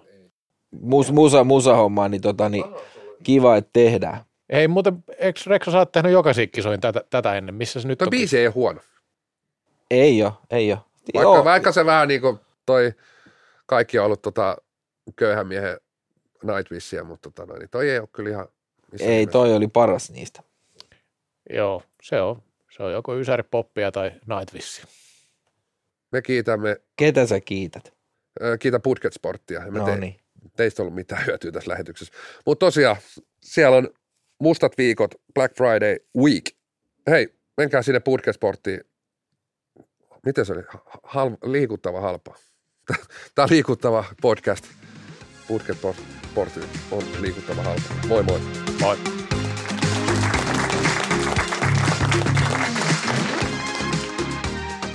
Mus, 0.82 1.12
musa, 1.12 1.44
musahommaa, 1.44 2.10
niin, 2.10 2.22
tota, 2.22 2.50
niin 2.50 2.66
kiva, 3.24 3.58
että 3.58 3.70
tehdään. 3.74 4.18
Ei 4.50 4.68
muuten, 4.68 5.04
eikö 5.18 5.40
Reksa 5.48 5.72
sä 5.72 5.78
oot 5.78 5.92
tehnyt 5.92 6.12
jokaisiin 6.12 6.50
kisoihin 6.52 6.80
tätä, 6.82 7.02
tätä 7.10 7.36
ennen? 7.36 7.56
Missä 7.56 7.82
se 7.82 7.88
nyt 7.88 7.98
Tuo 8.00 8.06
on? 8.06 8.10
biisi 8.10 8.38
ei 8.38 8.46
ole 8.48 8.54
huono. 8.54 8.80
Ei 9.92 10.24
ole, 10.24 10.32
ei 10.52 10.72
ole. 10.72 10.80
Vaikka, 11.14 11.22
Joo, 11.22 11.46
vaikka 11.46 11.72
se 11.72 11.86
vähän 11.86 12.08
niin 12.08 12.22
kuin 12.22 12.40
toi, 12.66 12.94
kaikki 13.72 14.00
on 14.00 14.06
ollut 14.06 14.22
tota 14.22 14.58
köyhän 15.16 15.48
miehen 15.48 15.80
Nightwishia, 16.44 17.04
mutta 17.04 17.32
tota, 17.32 17.46
noin, 17.46 17.60
niin 17.60 17.70
toi 17.70 17.90
ei 17.90 18.00
ole 18.00 18.08
kyllä 18.12 18.30
ihan 18.30 18.48
ei, 19.00 19.08
nimessä. 19.08 19.32
toi 19.32 19.54
oli 19.54 19.68
paras 19.68 20.12
niistä. 20.12 20.44
Joo, 21.50 21.84
se 22.04 22.22
on. 22.22 22.44
Se 22.78 22.84
on 22.84 22.92
joko 22.92 23.16
Ysäri 23.16 23.44
Poppia 23.44 23.92
tai 23.92 24.12
Nightwish. 24.12 24.86
Me 26.12 26.22
kiitämme, 26.22 26.82
Ketä 26.96 27.26
sä 27.26 27.40
kiität? 27.40 27.94
kiitä 28.60 28.80
Putket 28.80 29.14
Sporttia. 29.14 29.60
Me 29.60 29.80
No 29.80 29.86
te, 29.86 29.96
niin. 29.98 30.16
teistä 30.56 30.82
ei 30.82 30.84
ollut 30.84 30.96
mitään 30.96 31.26
hyötyä 31.26 31.52
tässä 31.52 31.72
lähetyksessä. 31.72 32.14
Mutta 32.46 32.66
tosiaan, 32.66 32.96
siellä 33.44 33.78
on 33.78 33.90
mustat 34.40 34.78
viikot, 34.78 35.16
Black 35.34 35.56
Friday 35.56 35.98
week. 36.18 36.44
Hei, 37.10 37.28
menkää 37.58 37.82
sinne 37.82 38.00
Putket 38.00 38.36
Sporttiin. 38.36 38.82
Miten 40.26 40.46
se 40.46 40.54
oli? 40.54 40.64
Hal, 41.04 41.32
liikuttava 41.44 42.02
halpa. 42.02 42.36
Tämä 43.36 43.44
on 43.46 43.50
liikuttava 43.50 44.04
podcast. 44.22 44.66
Putket 45.48 45.78
on 46.92 47.04
liikuttava 47.20 47.64
halpa. 47.64 47.82
Moi 48.08 48.24
moi. 48.24 48.40
Moi. 48.82 48.98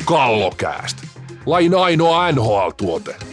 Kallokääst. 0.05 0.97
Lain 1.47 1.75
ainoa 1.75 2.33
NHL-tuote. 2.33 3.26